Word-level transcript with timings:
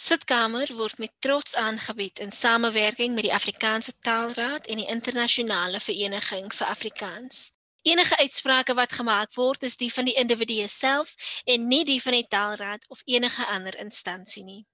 Sitkamer 0.00 0.70
word 0.76 0.96
met 0.98 1.12
trots 1.18 1.54
aangebied 1.60 2.18
in 2.18 2.32
samewerking 2.32 3.14
met 3.14 3.26
die 3.26 3.34
Afrikaanse 3.34 3.92
Taalraad 4.00 4.66
en 4.66 4.80
die 4.80 4.86
Internasionale 4.88 5.80
Vereniging 5.80 6.48
vir 6.56 6.66
Afrikaans. 6.66 7.52
Enige 7.82 8.16
uitsprake 8.16 8.74
wat 8.74 8.96
gemaak 8.96 9.34
word, 9.36 9.62
is 9.62 9.76
die 9.76 9.92
van 9.92 10.08
die 10.08 10.16
individu 10.16 10.64
self 10.68 11.12
en 11.44 11.68
nie 11.68 11.84
die 11.84 12.00
van 12.02 12.16
die 12.16 12.24
Taalraad 12.28 12.88
of 12.88 13.04
enige 13.04 13.46
ander 13.46 13.76
instansie 13.76 14.44
nie. 14.44 14.64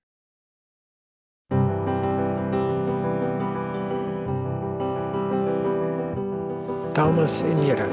Dames 6.95 7.43
en 7.43 7.64
here, 7.66 7.90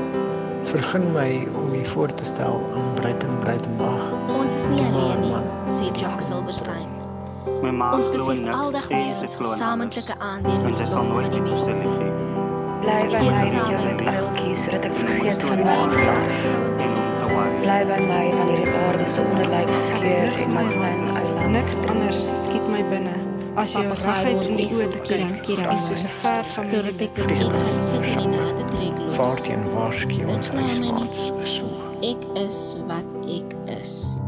vergun 0.70 1.10
my 1.18 1.48
om 1.50 1.74
u 1.74 1.86
voor 1.86 2.14
te 2.14 2.26
stel 2.26 2.62
aan 2.74 2.94
Breiten 3.02 3.40
Breitenberg. 3.40 4.12
Ons 4.38 4.62
is 4.62 4.68
nie 4.70 4.86
alleen 4.86 5.26
nie, 5.26 5.48
sê 5.66 5.90
Jacques 5.98 6.30
Silverstein. 6.30 7.03
My 7.44 7.72
ma 7.72 7.92
Ons 7.92 8.08
glo 8.08 8.26
besef 8.26 8.54
aldag 8.56 8.90
meer 8.90 9.16
ons 9.20 9.36
in 9.36 9.44
gesamentlike 9.44 10.16
aandeel 10.20 10.62
in 10.70 10.76
die 10.76 10.88
lot 10.94 11.10
nooit 11.12 11.34
van 11.34 11.44
die 11.44 11.54
iets 11.54 11.66
mens. 11.66 11.80
sê 11.80 11.90
nie. 11.90 12.14
Bly 12.84 13.02
by 13.12 13.20
my 13.24 13.44
met 13.52 13.68
jou 13.72 13.82
wit 13.84 14.02
uiltjies 14.12 14.64
sodat 14.64 14.86
ek 14.90 14.96
vergeet 15.00 15.44
van 15.50 15.64
my 15.64 15.76
afstand. 15.84 16.32
Bly 17.64 17.78
by 17.90 18.00
my 18.08 18.24
wanneer 18.38 18.64
die 18.64 18.74
aarde 18.80 19.08
se 19.10 19.22
onderlyf 19.22 19.76
skeur 19.90 20.42
en 20.46 20.56
my 20.56 20.66
klein 20.72 21.06
eiland. 21.20 21.52
Niks 21.58 21.80
anders 21.92 22.24
skiet 22.44 22.68
my 22.72 22.84
binne 22.92 23.16
as 23.60 23.76
jou 23.78 23.86
regheid 23.88 24.48
in 24.50 24.60
die 24.60 24.70
oë 24.74 24.90
te 24.96 25.04
kyk. 25.08 25.48
Is 25.76 25.88
soos 25.88 26.04
'n 26.04 26.14
ver 26.20 26.44
van 26.56 26.66
my 26.66 26.72
Totdat 26.72 27.02
ek 27.08 27.20
sit 27.30 28.04
en 28.04 28.20
die 28.24 28.28
nade 28.38 28.64
trek 28.72 29.00
los. 29.00 29.18
Waarteen 29.18 29.64
waarsku 29.76 30.28
ons 30.36 30.50
pla 30.50 30.62
my 30.62 30.68
huismaats 30.68 31.32
so. 31.56 31.66
Ek 32.02 32.22
is 32.48 32.78
wat 32.88 33.10
ek 33.28 33.56
is. 33.80 34.20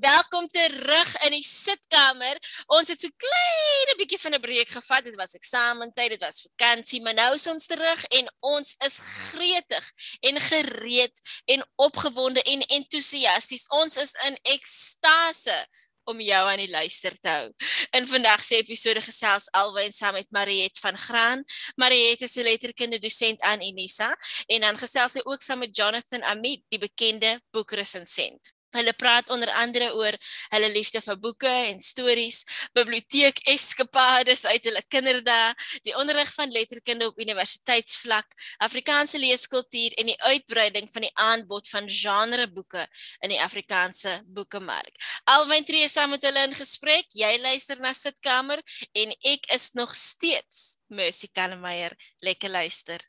Welkom 0.00 0.46
terug 0.46 1.10
in 1.26 1.34
die 1.34 1.44
sitkamer. 1.44 2.38
Ons 2.66 2.92
het 2.92 3.00
so 3.00 3.10
klein 3.16 3.88
'n 3.94 3.98
bietjie 3.98 4.20
van 4.20 4.34
'n 4.34 4.40
breek 4.40 4.68
gevat. 4.68 5.04
Dit 5.04 5.16
was 5.16 5.34
eksamentyd, 5.34 6.10
dit 6.10 6.20
was 6.20 6.46
vakansie, 6.46 7.02
maar 7.02 7.14
nou 7.14 7.34
is 7.34 7.46
ons 7.46 7.66
terug 7.66 8.04
en 8.04 8.28
ons 8.40 8.74
is 8.78 8.98
gretig 8.98 9.92
en 10.20 10.40
gereed 10.40 11.20
en 11.44 11.66
opgewonde 11.76 12.42
en 12.42 12.62
entoesiasties. 12.62 13.66
Ons 13.68 13.96
is 13.96 14.12
in 14.26 14.38
ekstase 14.42 15.66
om 16.04 16.20
jou 16.20 16.48
aan 16.48 16.58
die 16.58 16.70
luister 16.70 17.18
te 17.20 17.28
hou. 17.28 17.52
In 17.90 18.06
vandag 18.06 18.44
se 18.44 18.56
episode 18.56 19.00
gesels 19.00 19.50
Alwyn 19.50 19.92
saam 19.92 20.14
met 20.14 20.30
Mariet 20.30 20.78
van 20.78 20.96
Graan. 20.98 21.44
Mariet 21.76 22.22
is 22.22 22.36
'n 22.36 22.42
letterkunde 22.42 22.98
dosent 22.98 23.40
aan 23.40 23.62
Unisa 23.62 24.16
en 24.46 24.60
dan 24.60 24.78
gesels 24.78 25.12
sy 25.12 25.20
ook 25.24 25.42
saam 25.42 25.58
met 25.58 25.76
Jonathan 25.76 26.22
Amit, 26.22 26.62
die 26.68 26.78
bekende 26.78 27.40
boekresensent. 27.50 28.57
Hulle 28.78 28.94
praat 28.94 29.30
onder 29.34 29.50
andere 29.60 29.90
oor 29.98 30.16
hulle 30.54 30.70
liefde 30.72 31.02
vir 31.04 31.18
boeke 31.22 31.50
en 31.50 31.82
stories, 31.82 32.44
biblioteek 32.76 33.42
eskapades 33.50 34.44
uit 34.46 34.68
hulle 34.70 34.82
kinderdae, 34.88 35.54
die 35.86 35.96
onderrig 35.98 36.30
van 36.36 36.52
letterkunde 36.54 37.08
op 37.10 37.18
universiteitsvlak, 37.20 38.32
Afrikaanse 38.64 39.18
leeskultuur 39.18 39.98
en 39.98 40.12
die 40.12 40.18
uitbreiding 40.22 40.88
van 40.92 41.06
die 41.06 41.12
aanbod 41.14 41.68
van 41.72 41.90
genreboeke 41.90 42.86
in 43.26 43.34
die 43.34 43.42
Afrikaanse 43.42 44.18
boekemark. 44.26 44.94
Alwyn 45.34 45.66
tree 45.68 45.88
saam 45.88 46.14
met 46.14 46.24
hulle 46.26 46.46
in 46.48 46.56
gesprek. 46.56 47.10
Jy 47.18 47.34
luister 47.42 47.80
na 47.82 47.92
Sitkamer 47.96 48.62
en 48.92 49.14
ek 49.34 49.50
is 49.54 49.72
nog 49.78 49.94
steeds 49.96 50.78
Mercy 50.88 51.28
Kallemeyer. 51.32 51.94
Lekker 52.24 52.50
luister. 52.50 53.02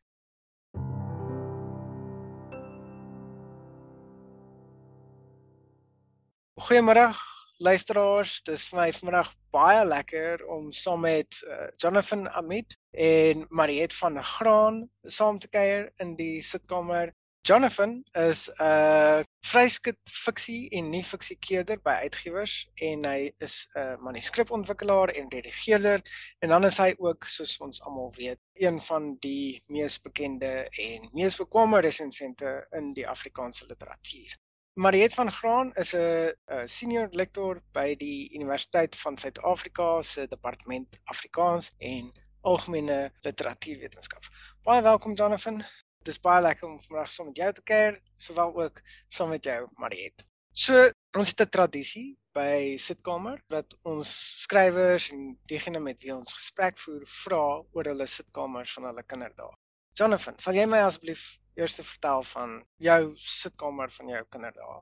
Goeiemôre 6.59 7.15
luisteraars. 7.63 8.41
Dis 8.43 8.65
vir 8.67 8.79
my 8.81 8.87
vanmiddag 8.91 9.29
baie 9.55 9.83
lekker 9.87 10.41
om 10.51 10.65
saam 10.75 11.05
met 11.05 11.37
uh, 11.47 11.69
Jonathan 11.79 12.25
Amit 12.35 12.75
en 12.91 13.45
Mariet 13.49 13.95
van 13.95 14.17
der 14.19 14.27
Graan 14.27 14.81
saam 15.07 15.39
te 15.39 15.47
kuier 15.47 15.87
in 16.03 16.17
die 16.19 16.41
sitkamer. 16.43 17.13
Jonathan 17.47 17.93
is 18.11 18.49
'n 18.49 18.65
uh, 18.65 19.21
vryskut 19.51 20.11
fiksie 20.11 20.67
en 20.75 20.89
nie 20.91 21.03
fiksiekeerder 21.03 21.79
by 21.79 21.95
uitgewers 22.03 22.57
en 22.89 23.07
hy 23.07 23.31
is 23.39 23.55
'n 23.71 23.79
uh, 23.79 23.95
manuskripontwikkelaar 24.09 25.15
en 25.15 25.31
redigeerder 25.31 26.03
en 26.43 26.49
dan 26.49 26.65
is 26.65 26.77
hy 26.77 26.91
ook 26.97 27.23
soos 27.23 27.55
ons 27.59 27.81
almal 27.81 28.11
weet 28.19 28.43
een 28.59 28.83
van 28.91 29.15
die 29.23 29.63
mees 29.67 29.95
bekende 30.01 30.67
en 30.67 31.09
mees 31.13 31.39
bekwame 31.39 31.79
resensente 31.79 32.67
in 32.75 32.93
die 32.93 33.07
Afrikaanse 33.07 33.65
literatuur. 33.65 34.35
Mariet 34.79 35.13
van 35.13 35.31
Graan 35.31 35.73
is 35.73 35.93
'n 35.95 36.33
senior 36.65 37.07
lektor 37.11 37.61
by 37.71 37.95
die 37.95 38.33
Universiteit 38.33 38.95
van 38.95 39.17
Suid-Afrika 39.17 40.01
se 40.01 40.27
departement 40.27 40.99
Afrikaans 41.03 41.71
en 41.77 42.11
algemene 42.41 43.11
literatuurwetenskap. 43.21 44.23
Baie 44.63 44.81
welkom 44.81 45.13
Jonathan. 45.13 45.57
Dit 45.97 46.07
is 46.07 46.19
baie 46.19 46.41
lekker 46.41 46.67
om 46.67 46.81
vandag 46.81 47.11
saam 47.11 47.25
met 47.25 47.35
jou 47.35 47.53
te 47.53 47.61
kuier, 47.61 48.01
sowel 48.15 48.61
ook 48.61 48.81
saam 49.07 49.29
met 49.29 49.43
jou 49.43 49.67
Mariet. 49.73 50.23
So, 50.51 50.91
ons 51.17 51.29
het 51.29 51.41
'n 51.41 51.49
tradisie 51.49 52.17
by 52.31 52.77
Sitkamer 52.77 53.43
dat 53.47 53.77
ons 53.81 54.41
skrywers 54.41 55.09
en 55.11 55.39
diegene 55.45 55.79
met 55.79 56.03
wie 56.03 56.15
ons 56.15 56.33
gesprek 56.33 56.77
voer, 56.77 57.01
vra 57.05 57.63
oor 57.71 57.83
hulle 57.83 58.05
sitkamers 58.05 58.73
van 58.73 58.83
hulle 58.83 59.03
kinderdae. 59.03 59.51
Jonathan, 59.93 60.39
sal 60.39 60.53
jy 60.53 60.65
my 60.65 60.79
asseblief 60.79 61.39
eers 61.59 61.79
vertel 61.83 62.23
van 62.33 62.59
jou 62.79 63.01
sitkamer 63.19 63.91
van 63.97 64.13
jou 64.15 64.23
kinderdae? 64.33 64.81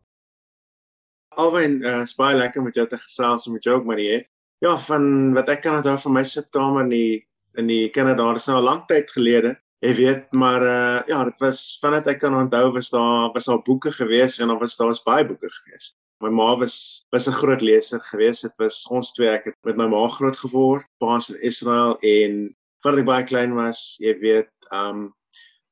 Alwyn, 1.43 1.79
uh, 1.83 2.01
is 2.05 2.15
baie 2.17 2.37
lekker 2.37 2.63
met 2.65 2.77
jou 2.77 2.87
te 2.89 2.97
gesels 3.01 3.47
en 3.47 3.57
met 3.57 3.65
jou 3.67 3.75
ook 3.77 3.87
Mariet. 3.89 4.29
Ja, 4.63 4.73
van 4.87 5.33
wat 5.37 5.49
ek 5.53 5.61
kan 5.65 5.77
onthou 5.77 5.97
van 6.05 6.15
my 6.17 6.23
sitkamer 6.25 6.85
in 6.87 6.93
die 6.93 7.23
in 7.57 7.69
die 7.69 7.89
kinderdae, 7.93 8.33
dis 8.37 8.47
nou 8.49 8.59
'n 8.59 8.65
lang 8.65 8.83
tyd 8.89 9.11
gelede. 9.11 9.55
Jy 9.85 9.93
weet, 9.97 10.33
maar 10.33 10.63
uh 10.65 11.01
ja, 11.09 11.23
dit 11.25 11.39
was 11.41 11.77
vandat 11.81 12.07
ek 12.07 12.19
kan 12.23 12.33
onthou 12.33 12.71
was 12.73 12.89
daar 12.89 13.33
was 13.33 13.45
daar 13.45 13.61
boeke 13.61 13.91
gewees 13.91 14.39
en 14.39 14.47
daar 14.47 14.59
was 14.59 14.77
daar 14.77 14.89
was 14.93 15.03
baie 15.05 15.25
boeke 15.25 15.49
gewees. 15.49 15.93
My 16.21 16.29
ma 16.29 16.55
was 16.57 17.05
was 17.13 17.27
'n 17.27 17.37
groot 17.41 17.61
leser 17.61 18.01
gewees. 18.01 18.41
Dit 18.41 18.57
was 18.57 18.87
ons 18.89 19.11
twee 19.13 19.29
ek 19.29 19.45
het 19.45 19.55
met 19.63 19.77
my 19.77 19.87
ma 19.87 20.07
groot 20.07 20.37
geword, 20.37 20.85
pa's 20.99 21.29
in 21.29 21.41
Israel 21.41 21.97
en 22.01 22.55
vandat 22.81 23.01
ek 23.01 23.05
baie 23.05 23.23
klein 23.23 23.53
was, 23.53 23.97
jy 23.99 24.17
weet, 24.19 24.49
um 24.71 25.13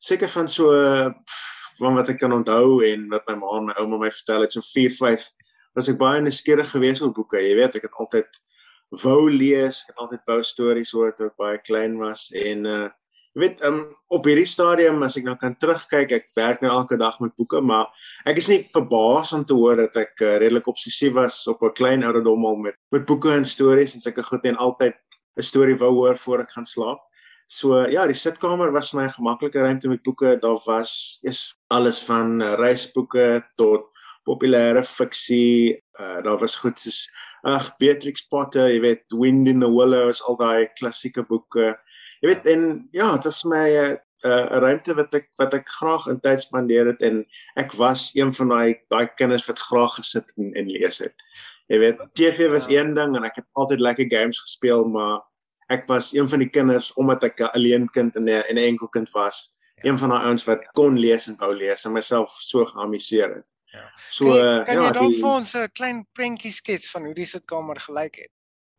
seker 0.05 0.29
van 0.29 0.49
so 0.51 0.71
van 1.79 1.97
wat 1.97 2.09
ek 2.11 2.21
kan 2.21 2.33
onthou 2.35 2.79
en 2.88 3.07
wat 3.11 3.25
my 3.29 3.35
ma 3.39 3.55
en 3.59 3.69
my 3.69 3.75
ouma 3.81 3.99
my 4.05 4.11
vertel 4.13 4.45
het 4.45 4.55
so 4.55 4.63
4, 4.63 4.93
5 4.95 5.25
was 5.75 5.89
ek 5.91 5.99
baie 5.99 6.21
nuuskierig 6.23 6.69
geweest 6.71 7.03
oor 7.03 7.11
boeke. 7.16 7.41
Jy 7.41 7.55
weet, 7.59 7.75
ek 7.75 7.89
het 7.89 7.97
altyd 7.99 8.38
wou 9.03 9.25
lees, 9.31 9.81
ek 9.83 9.91
het 9.91 10.03
altyd 10.05 10.29
wou 10.29 10.38
stories 10.45 10.93
hoor 10.95 11.11
toe 11.16 11.27
ek 11.27 11.41
baie 11.41 11.57
klein 11.66 11.97
was 11.99 12.29
en 12.35 12.69
uh 12.69 12.85
jy 13.35 13.41
weet, 13.43 13.63
um 13.67 13.81
op 14.16 14.27
hierdie 14.29 14.47
stadium 14.47 15.01
as 15.03 15.17
ek 15.19 15.25
nou 15.27 15.33
kan 15.41 15.57
terugkyk, 15.59 16.13
ek 16.16 16.29
werk 16.39 16.61
nou 16.63 16.69
elke 16.72 16.95
dag 16.95 17.17
met 17.19 17.33
boeke, 17.35 17.59
maar 17.59 17.89
ek 18.29 18.39
is 18.39 18.47
nie 18.47 18.61
verbaas 18.69 19.33
om 19.35 19.43
te 19.43 19.57
hoor 19.57 19.75
dat 19.81 19.97
ek 19.99 20.23
uh, 20.23 20.37
redelik 20.39 20.69
obsessief 20.72 21.17
was 21.17 21.41
op 21.51 21.66
'n 21.66 21.75
klein 21.75 22.07
ouderdom 22.07 22.45
al 22.47 22.55
met 22.69 22.79
met 22.95 23.03
boeke 23.09 23.33
en 23.35 23.43
stories 23.43 23.97
en 23.97 24.05
sulke 24.05 24.23
goed 24.23 24.47
en 24.47 24.55
altyd 24.55 24.95
'n 25.35 25.43
storie 25.43 25.75
wou 25.75 25.91
hoor 25.91 26.16
voor 26.16 26.45
ek 26.45 26.55
gaan 26.55 26.66
slaap. 26.66 27.03
So 27.47 27.83
ja, 27.85 28.06
die 28.09 28.17
sitkamer 28.17 28.72
was 28.73 28.94
my 28.94 29.03
'n 29.06 29.13
gemaklike 29.13 29.59
ruimte 29.61 29.88
met 29.88 30.03
boeke. 30.03 30.38
Daar 30.41 30.59
was 30.66 31.19
eers 31.22 31.53
alles 31.69 32.00
van 32.03 32.41
uh, 32.41 32.53
reisboeke 32.57 33.44
tot 33.56 33.91
populêre 34.25 34.83
fiksie. 34.83 35.78
Uh 36.00 36.22
daar 36.25 36.39
was 36.39 36.55
goed 36.55 36.79
soos 36.79 37.05
ag 37.45 37.78
Beatrix 37.78 38.25
Potter, 38.28 38.72
jy 38.73 38.79
weet 38.81 39.03
Wind 39.13 39.47
in 39.47 39.59
the 39.61 39.69
Willows, 39.69 40.23
al 40.25 40.38
daai 40.38 40.67
klassieke 40.79 41.23
boeke. 41.29 41.75
Jy 42.22 42.31
weet 42.31 42.47
en 42.50 42.88
ja, 42.91 43.11
dit 43.13 43.23
was 43.29 43.44
my 43.45 43.69
'n 43.69 43.78
uh, 43.78 43.97
'n 44.25 44.31
uh, 44.31 44.57
ruimte 44.66 44.95
wat 44.95 45.13
ek 45.13 45.29
wat 45.38 45.53
ek 45.53 45.69
graag 45.69 46.07
in 46.07 46.19
tyd 46.19 46.41
spandeer 46.41 46.87
het 46.87 47.02
en 47.02 47.25
ek 47.55 47.73
was 47.78 48.09
een 48.16 48.34
van 48.34 48.49
daai 48.49 48.75
daai 48.90 49.08
kinders 49.17 49.46
wat 49.46 49.59
graag 49.59 49.96
gesit 49.99 50.25
en, 50.37 50.53
en 50.53 50.66
lees 50.72 50.97
het. 50.97 51.14
Jy 51.70 51.79
weet, 51.79 52.02
TV 52.14 52.49
was 52.52 52.66
Ja. 52.67 52.81
een 52.81 52.93
ding 52.93 53.16
en 53.16 53.23
ek 53.23 53.35
het 53.35 53.46
altyd 53.53 53.79
lekker 53.79 54.09
games 54.09 54.40
gespeel, 54.40 54.85
maar 54.85 55.22
ek 55.67 55.88
was 55.88 56.14
een 56.14 56.29
van 56.29 56.40
die 56.40 56.50
kinders 56.50 56.94
omdat 56.94 57.23
ek 57.23 57.40
'n 57.40 57.52
alleen 57.53 57.90
kind 57.90 58.16
en 58.16 58.23
'n 58.23 58.44
en 58.50 58.56
'n 58.56 58.67
enkel 58.72 58.88
kind 58.88 59.12
was. 59.12 59.50
Ja. 59.76 59.91
Een 59.91 59.97
van 59.97 60.09
daai 60.09 60.23
ouens 60.23 60.44
wat 60.44 60.67
kon 60.73 61.00
lees 61.00 61.28
en 61.28 61.35
wou 61.38 61.56
lees 61.56 61.85
en 61.85 61.91
myself 61.91 62.32
so 62.32 62.66
geamuseer 62.66 63.35
het. 63.35 63.50
Ja. 63.66 63.91
So 64.09 64.26
kan 64.26 64.35
jy, 64.35 64.46
uh, 64.46 64.66
kan 64.66 64.76
jy 64.76 64.82
ja, 64.82 64.91
dalk 64.91 65.12
die, 65.12 65.22
vir 65.22 65.29
ons 65.29 65.53
'n 65.53 65.70
klein 65.73 66.08
prentjie 66.14 66.52
skets 66.52 66.91
van 66.91 67.06
hoe 67.06 67.14
die 67.14 67.26
sitkamer 67.26 67.79
gelyk 67.79 68.16
het? 68.16 68.32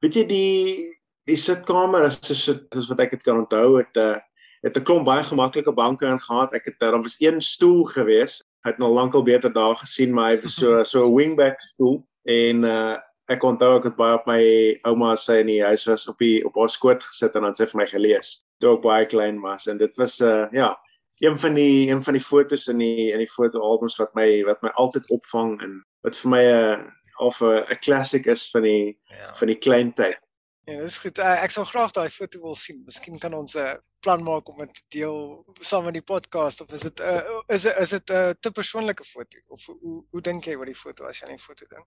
weet 0.04 0.20
jy 0.20 0.24
die 0.28 0.86
die 1.26 1.38
sitkamer 1.40 2.06
is 2.06 2.20
so 2.20 2.34
so 2.34 2.58
soos 2.74 2.88
wat 2.92 3.02
ek 3.06 3.16
dit 3.16 3.24
kan 3.26 3.42
onthou 3.42 3.78
het 3.80 3.96
'n 3.96 4.14
uh, 4.14 4.18
het 4.64 4.76
'n 4.78 4.84
klomp 4.84 5.06
baie 5.06 5.24
gemaklike 5.24 5.72
banke 5.72 6.06
in 6.06 6.20
gehad. 6.20 6.52
Ek 6.52 6.64
het 6.64 6.78
daar 6.78 7.02
was 7.02 7.20
een 7.20 7.40
stoel 7.40 7.84
gewees. 7.84 8.42
Hy 8.64 8.70
het 8.70 8.78
nou 8.78 8.90
lankal 8.90 9.22
beter 9.22 9.52
daar 9.52 9.76
gesien, 9.76 10.14
maar 10.14 10.30
hy 10.30 10.40
was 10.42 10.54
so 10.54 10.82
so 10.92 11.06
'n 11.06 11.14
wingback 11.14 11.60
stoel 11.60 12.06
en 12.24 12.64
uh 12.64 12.96
ek 13.28 13.42
onthou 13.44 13.76
ek 13.78 13.84
het 13.90 13.96
baie 13.96 14.14
op 14.14 14.26
my 14.26 14.42
ouma 14.86 15.14
se 15.16 15.40
in 15.40 15.46
die 15.46 15.62
huis 15.62 15.86
was 15.86 16.08
op 16.08 16.18
die 16.18 16.44
op 16.46 16.54
haar 16.56 16.70
skoot 16.70 17.02
gesit 17.02 17.36
en 17.36 17.42
dan 17.42 17.56
sy 17.58 17.66
vir 17.66 17.80
my 17.82 17.86
gelees 17.86 18.42
toe 18.62 18.76
ek 18.76 18.82
baie 18.82 19.06
klein 19.06 19.40
was 19.42 19.66
en 19.66 19.78
dit 19.78 19.96
was 19.96 20.20
'n 20.20 20.24
uh, 20.24 20.48
ja, 20.52 20.76
een 21.20 21.38
van 21.38 21.54
die 21.54 21.88
een 21.90 22.02
van 22.02 22.14
die 22.14 22.22
fotos 22.22 22.68
in 22.68 22.78
die 22.78 23.10
in 23.12 23.18
die 23.18 23.30
fotoalbums 23.30 23.96
wat 23.96 24.14
my 24.14 24.44
wat 24.44 24.62
my 24.62 24.70
altyd 24.74 25.10
opvang 25.10 25.60
en 25.62 25.82
wat 26.02 26.16
vir 26.16 26.30
my 26.30 26.44
'n 26.44 26.92
of 27.18 27.40
'n 27.42 27.64
'n 27.72 27.78
klassiek 27.80 28.26
is 28.26 28.50
van 28.50 28.62
die 28.62 28.98
Ja. 29.10 29.34
van 29.34 29.46
die 29.46 29.58
klein 29.58 29.92
tyd. 29.92 30.18
Ja, 30.64 30.80
dis 30.80 30.98
goed. 30.98 31.18
Uh, 31.18 31.42
ek 31.44 31.50
sal 31.50 31.64
graag 31.64 31.92
daai 31.92 32.10
foto 32.10 32.40
wil 32.40 32.54
sien. 32.54 32.82
Miskien 32.84 33.18
kan 33.18 33.34
ons 33.34 33.54
'n 33.54 33.58
uh, 33.58 33.74
plan 34.00 34.22
maak 34.22 34.48
om 34.48 34.58
dit 34.58 34.74
te 34.74 34.82
deel 34.88 35.44
saam 35.60 35.84
met 35.84 35.92
die 35.92 36.02
podcast 36.02 36.60
of 36.60 36.72
is 36.72 36.80
dit 36.80 37.00
'n 37.00 37.02
uh, 37.02 37.40
is 37.48 37.62
dit 37.62 37.76
is 37.78 37.90
dit 37.90 38.10
'n 38.10 38.12
uh, 38.14 38.30
te 38.40 38.50
persoonlike 38.50 39.04
foto 39.04 39.38
of 39.48 39.66
hoe 39.66 40.04
hoe 40.10 40.20
dink 40.20 40.44
jy 40.44 40.54
oor 40.54 40.66
die 40.66 40.74
foto 40.84 41.04
as 41.04 41.18
jy 41.20 41.26
aan 41.28 41.36
die 41.36 41.44
foto 41.44 41.66
dink? 41.68 41.86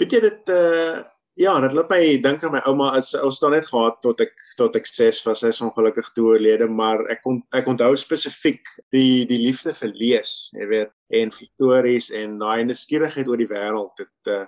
Weet 0.00 0.14
jy 0.16 0.20
dit 0.24 0.54
uh 0.54 1.02
ja, 1.40 1.54
dit 1.64 1.72
laat 1.72 1.88
my 1.88 2.00
dink 2.20 2.42
aan 2.44 2.52
my 2.52 2.60
ouma 2.68 2.90
as 2.98 3.14
ons 3.16 3.38
staan 3.40 3.54
net 3.56 3.64
gehad 3.68 3.96
tot 4.04 4.20
ek 4.20 4.34
tot 4.58 4.76
ek 4.76 4.88
6 4.88 5.22
was. 5.26 5.40
Sy 5.40 5.52
is 5.52 5.62
ongelukkig 5.64 6.10
toe 6.16 6.26
oorlede, 6.34 6.68
maar 6.68 7.00
ek 7.12 7.22
kon 7.24 7.40
ek 7.56 7.70
onthou 7.72 7.94
spesifiek 7.96 8.68
die 8.92 9.24
die 9.28 9.40
liefde 9.40 9.72
vir 9.78 9.94
lees, 9.96 10.34
jy 10.58 10.68
weet, 10.68 10.92
en 11.16 11.32
stories 11.32 12.10
en 12.16 12.36
daai 12.42 12.66
nuuskierigheid 12.68 13.30
oor 13.32 13.40
die 13.40 13.48
wêreld. 13.48 13.92
Dit 14.00 14.32
uh 14.32 14.44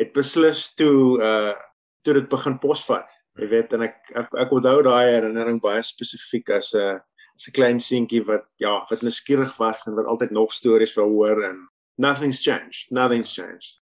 het 0.00 0.12
beslis 0.16 0.70
toe 0.80 1.20
uh 1.20 1.56
toe 2.04 2.16
dit 2.20 2.28
begin 2.32 2.56
posvat. 2.60 3.08
Jy 3.40 3.48
weet 3.52 3.76
en 3.76 3.84
ek 3.88 4.00
ek, 4.16 4.32
ek 4.44 4.52
onthou 4.56 4.80
daai 4.84 5.08
herinnering 5.08 5.60
baie 5.64 5.82
spesifiek 5.84 6.52
as 6.56 6.74
'n 6.74 7.00
as 7.00 7.48
'n 7.48 7.56
klein 7.56 7.80
seentjie 7.80 8.24
wat 8.28 8.44
ja, 8.60 8.80
wat 8.90 9.02
nuuskierig 9.02 9.56
was 9.58 9.86
en 9.86 9.96
wat 9.96 10.06
altyd 10.06 10.32
nog 10.36 10.52
stories 10.52 10.96
wou 10.96 11.08
hoor 11.08 11.44
en 11.48 11.68
nothing's 11.96 12.42
changed. 12.44 12.92
Nothing's 12.92 13.32
changed. 13.32 13.79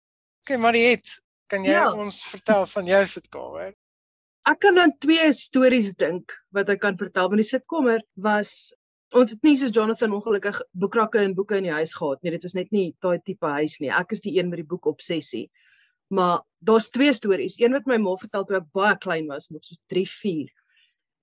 Okay, 0.43 0.59
Mariet, 0.59 1.07
kan 1.47 1.63
jy 1.63 1.71
ja. 1.71 1.85
Ons 1.95 2.25
vertel 2.27 2.65
van 2.67 2.89
jou 2.91 3.01
sitkamer? 3.07 3.75
Ek 4.51 4.59
kan 4.65 4.79
aan 4.83 4.91
twee 4.99 5.29
stories 5.39 5.93
dink 5.95 6.35
wat 6.51 6.71
ek 6.73 6.81
kan 6.83 6.97
vertel. 6.99 7.29
Want 7.31 7.39
die 7.39 7.47
sitkamer 7.47 8.01
was 8.19 8.73
ons 9.15 9.37
het 9.37 9.45
nie 9.47 9.53
so 9.61 9.69
Jonathan 9.71 10.17
ongelukkig 10.17 10.57
boekrakke 10.75 11.21
en 11.23 11.37
boeke 11.37 11.61
in 11.61 11.69
die 11.69 11.77
huis 11.77 11.93
gehad 11.95 12.19
nie. 12.25 12.33
Dit 12.35 12.47
was 12.49 12.57
net 12.59 12.73
nie 12.75 12.89
daai 13.05 13.21
tipe 13.23 13.53
huis 13.55 13.77
nie. 13.79 13.93
Ek 13.95 14.17
is 14.17 14.25
die 14.25 14.33
een 14.35 14.51
met 14.51 14.59
die 14.59 14.67
boek 14.67 14.89
obsessie. 14.91 15.45
Maar 16.11 16.41
daar's 16.59 16.89
twee 16.91 17.13
stories. 17.15 17.61
Een 17.61 17.77
wat 17.77 17.87
my 17.87 18.01
ma 18.03 18.15
vertel 18.19 18.47
toe 18.49 18.57
ek 18.59 18.67
baie 18.75 18.97
klein 18.99 19.29
was, 19.31 19.47
nog 19.55 19.63
so 19.63 19.79
3, 19.93 20.03
4. 20.11 20.51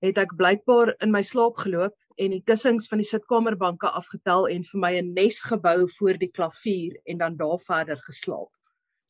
Het 0.06 0.22
ek 0.22 0.32
blykbaar 0.38 0.94
in 1.04 1.12
my 1.12 1.20
slaap 1.20 1.60
geloop 1.60 1.98
en 2.16 2.32
die 2.32 2.40
kussings 2.46 2.88
van 2.88 3.04
die 3.04 3.10
sitkamerbanke 3.10 3.92
afgetel 4.00 4.48
en 4.48 4.64
vir 4.64 4.80
my 4.80 4.92
'n 5.02 5.12
nes 5.12 5.42
gebou 5.44 5.84
voor 5.98 6.16
die 6.16 6.32
klavier 6.32 6.96
en 7.04 7.20
dan 7.20 7.36
daar 7.36 7.60
verder 7.60 8.00
geslaap. 8.08 8.48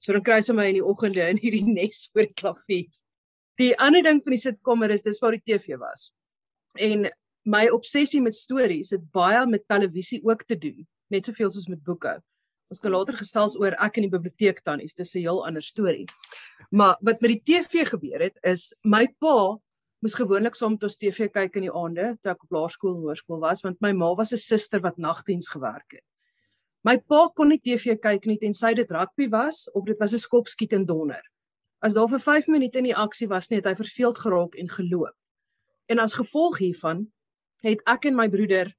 So 0.01 0.17
dan 0.17 0.25
kry 0.25 0.41
sy 0.43 0.57
my 0.57 0.71
in 0.73 0.81
die 0.81 0.87
oggende 0.87 1.27
in 1.29 1.41
hierdie 1.41 1.65
nes 1.79 2.09
voor 2.13 2.27
die 2.27 2.35
klavier. 2.35 2.89
Die 3.61 3.75
ander 3.79 4.03
ding 4.03 4.23
van 4.25 4.33
die 4.33 4.41
sitkamer 4.41 4.91
is 4.95 5.05
dis 5.05 5.21
waar 5.21 5.37
die 5.37 5.45
TV 5.45 5.77
was. 5.81 6.11
En 6.81 7.11
my 7.45 7.67
obsessie 7.75 8.23
met 8.25 8.37
stories 8.37 8.95
het 8.95 9.05
baie 9.13 9.45
met 9.47 9.67
televisie 9.69 10.21
ook 10.25 10.47
te 10.49 10.57
doen, 10.57 10.87
net 11.13 11.29
soveel 11.29 11.51
soos 11.53 11.69
met 11.69 11.83
boeke. 11.85 12.17
Ons 12.71 12.81
kan 12.81 12.95
later 12.95 13.19
gesels 13.19 13.57
oor 13.61 13.75
ek 13.83 13.99
in 13.99 14.07
die 14.07 14.13
biblioteek 14.13 14.63
tannies, 14.63 14.95
dis 14.95 15.15
'n 15.17 15.27
heel 15.27 15.45
ander 15.47 15.63
storie. 15.63 16.07
Maar 16.71 16.97
wat 17.01 17.21
met 17.21 17.31
die 17.31 17.43
TV 17.45 17.85
gebeur 17.89 18.21
het 18.21 18.39
is 18.45 18.73
my 18.85 19.07
pa 19.21 19.59
moes 20.01 20.15
gewoonlik 20.15 20.55
saam 20.55 20.73
met 20.73 20.85
ons 20.85 20.97
TV 20.97 21.29
kyk 21.29 21.57
in 21.57 21.67
die 21.67 21.75
aande 21.77 22.17
toe 22.23 22.33
ek 22.33 22.45
op 22.45 22.51
laerskool 22.57 22.95
en 22.95 23.03
hoërskool 23.03 23.41
was 23.41 23.63
want 23.63 23.81
my 23.81 23.93
ma 23.93 24.15
was 24.15 24.33
'n 24.33 24.39
suster 24.39 24.81
wat 24.81 24.97
nagdiens 24.97 25.49
gewerk 25.49 25.93
het. 25.93 26.10
My 26.87 26.97
pa 26.97 27.27
kon 27.37 27.51
nie 27.53 27.61
TV 27.61 27.99
kyk 28.01 28.25
nie 28.25 28.39
tensy 28.41 28.73
dit 28.75 28.93
rugby 28.95 29.27
was 29.29 29.67
of 29.75 29.85
dit 29.85 29.99
was 30.01 30.15
'n 30.15 30.19
skopskiet 30.19 30.73
en 30.73 30.87
donder. 30.87 31.21
As 31.83 31.95
daar 31.95 32.09
vir 32.09 32.21
5 32.21 32.49
minute 32.49 32.79
in 32.79 32.85
die 32.85 32.97
aksie 32.97 33.29
was, 33.29 33.51
nie 33.51 33.57
het 33.57 33.67
hy 33.67 33.75
verveeld 33.75 34.19
geraak 34.19 34.55
en 34.55 34.69
geloop. 34.69 35.17
En 35.89 35.99
as 35.99 36.15
gevolg 36.15 36.59
hiervan 36.59 37.13
het 37.63 37.81
ek 37.87 38.07
en 38.07 38.17
my 38.17 38.29
broer 38.29 38.73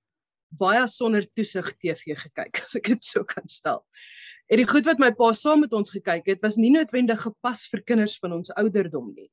baie 0.50 0.88
sonder 0.88 1.25
toesig 1.33 1.77
TV 1.80 2.15
gekyk, 2.18 2.62
as 2.65 2.75
ek 2.75 2.88
dit 2.88 3.03
so 3.03 3.24
kan 3.24 3.48
stel. 3.48 3.86
En 4.50 4.57
die 4.57 4.68
goed 4.68 4.86
wat 4.86 5.00
my 5.00 5.12
pa 5.12 5.31
saam 5.33 5.62
met 5.62 5.74
ons 5.74 5.94
gekyk 5.94 6.25
het, 6.25 6.42
was 6.42 6.57
nie 6.57 6.71
noodwendig 6.71 7.21
gepas 7.21 7.68
vir 7.71 7.83
kinders 7.88 8.18
van 8.19 8.33
ons 8.33 8.51
ouderdom 8.59 9.13
nie. 9.15 9.30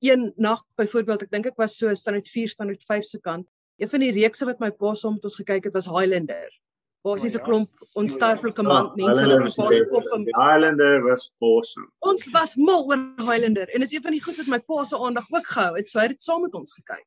Een 0.00 0.32
nag 0.36 0.62
byvoorbeeld, 0.76 1.22
ek 1.22 1.30
dink 1.30 1.46
ek 1.46 1.58
was 1.58 1.76
so 1.76 1.92
standaard 1.94 2.28
4, 2.28 2.48
standaard 2.48 2.84
5 2.84 3.04
se 3.04 3.20
kant. 3.20 3.48
Een 3.80 3.88
van 3.88 4.00
die 4.00 4.12
reekse 4.12 4.46
wat 4.46 4.60
my 4.60 4.70
pa 4.70 4.94
saam 4.94 5.18
met 5.18 5.24
ons 5.24 5.36
gekyk 5.40 5.64
het, 5.64 5.74
was 5.74 5.88
Highlander. 5.90 6.48
Basies 7.02 7.34
'n 7.34 7.38
ja. 7.38 7.44
klomp 7.44 7.70
onsterflike 7.96 8.62
man, 8.62 8.86
Ah, 8.90 8.94
mense 8.94 9.24
wat 9.26 9.58
op 9.58 9.68
beste. 9.70 9.86
kop 9.90 10.04
en 10.12 10.24
Highlander 10.26 11.02
was 11.02 11.30
awesome. 11.40 11.86
ons 12.00 12.26
was 12.30 12.56
mal 12.56 12.84
oor 12.84 12.98
Highlander 13.16 13.68
en 13.74 13.82
is 13.82 13.92
een 13.92 14.02
van 14.02 14.12
die 14.12 14.22
goed 14.22 14.36
wat 14.36 14.46
my 14.46 14.58
pa 14.58 14.84
se 14.84 14.96
aandag 14.98 15.26
ook 15.30 15.46
gehou 15.46 15.76
het. 15.76 15.88
So 15.88 15.98
hy 15.98 16.02
het 16.08 16.12
dit 16.18 16.22
saam 16.22 16.42
met 16.42 16.54
ons 16.54 16.72
gekyk. 16.72 17.06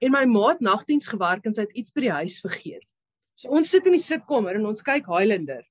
En 0.00 0.10
my 0.10 0.24
ma 0.26 0.48
het 0.48 0.60
nagdiens 0.60 1.06
gewerk 1.06 1.44
en 1.46 1.54
sy 1.54 1.60
het 1.62 1.72
iets 1.72 1.90
by 1.92 2.00
die 2.00 2.10
huis 2.10 2.40
vergeet. 2.40 2.84
So 3.34 3.48
ons 3.48 3.70
sit 3.70 3.86
in 3.86 3.92
die 3.92 4.00
sitkamer 4.00 4.54
en 4.56 4.66
ons 4.66 4.82
kyk 4.82 5.06
Highlander. 5.06 5.62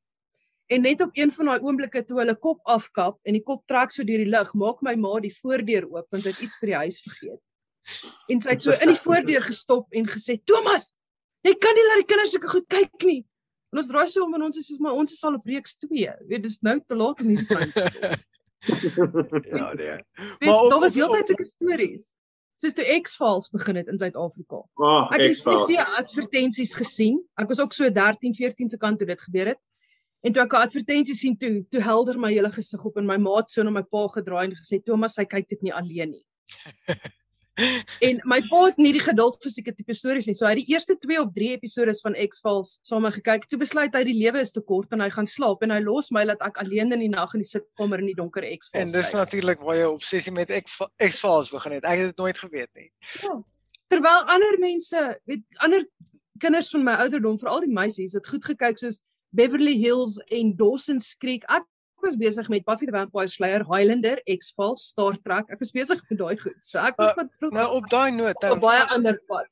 En 0.70 0.82
net 0.82 1.02
op 1.02 1.12
een 1.14 1.32
van 1.32 1.46
daai 1.46 1.60
oomblikke 1.62 2.04
toe 2.06 2.18
hulle 2.20 2.36
kop 2.36 2.60
afkap 2.66 3.20
en 3.24 3.34
die 3.34 3.44
kop 3.44 3.68
trek 3.68 3.92
so 3.92 4.04
deur 4.04 4.18
die 4.18 4.26
lug, 4.32 4.54
maak 4.56 4.82
my 4.82 4.96
ma 4.96 5.20
die 5.20 5.30
voordeur 5.42 5.86
oop 5.92 6.08
want 6.10 6.24
sy 6.24 6.30
het 6.30 6.42
iets 6.42 6.58
by 6.62 6.66
die 6.72 6.76
huis 6.76 7.02
vergeet. 7.02 7.42
En 8.30 8.42
sy 8.42 8.50
het 8.50 8.64
so 8.64 8.72
in 8.72 8.88
die 8.90 8.98
voordeur 9.04 9.42
gestop 9.44 9.88
en 9.94 10.06
gesê: 10.08 10.40
"Thomas, 10.46 10.94
jy 11.44 11.54
kan 11.54 11.76
nie 11.76 11.84
laat 11.90 12.02
die 12.02 12.08
kinders 12.16 12.32
sulke 12.32 12.48
goed 12.50 12.68
kyk 12.68 13.04
nie." 13.04 13.26
En 13.74 13.80
ons 13.82 13.88
draai 13.90 14.06
so 14.14 14.22
om 14.28 14.36
en 14.38 14.44
ons 14.46 14.58
is 14.60 14.68
soos 14.70 14.82
maar 14.86 14.94
ons 15.02 15.12
is 15.16 15.24
al 15.26 15.40
op 15.40 15.48
reeks 15.50 15.74
2. 15.82 16.04
Jy 16.04 16.12
weet, 16.30 16.44
dis 16.46 16.60
nou 16.62 16.76
te 16.78 16.98
laat 17.00 17.22
om 17.24 17.32
hierdie 17.32 17.48
fyn 17.50 17.72
te 17.74 17.88
stop. 17.90 19.48
Ja, 19.50 19.74
nee. 19.74 19.96
Weet, 19.98 20.46
Maar 20.46 20.70
daar 20.70 20.84
was 20.84 20.94
heeltyd 20.96 21.28
sulke 21.34 21.48
stories. 21.48 22.06
Soos 22.62 22.76
toe 22.78 22.86
X-Files 23.02 23.50
begin 23.52 23.80
het 23.82 23.90
in 23.90 23.98
Suid-Afrika. 23.98 24.62
Oh, 24.78 25.10
Ek 25.12 25.24
het. 25.26 25.42
TV 25.42 25.80
advertensies 25.98 26.76
gesien. 26.78 27.18
Ek 27.42 27.50
was 27.50 27.60
ook 27.60 27.74
so 27.74 27.90
13, 27.90 28.36
14 28.38 28.70
se 28.70 28.78
kant 28.78 29.02
toe 29.02 29.10
dit 29.10 29.26
gebeur 29.26 29.56
het. 29.56 29.62
En 30.24 30.32
toe 30.32 30.44
ek 30.46 30.54
'n 30.54 30.62
advertensie 30.70 31.16
sien 31.16 31.36
toe, 31.38 31.66
toe 31.70 31.82
helder 31.82 32.20
my 32.20 32.32
hele 32.32 32.52
gesig 32.52 32.86
op 32.86 32.98
en 32.98 33.06
my 33.10 33.18
maat 33.18 33.52
so 33.52 33.64
na 33.64 33.72
my 33.72 33.82
pa 33.84 34.08
gedraai 34.08 34.46
en 34.46 34.56
gesê 34.56 34.80
Thomas, 34.86 35.16
sy 35.16 35.26
kyk 35.26 35.50
dit 35.50 35.62
nie 35.62 35.74
alleen 35.74 36.12
nie. 36.12 36.26
en 38.08 38.20
my 38.30 38.40
pa 38.50 38.62
het 38.66 38.80
nie 38.82 38.94
die 38.96 39.04
geduld 39.04 39.38
vir 39.44 39.54
seker 39.54 39.76
tipe 39.78 39.94
stories 39.98 40.28
nie. 40.30 40.36
So 40.38 40.48
hy 40.48 40.56
het 40.56 40.64
die 40.64 40.74
eerste 40.74 40.96
2 41.00 41.20
of 41.22 41.32
3 41.36 41.52
episode 41.58 41.94
van 42.02 42.18
X-Files 42.26 42.76
saam 42.86 43.06
my 43.06 43.12
gekyk. 43.14 43.46
Toe 43.50 43.60
besluit 43.62 43.94
hy 43.94 44.04
die 44.08 44.18
lewe 44.18 44.42
is 44.42 44.54
te 44.56 44.64
kort 44.66 44.94
en 44.96 45.04
hy 45.06 45.10
gaan 45.14 45.30
slaap 45.30 45.66
en 45.66 45.76
hy 45.76 45.80
los 45.86 46.10
my 46.16 46.26
dat 46.30 46.42
ek 46.46 46.62
alleen 46.64 46.96
in 46.98 47.06
die 47.06 47.12
nag 47.14 47.36
in 47.38 47.46
die 47.46 47.50
sitkamer 47.50 48.02
in 48.02 48.10
die 48.10 48.18
donker 48.18 48.46
En 48.46 48.58
X-Files 48.58 48.96
dis 48.96 49.12
kyk. 49.12 49.20
natuurlik 49.22 49.66
waar 49.68 49.80
jou 49.84 49.94
obsessie 49.94 50.34
met 50.34 50.54
X-Files 50.54 51.52
begin 51.54 51.78
het. 51.78 51.86
Ek 51.86 52.04
het 52.04 52.14
dit 52.14 52.24
nooit 52.24 52.44
geweet 52.46 52.72
nie. 52.80 52.90
Terwyl 53.94 54.30
ander 54.34 54.58
mense, 54.60 55.08
weet 55.30 55.62
ander 55.62 55.86
kinders 56.42 56.72
van 56.74 56.84
my 56.88 56.96
ouderdom, 57.06 57.38
veral 57.38 57.62
die 57.62 57.74
meisies, 57.74 58.16
het 58.18 58.28
goed 58.28 58.46
gekyk 58.46 58.82
soos 58.82 58.98
Beverly 59.34 59.76
Hills 59.78 60.18
en 60.34 60.56
Dawson's 60.58 61.14
Creek. 61.18 61.46
Ek 61.50 61.66
was 62.04 62.18
besig 62.18 62.50
met 62.50 62.64
Buffy 62.68 62.86
the 62.86 62.92
Vampire 62.92 63.28
Slayer, 63.32 63.64
Highlander, 63.70 64.20
X-Files, 64.26 64.88
Star 64.94 65.16
Trek. 65.24 65.50
Ek 65.50 65.60
was 65.64 65.72
besig 65.72 66.02
met 66.10 66.20
daai 66.20 66.38
goed. 66.38 66.60
So 66.62 66.78
ek 66.80 66.96
was 66.98 67.16
Maar, 67.16 67.16
wat 67.24 67.34
vroeg 67.40 67.52
Nou 67.58 67.68
op 67.80 67.90
daai 67.90 68.12
noot 68.12 68.36
op 68.44 68.44
'n 68.58 68.60
baie 68.60 68.84
ander 68.90 69.20
pad. 69.28 69.48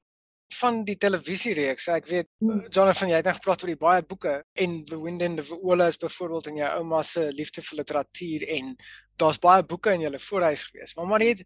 van 0.53 0.83
die 0.83 0.97
televisiereeks. 0.97 1.87
Ek 1.87 2.05
weet 2.07 2.27
Hmm. 2.39 2.65
Jonathan, 2.69 3.07
jy 3.09 3.15
het 3.15 3.25
net 3.25 3.35
gepraat 3.35 3.61
oor 3.63 3.67
die 3.67 3.75
baie 3.77 4.01
boeke 4.03 4.43
en 4.53 4.83
The 4.85 5.01
Wind 5.01 5.21
and 5.21 5.37
the 5.37 5.43
Viola 5.43 5.87
is 5.87 5.97
byvoorbeeld 5.97 6.47
in 6.47 6.55
jou 6.55 6.77
ouma 6.79 7.01
se 7.03 7.31
liefde 7.31 7.61
vir 7.61 7.77
literatuur 7.77 8.47
en 8.49 8.75
daar's 9.17 9.37
baie 9.39 9.63
boeke 9.63 9.93
in 9.93 10.01
julle 10.01 10.19
voorhuis 10.19 10.63
gewees. 10.63 10.95
Maar 10.95 11.07
maar 11.07 11.19
net 11.19 11.43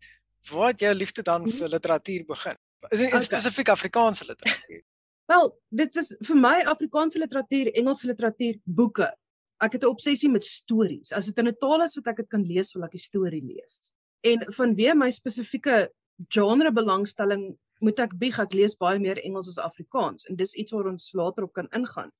waar 0.51 0.67
het 0.67 0.79
jou 0.79 0.93
liefde 0.93 1.21
dan 1.21 1.41
Mhm. 1.41 1.50
vir 1.51 1.67
literatuur 1.67 2.25
begin? 2.25 2.55
Is 2.89 3.00
dit 3.00 3.07
Okay. 3.07 3.21
spesifiek 3.21 3.69
Afrikaanse 3.69 4.25
literatuur? 4.25 4.81
Wel, 5.27 5.59
dit 5.69 5.95
was 5.95 6.15
vir 6.19 6.35
my 6.35 6.63
Afrikaanse 6.65 7.19
literatuur, 7.19 7.71
Engelse 7.74 8.07
literatuur, 8.07 8.59
boeke. 8.63 9.15
Ek 9.63 9.74
het 9.74 9.83
'n 9.83 9.88
obsessie 9.88 10.29
met 10.29 10.43
stories. 10.43 11.13
As 11.13 11.25
dit 11.25 11.38
in 11.38 11.47
'n 11.47 11.57
taal 11.59 11.81
is 11.83 11.95
wat 11.95 12.07
ek 12.07 12.17
dit 12.17 12.29
kan 12.29 12.43
lees, 12.43 12.74
wil 12.74 12.83
ek 12.83 12.91
die 12.91 13.00
storie 13.00 13.43
lees. 13.43 13.93
En 14.24 14.39
vanweë 14.39 14.95
my 14.95 15.09
spesifieke 15.09 15.89
genre 16.29 16.71
belangstelling, 16.71 17.57
moet 17.79 18.00
ek 18.00 18.17
bieg 18.17 18.39
ek 18.39 18.53
lees 18.53 18.75
baie 18.75 19.00
meer 19.00 19.19
Engels 19.24 19.47
as 19.47 19.57
Afrikaans 19.57 20.25
en 20.29 20.35
dis 20.35 20.53
iets 20.53 20.71
waar 20.71 20.88
ons 20.88 21.13
later 21.13 21.43
op 21.43 21.53
kan 21.53 21.67
ingaan. 21.75 22.12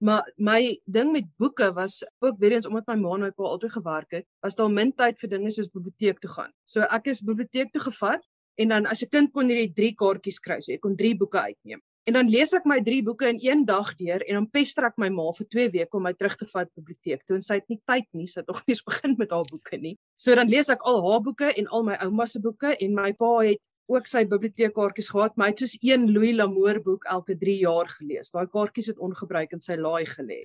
Maar 0.00 0.24
my 0.36 0.80
ding 0.88 1.12
met 1.12 1.28
boeke 1.36 1.72
was 1.72 2.00
ook 2.24 2.38
weer 2.38 2.52
eens 2.52 2.66
omdat 2.66 2.86
my 2.86 2.96
ma 2.96 3.14
en 3.14 3.20
my 3.20 3.30
pa 3.30 3.42
altyd 3.42 3.72
gewerk 3.72 4.10
het, 4.10 4.26
was 4.40 4.56
daar 4.56 4.70
min 4.70 4.92
tyd 4.96 5.18
vir 5.20 5.28
dinge 5.28 5.50
soos 5.50 5.68
biblioteek 5.68 6.18
toe 6.20 6.30
gaan. 6.30 6.52
So 6.64 6.80
ek 6.80 7.10
is 7.12 7.20
biblioteek 7.20 7.72
toe 7.72 7.82
gevat 7.82 8.24
en 8.56 8.68
dan 8.68 8.86
as 8.86 9.02
'n 9.02 9.08
kind 9.08 9.32
kon 9.32 9.50
jy 9.50 9.72
3 9.72 9.94
kaartjies 9.94 10.40
kry, 10.40 10.60
so 10.60 10.72
jy 10.72 10.78
kon 10.78 10.96
3 10.96 11.14
boeke 11.16 11.38
uitneem. 11.38 11.82
En 12.10 12.16
dan 12.18 12.26
lees 12.26 12.50
ek 12.58 12.64
my 12.66 12.80
3 12.82 13.04
boeke 13.06 13.28
in 13.30 13.36
een 13.38 13.60
dag 13.62 13.92
deur 13.94 14.18
en 14.24 14.40
dan 14.40 14.46
pester 14.50 14.88
ek 14.88 14.96
my 14.98 15.06
ma 15.14 15.28
vir 15.36 15.46
2 15.46 15.66
weke 15.76 15.94
om 15.94 16.02
my 16.02 16.10
terug 16.18 16.32
te 16.40 16.46
vat 16.50 16.66
biblioteek. 16.74 17.20
Toe 17.22 17.36
en 17.36 17.44
sy 17.46 17.60
het 17.60 17.68
nie 17.70 17.76
tyd 17.86 18.08
nie, 18.18 18.24
sy 18.26 18.40
het 18.40 18.48
nog 18.50 18.58
nie 18.66 18.74
eens 18.74 18.82
begin 18.88 19.14
met 19.20 19.30
haar 19.30 19.44
boeke 19.46 19.78
nie. 19.78 19.92
So 20.18 20.34
dan 20.34 20.50
lees 20.50 20.72
ek 20.74 20.82
al 20.90 20.98
haar 21.04 21.20
boeke 21.22 21.52
en 21.54 21.68
al 21.70 21.84
my 21.86 22.00
ouma 22.02 22.26
se 22.26 22.40
boeke 22.42 22.72
en 22.74 22.96
my 22.96 23.12
pa 23.20 23.28
het 23.46 23.62
ook 23.94 24.10
sy 24.10 24.24
biblioteekkaartjies 24.32 25.10
gehad, 25.14 25.36
maar 25.36 25.52
hy 25.52 25.54
het 25.54 25.62
soos 25.62 25.76
een 25.86 26.08
Louis 26.10 26.34
L'Amour 26.34 26.80
boek 26.82 27.06
elke 27.14 27.38
3 27.38 27.54
jaar 27.60 27.92
gelees. 27.94 28.34
Daai 28.34 28.50
kaartjies 28.50 28.90
het 28.90 28.98
ongebruik 28.98 29.54
in 29.54 29.62
sy 29.62 29.78
laai 29.78 30.02
gelê. 30.10 30.40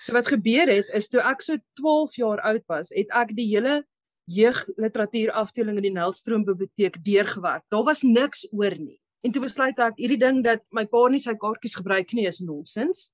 So 0.00 0.16
wat 0.16 0.32
gebeur 0.32 0.72
het 0.72 0.88
is 0.96 1.12
toe 1.12 1.20
ek 1.20 1.44
so 1.44 1.60
12 1.82 2.16
jaar 2.22 2.40
oud 2.48 2.64
was, 2.72 2.94
het 2.96 3.12
ek 3.12 3.36
die 3.36 3.50
hele 3.52 3.82
jeugliteratuur 4.30 5.36
afdeling 5.36 5.82
in 5.82 5.90
die 5.90 5.94
Nelstroom 6.00 6.48
biblioteek 6.48 6.96
deurgewerk. 7.04 7.68
Daar 7.68 7.84
was 7.92 8.06
niks 8.08 8.46
oor 8.56 8.78
nie. 8.80 8.96
En 9.20 9.32
toe 9.32 9.42
besluit 9.42 9.78
ek 9.78 9.98
hierdie 10.00 10.20
ding 10.20 10.40
dat 10.44 10.62
my 10.72 10.86
pa 10.88 11.02
nie 11.12 11.20
sy 11.20 11.34
kaartjies 11.36 11.76
gebruik 11.80 12.14
nie 12.16 12.26
is 12.30 12.40
nonsens. 12.40 13.10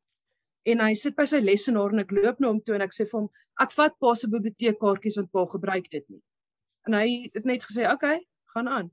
En 0.67 0.83
hy 0.83 0.95
sit 0.99 1.17
by 1.19 1.27
sy 1.31 1.41
lesenaar 1.43 1.95
en 1.95 2.03
ek 2.03 2.15
loop 2.15 2.41
na 2.41 2.51
hom 2.53 2.61
toe 2.63 2.77
en 2.77 2.85
ek 2.87 2.95
sê 2.95 3.07
vir 3.07 3.21
hom 3.21 3.29
ek 3.63 3.75
vat 3.75 3.95
pa 4.03 4.15
se 4.15 4.31
biblioteekkaartjies 4.31 5.19
want 5.21 5.33
pa 5.35 5.47
gebruik 5.51 5.91
dit 5.91 6.07
nie. 6.11 6.23
En 6.87 6.95
hy 6.95 7.31
het 7.35 7.45
net 7.45 7.65
gesê, 7.67 7.87
"Oké, 7.87 7.95
okay, 7.95 8.27
gaan 8.55 8.69
aan." 8.69 8.91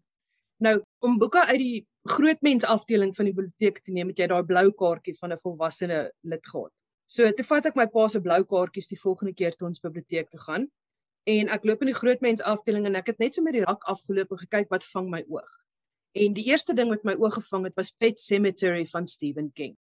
Nou, 0.59 0.81
om 1.01 1.17
boeke 1.19 1.45
uit 1.45 1.59
die 1.59 1.87
grootmens 2.03 2.63
afdeling 2.63 3.15
van 3.15 3.25
die 3.25 3.33
biblioteek 3.33 3.81
te 3.83 3.91
neem, 3.91 4.07
het 4.07 4.19
jy 4.19 4.27
daai 4.27 4.43
blou 4.43 4.71
kaartjie 4.71 5.17
van 5.19 5.33
'n 5.33 5.37
volwassene 5.37 6.11
lid 6.23 6.45
gehad. 6.45 6.71
So, 7.05 7.31
toe 7.31 7.45
vat 7.45 7.65
ek 7.65 7.75
my 7.75 7.85
pa 7.87 8.07
se 8.07 8.21
blou 8.21 8.43
kaartjies 8.43 8.87
die 8.87 8.99
volgende 8.99 9.33
keer 9.33 9.55
toe 9.55 9.67
ons 9.67 9.79
biblioteek 9.79 10.29
toe 10.29 10.39
gaan. 10.39 10.67
En 11.25 11.49
ek 11.49 11.65
loop 11.65 11.81
in 11.81 11.87
die 11.87 11.99
grootmens 11.99 12.41
afdeling 12.41 12.85
en 12.85 12.95
ek 12.95 13.07
het 13.07 13.19
net 13.19 13.35
so 13.35 13.41
met 13.41 13.53
die 13.53 13.63
rak 13.63 13.83
afgeloop 13.83 14.31
en 14.31 14.37
gekyk 14.37 14.69
wat 14.69 14.83
vang 14.83 15.09
my 15.09 15.23
oog. 15.27 15.59
En 16.13 16.33
die 16.33 16.45
eerste 16.45 16.75
ding 16.77 16.91
wat 16.93 17.05
my 17.07 17.15
oog 17.17 17.39
gevang 17.39 17.65
het 17.69 17.77
was 17.79 17.91
Pet 17.91 18.19
Cemetery 18.21 18.85
van 18.89 19.07
Stephen 19.07 19.51
King. 19.53 19.75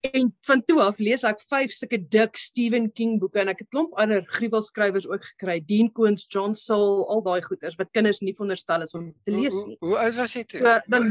En 0.00 0.28
van 0.46 0.62
toe 0.64 0.80
af 0.84 0.98
lees 1.02 1.24
ek 1.26 1.40
vyf 1.50 1.72
sulke 1.74 1.98
dik 1.98 2.36
Stephen 2.38 2.86
King 2.94 3.16
boeke 3.18 3.40
en 3.42 3.50
ek 3.50 3.64
het 3.64 3.70
klomp 3.74 3.96
ander 3.98 4.22
gruwelskrywers 4.36 5.08
ook 5.08 5.24
gekry, 5.32 5.56
Dean 5.66 5.88
Koontz, 5.92 6.28
John 6.30 6.54
Saul, 6.54 7.02
al 7.10 7.24
daai 7.26 7.40
goeters 7.42 7.78
wat 7.80 7.90
kinders 7.96 8.22
nie 8.22 8.34
veronderstel 8.36 8.86
is 8.86 8.94
om 8.94 9.08
te 9.26 9.34
lees 9.34 9.56
nie. 9.64 9.74
Hoe, 9.80 9.94
hoe 9.94 9.98
oud 10.04 10.20
was 10.20 10.36
jy 10.36 10.44
toe? 10.44 10.62
So, 10.62 10.76
dan 10.92 11.10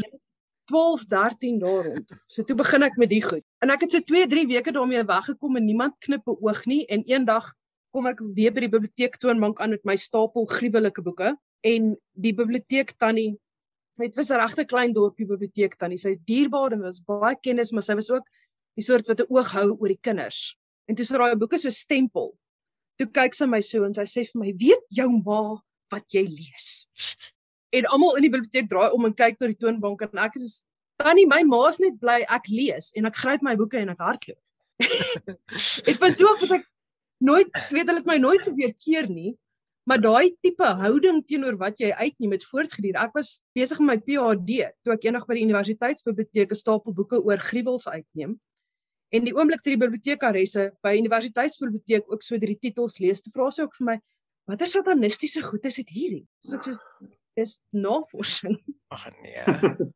12, 0.71 1.05
13 1.11 1.59
daar 1.59 1.83
rond. 1.89 2.15
So 2.31 2.47
toe 2.47 2.55
begin 2.57 2.87
ek 2.87 2.95
met 3.01 3.11
die 3.11 3.21
goed. 3.25 3.43
En 3.61 3.73
ek 3.75 3.85
het 3.85 3.97
so 3.97 4.07
2, 4.13 4.29
3 4.31 4.47
weke 4.53 4.73
daarmee 4.73 5.03
weggekom 5.05 5.59
en 5.59 5.65
niemand 5.65 5.99
knip 6.05 6.23
'n 6.27 6.37
oog 6.39 6.65
nie 6.65 6.85
en 6.87 7.03
eendag 7.03 7.51
kom 7.91 8.07
ek 8.07 8.21
weer 8.35 8.53
by 8.53 8.65
die 8.65 8.71
biblioteek 8.71 9.17
toonbank 9.17 9.59
aan 9.59 9.75
met 9.75 9.83
my 9.85 9.95
stapel 9.95 10.45
gruwelike 10.45 11.01
boeke 11.01 11.35
en 11.63 11.97
die 12.13 12.33
biblioteek 12.33 12.95
tannie 12.97 13.35
het 13.97 14.15
was 14.15 14.29
'n 14.29 14.39
regte 14.39 14.65
klein 14.65 14.93
dorpie 14.93 15.25
biblioteek 15.25 15.75
tannie. 15.75 15.97
Sy's 15.97 16.17
dierbaar 16.25 16.71
en 16.71 16.81
was 16.81 16.99
baie 16.99 17.35
kennis, 17.41 17.71
maar 17.71 17.83
sy 17.83 17.95
was 17.95 18.09
ook 18.09 18.27
die 18.75 18.83
soort 18.83 19.07
wat 19.07 19.19
'n 19.19 19.29
oog 19.29 19.51
hou 19.51 19.77
oor 19.79 19.87
die 19.87 20.01
kinders. 20.01 20.57
En 20.87 20.95
toe 20.95 21.05
sy 21.05 21.17
daai 21.17 21.35
boeke 21.35 21.57
so 21.57 21.69
stempel. 21.69 22.37
Toe 22.97 23.07
kyk 23.07 23.33
sy 23.33 23.45
my 23.45 23.61
so 23.61 23.83
en 23.83 23.93
sy 23.93 24.05
sê 24.05 24.25
vir 24.25 24.39
my: 24.41 24.53
"Weet 24.57 24.85
jou 24.89 25.09
ma 25.09 25.61
wat 25.91 26.11
jy 26.11 26.23
lees?" 26.27 26.87
En 27.71 27.85
almal 27.85 28.15
in 28.15 28.21
die 28.21 28.29
biblioteek 28.29 28.69
draai 28.69 28.91
om 28.91 29.05
en 29.05 29.13
kyk 29.13 29.39
na 29.39 29.47
die 29.47 29.59
toonbank 29.59 30.01
en 30.01 30.17
ek 30.17 30.35
is 30.35 30.63
tannie, 30.97 31.27
my 31.27 31.43
ma's 31.43 31.79
net 31.79 31.99
bly 31.99 32.23
ek 32.29 32.47
lees 32.47 32.91
en 32.95 33.05
ek 33.05 33.15
gryp 33.15 33.41
my 33.41 33.55
boeke 33.55 33.77
en 33.77 33.89
ek 33.89 33.99
hardloop. 33.99 34.39
ek 35.89 35.99
van 35.99 36.15
toe 36.15 36.29
af 36.29 36.39
het 36.43 36.51
ek 36.51 36.65
nooit 37.23 37.51
weet 37.71 37.87
hulle 37.87 38.01
het 38.01 38.09
my 38.09 38.17
nooit 38.17 38.43
probeer 38.43 38.73
keer 38.73 39.09
nie. 39.09 39.35
Maar 39.85 40.01
daai 40.01 40.31
tipe 40.41 40.65
houding 40.81 41.19
teenoor 41.29 41.57
wat 41.61 41.77
jy 41.79 41.91
uitneem 41.93 42.31
het 42.33 42.43
voortgeduur. 42.49 42.95
Ek 42.97 43.13
was 43.13 43.41
besig 43.53 43.79
met 43.79 43.87
my 43.87 43.97
PhD 44.07 44.71
toe 44.83 44.93
ek 44.95 45.03
eendag 45.05 45.27
by 45.29 45.35
die 45.37 45.43
universiteitsbiblioteek 45.45 46.51
'n 46.51 46.55
stapel 46.57 46.93
boeke 46.93 47.21
oor 47.21 47.37
gruwels 47.37 47.85
uitneem. 47.87 48.39
En 49.13 49.23
die 49.23 49.33
oomblik 49.35 49.61
toe 49.61 49.75
die 49.77 49.81
bibliotekaresse 49.85 50.71
by 50.83 50.95
universiteitsbiblioteek 50.97 52.09
ook 52.11 52.23
so 52.23 52.37
drie 52.41 52.57
titels 52.59 52.97
lees, 52.99 53.21
te 53.21 53.29
vra 53.31 53.51
sy 53.51 53.61
ook 53.63 53.75
vir 53.77 53.85
my, 53.85 53.99
watter 54.49 54.67
satanistiese 54.67 55.41
goed 55.45 55.65
is 55.65 55.75
dit 55.75 55.89
hierdie? 55.89 56.25
So 56.43 56.55
ek 56.57 56.63
sê 56.63 56.73
dis 57.37 57.59
navorsing. 57.71 58.57
Ag 58.91 59.09
nee. 59.21 59.43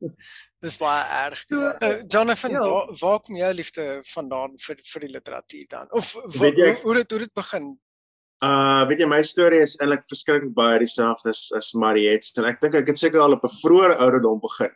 Dis 0.61 0.77
baie 0.77 1.03
erg. 1.25 1.37
So, 1.47 1.71
Uh, 1.81 2.03
Jonathan, 2.07 2.51
ja. 2.51 2.59
waar, 2.59 2.87
waar 3.01 3.19
kom 3.21 3.35
jou 3.35 3.53
liefde 3.53 4.01
vandaan 4.13 4.57
vir 4.59 4.75
vir 4.93 5.01
die 5.01 5.13
literatuur 5.13 5.65
dan? 5.69 5.87
Of 5.91 6.13
wa, 6.13 6.27
Weet 6.43 6.57
jy, 6.57 6.63
hoe 6.65 6.71
ek- 6.75 6.83
hoe 6.83 6.93
dit 6.95 7.11
hoe 7.11 7.19
dit 7.19 7.33
begin? 7.33 7.79
Uh 8.39 8.85
weet 8.87 9.01
jy 9.03 9.07
my 9.11 9.19
storie 9.27 9.59
is 9.59 9.73
eintlik 9.83 10.05
verskriklik 10.07 10.53
baie 10.55 10.77
dieselfde 10.79 11.33
as 11.33 11.49
as 11.57 11.73
Mariette 11.75 12.39
en 12.39 12.45
ek 12.47 12.61
dink 12.61 12.77
ek 12.79 12.91
het 12.93 13.01
seker 13.01 13.19
al 13.19 13.35
op 13.35 13.43
'n 13.43 13.51
vroeë 13.51 13.97
ouderdom 13.99 14.39
begin. 14.39 14.71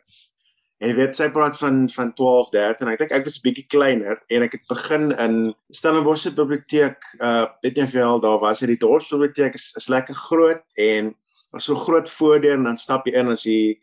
Jy 0.84 0.90
weet 0.98 1.16
sy 1.16 1.30
praat 1.32 1.56
van 1.56 1.88
van 1.88 2.10
12, 2.12 2.50
13 2.52 2.86
en 2.86 2.92
ek 2.92 3.00
dink 3.00 3.14
ek 3.16 3.24
was 3.24 3.40
bietjie 3.40 3.64
kleiner 3.72 4.20
en 4.28 4.44
ek 4.44 4.58
het 4.58 4.66
begin 4.68 5.12
in 5.16 5.54
Stellenbosch 5.72 6.26
se 6.26 6.34
biblioteek. 6.36 7.00
Uh 7.20 7.46
weet 7.64 7.80
jy 7.80 8.02
al 8.04 8.20
daar 8.20 8.40
was, 8.42 8.60
die 8.60 8.76
dorpsbiblioteek 8.76 9.54
is 9.54 9.72
is 9.80 9.88
lekker 9.88 10.14
groot 10.14 10.62
en 10.76 11.14
was 11.52 11.64
so 11.64 11.74
groot 11.74 12.10
voordeur 12.10 12.58
en 12.58 12.68
dan 12.68 12.76
stap 12.76 13.06
jy 13.06 13.14
in 13.16 13.32
as 13.32 13.46
jy 13.48 13.78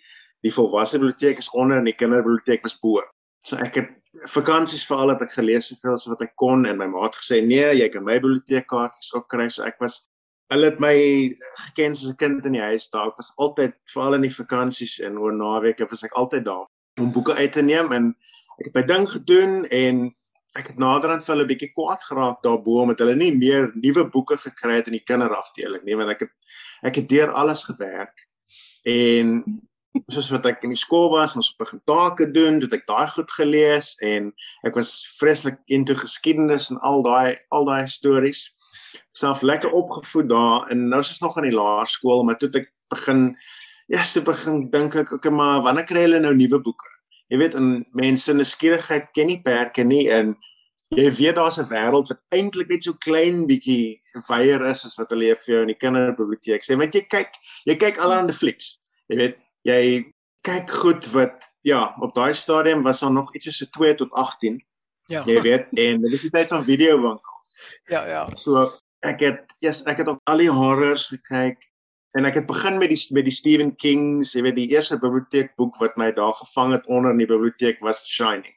die 0.46 0.54
volwasse 0.54 1.00
biblioteek 1.00 1.42
is 1.42 1.50
onder 1.58 1.80
en 1.80 1.90
die 1.90 1.98
kinderbiblioteek 1.98 2.62
was 2.62 2.78
bo. 2.78 3.02
So 3.48 3.58
ek 3.58 3.76
het 3.80 3.90
vakansies 4.30 4.86
veral 4.86 5.14
het 5.14 5.24
ek 5.26 5.34
gelees 5.34 5.72
soveel 5.72 5.96
as 5.96 6.08
wat 6.12 6.22
ek 6.26 6.36
kon 6.40 6.66
en 6.70 6.78
my 6.78 6.88
ma 6.92 7.06
het 7.08 7.18
gesê 7.18 7.42
nee, 7.46 7.68
jy 7.80 7.88
kan 7.90 8.06
my 8.06 8.20
biblioteekkaartjies 8.20 9.14
ook 9.16 9.30
kry. 9.34 9.48
So 9.50 9.64
ek 9.68 9.80
was 9.82 10.02
hulle 10.52 10.68
het 10.68 10.82
my 10.84 10.96
geken 11.66 11.96
soos 11.96 12.12
'n 12.12 12.20
kind 12.20 12.46
in 12.46 12.58
die 12.58 12.62
huis 12.62 12.90
daar. 12.92 13.08
Ek 13.08 13.18
was 13.18 13.34
altyd 13.38 13.74
veral 13.94 14.20
in 14.20 14.28
die 14.28 14.36
vakansies 14.36 15.00
en 15.00 15.18
oor 15.18 15.34
naweke 15.34 15.88
was 15.90 16.04
ek 16.04 16.18
altyd 16.20 16.46
daar 16.46 16.68
om 17.00 17.12
boeke 17.12 17.34
uit 17.34 17.54
te 17.54 17.62
neem 17.62 17.92
en 17.92 18.16
ek 18.60 18.66
het 18.70 18.76
my 18.76 18.84
ding 18.84 19.08
gedoen 19.10 19.66
en 19.66 20.12
ek 20.60 20.74
het 20.74 20.80
naderhand 20.84 21.24
vir 21.24 21.34
hulle 21.34 21.46
'n 21.46 21.52
bietjie 21.54 21.72
kwaad 21.72 22.04
geraak 22.04 22.42
daarbo 22.44 22.82
omdat 22.82 23.00
hulle 23.00 23.16
nie 23.16 23.32
meer 23.32 23.72
nuwe 23.74 24.04
boeke 24.12 24.38
gekry 24.38 24.76
het 24.76 24.88
in 24.92 24.98
die 25.00 25.08
kinderafdeling 25.08 25.84
nie 25.88 25.96
want 25.96 26.12
ek 26.12 26.26
het 26.28 26.34
ek 26.84 26.96
het 26.96 27.10
deur 27.10 27.32
alles 27.32 27.64
gewerk 27.64 28.28
en 28.84 29.62
soos 30.14 30.30
wat 30.32 30.46
ek 30.48 30.64
in 30.66 30.74
die 30.74 30.80
skool 30.80 31.10
was, 31.12 31.36
ons 31.36 31.52
begin 31.60 31.82
take 31.90 32.28
doen, 32.36 32.60
het 32.64 32.74
ek 32.76 32.88
daai 32.90 33.08
goed 33.12 33.32
gelees 33.36 33.94
en 34.06 34.32
ek 34.68 34.78
was 34.80 34.94
vreeslik 35.20 35.60
into 35.68 35.96
geskiedenis 35.98 36.70
en 36.72 36.80
al 36.88 37.04
daai 37.08 37.38
al 37.56 37.68
daai 37.68 37.88
stories. 37.92 38.46
Self 39.18 39.44
lekker 39.44 39.74
opgevoed 39.76 40.30
daar 40.32 40.70
en 40.72 40.88
nou 40.92 41.02
is 41.04 41.20
nog 41.24 41.38
aan 41.38 41.50
die 41.50 41.56
laerskool, 41.56 42.24
maar 42.24 42.40
toe 42.40 42.52
ek 42.56 42.72
begin 42.94 43.32
ja, 43.92 44.04
toe 44.08 44.24
begin 44.24 44.66
dink 44.72 44.96
ek, 44.96 45.12
okay, 45.18 45.34
maar 45.34 45.64
wanneer 45.66 45.88
kry 45.90 46.06
hulle 46.08 46.24
nou 46.24 46.34
nuwe 46.38 46.62
boeke? 46.64 46.88
Jy 47.32 47.40
weet, 47.40 47.56
en 47.56 47.84
mense 47.96 48.34
nuuskierigheid 48.36 49.12
ken 49.16 49.30
nie 49.32 49.40
perke 49.44 49.84
nie 49.88 50.06
en 50.12 50.34
jy 50.92 51.08
weet 51.16 51.38
daar's 51.40 51.60
'n 51.60 51.70
wêreld 51.72 52.10
wat 52.12 52.20
eintlik 52.36 52.68
net 52.68 52.84
so 52.84 52.94
klein 53.04 53.46
bietjie 53.48 54.00
wyer 54.28 54.66
is 54.68 54.84
as 54.86 54.98
wat 55.00 55.12
hulle 55.16 55.36
vir 55.36 55.54
jou 55.56 55.62
in 55.62 55.72
die 55.72 55.80
kinderbiblioteek 55.80 56.64
sê, 56.64 56.76
want 56.76 56.96
jy 56.96 57.04
kyk, 57.08 57.32
jy 57.66 57.76
kyk 57.76 58.00
allerlei 58.00 58.36
flieks. 58.36 58.80
Jy 59.08 59.18
weet, 59.18 59.38
jy 59.68 60.12
kyk 60.42 60.72
goed 60.72 61.06
wat 61.14 61.46
ja, 61.62 61.96
op 62.02 62.16
daai 62.16 62.34
stadium 62.34 62.84
was 62.84 63.00
daar 63.00 63.12
nog 63.12 63.36
iets 63.36 63.46
soos 63.46 63.68
'n 63.68 63.72
2 63.72 63.96
tot 63.96 64.12
18, 64.12 64.62
Ja. 65.06 65.24
jy 65.26 65.42
weet, 65.42 65.68
en 65.72 66.02
dit 66.02 66.14
is 66.14 66.22
die 66.22 66.30
tyd 66.30 66.48
van 66.48 66.64
videowinkels. 66.64 67.58
Ja, 67.90 68.06
ja. 68.08 68.30
So 68.36 68.72
ek 69.00 69.20
het 69.20 69.56
yes, 69.60 69.84
ek 69.90 69.98
het 69.98 70.08
ook 70.08 70.22
al 70.30 70.38
die 70.38 70.50
horrors 70.50 71.08
gekyk 71.08 71.66
en 72.18 72.26
ek 72.26 72.34
het 72.42 72.46
begin 72.46 72.78
met 72.78 72.90
die 72.90 73.00
met 73.16 73.26
die 73.26 73.34
Stephen 73.34 73.76
Kings, 73.76 74.34
jy 74.34 74.42
weet 74.42 74.56
die 74.56 74.70
eerste 74.72 74.98
biblioteekboek 74.98 75.78
wat 75.82 75.98
my 75.98 76.12
daar 76.12 76.34
gevang 76.34 76.72
het 76.72 76.86
onder 76.88 77.12
in 77.12 77.18
die 77.18 77.30
biblioteek 77.30 77.80
was 77.82 78.06
Shining. 78.08 78.54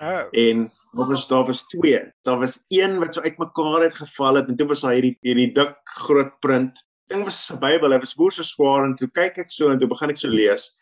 Oh. 0.00 0.28
En 0.32 0.70
daar 0.92 1.08
was 1.08 1.28
daar 1.28 1.46
was 1.46 1.66
twee. 1.66 2.00
Daar 2.22 2.38
was 2.38 2.60
een 2.68 2.98
wat 2.98 3.14
so 3.14 3.20
uitmekaar 3.20 3.82
het 3.82 3.94
geval 3.94 4.34
het 4.34 4.48
en 4.48 4.56
toe 4.56 4.66
was 4.66 4.80
daar 4.80 4.92
hierdie 4.92 5.16
hierdie 5.20 5.52
dik 5.52 5.76
groot 5.84 6.38
print. 6.40 6.82
Ding 7.08 7.24
was 7.24 7.50
'n 7.52 7.58
Bybel, 7.62 7.92
hy 7.92 7.98
was 8.02 8.14
boer 8.18 8.32
so 8.32 8.42
swaar 8.42 8.84
en 8.84 8.94
toe 8.98 9.08
kyk 9.14 9.38
ek 9.38 9.50
so 9.50 9.70
en 9.70 9.78
toe 9.78 9.88
begin 9.88 10.10
ek 10.10 10.18
so 10.18 10.28
lees. 10.28 10.72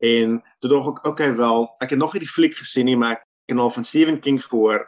En 0.00 0.40
toe 0.60 0.70
dink 0.70 0.86
ek 0.88 1.04
okay 1.06 1.32
wel, 1.36 1.68
ek 1.84 1.90
het 1.90 1.98
nog 1.98 2.14
nie 2.14 2.20
die 2.24 2.28
fliek 2.30 2.54
gesien 2.56 2.86
nie, 2.86 2.96
maar 2.96 3.12
ek 3.18 3.24
ken 3.48 3.58
al 3.58 3.70
van 3.70 3.84
Stephen 3.84 4.20
King 4.20 4.40
gehoor. 4.42 4.86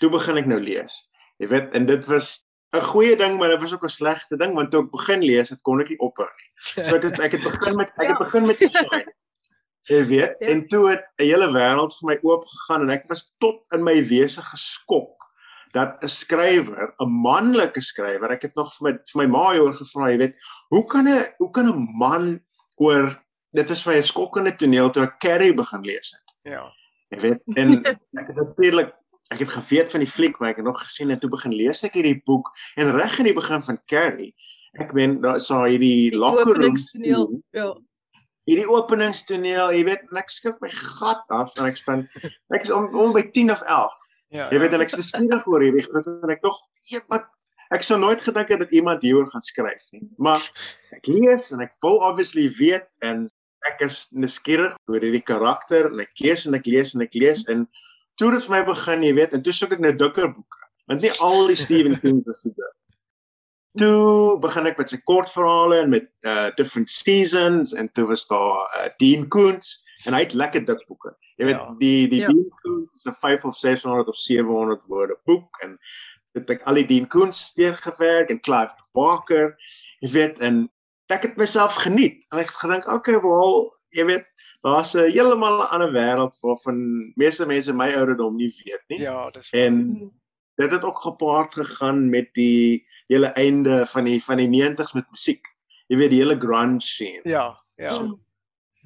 Toe 0.00 0.10
begin 0.10 0.36
ek 0.36 0.46
nou 0.46 0.60
lees. 0.60 1.08
Jy 1.40 1.48
weet, 1.48 1.74
en 1.74 1.86
dit 1.86 2.04
was 2.06 2.44
'n 2.74 2.80
goeie 2.80 3.16
ding, 3.16 3.38
maar 3.38 3.48
dit 3.48 3.60
was 3.60 3.72
ook 3.72 3.84
'n 3.84 3.88
slegte 3.88 4.36
ding 4.36 4.54
want 4.54 4.70
toe 4.70 4.84
ek 4.84 4.90
begin 4.92 5.20
lees, 5.20 5.50
het 5.50 5.62
kon 5.62 5.80
ek 5.80 5.88
nie 5.88 5.98
ophou 5.98 6.28
nie. 6.28 6.50
So 6.84 6.96
ek 6.96 7.02
het 7.02 7.20
ek 7.20 7.32
het 7.32 7.42
begin 7.42 7.76
met 7.76 7.90
ek 7.98 8.08
het 8.08 8.18
begin 8.18 8.46
met 8.46 8.58
die 8.58 8.68
shine. 8.68 9.04
Jy 9.88 10.04
weet, 10.04 10.36
Ja. 10.40 10.46
en 10.48 10.66
toe 10.68 10.90
het 10.90 11.04
'n 11.18 11.24
hele 11.24 11.46
wêreld 11.48 11.94
vir 12.00 12.06
my 12.08 12.18
oop 12.22 12.44
gegaan 12.44 12.82
en 12.82 12.90
ek 12.90 13.08
was 13.08 13.32
tot 13.40 13.62
in 13.72 13.84
my 13.84 14.02
wese 14.04 14.42
geskok 14.42 15.14
dat 15.76 16.02
'n 16.02 16.08
skrywer, 16.08 16.94
'n 17.00 17.10
manlike 17.22 17.80
skrywer, 17.80 18.30
ek 18.32 18.48
het 18.48 18.54
nog 18.56 18.72
vir 18.78 18.84
my 18.88 18.92
vir 19.12 19.20
my 19.22 19.26
ma 19.36 19.46
oor 19.60 19.74
gevra, 19.76 20.10
jy 20.10 20.18
weet, 20.24 20.36
hoe 20.72 20.84
kan 20.88 21.08
'n 21.08 21.24
hoe 21.38 21.50
kan 21.52 21.68
'n 21.68 21.88
man 21.98 22.40
oor 22.80 23.12
dit 23.56 23.68
was 23.68 23.82
vir 23.84 23.92
my 23.92 23.98
'n 23.98 24.10
skokkende 24.12 24.52
toneel 24.56 24.90
toe 24.90 25.04
ek 25.04 25.20
Carrie 25.20 25.54
begin 25.54 25.82
lees 25.82 26.12
het. 26.16 26.36
Ja. 26.52 26.64
Jy 27.10 27.20
weet, 27.20 27.42
en 27.56 27.84
ek 28.20 28.26
het 28.32 28.36
natuurlik 28.36 28.92
ek 29.34 29.40
het 29.42 29.48
geweet 29.50 29.90
van 29.90 30.00
die 30.00 30.10
fliek, 30.10 30.38
maar 30.38 30.50
ek 30.50 30.60
het 30.62 30.66
nog 30.66 30.82
gesien 30.82 31.10
en 31.10 31.18
toe 31.18 31.30
begin 31.30 31.52
lees 31.52 31.82
ek 31.84 31.94
hierdie 31.98 32.22
boek 32.24 32.50
en 32.76 32.92
reg 32.94 33.18
in 33.18 33.26
die 33.26 33.34
begin 33.34 33.62
van 33.62 33.78
Carrie, 33.90 34.34
ek 34.78 34.92
meen 34.94 35.20
daar 35.20 35.36
is 35.40 35.48
daar 35.50 35.66
hierdie 35.66 36.14
locker 36.14 36.54
room 36.54 36.76
scene, 36.76 37.26
Ja. 37.52 37.74
hierdie 38.46 38.68
openingstoneel, 38.70 39.72
jy 39.74 39.84
weet, 39.84 40.04
en 40.10 40.16
ek 40.22 40.30
skrik 40.30 40.60
my 40.62 40.70
gat 40.70 41.24
af 41.34 41.56
en 41.58 41.66
ek 41.66 41.78
van 41.88 42.06
ek 42.54 42.62
is 42.62 42.70
om, 42.70 42.86
om 42.94 43.12
by 43.12 43.24
10 43.34 43.50
of 43.50 43.62
11. 43.66 44.05
Ja. 44.34 44.48
Jy 44.50 44.58
weet, 44.58 44.74
en 44.74 44.82
ek 44.82 44.92
is 44.96 45.10
skieurig 45.12 45.46
oor 45.46 45.62
hierdie 45.62 45.84
goed 45.86 46.06
en 46.10 46.32
ek 46.34 46.42
tog, 46.42 46.58
ja, 46.90 47.00
maar 47.12 47.26
ek 47.74 47.84
sou 47.86 47.98
nooit 47.98 48.22
gedink 48.22 48.50
het 48.52 48.62
dat 48.62 48.74
iemand 48.74 49.02
hieroor 49.06 49.28
gaan 49.30 49.44
skryf 49.44 49.88
nie. 49.94 50.04
Maar 50.22 50.42
ek 50.96 51.10
lees 51.10 51.50
en 51.54 51.62
ek 51.64 51.76
wil 51.84 52.00
obviously 52.06 52.46
weet 52.58 52.88
en 53.06 53.26
ek 53.70 53.82
is 53.86 54.06
nuuskierig 54.14 54.74
oor 54.90 55.02
hierdie 55.02 55.24
karakter 55.26 55.90
en 55.90 56.02
ek 56.02 56.14
lees 56.22 56.46
en 56.46 56.58
ek 56.58 56.66
lees 56.70 56.94
en 56.94 57.06
ek 57.06 57.18
lees 57.18 57.42
en 57.52 57.66
toe 58.16 58.32
het 58.32 58.46
vir 58.46 58.54
my 58.54 58.62
begin, 58.70 59.04
jy 59.04 59.14
weet, 59.18 59.34
en 59.36 59.44
toe 59.44 59.54
soek 59.54 59.76
ek 59.76 59.82
nou 59.84 59.92
dikker 59.92 60.30
boeke. 60.32 60.68
Want 60.90 61.02
nie 61.04 61.12
al 61.22 61.50
die 61.50 61.58
Stephen 61.58 61.98
King 62.02 62.22
so 62.26 62.50
dik. 62.50 62.74
Toe 63.76 64.38
begin 64.40 64.70
ek 64.70 64.78
met 64.80 64.92
sy 64.92 64.98
kortverhale 65.04 65.82
en 65.84 65.90
met 65.92 66.06
uh 66.24 66.48
different 66.56 66.88
seasons 66.90 67.74
en 67.76 67.90
toe 67.92 68.06
was 68.08 68.24
daar 68.30 68.62
uh, 68.78 68.86
Dean 69.02 69.26
Koontz 69.28 69.82
En 70.06 70.14
hy 70.14 70.20
het 70.20 70.32
lekker 70.32 70.64
dik 70.64 70.86
boeke. 70.86 71.16
Jy 71.36 71.44
weet 71.44 71.54
Ja. 71.60 71.74
die 71.78 72.08
die 72.08 72.20
Ja. 72.20 72.26
Dean 72.26 72.48
Koontz 72.62 72.94
is 72.94 73.06
'n 73.06 73.14
5 73.14 73.44
of 73.44 73.56
600 73.56 74.08
of 74.08 74.16
700 74.16 74.84
woorde 74.86 75.18
boek 75.24 75.56
en 75.62 75.78
dit 76.34 76.50
ek 76.50 76.62
al 76.66 76.74
die 76.74 76.84
Dean 76.86 77.06
Koontz 77.08 77.38
steen 77.44 77.74
gewerk 77.74 78.30
en 78.30 78.40
Clive 78.40 78.74
Barker. 78.92 79.56
Jy 80.00 80.10
weet 80.12 80.38
en 80.38 80.70
ek 81.08 81.22
het 81.22 81.36
myself 81.36 81.74
geniet. 81.74 82.24
En 82.30 82.38
ek 82.38 82.46
het 82.46 82.56
gedink, 82.56 82.86
okay, 82.92 83.20
wel, 83.20 83.70
jy 83.90 84.04
weet 84.04 84.24
daar's 84.62 84.94
'n 84.94 85.10
heeltemal 85.10 85.62
'n 85.62 85.70
ander 85.70 85.92
wêreld 85.92 86.34
waarvan 86.42 87.12
meeste 87.16 87.46
mense 87.46 87.72
my 87.72 87.92
ouderdom 87.94 88.36
nie 88.36 88.52
weet 88.64 88.82
nie. 88.88 89.00
Ja, 89.00 89.30
dis 89.30 89.50
En 89.50 90.10
dit 90.56 90.70
het 90.70 90.84
ook 90.84 90.98
gepaard 90.98 91.52
gegaan 91.54 92.10
met 92.10 92.28
die 92.34 92.86
hele 93.08 93.26
einde 93.26 93.86
van 93.86 94.04
die 94.04 94.22
van 94.24 94.36
die 94.36 94.48
90s 94.48 94.92
met 94.94 95.10
musiek. 95.10 95.46
Jy 95.88 95.96
weet 95.96 96.10
die 96.10 96.20
hele 96.22 96.36
grunge 96.38 96.80
scene. 96.80 97.20
ja, 97.24 97.56
ja. 97.76 97.90
So, 97.90 98.18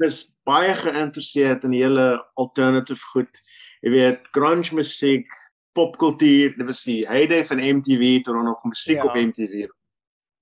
Dis 0.00 0.20
baie 0.48 0.72
geïnteresseerd 0.74 1.64
in 1.68 1.74
die 1.76 1.82
hele 1.84 2.06
alternative 2.40 3.02
goed. 3.12 3.40
Jy 3.84 3.90
weet 3.94 4.28
grunge 4.36 4.74
musiek, 4.76 5.28
popkultuur, 5.76 6.54
dit 6.56 6.66
was 6.66 6.82
die 6.88 7.02
heyday 7.08 7.44
van 7.48 7.60
MTV 7.62 8.22
toe 8.24 8.34
daar 8.34 8.44
nog 8.48 8.64
musiek 8.64 8.96
Ja. 9.02 9.04
op 9.04 9.14
MTV. 9.16 9.66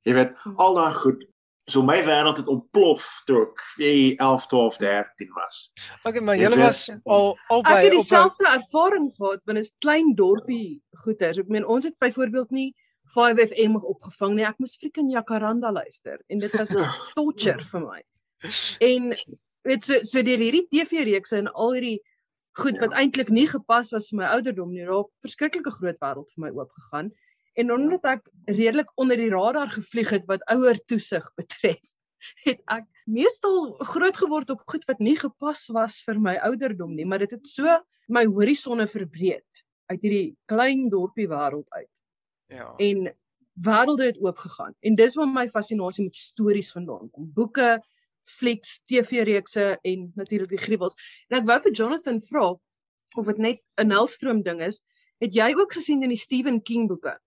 Jy 0.06 0.14
weet 0.14 0.32
al 0.56 0.74
daai 0.78 0.94
goed. 0.94 1.24
So 1.68 1.82
my 1.82 1.98
wêreld 2.06 2.38
het 2.40 2.48
ontplof 2.48 3.04
toe 3.26 3.42
ek 3.42 3.60
jy 3.76 4.14
11, 4.16 4.46
12, 4.48 4.76
13 4.80 5.32
was. 5.36 5.58
Okay, 6.02 6.20
maar 6.24 6.36
Jy 6.38 6.46
julle 6.46 6.56
was 6.62 6.88
al 7.04 7.34
Ek 7.34 7.50
albei 7.52 7.74
het 7.84 7.84
op 7.84 7.92
'n 7.92 7.96
dieselfde 7.98 8.46
ervaring 8.54 9.10
gehad 9.16 9.44
binne 9.44 9.60
'n 9.60 9.70
klein 9.78 10.14
dorpie 10.14 10.80
goeters. 11.04 11.38
Ek 11.38 11.48
meen 11.48 11.66
ons 11.66 11.84
het 11.84 11.98
byvoorbeeld 11.98 12.50
nie 12.50 12.74
5FM 13.04 13.76
opgevang 13.76 14.34
nie. 14.34 14.44
Ek 14.44 14.58
moes 14.58 14.76
freaking 14.76 15.12
Jacaranda 15.12 15.70
luister 15.72 16.18
en 16.28 16.38
dit 16.38 16.56
was 16.56 16.70
torture 17.14 17.62
vir 17.62 17.80
my. 17.80 18.02
En 18.80 19.12
weet 19.68 19.84
so 19.84 20.00
so 20.06 20.22
deur 20.24 20.40
hierdie 20.40 20.66
TV-reekse 20.72 21.42
en 21.42 21.50
al 21.52 21.76
hierdie 21.76 21.98
goed 22.58 22.74
Ja. 22.74 22.86
wat 22.86 22.96
eintlik 22.98 23.30
nie 23.30 23.46
gepas 23.46 23.92
was 23.94 24.10
vir 24.10 24.18
my 24.22 24.30
ouderdom 24.34 24.72
nie, 24.72 24.84
raak 24.86 25.10
verskriklike 25.22 25.70
groot 25.70 25.98
wêreld 26.02 26.30
vir 26.34 26.42
my 26.46 26.50
oopgegaan. 26.56 27.12
En 27.58 27.72
omdat 27.72 28.04
ek 28.04 28.30
redelik 28.46 28.90
onder 28.96 29.16
die 29.16 29.30
radar 29.30 29.70
gevlieg 29.70 30.10
het 30.10 30.26
wat 30.26 30.42
ouer 30.50 30.78
toesig 30.86 31.26
betref, 31.40 31.94
het 32.44 32.60
ek 32.66 32.86
meestal 33.06 33.72
groot 33.92 34.16
geword 34.16 34.50
op 34.50 34.64
goed 34.66 34.84
wat 34.90 34.98
nie 34.98 35.16
gepas 35.18 35.68
was 35.74 36.02
vir 36.06 36.18
my 36.20 36.36
ouderdom 36.48 36.94
nie, 36.94 37.06
maar 37.06 37.22
dit 37.22 37.30
het 37.30 37.46
so 37.46 37.78
my 38.08 38.24
horisonne 38.26 38.88
verbreed 38.90 39.64
uit 39.88 40.02
hierdie 40.02 40.36
klein 40.50 40.88
dorpie 40.92 41.28
wêreld 41.30 41.68
uit 41.70 41.90
ja. 42.52 42.74
en 42.78 43.08
wêrelde 43.58 44.10
het 44.10 44.18
oopgegaan. 44.22 44.74
En 44.80 44.94
dis 44.94 45.14
waar 45.18 45.30
my 45.30 45.48
fascinasie 45.48 46.04
met 46.04 46.14
stories 46.14 46.70
vandaan 46.72 47.10
kom. 47.10 47.30
Boeke, 47.34 47.78
flieks, 48.28 48.80
TV-reekse 48.86 49.78
en 49.82 50.12
natuurlik 50.16 50.50
die 50.50 50.58
gruwels. 50.62 50.94
En 51.30 51.38
ek 51.40 51.46
wou 51.48 51.58
vir 51.66 51.72
Jonathan 51.72 52.20
vra 52.20 52.48
of 53.16 53.26
dit 53.26 53.38
net 53.38 53.60
'n 53.80 53.88
Nelstroom 53.88 54.42
ding 54.42 54.60
is. 54.60 54.80
Het 55.20 55.34
jy 55.34 55.54
ook 55.56 55.72
gesien 55.72 56.02
in 56.02 56.08
die 56.08 56.16
Stephen 56.20 56.62
King 56.62 56.88
boeke 56.88 57.18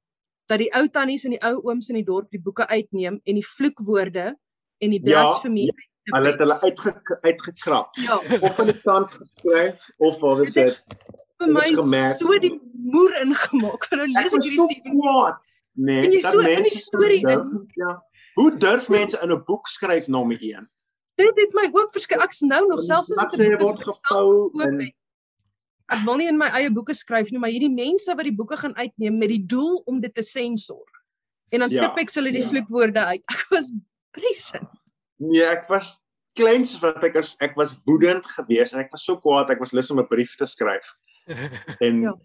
dat 0.48 0.60
die 0.60 0.72
ou 0.76 0.88
tannies 0.88 1.24
en 1.26 1.32
die 1.32 1.42
ou 1.44 1.62
ooms 1.64 1.90
in 1.90 1.96
die 1.96 2.04
dorp 2.06 2.30
die 2.32 2.42
boeke 2.42 2.68
uitneem 2.68 3.20
en 3.24 3.36
die 3.36 3.46
vloekwoorde 3.46 4.36
en 4.82 4.90
die 4.90 5.02
Ja, 5.04 5.24
blasfemie 5.24 5.72
Hulle 6.12 6.32
het 6.32 6.40
hulle 6.40 6.58
uitge, 6.62 7.18
uitgekrap 7.22 7.96
Ja, 7.98 8.18
of 8.42 8.60
in 8.60 8.66
die 8.66 8.82
kant 8.82 9.14
geskryf 9.14 9.90
of 9.98 10.20
wat 10.20 10.42
is 10.46 10.54
Dit 10.54 10.86
vir 11.38 11.48
my 11.54 11.68
gemerk. 11.74 12.18
so 12.18 12.40
die 12.40 12.60
moer 12.74 13.14
ingemaak. 13.22 13.88
Nou 13.92 14.08
lees 14.08 14.26
ek 14.26 14.32
was 14.32 14.46
hierdie 14.46 14.80
Stephen. 14.82 15.38
Nee, 15.74 16.10
dat 16.22 16.32
so 16.32 16.40
in 16.40 16.46
die 16.46 16.56
mense 16.56 16.78
storie 16.78 17.22
in. 17.28 17.68
Ja. 17.76 18.04
Hoe 18.36 18.58
durf 18.58 18.90
mense 18.90 19.20
in 19.24 19.32
'n 19.32 19.44
boek 19.46 19.68
skryf 19.68 20.08
nommer 20.08 20.38
1? 20.42 20.70
Dit 21.22 21.40
het 21.46 21.54
my 21.58 21.68
ook 21.72 21.92
verskrik. 21.96 22.24
Ek's 22.26 22.42
nou 22.48 22.64
nog 22.70 22.82
selfs 22.86 23.12
as 23.14 23.22
ek 23.26 23.38
boek 23.38 23.62
word 23.68 23.84
gevou 23.90 24.28
en. 24.66 24.82
Ek 25.92 26.06
wil 26.08 26.22
nie 26.22 26.28
in 26.32 26.38
my 26.40 26.48
eie 26.56 26.70
boeke 26.72 26.94
skryf 26.96 27.32
nie, 27.34 27.40
maar 27.44 27.52
hierdie 27.52 27.72
mense 27.74 28.14
wat 28.16 28.24
die 28.28 28.36
boeke 28.36 28.56
gaan 28.62 28.76
uitneem 28.78 29.18
met 29.20 29.30
die 29.34 29.42
doel 29.46 29.82
om 29.92 30.00
dit 30.00 30.14
te 30.16 30.24
sensor. 30.24 30.86
En 31.52 31.60
dan 31.66 31.70
Ja, 31.74 31.90
tip 31.90 32.00
ek 32.06 32.14
hulle 32.16 32.32
die 32.32 32.44
ja. 32.46 32.48
vloekwoorde 32.48 33.04
uit. 33.12 33.24
Ek 33.28 33.44
was 33.52 33.72
presend. 34.16 34.70
nee, 35.20 35.44
ek 35.44 35.68
was 35.70 36.00
kleins 36.40 36.78
wat 36.80 37.04
ek 37.04 37.18
as 37.20 37.36
ek 37.44 37.58
was 37.60 37.76
woedend 37.86 38.26
geweest 38.38 38.74
en 38.74 38.80
ek 38.80 38.92
was 38.96 39.04
so 39.04 39.20
kwaad 39.20 39.50
ek 39.52 39.60
was 39.60 39.74
lus 39.76 39.92
om 39.92 40.00
'n 40.00 40.08
brief 40.08 40.36
te 40.40 40.48
skryf. 40.48 40.94
En 41.86 42.02
Ja. 42.02 42.16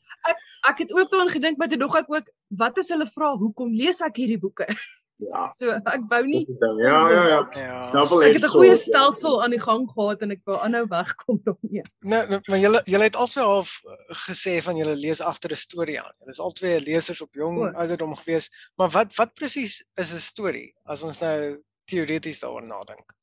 Ek 0.67 0.79
het 0.83 0.93
ook 0.93 1.11
daaraan 1.11 1.31
gedink, 1.31 1.59
maar 1.59 1.69
toe 1.69 1.79
dog 1.79 1.95
ek 1.95 2.09
ook, 2.11 2.31
wat 2.59 2.79
as 2.79 2.89
hulle 2.91 3.07
vra 3.07 3.35
hoekom 3.39 3.71
lees 3.75 4.01
ek 4.03 4.17
hierdie 4.17 4.39
boeke? 4.39 4.67
Ja. 5.17 5.53
So 5.57 5.73
ek 5.73 6.05
wou 6.11 6.23
nie 6.27 6.45
Ja, 6.61 6.99
ja, 7.11 7.23
ja. 7.29 7.41
Ja. 7.57 7.79
Double 7.93 8.25
ek 8.27 8.39
het 8.39 8.45
'n 8.45 8.53
goeie 8.53 8.75
ja. 8.75 8.77
stelsel 8.77 9.43
aan 9.43 9.51
die 9.51 9.61
gang 9.61 9.89
gehad 9.89 10.23
en 10.23 10.31
ek 10.31 10.43
wou 10.45 10.59
aanhou 10.61 10.87
wegkom 10.87 11.41
daarmee. 11.45 11.83
Nou, 12.01 12.29
nou, 12.29 12.41
maar 12.47 12.59
julle 12.59 12.83
julle 12.85 13.05
het 13.05 13.17
alsvoor 13.17 13.43
half 13.45 13.81
eh, 13.85 14.17
gesê 14.29 14.63
van 14.63 14.77
julle 14.77 14.97
lees 14.97 15.21
agter 15.21 15.51
'n 15.51 15.57
storie 15.57 16.01
aan. 16.01 16.13
Julle 16.19 16.31
is 16.31 16.41
albei 16.41 16.81
lesers 16.81 17.21
op 17.21 17.35
jong 17.35 17.59
O. 17.59 17.73
ouderdom 17.73 18.17
gewees. 18.17 18.51
Maar 18.77 18.91
wat 18.91 19.15
wat 19.15 19.35
presies 19.35 19.85
is 19.95 20.13
'n 20.13 20.19
storie 20.19 20.75
as 20.85 21.03
ons 21.03 21.21
nou 21.21 21.63
teoreties 21.85 22.41
daaroor 22.41 22.67
nadink? 22.67 23.15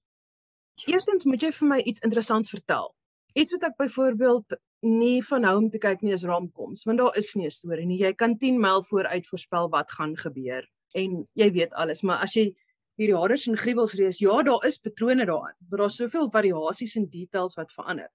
Eerstens 0.86 1.26
moet 1.26 1.42
jy 1.42 1.52
vir 1.52 1.68
my 1.68 1.80
iets 1.80 2.00
interessants 2.00 2.50
vertel. 2.50 2.96
Iets 3.34 3.52
wat 3.52 3.64
ek 3.64 3.78
byvoorbeeld 3.78 4.58
nie 4.82 5.24
van 5.24 5.44
hou 5.44 5.58
om 5.58 5.70
te 5.70 5.78
kyk 5.78 6.02
nie 6.02 6.14
is 6.14 6.24
romcoms, 6.24 6.84
want 6.84 6.98
daar 6.98 7.16
is 7.18 7.34
nie 7.36 7.46
'n 7.46 7.52
storie 7.52 7.86
nie. 7.86 8.00
Jy 8.00 8.14
kan 8.14 8.38
10 8.38 8.60
myl 8.60 8.84
vooruit 8.84 9.28
voorspel 9.28 9.70
wat 9.70 9.92
gaan 9.92 10.18
gebeur 10.18 10.68
en 10.94 11.24
jy 11.34 11.50
weet 11.52 11.74
alles, 11.74 12.04
maar 12.04 12.24
as 12.26 12.36
jy 12.38 12.52
hierdie 13.00 13.18
harders 13.18 13.48
en 13.50 13.58
gruwels 13.58 13.96
lees, 13.98 14.20
ja, 14.22 14.36
daar 14.46 14.66
is 14.68 14.78
patrone 14.82 15.26
daarin, 15.26 15.56
maar 15.70 15.84
daar's 15.84 15.98
soveel 15.98 16.30
variasies 16.32 16.96
en 17.00 17.08
details 17.10 17.58
wat 17.58 17.74
verander. 17.74 18.12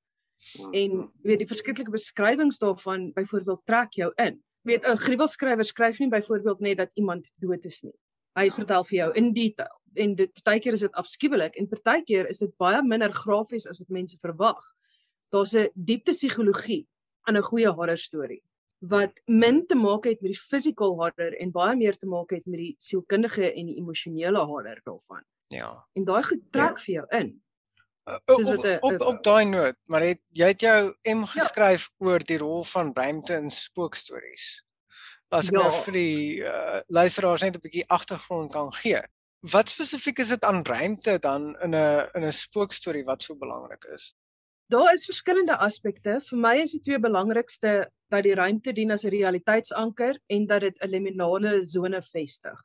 En 0.71 1.01
jy 1.01 1.33
weet 1.33 1.43
die 1.43 1.51
verskeidelike 1.51 1.95
beskrywings 1.95 2.61
daarvan 2.63 3.09
byvoorbeeld 3.17 3.65
trek 3.67 3.99
jou 3.99 4.13
in. 4.23 4.39
Jy 4.63 4.71
weet 4.71 4.87
'n 4.87 4.97
gruwelskrywer 4.97 5.65
skryf 5.65 5.99
nie 5.99 6.09
byvoorbeeld 6.09 6.61
net 6.61 6.79
dat 6.79 6.91
iemand 6.95 7.27
dood 7.41 7.65
is 7.65 7.83
nie. 7.83 7.95
Hy 8.37 8.51
vertel 8.51 8.85
vir 8.85 8.97
jou 8.99 9.13
in 9.15 9.33
detail 9.33 9.75
en 9.95 10.15
dit 10.15 10.33
partykeer 10.33 10.73
is 10.73 10.81
dit 10.81 10.93
afskuwelik 10.93 11.57
en 11.57 11.69
partykeer 11.69 12.29
is 12.29 12.39
dit 12.39 12.57
baie 12.57 12.83
minder 12.83 13.13
grafies 13.13 13.67
as 13.67 13.79
wat 13.79 13.89
mense 13.89 14.17
verwag. 14.21 14.63
Daar's 15.33 15.55
'n 15.55 15.71
diepte 15.75 16.13
psigologie 16.13 16.87
aan 17.27 17.37
'n 17.37 17.43
goeie 17.43 17.69
horror 17.69 17.99
storie 17.99 18.43
wat 18.81 19.13
min 19.27 19.67
te 19.67 19.75
maak 19.75 20.05
het 20.05 20.21
met 20.23 20.33
die 20.33 20.41
physical 20.41 20.95
horror 21.01 21.35
en 21.41 21.51
baie 21.51 21.77
meer 21.77 21.97
te 21.97 22.07
maak 22.07 22.31
het 22.31 22.47
met 22.47 22.59
die 22.59 22.75
sielkundige 22.79 23.53
en 23.53 23.67
die 23.67 23.77
emosionele 23.81 24.39
horror 24.47 24.81
daarvan. 24.85 25.25
Ja. 25.49 25.85
En 25.95 26.05
daai 26.05 26.23
goed 26.23 26.43
trek 26.53 26.79
vir 26.79 26.95
jou 26.95 27.07
in. 27.11 27.43
Soos 28.27 28.47
op 28.49 28.55
wat 28.65 28.81
op, 28.83 28.91
een- 28.93 29.03
op 29.07 29.23
daai 29.23 29.45
noot, 29.45 29.77
maar 29.87 30.01
het 30.01 30.21
jy 30.33 30.47
het 30.47 30.61
jou 30.61 30.95
Ja. 31.03 31.15
M 31.15 31.25
geskryf 31.27 31.91
oor 31.99 32.19
die 32.19 32.39
rol 32.39 32.63
van 32.65 32.93
ruimte 32.95 33.35
in 33.35 33.51
spookstories. 33.51 34.63
As 35.31 35.49
ek 35.49 35.53
Ja. 35.53 35.59
nou 35.63 35.71
vir 35.85 35.93
die 35.93 36.37
uh, 36.41 36.81
luisteraars 36.89 37.43
net 37.43 37.57
'n 37.57 37.61
bietjie 37.61 37.85
agtergrond 37.89 38.53
kan 38.53 38.73
gee. 38.73 39.03
Wat 39.41 39.69
spesifiek 39.69 40.19
is 40.19 40.29
dit 40.29 40.43
aan 40.45 40.63
ruimte 40.65 41.19
dan 41.19 41.57
in 41.63 41.75
'n 41.75 42.09
in 42.15 42.25
'n 42.25 42.33
spookstorie 42.33 43.05
wat 43.05 43.23
so 43.23 43.35
belangrik 43.37 43.85
is? 43.93 44.15
Daar 44.69 44.93
is 44.93 45.07
verskillende 45.09 45.55
aspekte. 45.65 46.19
Vir 46.21 46.41
my 46.45 46.51
is 46.61 46.75
die 46.75 46.83
twee 46.85 46.99
belangrikste 47.01 47.71
dat 48.13 48.25
die 48.27 48.35
ruimte 48.37 48.75
dien 48.77 48.91
as 48.93 49.05
'n 49.05 49.15
realiteitsanker 49.15 50.19
en 50.29 50.47
dat 50.47 50.61
dit 50.61 50.77
'n 50.85 50.91
liminale 50.91 51.65
sone 51.65 52.03
vestig. 52.03 52.59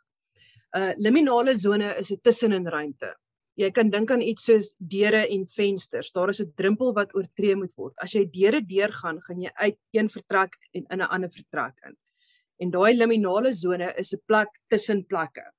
'n 0.76 0.82
uh, 0.82 0.94
Liminale 0.98 1.56
sone 1.56 1.96
is 2.00 2.12
'n 2.12 2.20
tussenin 2.22 2.68
ruimte. 2.68 3.16
Jy 3.56 3.72
kan 3.72 3.89
dink 3.89 4.12
aan 4.12 4.22
iets 4.22 4.44
soos 4.44 4.76
deure 4.78 5.28
en 5.28 5.48
vensters. 5.48 6.12
Daar 6.12 6.30
is 6.30 6.42
'n 6.42 6.52
drempel 6.56 6.94
wat 6.94 7.16
oortree 7.16 7.56
moet 7.56 7.74
word. 7.76 7.94
As 7.98 8.12
jy 8.12 8.26
deure 8.26 8.62
deurgaan, 8.62 9.22
gaan 9.22 9.42
jy 9.42 9.52
uit 9.54 9.78
een 9.92 10.10
vertrek 10.10 10.58
en 10.74 10.86
in 10.89 11.00
'n 11.00 11.10
ander 11.10 11.30
vertrek 11.30 11.80
in. 11.86 11.96
En 12.60 12.70
daai 12.72 12.94
liminale 12.94 13.54
sone 13.54 13.94
is 13.98 14.13
'n 14.13 14.22
plek 14.26 14.50
tussen 14.68 15.06
plekke. 15.06 15.52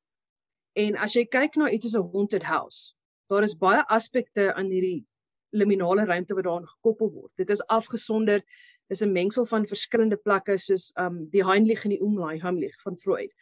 En 0.76 0.96
as 0.96 1.14
jy 1.14 1.24
kyk 1.24 1.56
na 1.56 1.70
iets 1.70 1.86
soos 1.86 2.04
'n 2.04 2.10
haunted 2.12 2.42
house, 2.42 2.94
daar 3.28 3.42
is 3.42 3.56
baie 3.56 3.82
aspekte 3.88 4.54
aan 4.54 4.66
hierdie 4.66 5.06
liminale 5.54 6.04
ruimte 6.04 6.34
wat 6.34 6.44
daaraan 6.44 6.68
gekoppel 6.68 7.10
word. 7.12 7.32
Dit 7.40 7.50
is 7.50 7.62
afgesonder. 7.66 8.42
Dis 8.88 9.00
'n 9.00 9.12
mengsel 9.12 9.46
van 9.46 9.66
verskillende 9.66 10.16
plekke 10.16 10.58
soos 10.58 10.92
um 10.98 11.30
die 11.30 11.44
Heimlich 11.44 11.84
en 11.84 11.90
die 11.90 12.02
Umheimlich 12.02 12.80
van 12.82 12.98
Freud. 12.98 13.32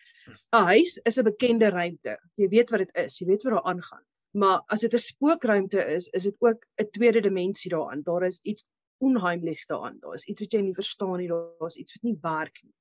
'n 0.53 0.64
Huis 0.64 1.01
is 1.05 1.18
'n 1.18 1.25
bekende 1.25 1.70
ruimte. 1.70 2.18
Jy 2.37 2.48
weet 2.48 2.70
wat 2.70 2.79
dit 2.79 2.96
is, 2.96 3.18
jy 3.18 3.27
weet 3.27 3.42
wat 3.42 3.53
daar 3.53 3.75
aangaan. 3.75 4.05
Maar 4.33 4.62
as 4.66 4.81
dit 4.81 4.94
'n 4.94 4.98
spookruimte 4.98 5.85
is, 5.85 6.09
is 6.09 6.22
dit 6.22 6.37
ook 6.38 6.64
'n 6.77 6.90
tweede 6.90 7.20
dimensie 7.20 7.70
daaraan. 7.70 8.03
Daar 8.03 8.27
is 8.27 8.40
iets 8.42 8.64
onheimlich 8.98 9.66
daaraan. 9.66 9.98
Daar 10.01 10.14
is 10.14 10.25
iets 10.25 10.40
wat 10.40 10.53
jy 10.53 10.61
nie 10.61 10.75
verstaan 10.75 11.18
nie. 11.18 11.29
Daar's 11.29 11.77
iets 11.77 11.92
wat 11.92 12.03
nie 12.03 12.18
werk 12.20 12.61
nie. 12.62 12.75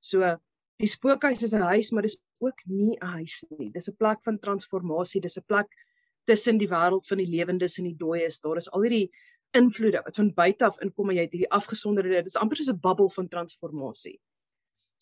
So 0.00 0.38
die 0.76 0.88
spookhuis 0.88 1.42
is 1.42 1.54
'n 1.54 1.60
huis, 1.60 1.90
maar 1.90 2.02
dis 2.02 2.20
ook 2.38 2.60
nie 2.64 2.96
'n 3.00 3.06
huis 3.06 3.44
nie. 3.58 3.70
Dis 3.70 3.88
'n 3.88 3.96
plek 3.96 4.22
van 4.22 4.38
transformasie, 4.38 5.20
dis 5.20 5.38
'n 5.38 5.44
plek 5.46 5.68
tussen 6.24 6.58
die 6.58 6.68
wêreld 6.68 7.06
van 7.06 7.18
die 7.18 7.26
lewendes 7.26 7.78
en 7.78 7.84
die 7.84 7.96
dooies. 7.96 8.40
Daar 8.40 8.56
is 8.56 8.70
al 8.70 8.82
hierdie 8.82 9.10
invloede 9.52 10.02
wat 10.04 10.16
van 10.16 10.34
buite 10.34 10.64
af 10.64 10.78
inkom 10.80 11.10
en 11.10 11.16
jy 11.16 11.24
het 11.26 11.34
hierdie 11.36 11.50
afgesonderde, 11.52 12.22
dis 12.24 12.36
amper 12.36 12.56
soos 12.56 12.70
'n 12.72 12.80
bubbel 12.80 13.10
van 13.10 13.28
transformasie. 13.28 14.18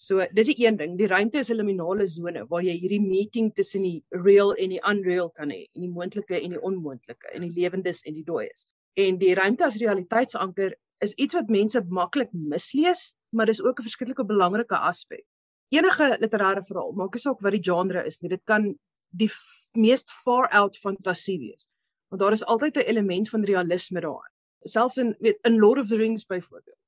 So, 0.00 0.24
dis 0.32 0.48
die 0.48 0.64
een 0.64 0.78
ding. 0.80 0.96
Die 0.96 1.06
ruimte 1.06 1.38
is 1.38 1.50
'n 1.50 1.56
liminale 1.56 2.06
sone 2.06 2.46
waar 2.48 2.62
jy 2.62 2.72
hierdie 2.72 3.00
meeting 3.00 3.52
tussen 3.54 3.82
die 3.82 4.02
real 4.08 4.54
en 4.54 4.70
die 4.70 4.80
unreal 4.80 5.30
kan 5.30 5.50
hê, 5.50 5.66
en 5.74 5.82
die 5.82 5.90
moontlike 5.90 6.40
en 6.40 6.50
die 6.50 6.60
onmoontlike, 6.60 7.28
en 7.34 7.42
die 7.42 7.52
lewendes 7.52 8.02
en 8.02 8.14
die 8.14 8.24
dooies. 8.24 8.72
En 8.96 9.18
die 9.18 9.34
ruimte 9.34 9.64
as 9.64 9.76
realiteitsanker 9.76 10.74
is 11.00 11.12
iets 11.14 11.34
wat 11.34 11.50
mense 11.50 11.84
maklik 11.88 12.32
mislees, 12.32 13.14
maar 13.30 13.46
dis 13.46 13.62
ook 13.62 13.78
'n 13.78 13.82
verskriklike 13.82 14.24
belangrike 14.24 14.76
aspek. 14.76 15.24
Enige 15.68 16.16
literêre 16.20 16.62
verhaal, 16.64 16.92
maak 16.92 17.14
nie 17.14 17.20
saak 17.20 17.40
wat 17.40 17.52
die 17.52 17.62
genre 17.62 18.06
is 18.06 18.22
nie, 18.22 18.30
dit 18.30 18.44
kan 18.44 18.78
die 19.10 19.30
meest 19.72 20.12
far 20.12 20.48
out 20.48 20.78
fantasie 20.78 21.38
wees. 21.38 21.68
Want 22.08 22.22
daar 22.22 22.32
is 22.32 22.44
altyd 22.44 22.76
'n 22.76 22.88
element 22.90 23.28
van 23.28 23.44
realisme 23.44 24.00
daarin. 24.00 24.32
Selfs 24.60 24.96
in 24.96 25.16
weet 25.18 25.38
in 25.42 25.58
Lord 25.58 25.78
of 25.78 25.88
the 25.88 25.96
Rings 25.96 26.26
byvoorbeeld. 26.26 26.78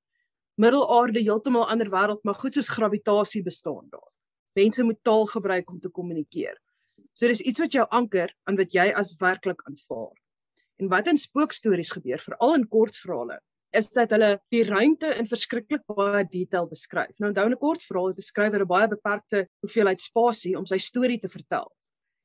Middelaarde 0.54 1.20
heeltemal 1.20 1.68
ander 1.68 1.90
wêreld, 1.90 2.22
maar 2.22 2.34
goed 2.34 2.54
soos 2.54 2.68
gravitasie 2.68 3.42
bestaan 3.42 3.86
daar. 3.90 4.12
Mense 4.52 4.82
moet 4.82 4.98
taal 5.02 5.26
gebruik 5.26 5.70
om 5.70 5.80
te 5.80 5.88
kommunikeer. 5.88 6.60
So 7.12 7.26
dis 7.26 7.40
iets 7.40 7.60
wat 7.60 7.72
jou 7.72 7.86
anker 7.88 8.34
aan 8.44 8.56
wat 8.56 8.72
jy 8.72 8.92
as 8.92 9.14
werklik 9.20 9.62
aanvaar. 9.64 10.12
En 10.76 10.88
wat 10.88 11.06
in 11.06 11.16
spookstories 11.16 11.92
gebeur, 11.92 12.20
veral 12.20 12.54
in 12.54 12.68
kortverhale, 12.68 13.40
is 13.72 13.88
dat 13.88 14.10
hulle 14.12 14.36
die 14.52 14.64
ruimte 14.68 15.14
in 15.16 15.28
verskriklik 15.28 15.84
baie 15.88 16.24
detail 16.28 16.66
beskryf. 16.68 17.14
Nou 17.18 17.30
onthou 17.32 17.48
'n 17.48 17.58
kort 17.58 17.82
verhaal 17.82 18.08
het 18.08 18.18
'n 18.18 18.28
skrywer 18.30 18.60
'n 18.60 18.66
baie 18.66 18.88
beperkte 18.88 19.48
hoeveelheid 19.60 20.00
spasie 20.00 20.56
om 20.58 20.66
sy 20.66 20.78
storie 20.78 21.18
te 21.18 21.28
vertel. 21.28 21.72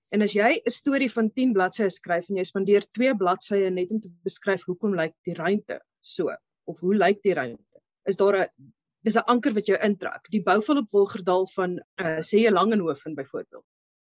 En 0.09 0.21
as 0.23 0.33
jy 0.33 0.61
'n 0.65 0.71
storie 0.71 1.11
van 1.11 1.29
10 1.29 1.53
bladsye 1.53 1.89
skryf 1.89 2.29
en 2.29 2.37
jy 2.37 2.43
spandeer 2.43 2.85
2 2.91 3.15
bladsye 3.17 3.69
net 3.69 3.91
om 3.91 3.99
te 3.99 4.09
beskryf 4.23 4.63
hoekom 4.63 4.95
lyk 4.95 5.13
die 5.25 5.33
ruimte 5.33 5.81
so 6.01 6.31
of 6.65 6.79
hoe 6.79 6.95
lyk 6.95 7.21
die 7.23 7.33
ruimte, 7.33 7.79
is 8.05 8.15
daar 8.15 8.43
'n 8.43 8.47
dis 9.03 9.15
'n 9.15 9.27
anker 9.27 9.53
wat 9.53 9.67
jou 9.67 9.77
intrek. 9.83 10.29
Die 10.31 10.43
bou 10.43 10.61
van 10.61 10.77
op 10.77 10.91
Wolgerdal 10.91 11.47
van 11.47 11.79
uh, 11.99 12.19
sê 12.19 12.39
jy 12.39 12.51
Langehoven 12.51 13.15
byvoorbeeld. 13.15 13.65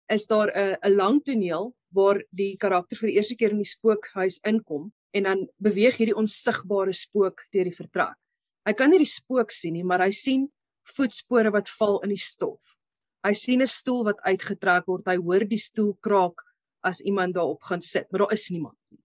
Is 0.09 0.27
daar 0.27 0.49
'n 0.55 0.77
'n 0.81 0.95
lang 0.95 1.23
toneel 1.23 1.75
waar 1.91 2.23
die 2.31 2.57
karakter 2.57 2.97
vir 2.97 3.09
die 3.09 3.17
eerste 3.17 3.35
keer 3.35 3.51
in 3.51 3.61
die 3.61 3.73
spookhuis 3.75 4.39
inkom 4.43 4.91
en 5.13 5.23
dan 5.23 5.49
beweeg 5.61 5.97
hierdie 5.97 6.17
onsigbare 6.17 6.93
spook 6.93 7.45
deur 7.51 7.63
die 7.63 7.75
vertrek. 7.75 8.17
Hy 8.65 8.73
kan 8.73 8.89
nie 8.89 8.97
die 8.97 9.05
spook 9.05 9.51
sien 9.51 9.73
nie, 9.73 9.83
maar 9.83 9.99
hy 9.99 10.11
sien 10.11 10.51
voetspore 10.95 11.51
wat 11.51 11.69
val 11.69 12.01
in 12.03 12.09
die 12.09 12.21
stof. 12.21 12.75
Hy 13.23 13.33
sien 13.33 13.61
'n 13.61 13.67
stoel 13.67 14.03
wat 14.03 14.19
uitgetrek 14.21 14.85
word. 14.85 15.07
Hy 15.07 15.17
hoor 15.17 15.45
die 15.47 15.61
stoel 15.61 15.93
kraak 16.01 16.41
as 16.83 16.99
iemand 17.01 17.33
daarop 17.33 17.63
gaan 17.63 17.81
sit, 17.81 18.11
maar 18.11 18.19
daar 18.19 18.33
is 18.33 18.49
niemand 18.49 18.77
nie. 18.91 18.99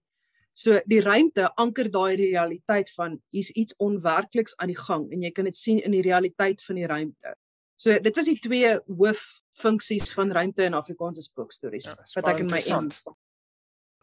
So 0.53 0.81
die 0.85 1.01
ruimte 1.01 1.47
anker 1.55 1.89
daai 1.91 2.15
realiteit 2.15 2.89
van 2.91 3.21
hier's 3.31 3.49
iets 3.55 3.75
onwerkliks 3.77 4.57
aan 4.57 4.67
die 4.67 4.77
gang 4.77 5.11
en 5.11 5.21
jy 5.21 5.31
kan 5.31 5.45
dit 5.45 5.57
sien 5.57 5.79
in 5.79 5.91
die 5.91 6.01
realiteit 6.01 6.63
van 6.63 6.75
die 6.75 6.87
ruimte. 6.87 7.35
So 7.79 7.99
dit 7.99 8.15
was 8.15 8.25
die 8.25 8.39
twee 8.39 8.73
hooffunksies 8.87 10.13
van 10.13 10.31
ruimte 10.31 10.63
in 10.63 10.73
Afrikaanse 10.73 11.21
spookstories 11.21 11.85
ja, 11.85 11.95
wat 12.15 12.27
ek 12.33 12.43
in 12.43 12.51
my 12.51 12.59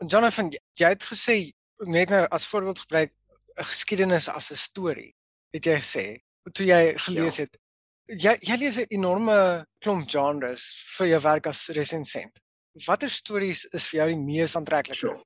en 0.00 0.08
Jonathan, 0.12 0.50
jy 0.76 0.88
het 0.92 1.04
gesê 1.04 1.36
net 1.84 2.12
nou 2.12 2.24
as 2.32 2.48
voorbeeld 2.48 2.80
gebruik 2.84 3.12
'n 3.56 3.64
geskiedenis 3.64 4.28
as 4.28 4.50
'n 4.50 4.56
storie. 4.56 5.14
Het 5.52 5.64
jy 5.64 5.76
gesê 5.76 6.04
toe 6.52 6.66
jy 6.66 6.98
gelees 6.98 7.36
ja. 7.36 7.42
het. 7.42 7.58
Jy 8.06 8.36
jy 8.38 8.56
lees 8.60 8.76
'n 8.78 8.92
enorme 8.94 9.66
klomp 9.82 10.06
genres 10.08 10.62
vir 10.96 11.08
jou 11.08 11.20
werk 11.24 11.46
as 11.46 11.68
resensent. 11.74 12.38
Watter 12.86 13.10
stories 13.10 13.66
is 13.74 13.88
vir 13.88 13.98
jou 13.98 14.06
die 14.12 14.20
mees 14.20 14.54
aantreklik? 14.54 14.94
Sure. 14.94 15.18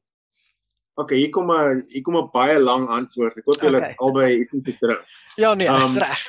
OK, 0.96 1.12
hier 1.12 1.30
kom 1.30 1.50
'n 1.50 1.82
hier 1.90 2.02
kom 2.02 2.16
'n 2.16 2.30
baie 2.32 2.58
lang 2.58 2.88
antwoord. 2.88 3.36
Ek 3.36 3.44
hoop 3.44 3.60
julle 3.60 3.78
okay. 3.78 3.94
albei 3.98 4.40
is 4.40 4.52
nie 4.52 4.76
terug. 4.80 5.04
Ja 5.36 5.54
nee, 5.54 5.68
um, 5.68 5.96
reg. 5.96 6.24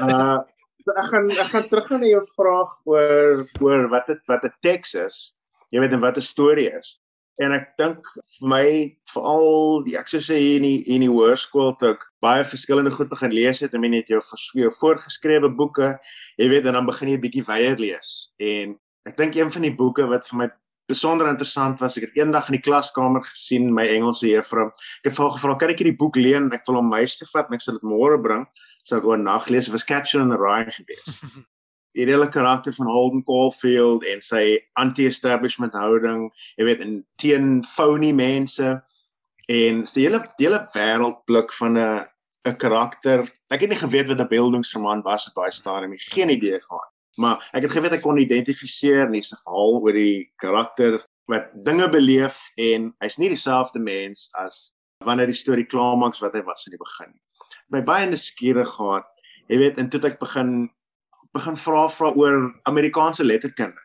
uh 0.00 0.40
ek 0.96 1.08
gaan 1.12 1.30
ek 1.30 1.50
gaan 1.52 1.68
terug 1.68 1.86
gaan 1.86 2.00
na 2.00 2.08
jou 2.08 2.24
vraag 2.34 2.72
oor 2.88 3.46
oor 3.60 3.88
wat 3.92 4.06
dit 4.06 4.20
wat 4.26 4.44
'n 4.44 4.54
teks 4.62 4.94
is. 4.94 5.34
Jy 5.68 5.80
weet 5.80 5.92
en 5.92 6.00
wat 6.00 6.16
'n 6.16 6.24
storie 6.24 6.70
is 6.72 6.98
en 7.38 7.54
ek 7.56 7.70
dink 7.80 8.06
vir 8.34 8.48
my 8.52 8.64
veral 9.12 9.82
die 9.86 9.96
ek 10.00 10.10
sou 10.12 10.20
sê 10.24 10.38
in 10.56 10.66
die 10.66 10.78
in 10.92 11.04
die 11.04 11.10
hoërskool 11.10 11.74
toe 11.80 11.94
ek 11.94 12.06
baie 12.24 12.44
verskillende 12.44 12.92
goed 12.94 13.10
begin 13.12 13.34
lees 13.36 13.62
het, 13.64 13.74
ek 13.74 13.82
meen 13.82 13.94
net 13.96 14.10
jou 14.12 14.20
jou 14.58 14.72
voorgeskrewe 14.80 15.52
boeke, 15.56 15.94
jy 16.40 16.48
weet 16.52 16.66
en 16.66 16.78
dan 16.78 16.88
begin 16.88 17.14
jy 17.14 17.20
bietjie 17.22 17.46
weier 17.48 17.78
lees. 17.80 18.32
En 18.42 18.76
ek 19.08 19.16
dink 19.20 19.38
een 19.38 19.52
van 19.54 19.68
die 19.68 19.76
boeke 19.76 20.08
wat 20.10 20.28
vir 20.28 20.42
my 20.42 20.50
besonder 20.90 21.28
interessant 21.30 21.78
was, 21.80 21.96
ek 21.96 22.08
het 22.08 22.18
eendag 22.18 22.48
in 22.50 22.58
die 22.58 22.64
klaskamer 22.66 23.22
gesien 23.22 23.70
my 23.74 23.86
Engelse 23.86 24.26
juffrou. 24.26 24.66
Ek 25.00 25.10
het 25.10 25.16
vir 25.16 25.30
gevra, 25.36 25.54
"Kan 25.58 25.70
ek 25.70 25.78
hierdie 25.78 25.96
boek 25.96 26.16
leen? 26.16 26.52
Ek 26.52 26.66
wil 26.66 26.80
hom 26.82 26.92
huis 26.92 27.16
toe 27.16 27.28
vat 27.32 27.46
en 27.48 27.54
ek 27.54 27.62
sal 27.62 27.78
dit 27.78 27.86
môre 27.86 28.18
bring." 28.20 28.46
So 28.84 28.96
ek 28.96 29.04
wou 29.04 29.16
nag 29.16 29.48
lees, 29.48 29.68
was 29.70 29.84
Catcher 29.84 30.20
in 30.20 30.30
the 30.30 30.38
Rye 30.38 30.66
geweest. 30.66 31.22
die 31.96 32.06
hele 32.06 32.28
karakter 32.28 32.72
van 32.72 32.86
Holden 32.86 33.24
Caulfield 33.24 34.04
en 34.04 34.22
sy 34.22 34.60
anti-establishment 34.78 35.74
houding, 35.74 36.28
jy 36.56 36.68
weet, 36.68 36.84
in 36.84 37.00
teen 37.22 37.60
phony 37.66 38.12
mense 38.12 38.76
en 39.50 39.82
die 39.82 40.06
hele 40.06 40.22
die 40.38 40.46
hele 40.46 40.62
wêreldblik 40.74 41.52
van 41.58 41.78
'n 41.78 42.06
'n 42.48 42.56
karakter. 42.56 43.26
Ek 43.50 43.60
het 43.60 43.70
nie 43.70 43.78
geweet 43.78 44.08
wat 44.08 44.20
'n 44.20 44.28
beeldingsroman 44.28 45.02
was 45.02 45.28
op 45.28 45.34
daai 45.34 45.52
stadium 45.52 45.90
nie, 45.90 46.00
geen 46.14 46.30
idee 46.30 46.60
gehad. 46.60 46.90
Maar 47.16 47.36
ek 47.52 47.62
het 47.62 47.72
geweet 47.72 47.92
ek 47.92 48.02
kon 48.02 48.18
identifiseer 48.18 49.06
in 49.12 49.22
sy 49.22 49.36
verhaal 49.44 49.80
oor 49.82 49.92
die 49.92 50.30
karakter 50.36 51.00
wat 51.26 51.50
dinge 51.64 51.88
beleef 51.90 52.50
en 52.56 52.94
hy's 53.00 53.18
nie 53.18 53.28
dieselfde 53.28 53.78
mens 53.78 54.30
as 54.40 54.72
wanneer 55.04 55.26
die 55.26 55.36
storie 55.36 55.66
klaarmaak 55.66 56.18
wat 56.20 56.34
hy 56.34 56.42
was 56.42 56.66
in 56.66 56.76
die 56.76 56.82
begin. 56.82 57.12
My 57.68 57.82
baie 57.82 58.06
nuuskierig 58.06 58.68
gehad. 58.68 59.06
Jy 59.48 59.58
weet, 59.58 59.78
en 59.78 59.88
toe 59.90 60.00
ek 60.06 60.18
begin 60.18 60.70
begin 61.36 61.56
vra 61.56 61.88
vra 61.88 62.12
oor 62.18 62.60
Amerikaanse 62.70 63.24
letterkunde. 63.24 63.82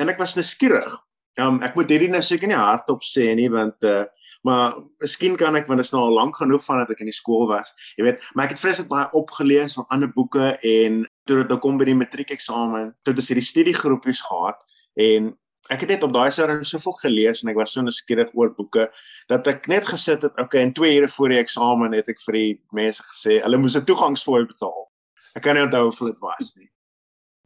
En 0.00 0.08
ek 0.08 0.18
was 0.18 0.34
nuuskierig. 0.38 0.90
Um, 1.38 1.60
ek 1.62 1.76
moet 1.78 1.90
hierdie 1.92 2.10
nou 2.10 2.22
seker 2.24 2.50
nie 2.50 2.58
hardop 2.58 3.04
sê 3.06 3.30
nie 3.38 3.46
want 3.52 3.84
uh, 3.86 4.02
maar 4.46 4.74
miskien 5.02 5.36
kan 5.38 5.54
ek 5.58 5.68
want 5.70 5.78
dit 5.82 5.86
is 5.86 5.92
nou 5.94 6.04
al 6.08 6.16
lank 6.16 6.38
genoeg 6.38 6.62
van 6.64 6.80
dat 6.82 6.90
ek 6.94 7.02
in 7.04 7.10
die 7.10 7.14
skool 7.14 7.46
was. 7.50 7.70
Jy 7.98 8.06
weet, 8.06 8.24
maar 8.34 8.48
ek 8.48 8.56
het 8.56 8.62
vreeslik 8.62 8.88
baie 8.90 9.06
opgelees 9.18 9.76
van 9.78 9.86
ander 9.94 10.10
boeke 10.14 10.52
en 10.56 11.02
toe 11.30 11.40
dit 11.42 11.52
nou 11.52 11.58
kom 11.62 11.78
by 11.78 11.86
die 11.90 11.98
matriekeksamen, 11.98 12.90
toe 13.02 13.14
het 13.14 13.22
ons 13.22 13.30
hierdie 13.30 13.46
studiegroepies 13.46 14.22
gehad 14.26 14.64
en 15.04 15.30
ek 15.74 15.84
het 15.84 15.92
net 15.92 16.06
op 16.06 16.14
daai 16.14 16.30
soure 16.34 16.56
soveel 16.66 16.96
gelees 17.02 17.44
en 17.44 17.52
ek 17.52 17.60
was 17.60 17.74
so 17.76 17.84
nuuskierig 17.84 18.30
oor 18.38 18.50
boeke 18.56 18.88
dat 19.30 19.50
ek 19.50 19.68
net 19.70 19.86
gesit 19.90 20.24
het, 20.26 20.34
okay, 20.42 20.64
en 20.64 20.74
2 20.74 20.96
ure 21.02 21.12
voor 21.18 21.34
die 21.34 21.42
eksamen 21.42 21.94
het 21.98 22.10
ek 22.10 22.22
vir 22.24 22.38
die 22.38 22.50
mense 22.78 23.04
gesê, 23.10 23.38
hulle 23.44 23.62
moes 23.62 23.76
'n 23.76 23.86
toegangsfooi 23.86 24.46
betaal. 24.46 24.88
Ek 25.36 25.44
kan 25.46 25.54
nie 25.54 25.66
onthou 25.66 25.90
hoeveel 25.90 26.14
dit 26.14 26.22
was 26.24 26.56
nie 26.56 26.70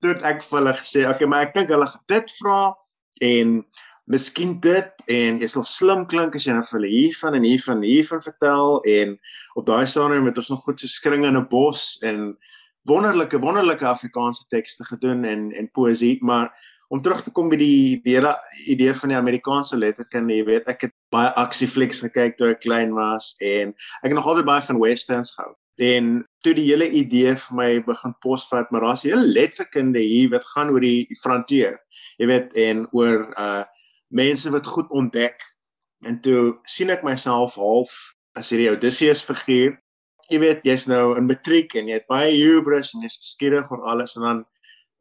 toe 0.03 0.15
ek 0.29 0.43
vir 0.43 0.59
hulle 0.59 0.75
gesê, 0.79 1.07
okay, 1.09 1.27
maar 1.27 1.49
ek 1.49 1.55
dink 1.57 1.73
hulle 1.73 1.89
dit 2.11 2.37
vra 2.41 2.61
en 3.23 3.61
miskien 4.11 4.57
dit 4.61 5.05
en 5.15 5.39
jy 5.41 5.49
sal 5.49 5.65
slim 5.67 6.03
klink 6.11 6.35
as 6.37 6.47
jy 6.47 6.57
nou 6.57 6.65
vir 6.67 6.79
hulle 6.81 6.91
hiervan 6.91 7.39
en 7.39 7.47
hiervan 7.47 7.85
hiervan 7.87 8.25
vertel 8.25 8.81
en 8.91 9.15
op 9.61 9.69
daai 9.69 9.87
stadium 9.87 10.27
het 10.27 10.41
ons 10.43 10.51
nog 10.51 10.65
goed 10.67 10.83
so 10.83 10.91
skringe 10.91 11.29
in 11.31 11.39
'n 11.39 11.47
bos 11.51 11.99
en 12.03 12.35
wonderlike 12.91 13.39
wonderlike 13.39 13.87
Afrikaanse 13.87 14.45
tekste 14.51 14.85
gedoen 14.85 15.25
en 15.25 15.53
en 15.53 15.71
poesie, 15.71 16.19
maar 16.21 16.51
om 16.89 17.01
terug 17.01 17.23
te 17.23 17.31
kom 17.31 17.49
by 17.49 17.57
die 17.57 18.01
hele 18.05 18.35
idee 18.69 18.93
van 18.95 19.09
die 19.09 19.17
Amerikaanse 19.17 19.77
letterkunde, 19.77 20.35
jy 20.35 20.45
weet, 20.45 20.69
ek 20.69 20.81
het 20.81 20.93
baie 21.15 21.31
aksieflieks 21.41 22.03
gekyk 22.05 22.37
toe 22.37 22.51
ek 22.51 22.61
klein 22.61 22.93
was 22.93 23.35
en 23.41 23.73
ek 24.03 24.11
het 24.11 24.19
nog 24.19 24.27
altyd 24.27 24.45
baie 24.51 24.63
van 24.67 24.81
westerns 24.83 25.33
gehou 25.39 25.55
en 25.83 26.15
toe 26.47 26.55
die 26.55 26.69
hele 26.71 26.89
idee 26.89 27.35
vir 27.45 27.57
my 27.59 27.71
begin 27.87 28.15
posvat 28.25 28.71
maar 28.71 28.87
daar's 28.87 29.05
'n 29.05 29.13
hele 29.13 29.27
letterkunde 29.39 30.01
hier 30.01 30.31
wat 30.31 30.45
gaan 30.55 30.71
oor 30.71 30.81
die 30.81 31.07
frontier 31.23 31.79
jy 32.19 32.27
weet 32.31 32.53
en 32.55 32.87
oor 32.93 33.31
uh 33.37 33.65
mense 34.13 34.51
wat 34.51 34.67
goed 34.67 34.91
ontdek. 34.91 35.41
En 36.07 36.21
toe 36.21 36.59
sien 36.69 36.93
ek 36.93 37.05
myself 37.07 37.57
half 37.61 37.93
as 38.39 38.53
hierdie 38.53 38.71
Odysseus 38.73 39.25
figuur. 39.25 39.77
Jy 40.31 40.41
weet 40.43 40.67
jy's 40.69 40.87
nou 40.91 41.17
in 41.19 41.29
matriek 41.29 41.75
en 41.79 41.89
jy 41.91 41.99
het 42.01 42.09
baie 42.11 42.33
hubris 42.37 42.93
en 42.95 43.05
jy's 43.05 43.19
skieurig 43.33 43.71
oor 43.73 43.85
alles 43.89 44.17
en 44.19 44.29
dan 44.29 44.43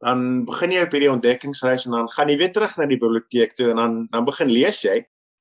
dan 0.02 0.22
begin 0.48 0.72
jy 0.74 0.80
op 0.82 0.94
hierdie 0.96 1.12
ontdekkingsreis 1.12 1.84
en 1.86 1.94
dan 1.94 2.08
gaan 2.10 2.30
jy 2.32 2.34
weer 2.40 2.50
terug 2.50 2.72
na 2.74 2.88
die 2.90 2.98
biblioteek 2.98 3.52
toe 3.54 3.68
en 3.70 3.78
dan 3.78 3.92
dan 4.10 4.24
begin 4.26 4.50
lees 4.50 4.80
jy 4.82 4.96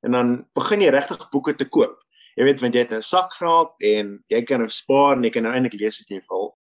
en 0.05 0.13
dan 0.13 0.35
begin 0.53 0.83
jy 0.85 0.91
regtig 0.93 1.23
boeke 1.33 1.55
te 1.57 1.65
koop 1.65 1.95
jy 2.37 2.47
weet 2.47 2.61
want 2.61 2.75
jy 2.75 2.85
het 2.85 2.93
'n 2.93 3.01
sakgeld 3.01 3.71
en 3.79 4.23
jy 4.27 4.41
kan 4.41 4.59
nou 4.59 4.69
spaar 4.69 5.17
en 5.17 5.23
jy 5.23 5.29
kan 5.29 5.43
nou 5.43 5.53
eintlik 5.53 5.79
lees 5.79 5.99
wat 5.99 6.09
jy 6.09 6.21
wil. 6.29 6.57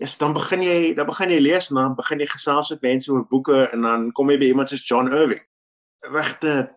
Yes, 0.00 0.16
dan 0.18 0.32
begin 0.32 0.62
jy 0.62 0.94
dan 0.94 1.06
begin 1.06 1.30
jy 1.30 1.40
lees 1.40 1.70
en 1.70 1.76
dan 1.76 1.94
begin 1.94 2.18
jy 2.18 2.26
gesels 2.26 2.70
met 2.70 2.82
mense 2.82 3.12
oor 3.12 3.26
boeke 3.28 3.68
en 3.72 3.82
dan 3.82 4.12
kom 4.12 4.30
jy 4.30 4.38
by 4.38 4.48
iemand 4.50 4.68
soos 4.68 4.86
John 4.88 5.12
Irving. 5.12 5.42
Regte 6.10 6.70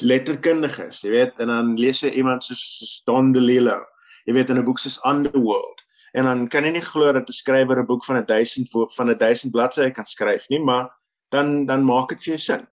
letterkundiges, 0.00 1.02
jy 1.04 1.10
weet, 1.10 1.40
en 1.40 1.48
dan 1.52 1.74
lees 1.80 2.02
jy 2.04 2.12
iemand 2.20 2.44
soos 2.44 3.02
Don 3.06 3.32
DeLillo. 3.32 3.80
Jy 4.26 4.34
weet 4.34 4.50
in 4.50 4.58
'n 4.58 4.64
boek 4.64 4.78
soos 4.78 5.00
Underworld. 5.04 5.82
En 6.16 6.24
dan 6.24 6.48
kan 6.48 6.64
jy 6.64 6.70
nie 6.70 6.84
glo 6.84 7.12
dat 7.12 7.28
'n 7.28 7.32
skrywer 7.32 7.80
'n 7.80 7.86
boek 7.86 8.04
van 8.04 8.16
'n 8.16 8.26
1000 8.26 8.68
van 8.96 9.10
'n 9.10 9.18
1000 9.18 9.52
bladsye 9.52 9.90
kan 9.90 10.04
skryf 10.04 10.48
nie, 10.48 10.60
maar 10.60 10.88
dan 11.30 11.66
dan 11.66 11.84
maak 11.84 12.08
dit 12.08 12.18
vir 12.18 12.34
jou 12.34 12.38
sin. 12.38 12.66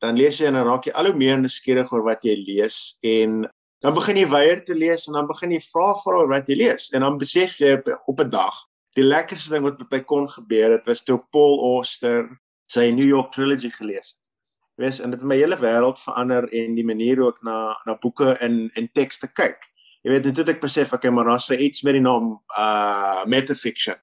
Dan 0.00 0.16
lees 0.16 0.38
jy 0.38 0.46
en 0.46 0.54
dan 0.54 0.66
raak 0.66 0.84
jy 0.84 0.92
al 0.92 1.10
hoe 1.10 1.14
meer 1.16 1.38
nuuskierig 1.38 1.92
oor 1.92 2.02
wat 2.02 2.22
jy 2.22 2.34
lees 2.34 2.98
en 3.02 3.46
dan 3.84 3.94
begin 3.94 4.16
jy 4.16 4.26
weier 4.28 4.64
te 4.64 4.74
lees 4.74 5.06
en 5.08 5.14
dan 5.14 5.26
begin 5.26 5.52
jy 5.54 5.60
vra 5.72 5.92
vra 6.04 6.26
wat 6.26 6.48
jy 6.50 6.56
lees 6.58 6.90
en 6.92 7.06
dan 7.06 7.18
besef 7.18 7.58
jy 7.60 7.76
op, 7.78 7.88
op 8.06 8.20
'n 8.20 8.30
dag 8.30 8.56
die 8.98 9.06
lekkerste 9.06 9.54
ding 9.54 9.66
wat 9.66 9.82
by 9.90 10.00
kon 10.00 10.28
gebeur 10.28 10.74
het 10.74 10.86
was 10.90 11.04
toe 11.06 11.20
Paul 11.34 11.58
Auster 11.74 12.26
sy 12.72 12.90
New 12.92 13.06
York 13.06 13.32
trilogy 13.32 13.70
gelees 13.72 14.12
het. 14.12 14.24
Jy 14.78 14.84
weet 14.84 15.00
en 15.02 15.14
dit 15.14 15.20
het 15.20 15.28
my 15.28 15.38
hele 15.40 15.58
wêreld 15.58 15.98
verander 16.02 16.46
en 16.54 16.76
die 16.78 16.86
manier 16.86 17.20
hoe 17.22 17.30
ek 17.32 17.40
na 17.46 17.58
na 17.86 17.96
boeke 18.02 18.36
in 18.44 18.68
en 18.78 18.88
tekste 18.94 19.30
kyk. 19.40 19.66
Jy 20.06 20.12
weet, 20.12 20.26
en 20.26 20.34
toe 20.36 20.44
het 20.44 20.54
ek 20.54 20.62
besef 20.62 20.92
okay, 20.94 21.10
maar 21.10 21.26
daar's 21.26 21.50
iets 21.50 21.82
met 21.82 21.96
die 21.98 22.04
naam 22.04 22.36
uh 22.58 23.24
metafiction. 23.26 23.98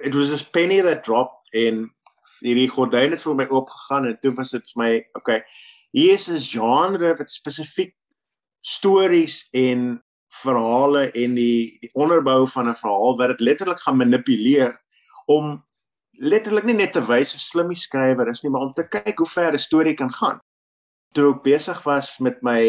It 0.00 0.14
was 0.14 0.30
this 0.30 0.42
penny 0.42 0.80
that 0.82 1.04
dropped 1.04 1.52
in 1.52 1.88
hierdie 2.40 2.70
gordyn 2.70 3.12
het 3.12 3.22
vir 3.22 3.36
my 3.36 3.48
oopgegaan 3.50 4.06
en 4.08 4.16
toe 4.22 4.32
was 4.38 4.54
dit 4.54 4.72
vir 4.72 4.82
my 4.82 4.92
okay, 5.18 5.42
hier 5.92 6.14
is 6.14 6.28
'n 6.30 6.40
genre 6.40 7.14
wat 7.18 7.30
spesifiek 7.30 7.94
stories 8.60 9.48
en 9.56 10.02
verhale 10.42 11.08
en 11.10 11.34
die 11.34 11.78
die 11.80 11.90
onderbou 11.94 12.46
van 12.48 12.68
'n 12.68 12.76
verhaal 12.76 13.16
wat 13.16 13.28
dit 13.28 13.40
letterlik 13.40 13.80
gaan 13.80 13.96
manipuleer 13.96 14.76
om 15.26 15.64
letterlik 16.12 16.64
nie 16.64 16.74
net 16.74 16.92
te 16.92 17.02
wys 17.06 17.32
hoe 17.32 17.40
slim 17.40 17.68
die 17.68 17.78
skrywer 17.78 18.28
is 18.28 18.42
nie, 18.42 18.50
maar 18.50 18.66
om 18.66 18.72
te 18.74 18.88
kyk 18.88 19.18
hoe 19.18 19.26
ver 19.26 19.52
'n 19.52 19.58
storie 19.58 19.94
kan 19.94 20.12
gaan. 20.12 20.40
Toe 21.14 21.34
ek 21.34 21.42
besig 21.42 21.82
was 21.82 22.18
met 22.18 22.42
my 22.42 22.60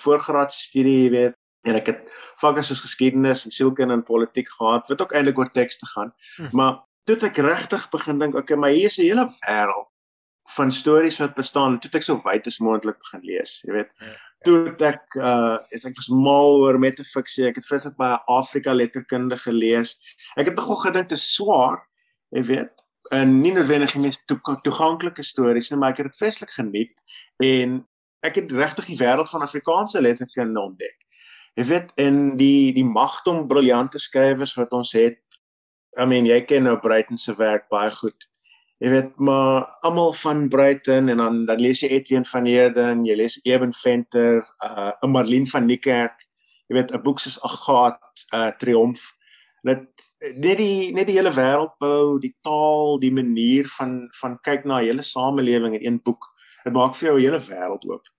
voorgraadse 0.00 0.58
studie, 0.58 1.04
jy 1.04 1.10
weet, 1.10 1.34
en 1.64 1.74
ek 1.74 1.86
het 1.86 2.10
vakke 2.40 2.62
soos 2.62 2.80
geskiedenis 2.80 3.44
en 3.44 3.50
sielkunde 3.50 3.94
en 3.94 4.02
politiek 4.02 4.48
gehad 4.48 4.88
wat 4.88 5.00
ook 5.00 5.12
eintlik 5.12 5.38
oor 5.38 5.50
teks 5.50 5.78
te 5.78 5.86
gaan. 5.86 6.12
Hm. 6.36 6.48
Maar 6.52 6.84
toe 7.04 7.16
ek 7.16 7.36
regtig 7.36 7.88
begin 7.90 8.18
dink, 8.18 8.34
okay, 8.34 8.56
maar 8.56 8.70
hier 8.70 8.86
is 8.86 8.98
'n 8.98 9.02
hele 9.02 9.28
wêreld 9.40 9.93
van 10.56 10.72
stories 10.72 11.18
wat 11.18 11.34
bestaan. 11.34 11.78
Toe 11.80 11.90
ek 11.96 12.04
so 12.06 12.20
wyd 12.24 12.46
as 12.46 12.60
moontlik 12.60 12.98
begin 13.00 13.24
lees, 13.24 13.58
jy 13.64 13.78
weet. 13.78 13.92
Ja, 14.00 14.12
ja. 14.12 14.22
Toe 14.44 14.56
ek 14.84 15.16
uh 15.16 15.56
ek 15.72 15.96
was 15.96 16.10
mal 16.12 16.60
oor 16.60 16.78
metafiksie. 16.78 17.46
Ek 17.48 17.56
het 17.60 17.68
vreeslik 17.68 17.96
baie 17.96 18.18
Afrika 18.28 18.74
letterkunde 18.76 19.38
gelees. 19.40 19.96
Ek 20.36 20.50
het 20.50 20.58
nogal 20.58 20.82
gedink 20.84 21.08
dit 21.08 21.16
is 21.16 21.24
swaar, 21.32 21.80
jy 22.36 22.44
weet, 22.50 22.74
en 23.12 23.40
nie 23.40 23.52
noodwendig 23.56 23.94
die 23.96 24.02
mees 24.04 24.20
to 24.28 24.36
toeganklike 24.64 25.24
stories 25.24 25.70
nie, 25.70 25.78
maar 25.80 25.94
ek 25.94 26.02
het 26.02 26.12
dit 26.12 26.20
vreeslik 26.20 26.52
geniet 26.52 26.92
en 27.44 27.80
ek 28.24 28.38
het 28.40 28.52
regtig 28.56 28.88
die 28.92 29.00
wêreld 29.00 29.28
van 29.28 29.44
Afrikaanse 29.44 30.00
letterkunde 30.00 30.60
ontdek. 30.60 30.96
Jy 31.58 31.66
weet 31.68 31.92
in 32.00 32.36
die 32.40 32.72
die 32.74 32.86
magdom 32.86 33.44
briljante 33.48 34.00
skrywers 34.02 34.56
wat 34.58 34.72
ons 34.74 34.92
het. 34.96 35.20
I 36.00 36.06
mean, 36.10 36.26
jy 36.26 36.40
ken 36.48 36.64
nou 36.66 36.76
Bruiten 36.82 37.20
se 37.20 37.36
werk 37.38 37.68
baie 37.70 37.92
goed. 37.94 38.26
Jy 38.82 38.90
weet 38.90 39.18
maar 39.22 39.66
almal 39.86 40.12
van 40.18 40.48
Bruiten 40.48 41.08
en 41.08 41.20
dan 41.22 41.44
dan 41.46 41.60
lees 41.62 41.80
jy 41.84 41.88
Etienne 41.94 42.26
van 42.26 42.46
Heerden, 42.48 43.04
jy 43.06 43.14
lees 43.16 43.36
Eben 43.46 43.72
Venter, 43.72 44.42
uh 44.66 44.92
'n 45.02 45.10
Marlene 45.10 45.46
van 45.46 45.66
Niekerk. 45.66 46.26
Jy 46.68 46.76
weet 46.78 46.92
'n 46.92 47.02
boek 47.02 47.20
soos 47.20 47.38
Agat, 47.46 48.00
uh 48.34 48.50
Triomf. 48.58 49.04
Net 49.62 49.86
net 50.36 50.58
die 50.58 50.92
net 50.92 51.06
die 51.06 51.16
hele 51.16 51.32
wêreldbou, 51.32 52.18
die 52.20 52.34
taal, 52.42 52.98
die 52.98 53.12
manier 53.12 53.68
van 53.78 54.08
van 54.20 54.38
kyk 54.42 54.64
na 54.64 54.82
hele 54.82 55.02
samelewing 55.02 55.74
in 55.78 55.86
een 55.86 56.02
boek. 56.02 56.26
Dit 56.64 56.74
maak 56.74 56.94
vir 56.96 57.08
jou 57.08 57.16
'n 57.18 57.24
hele 57.24 57.40
wêreld 57.40 57.84
oop. 57.88 58.10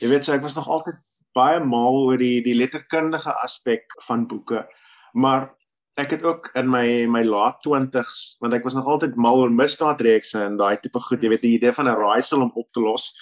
Jy 0.00 0.08
weet 0.08 0.24
so 0.24 0.32
ek 0.32 0.42
was 0.42 0.54
nog 0.54 0.68
altyd 0.68 0.98
baie 1.34 1.60
mal 1.64 2.04
oor 2.04 2.18
die 2.18 2.42
die 2.42 2.54
letterkundige 2.54 3.32
aspek 3.42 3.84
van 4.06 4.26
boeke. 4.26 4.66
Maar 5.12 5.50
ek 6.00 6.16
het 6.16 6.24
ook 6.24 6.48
in 6.56 6.70
my 6.70 7.06
my 7.10 7.22
laat 7.26 7.60
20s, 7.66 8.36
want 8.40 8.54
ek 8.56 8.64
was 8.64 8.74
nog 8.78 8.88
altyd 8.88 9.16
mal 9.16 9.42
oor 9.42 9.52
misdaadreekse 9.52 10.40
en 10.40 10.56
daai 10.56 10.80
tipe 10.80 11.00
goed, 11.00 11.22
jy 11.22 11.32
weet 11.32 11.44
die 11.44 11.56
idee 11.58 11.72
van 11.76 11.88
'n 11.88 12.00
raaisel 12.00 12.42
om 12.42 12.52
op 12.54 12.68
te 12.72 12.80
los. 12.80 13.12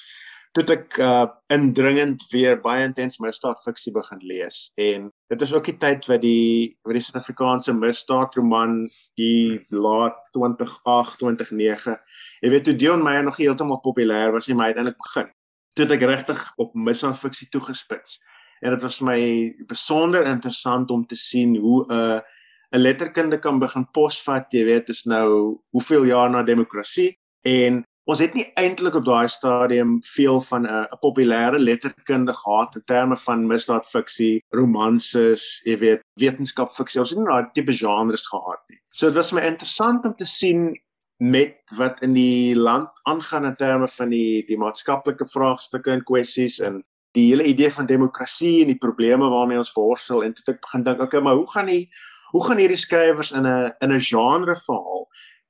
Toe 0.55 0.65
ek 0.75 0.99
uh 0.99 1.27
indringend 1.49 2.23
weer 2.31 2.61
baie 2.61 2.85
intens 2.85 3.19
misdaadfiksie 3.19 3.93
begin 3.93 4.19
lees 4.23 4.73
en 4.79 5.11
dit 5.31 5.43
is 5.43 5.53
ook 5.55 5.65
die 5.65 5.77
tyd 5.79 6.07
wat 6.07 6.23
die 6.23 6.77
wat 6.83 6.95
die 6.95 7.03
Suid-Afrikaanse 7.03 7.75
misdaadroman 7.75 8.89
die 9.15 9.63
laat 9.71 10.19
2008 10.35 11.19
2009 11.19 11.97
jy 12.43 12.51
weet 12.51 12.65
toe 12.65 12.75
Dion 12.75 13.03
Meyer 13.03 13.23
nog 13.23 13.39
heeltemal 13.39 13.79
populêr 13.79 14.33
was 14.33 14.49
nie 14.49 14.57
maar 14.57 14.75
uiteindelik 14.75 14.99
begin 14.99 15.31
toe 15.79 15.87
ek 15.95 16.03
regtig 16.03 16.41
op 16.61 16.75
misdaadfiksie 16.75 17.49
toegespits. 17.55 18.19
En 18.61 18.75
dit 18.75 18.83
was 18.83 19.01
my 19.01 19.21
besonder 19.71 20.27
interessant 20.27 20.91
om 20.91 21.07
te 21.07 21.17
sien 21.17 21.57
hoe 21.57 21.85
'n 21.87 21.93
uh, 21.95 22.21
'n 22.73 22.79
letterkunde 22.79 23.39
kan 23.39 23.59
begin 23.59 23.87
posvat, 23.93 24.53
jy 24.55 24.65
weet, 24.65 24.89
is 24.89 25.05
nou 25.05 25.59
hoeveel 25.75 26.05
jaar 26.05 26.31
na 26.31 26.43
demokrasie 26.43 27.17
en 27.47 27.85
ons 28.11 28.19
het 28.23 28.35
nie 28.35 28.47
eintlik 28.59 28.97
op 28.99 29.05
daai 29.07 29.29
stadium 29.29 29.99
veel 30.07 30.41
van 30.41 30.67
'n 30.67 30.87
'n 30.87 31.01
populêre 31.05 31.59
letterkunde 31.59 32.35
gehad 32.35 32.77
in 32.77 32.85
terme 32.87 33.17
van 33.17 33.47
misdaadfiksie, 33.47 34.43
romanses, 34.55 35.63
jy 35.65 35.77
weet, 35.79 36.03
wetenskapfiksie. 36.15 37.01
Ons 37.01 37.11
het 37.11 37.19
nie 37.19 37.29
daai 37.29 37.51
tipe 37.55 37.73
genres 37.73 38.27
gehad 38.27 38.63
nie. 38.69 38.81
So 38.93 39.07
dit 39.07 39.17
was 39.17 39.33
my 39.33 39.41
interessant 39.41 40.05
om 40.05 40.15
te 40.17 40.27
sien 40.27 40.81
met 41.21 41.59
wat 41.77 42.01
in 42.03 42.13
die 42.13 42.57
land 42.57 42.89
aangaan 43.03 43.45
in 43.45 43.57
terme 43.57 43.89
van 43.89 44.09
die 44.09 44.47
die 44.47 44.59
maatskaplike 44.59 45.27
vraagstukke 45.27 45.91
en 45.91 46.05
kwessies 46.05 46.61
en 46.61 46.83
die 47.13 47.27
hele 47.29 47.45
idee 47.45 47.71
van 47.73 47.87
demokrasie 47.87 48.63
en 48.63 48.71
die 48.73 48.79
probleme 48.79 49.29
waarmee 49.29 49.59
ons 49.59 49.73
worstel 49.75 50.25
en 50.25 50.33
toe 50.33 50.55
ek 50.55 50.63
begin 50.65 50.87
dink 50.87 51.03
okay 51.03 51.21
maar 51.21 51.37
hoe 51.37 51.51
gaan 51.51 51.67
die 51.67 51.91
hoe 52.33 52.43
gaan 52.47 52.63
hierdie 52.63 52.81
skrywers 52.81 53.33
in 53.33 53.47
'n 53.47 53.73
in 53.81 53.93
'n 53.93 54.01
genre 54.01 54.57
verhaal 54.67 55.07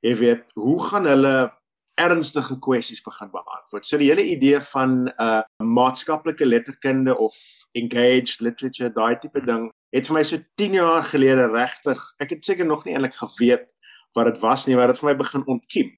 jy 0.07 0.14
weet 0.25 0.45
hoe 0.55 0.79
gaan 0.90 1.07
hulle 1.07 1.53
ernstige 2.01 2.57
kwessies 2.64 3.03
begin 3.05 3.31
beantwoord 3.31 3.87
so 3.87 3.99
die 3.99 4.11
hele 4.11 4.25
idee 4.25 4.61
van 4.73 5.09
'n 5.09 5.12
uh, 5.19 5.43
maatskaplike 5.59 6.47
letterkunde 6.47 7.16
of 7.16 7.35
engaged 7.73 8.40
literature 8.40 8.93
daai 8.93 9.19
tipe 9.19 9.45
ding 9.45 9.71
het 9.93 10.07
vir 10.07 10.14
my 10.14 10.23
so 10.23 10.38
10 10.57 10.79
jaar 10.81 11.05
gelede 11.05 11.51
regtig 11.53 12.01
ek 12.19 12.31
het 12.31 12.45
seker 12.45 12.66
nog 12.66 12.85
nie 12.85 12.95
eintlik 12.95 13.19
geweet 13.19 13.69
wat 14.12 14.25
dit 14.25 14.38
was 14.38 14.66
nie, 14.66 14.77
maar 14.77 14.90
dit 14.90 14.99
vir 14.99 15.11
my 15.11 15.16
begin 15.19 15.47
ontkiem. 15.47 15.90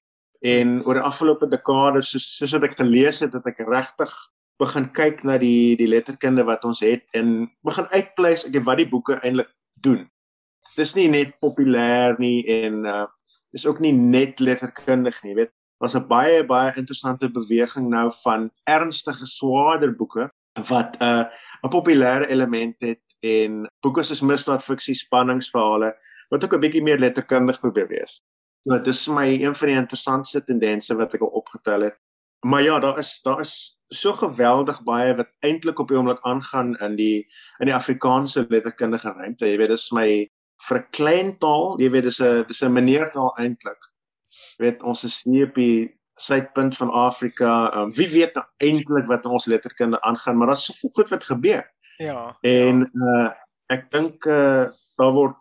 En 0.43 0.75
oor 0.85 0.99
die 0.99 1.07
afgelope 1.07 1.47
dekades 1.49 2.11
soos 2.13 2.27
soos 2.37 2.55
wat 2.57 2.67
ek 2.67 2.77
gelees 2.81 3.21
het, 3.23 3.33
het 3.33 3.47
ek 3.47 3.63
regtig 3.69 4.11
begin 4.61 4.89
kyk 4.93 5.23
na 5.25 5.39
die 5.41 5.75
die 5.79 5.89
letterkunde 5.89 6.45
wat 6.45 6.65
ons 6.67 6.83
het 6.85 7.03
en 7.17 7.47
begin 7.65 7.87
uitpleis 7.95 8.45
ek 8.47 8.59
wat 8.67 8.81
die 8.83 8.89
boeke 8.89 9.17
eintlik 9.23 9.49
doen. 9.81 10.05
Dis 10.77 10.95
nie 10.95 11.07
net 11.07 11.35
populêr 11.39 12.17
nie 12.19 12.43
en 12.61 12.85
uh 12.85 13.05
dis 13.53 13.67
ook 13.69 13.79
nie 13.79 13.91
net 13.93 14.39
letterkundig 14.41 15.19
nie, 15.23 15.35
weet. 15.37 15.51
Was 15.77 15.95
'n 15.95 16.07
baie 16.07 16.43
baie 16.43 16.73
interessante 16.77 17.29
beweging 17.29 17.89
nou 17.89 18.07
van 18.23 18.49
ernstige 18.65 19.27
swaarder 19.29 19.93
boeke 19.93 20.29
wat 20.69 20.97
'n 20.99 21.03
uh, 21.03 21.25
'n 21.63 21.69
populêre 21.69 22.29
element 22.29 22.75
het 22.79 23.03
en 23.21 23.69
boeke 23.81 24.03
soos 24.03 24.21
misdaadfiksie, 24.21 24.95
spanningsverhale 24.95 25.93
wat 26.29 26.43
ook 26.43 26.53
'n 26.53 26.63
bietjie 26.65 26.83
meer 26.83 26.99
letterkundig 26.99 27.59
probeer 27.59 27.87
wees. 27.87 28.21
So 28.63 28.77
dit 28.77 28.87
is 28.87 29.05
vir 29.05 29.15
my 29.15 29.27
een 29.27 29.55
van 29.55 29.67
die 29.67 29.77
interessantste 29.77 30.43
tendense 30.43 30.95
wat 30.95 31.13
ek 31.13 31.21
al 31.21 31.35
opgetel 31.39 31.81
het. 31.81 31.97
Maar 32.45 32.61
ja, 32.63 32.79
daar 32.79 32.97
is 32.99 33.21
daar 33.23 33.39
is 33.39 33.79
so 33.87 34.13
geweldig 34.13 34.83
baie 34.83 35.15
wat 35.15 35.29
eintlik 35.39 35.79
op 35.79 35.87
die 35.87 35.97
oomblik 35.97 36.19
aangaan 36.21 36.75
in 36.75 36.95
die 36.95 37.27
in 37.59 37.65
die 37.65 37.75
Afrikaanse 37.75 38.45
letterkundige 38.49 39.11
ruimte. 39.11 39.47
Jy 39.47 39.57
weet, 39.57 39.69
dis 39.69 39.91
my 39.91 40.07
vir 40.67 40.77
'n 40.77 40.87
klein 40.91 41.37
taal, 41.39 41.75
jy 41.79 41.89
weet 41.89 42.03
dis 42.03 42.21
'n 42.21 42.45
dis 42.47 42.63
'n 42.63 42.73
meneertaal 42.73 43.33
eintlik. 43.37 43.91
Jy 44.57 44.65
weet, 44.65 44.83
ons 44.83 45.03
is 45.03 45.23
nie 45.25 45.43
op 45.43 45.55
die 45.55 45.99
suidpunt 46.13 46.77
van 46.77 46.91
Afrika. 46.91 47.73
Um, 47.77 47.93
wie 47.95 48.09
weet 48.09 48.35
nou 48.35 48.45
eintlik 48.57 49.07
wat 49.09 49.25
ons 49.25 49.45
letterkunde 49.45 50.01
aangaan, 50.01 50.37
maar 50.37 50.47
daar's 50.47 50.65
soveel 50.65 50.89
goed 50.89 51.09
wat 51.09 51.23
gebeur. 51.23 51.63
Ja. 51.97 52.37
En 52.41 52.89
ja. 52.93 53.13
uh 53.13 53.31
ek 53.71 53.87
dink 53.91 54.25
uh 54.25 54.69
daar 54.99 55.13
word 55.13 55.37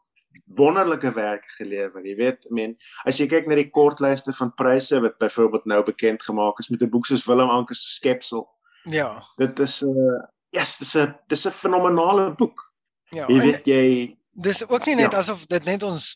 wonderlike 0.57 1.13
werk 1.13 1.45
gelewer. 1.57 2.05
Jy 2.07 2.17
weet, 2.17 2.47
I 2.51 2.55
mean, 2.55 2.77
as 3.05 3.19
jy 3.21 3.27
kyk 3.29 3.49
na 3.49 3.57
die 3.59 3.71
kortlyste 3.71 4.33
van 4.37 4.53
pryse 4.55 5.01
wat 5.01 5.19
byvoorbeeld 5.21 5.65
nou 5.69 5.83
bekend 5.85 6.23
gemaak 6.23 6.61
is 6.61 6.71
met 6.71 6.83
'n 6.83 6.91
boek 6.91 7.07
soos 7.07 7.27
Willem 7.27 7.51
Anker 7.51 7.77
se 7.77 7.89
Skepsel. 7.89 8.49
Ja. 8.85 9.23
Dit 9.37 9.59
is 9.59 9.83
'n 9.83 9.89
uh, 9.89 10.21
yes, 10.51 10.79
dis 10.79 10.97
'n 10.97 11.15
dis 11.29 11.47
'n 11.47 11.51
fenominale 11.51 12.35
boek. 12.35 12.73
Ja. 13.11 13.27
Jy 13.29 13.41
weet 13.41 13.67
jy 13.67 14.17
Dis 14.33 14.63
ook 14.69 14.87
nie 14.87 14.95
net 14.97 15.13
Ja. 15.13 15.19
asof 15.19 15.47
dit 15.47 15.65
net 15.65 15.83
ons 15.83 16.15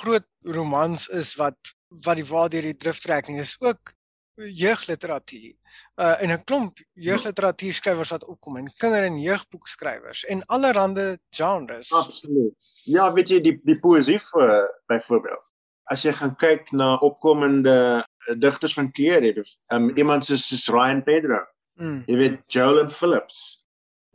groot 0.00 0.26
romans 0.42 1.08
is 1.08 1.34
wat 1.38 1.56
wat 2.04 2.16
die 2.16 2.24
waar 2.26 2.48
deur 2.48 2.62
die 2.62 2.76
drifttrekking 2.76 3.38
is 3.40 3.56
ook 3.60 3.92
jeugliteratuur. 4.38 5.54
Uh 5.96 6.22
en 6.22 6.30
'n 6.30 6.44
klomp 6.44 6.78
jeugliteratuurskrywers 6.94 8.10
wat 8.10 8.24
opkom 8.24 8.56
en 8.56 8.72
kinder- 8.76 9.04
en 9.04 9.16
jeugboekskrywers 9.16 10.24
en 10.24 10.44
allerlei 10.46 11.16
genres. 11.30 11.92
absoluut. 11.92 12.54
Ja, 12.84 13.12
weet 13.12 13.28
jy 13.28 13.40
die 13.40 13.60
die 13.64 13.78
poesie 13.78 14.18
vir 14.18 14.70
byvoorbeeld. 14.86 15.52
As 15.90 16.02
jy 16.02 16.12
gaan 16.12 16.36
kyk 16.36 16.72
na 16.72 16.96
opkomende 16.96 18.04
uh, 18.28 18.34
digters 18.38 18.74
van 18.74 18.92
kleur, 18.92 19.22
jy 19.24 19.34
weet, 19.34 19.56
um, 19.72 19.90
iemand 19.96 20.24
soos, 20.24 20.48
soos 20.48 20.68
Ryan 20.68 21.02
Pedro, 21.02 21.46
Mm. 21.80 22.02
jy 22.06 22.16
weet 22.16 22.40
Jolyn 22.52 22.90
Phillips, 22.90 23.66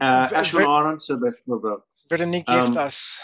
uh 0.01 0.31
Ashwin 0.31 0.63
ver- 0.63 0.69
Arends 0.69 1.05
se 1.05 1.17
byvoorbeeld. 1.17 1.83
Veronique 2.07 2.49
Um, 2.53 2.59
Jeftas. 2.59 3.19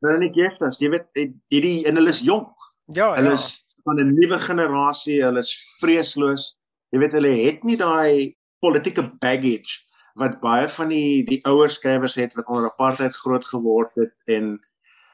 Veronique 0.00 0.34
Jeftas, 0.40 0.78
jy 0.80 0.88
weet 0.90 1.06
hierdie 1.48 1.84
en 1.86 1.96
hulle 2.00 2.08
is 2.10 2.20
jonk. 2.24 2.52
Ja, 2.86 3.14
Hulle 3.14 3.28
ja. 3.28 3.32
is 3.34 3.64
van 3.84 4.00
'n 4.00 4.14
nuwe 4.14 4.38
generasie, 4.38 5.22
hulle 5.22 5.38
is 5.38 5.76
vreesloos. 5.80 6.56
Jy 6.92 6.98
weet 6.98 7.12
hulle 7.12 7.30
het 7.44 7.62
nie 7.64 7.76
daai 7.76 8.36
politieke 8.60 9.02
baggage 9.20 9.78
wat 10.16 10.40
baie 10.40 10.68
van 10.68 10.88
die 10.88 11.22
die 11.24 11.40
ouer 11.46 11.70
skrywers 11.70 12.14
het 12.14 12.34
wat 12.34 12.46
onder 12.48 12.64
apartheid 12.66 13.14
groot 13.16 13.44
geword 13.46 13.92
het 13.94 14.12
en 14.26 14.58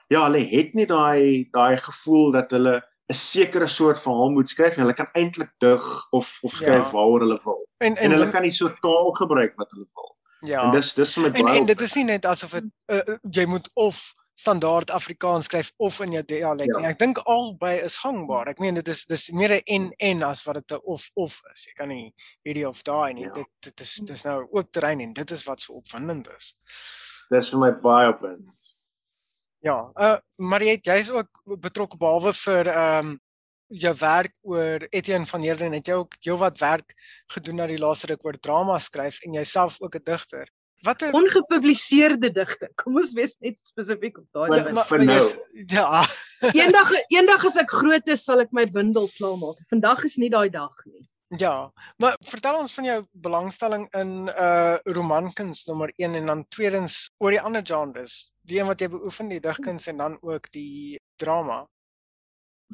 ja, 0.08 0.22
hulle 0.24 0.38
het 0.40 0.72
nie 0.74 0.86
daai 0.86 1.48
daai 1.52 1.76
gevoel 1.76 2.32
dat 2.32 2.50
hulle 2.50 2.82
'n 3.10 3.14
sekere 3.14 3.66
soort 3.68 4.00
verhaal 4.00 4.30
moet 4.30 4.48
skryf. 4.48 4.74
Hulle 4.76 4.94
kan 4.94 5.08
eintlik 5.14 5.50
dig 5.58 5.82
of 6.12 6.38
of 6.42 6.52
skryf 6.52 6.86
Ja. 6.86 6.92
waaroor 6.92 7.20
hulle 7.20 7.40
wil. 7.44 7.68
En 7.78 7.96
En 7.96 8.10
hulle 8.10 8.24
en 8.24 8.30
kan 8.30 8.42
nie 8.42 8.50
so 8.50 8.68
taal 8.80 9.12
gebruik 9.12 9.52
wat 9.56 9.70
hulle 9.70 9.86
wil. 9.94 10.15
Ja. 10.40 10.62
En 10.64 10.70
dis 10.70 10.94
dis 10.94 11.14
vir 11.14 11.22
my 11.30 11.38
en, 11.38 11.44
baie 11.44 11.58
en 11.60 11.66
dit 11.66 11.80
is 11.80 11.94
nie 11.94 12.04
net 12.04 12.24
asof 12.26 12.50
dit 12.52 12.64
uh, 12.92 12.96
uh, 12.96 13.18
jy 13.30 13.46
moet 13.46 13.68
of 13.74 14.00
standaard 14.36 14.90
Afrikaans 14.90 15.44
skryf 15.48 15.72
of 15.80 16.00
in 16.04 16.12
jou 16.12 16.22
dialek 16.24 16.68
Ja. 16.68 16.78
nie. 16.78 16.86
Ek 16.90 16.98
dink 16.98 17.18
albei 17.24 17.78
is 17.84 17.96
gangbaar. 18.02 18.48
Ek 18.48 18.58
meen 18.60 18.74
dit 18.74 18.88
is 18.88 19.04
dis 19.06 19.30
meer 19.32 19.54
'n 19.56 19.62
en 19.66 19.92
en 19.98 20.22
as 20.22 20.42
wat 20.44 20.54
dit 20.60 20.72
'n 20.72 20.80
of 20.84 21.10
of 21.14 21.40
is. 21.54 21.64
Jy 21.64 21.72
kan 21.76 21.88
nie 21.88 22.12
hierdie 22.44 22.68
of 22.68 22.82
daai 22.82 23.14
nie. 23.14 23.24
Ja. 23.24 23.32
Dit 23.34 23.46
dit 23.60 23.80
is 23.80 23.94
dis 24.04 24.24
nou 24.24 24.46
oop 24.50 24.70
terrein 24.72 25.00
en 25.00 25.12
dit 25.12 25.30
is 25.30 25.44
wat 25.44 25.60
so 25.60 25.72
opwindend 25.72 26.28
is. 26.36 26.54
dis 27.30 27.50
vir 27.50 27.58
my 27.58 27.70
baie 27.80 28.08
opwindend. 28.12 28.54
Ja, 29.64 29.90
uh 29.98 30.18
Mariet, 30.36 30.84
jy's 30.84 31.08
ook 31.10 31.42
betrokke 31.60 31.96
behalwe 31.96 32.32
vir 32.32 32.66
ehm 32.68 33.06
um, 33.06 33.20
jou 33.68 33.94
werk 34.00 34.34
oor 34.42 34.86
Etienne 34.90 35.26
van 35.26 35.42
Heerden 35.42 35.72
het 35.72 35.86
jy 35.86 35.94
ook 35.94 36.14
heelwat 36.20 36.58
werk 36.58 36.94
gedoen 37.34 37.56
na 37.56 37.66
die 37.66 37.78
laaste 37.78 38.06
ruk 38.06 38.24
oor 38.24 38.38
drama 38.38 38.78
skryf 38.78 39.20
en 39.26 39.32
jouself 39.32 39.80
ook 39.80 39.96
'n 39.96 40.04
digter. 40.04 40.48
Watter 40.84 41.12
Ongepubliseerde 41.12 42.30
digte. 42.30 42.68
Kom 42.74 42.96
ons 42.96 43.12
wees 43.16 43.36
net 43.40 43.56
spesifiek 43.64 44.18
op 44.18 44.26
daai. 44.32 44.50
Ding. 44.62 44.74
maar- 44.74 44.84
vir 44.84 45.04
maar 45.04 45.06
nou. 45.06 45.64
Ja. 45.66 46.04
Eendag 46.60 46.90
eendag 47.08 47.44
as 47.44 47.56
ek 47.56 47.70
groot 47.70 48.08
is, 48.08 48.24
sal 48.24 48.40
ek 48.40 48.52
my 48.52 48.66
bundel 48.66 49.08
klaarmaak. 49.16 49.56
Vandag 49.70 50.04
is 50.04 50.16
nie 50.16 50.30
daai 50.30 50.50
dag 50.50 50.74
nie. 50.84 51.08
Ja, 51.38 51.72
maar 51.98 52.16
vertel 52.22 52.58
ons 52.60 52.74
van 52.74 52.84
jou 52.84 53.04
belangstelling 53.12 53.88
in 53.98 54.28
uh 54.28 54.76
romankuns 54.84 55.64
nommer 55.66 55.90
1 55.96 56.14
en 56.14 56.26
dan 56.26 56.44
tweedens 56.48 57.10
oor 57.18 57.30
die 57.30 57.40
ander 57.40 57.64
genres. 57.66 58.30
Die 58.46 58.60
een 58.60 58.66
wat 58.66 58.80
jy 58.80 58.88
beoefen, 58.88 59.28
die 59.28 59.40
digkuns 59.40 59.86
en 59.86 59.96
dan 59.96 60.18
ook 60.22 60.50
die 60.52 61.00
drama. 61.16 61.66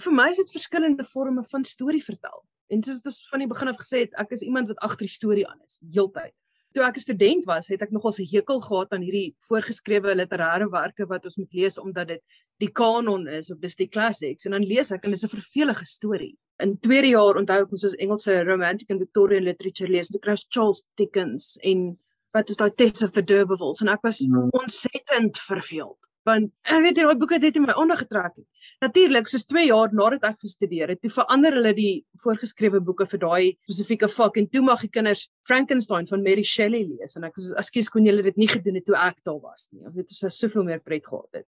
Vir 0.01 0.13
my 0.13 0.31
is 0.31 0.37
dit 0.41 0.51
verskillende 0.51 1.05
forme 1.05 1.45
van 1.51 1.65
storie 1.65 2.03
vertel. 2.05 2.45
En 2.73 2.83
soos 2.83 3.03
ons 3.05 3.19
van 3.29 3.43
die 3.45 3.49
begin 3.49 3.69
af 3.69 3.77
gesê 3.77 4.07
het, 4.07 4.15
ek 4.17 4.33
is 4.33 4.43
iemand 4.47 4.69
wat 4.69 4.79
agter 4.81 5.05
die 5.07 5.13
storie 5.13 5.45
aan 5.49 5.61
is, 5.67 5.79
heeltyd. 5.93 6.33
Toe 6.73 6.85
ek 6.87 6.97
'n 6.97 7.01
student 7.05 7.45
was, 7.45 7.69
het 7.69 7.83
ek 7.83 7.91
nogal 7.93 8.13
'n 8.17 8.25
hekel 8.33 8.61
gehad 8.61 8.93
aan 8.93 9.03
hierdie 9.03 9.35
voorgeskrewe 9.49 10.15
literêre 10.17 10.71
werke 10.71 11.07
wat 11.07 11.25
ons 11.25 11.37
moet 11.37 11.53
lees 11.53 11.79
omdat 11.79 12.09
dit 12.09 12.23
die 12.59 12.71
kanon 12.73 13.29
is 13.29 13.51
of 13.51 13.59
dis 13.59 13.77
die 13.77 13.89
classics 13.89 14.47
en 14.47 14.53
dan 14.53 14.65
lees 14.65 14.91
ek 14.91 15.05
en 15.05 15.11
dit 15.11 15.23
is 15.23 15.25
'n 15.25 15.37
vervelige 15.37 15.85
storie. 15.85 16.39
In 16.61 16.79
tweede 16.79 17.09
jaar 17.09 17.37
onthou 17.37 17.63
ek 17.63 17.73
ons 17.73 17.85
Engelse 17.97 18.45
romantic 18.45 18.91
and 18.91 19.01
Victorian 19.01 19.45
literature 19.45 19.91
lees, 19.91 20.09
toe 20.09 20.21
kry 20.21 20.31
ons 20.31 20.47
Charles 20.49 20.83
Dickens 20.97 21.59
en 21.63 21.99
wat 22.33 22.49
is 22.49 22.57
daai 22.57 22.71
Tessa 22.75 23.05
of 23.05 23.13
the 23.13 23.23
D'Urbervilles 23.23 23.83
en 23.83 23.89
ek 23.89 24.03
was 24.03 24.21
Mhm. 24.21 24.49
ontsettend 24.53 25.39
verveeld. 25.39 25.99
Want 26.29 26.53
ek 26.63 26.83
weet 26.85 26.99
nie 26.99 27.03
daai 27.03 27.19
boeke 27.19 27.39
het 27.43 27.57
in 27.59 27.65
my 27.67 27.75
aandag 27.75 28.05
getrek 28.05 28.37
nie. 28.37 28.45
Natuurlik, 28.85 29.27
soos 29.31 29.45
2 29.51 29.65
jaar 29.67 29.95
nadat 29.97 30.27
ek 30.29 30.45
gestudeer 30.45 30.93
het, 30.95 31.01
toe 31.03 31.11
verander 31.11 31.57
hulle 31.59 31.73
die 31.75 31.95
voorgeskrewe 32.23 32.81
boeke 32.87 33.09
vir 33.11 33.23
daai 33.25 33.47
spesifieke 33.67 34.11
vak 34.13 34.39
en 34.39 34.47
toe 34.53 34.63
mag 34.63 34.85
die 34.87 34.91
kinders 34.95 35.25
Frankenstein 35.49 36.07
van 36.07 36.23
Mary 36.23 36.45
Shelley 36.47 36.85
lees 36.87 37.19
en 37.19 37.27
ek 37.27 37.41
is 37.43 37.51
ekskuus 37.59 37.91
kon 37.91 38.07
julle 38.07 38.23
dit 38.23 38.39
nie 38.39 38.51
gedoen 38.53 38.79
het 38.79 38.87
toe 38.87 38.99
ek 38.99 39.19
daar 39.27 39.41
was 39.43 39.67
nie. 39.73 39.83
Dit 39.99 40.15
is 40.15 40.23
so 40.23 40.31
soveel 40.31 40.69
meer 40.69 40.85
pret 40.85 41.03
gehad 41.09 41.43
het. 41.43 41.49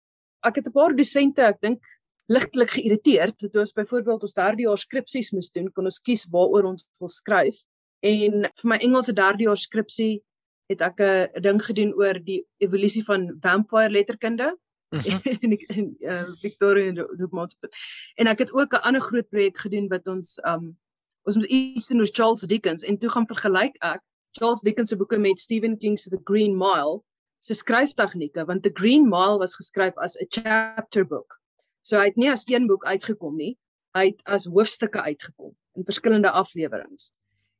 Ek 0.44 0.60
het 0.60 0.68
'n 0.68 0.76
paar 0.76 0.96
dosente, 0.96 1.42
ek 1.48 1.62
dink 1.62 1.82
ligtelik 2.28 2.76
geïrriteerd 2.76 3.38
toe 3.40 3.62
ons 3.62 3.74
byvoorbeeld 3.74 4.24
ons 4.24 4.34
derde 4.34 4.64
jaar 4.68 4.78
skripsies 4.78 5.32
moes 5.32 5.50
doen, 5.52 5.72
kon 5.72 5.86
ons 5.86 6.00
kies 6.00 6.28
waaroor 6.28 6.66
ons 6.74 6.88
wil 7.00 7.08
skryf. 7.08 7.64
En 8.04 8.52
vir 8.62 8.68
my 8.68 8.78
Engelse 8.84 9.14
derde 9.14 9.44
jaar 9.44 9.58
skripsie 9.58 10.24
het 10.68 10.82
ek 10.82 11.00
'n 11.00 11.42
ding 11.42 11.66
gedoen 11.66 11.94
oor 11.94 12.20
die 12.24 12.46
evolusie 12.58 13.04
van 13.04 13.38
vampire 13.42 13.90
letterkunde 13.90 14.58
Mhm. 14.90 15.20
en 15.44 15.52
ek 15.52 15.64
en 15.76 15.96
uh, 16.00 16.30
Victoria 16.40 16.94
Roodmond. 16.96 17.56
En 18.16 18.28
ek 18.28 18.40
het 18.40 18.52
ook 18.54 18.74
'n 18.74 18.84
ander 18.88 19.02
groot 19.02 19.30
projek 19.30 19.58
gedoen 19.58 19.88
wat 19.88 20.08
ons 20.08 20.40
um 20.44 20.78
ons 21.28 21.36
moes 21.36 21.46
iets 21.46 21.88
doen 21.88 22.00
oor 22.00 22.12
Charles 22.12 22.42
Dickens 22.42 22.84
en 22.84 22.98
toe 22.98 23.10
gaan 23.10 23.28
vergelyk 23.28 23.76
ek 23.84 24.02
Charles 24.32 24.62
Dickens 24.62 24.90
se 24.90 24.96
boeke 24.96 25.18
met 25.20 25.40
Stephen 25.40 25.78
King 25.78 26.00
se 26.00 26.10
The 26.10 26.22
Green 26.24 26.58
Mile 26.58 27.04
se 27.40 27.54
skryftegnieke 27.54 28.46
want 28.46 28.64
The 28.64 28.72
Green 28.74 29.10
Mile 29.10 29.38
was 29.38 29.56
geskryf 29.56 29.96
as 29.98 30.16
'n 30.16 30.26
chapter 30.30 31.06
book. 31.06 31.40
So 31.82 31.98
hy 31.98 32.06
het 32.06 32.16
nie 32.16 32.32
as 32.32 32.48
een 32.48 32.68
boek 32.68 32.86
uitgekom 32.86 33.36
nie, 33.36 33.58
hy 33.92 34.06
het 34.06 34.22
as 34.24 34.46
hoofstukke 34.46 35.02
uitgekom 35.02 35.56
in 35.76 35.84
verskillende 35.84 36.32
afleweringe. 36.32 37.12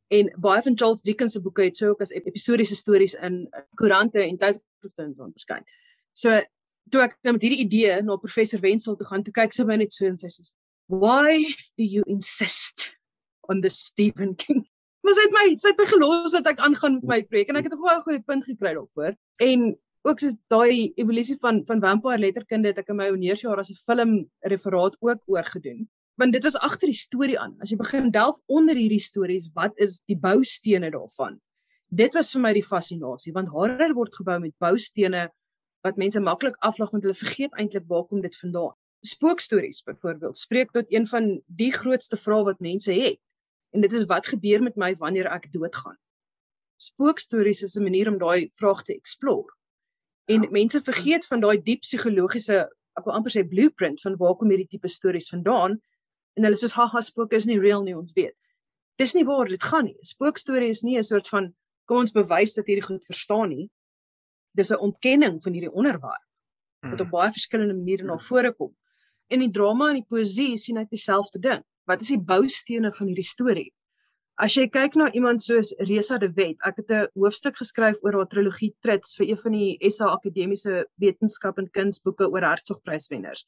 En 0.08 0.30
baie 0.40 0.62
van 0.62 0.78
Charles 0.78 1.02
Dickens 1.02 1.34
se 1.36 1.42
boeke 1.42 1.64
het 1.68 1.78
so 1.78 1.90
ook 1.90 2.02
as 2.02 2.14
episodiese 2.16 2.76
stories 2.76 3.14
in 3.14 3.48
koerante 3.76 4.22
en 4.24 4.38
tydskrifte 4.38 5.04
en 5.04 5.14
so 5.16 5.24
aan 5.24 5.34
verskyn. 5.36 5.66
So 6.16 6.40
toe 6.92 7.04
ek 7.04 7.18
nou 7.28 7.36
met 7.36 7.44
hierdie 7.44 7.66
idee 7.66 7.98
na 8.06 8.16
professor 8.22 8.62
Wenzel 8.64 8.96
toe 8.96 9.08
gaan, 9.10 9.26
toe 9.26 9.36
kyk 9.36 9.56
sy 9.56 9.66
my 9.68 9.76
net 9.82 9.92
so 9.96 10.08
en 10.08 10.18
sy 10.18 10.30
sê, 10.32 10.54
"Why 10.88 11.44
do 11.78 11.84
you 11.84 12.04
insist 12.08 12.92
on 13.50 13.62
the 13.62 13.70
Stephen 13.70 14.36
King?" 14.36 14.66
Sy 15.08 15.24
het 15.24 15.32
my 15.32 15.56
sy 15.56 15.70
het 15.72 15.78
my 15.80 15.86
gelos 15.88 16.34
dat 16.36 16.48
ek 16.52 16.60
aangaan 16.60 16.96
met 16.96 17.04
my 17.08 17.22
projek 17.24 17.48
en 17.50 17.56
ek 17.56 17.70
het 17.70 17.74
'n 17.74 17.80
baie 17.80 18.02
goeie 18.04 18.20
punt 18.20 18.44
gekry 18.44 18.74
daarvoor. 18.76 19.16
En 19.40 19.78
ook 20.04 20.20
so 20.20 20.32
daai 20.52 20.92
evolusie 20.96 21.38
van 21.40 21.64
van 21.66 21.80
vampire 21.80 22.20
letterkunde 22.20 22.68
het 22.68 22.78
ek 22.78 22.90
in 22.90 22.98
my 23.00 23.10
honeursjaar 23.10 23.60
as 23.60 23.72
'n 23.72 23.80
film 23.88 24.30
referaat 24.44 24.98
ook 25.00 25.22
oorgedoen. 25.26 25.88
Want 26.18 26.34
dit 26.34 26.44
was 26.44 26.58
agter 26.58 26.90
die 26.90 26.98
storie 26.98 27.38
aan. 27.40 27.54
As 27.62 27.70
jy 27.70 27.78
begin 27.78 28.10
delf 28.12 28.40
onder 28.50 28.76
hierdie 28.76 29.02
stories, 29.02 29.52
wat 29.54 29.78
is 29.78 30.00
die 30.10 30.18
boustene 30.18 30.90
daarvan? 30.90 31.38
Dit 31.94 32.18
was 32.18 32.32
vir 32.34 32.42
my 32.42 32.54
die 32.58 32.66
fascinasie 32.66 33.34
want 33.36 33.52
horror 33.54 33.94
word 33.96 34.16
gebou 34.18 34.40
met 34.42 34.56
boustene 34.60 35.28
wat 35.86 36.00
mense 36.02 36.20
maklik 36.20 36.58
aflag 36.66 36.92
want 36.92 37.06
hulle 37.06 37.16
vergeet 37.16 37.54
eintlik 37.62 37.86
waar 37.88 38.08
kom 38.10 38.24
dit 38.26 38.36
vandaan. 38.36 38.74
Spookstories 39.06 39.84
byvoorbeeld 39.86 40.38
spreek 40.38 40.74
tot 40.74 40.90
een 40.90 41.06
van 41.08 41.30
die 41.46 41.72
grootste 41.72 42.18
vrae 42.18 42.44
wat 42.50 42.60
mense 42.66 42.92
het. 42.92 43.22
En 43.72 43.86
dit 43.86 43.94
is 43.94 44.08
wat 44.10 44.28
gebeur 44.28 44.64
met 44.64 44.76
my 44.76 44.96
wanneer 44.98 45.30
ek 45.32 45.52
doodgaan? 45.54 45.96
Spookstories 46.82 47.62
is 47.62 47.78
'n 47.78 47.84
manier 47.84 48.10
om 48.10 48.18
daai 48.18 48.50
vraag 48.54 48.84
te 48.84 48.94
explore. 48.94 49.54
En 50.26 50.42
ja. 50.42 50.50
mense 50.50 50.82
vergeet 50.82 51.26
van 51.26 51.40
daai 51.40 51.62
diep 51.62 51.82
psigologiese, 51.82 52.70
ek 52.98 53.06
wil 53.06 53.14
amper 53.14 53.32
sê 53.32 53.48
blueprint 53.48 54.02
van 54.02 54.18
waar 54.18 54.36
kom 54.36 54.50
hierdie 54.50 54.68
tipe 54.68 54.88
stories 54.88 55.30
vandaan? 55.30 55.80
En 56.38 56.46
hulle 56.46 56.60
sê 56.60 56.70
haha 56.72 57.02
spooke 57.02 57.36
is 57.36 57.48
nie 57.50 57.60
real 57.60 57.84
nie, 57.84 57.96
ons 57.98 58.14
weet. 58.14 58.36
Dis 58.98 59.14
nie 59.14 59.26
waar 59.26 59.50
dit 59.50 59.64
gaan 59.64 59.86
nie. 59.86 59.98
Spookstorie 60.06 60.70
is 60.70 60.84
nie 60.84 60.98
'n 60.98 61.04
soort 61.04 61.28
van 61.28 61.54
kom 61.86 61.98
ons 61.98 62.12
bewys 62.12 62.54
dat 62.54 62.66
hierdie 62.68 62.86
goed 62.86 63.06
verstaan 63.06 63.50
nie. 63.50 63.70
Dis 64.56 64.72
'n 64.72 64.80
ontkenning 64.80 65.42
van 65.44 65.54
hierdie 65.54 65.74
onderwerp 65.74 66.24
wat 66.82 67.02
op 67.02 67.10
baie 67.10 67.32
verskillende 67.32 67.74
maniere 67.74 68.04
na 68.04 68.18
vore 68.18 68.54
kom. 68.54 68.76
En 69.28 69.40
die 69.40 69.52
drama 69.52 69.90
en 69.90 70.00
die 70.02 70.06
poësie 70.10 70.58
sien 70.58 70.78
uit 70.78 70.90
dieselfde 70.90 71.40
ding. 71.40 71.64
Wat 71.86 72.02
is 72.02 72.08
die 72.08 72.20
boustene 72.20 72.94
van 72.94 73.08
hierdie 73.08 73.28
storie? 73.28 73.74
As 74.38 74.54
jy 74.54 74.68
kyk 74.70 74.94
na 74.96 75.08
iemand 75.18 75.42
soos 75.42 75.72
Resa 75.80 76.20
de 76.22 76.30
Wet, 76.30 76.58
ek 76.62 76.76
het 76.78 76.92
'n 76.92 77.08
hoofstuk 77.16 77.58
geskryf 77.58 77.98
oor 78.04 78.14
haar 78.14 78.28
trilogie 78.28 78.76
Trits 78.82 79.16
vir 79.18 79.30
een 79.30 79.38
van 79.38 79.52
die 79.52 79.78
SA 79.90 80.06
Akademiese 80.06 80.86
Wetenskap 80.96 81.58
en 81.58 81.70
Kunsboeke 81.70 82.30
oor 82.30 82.42
Hertzogpryswenners. 82.42 83.46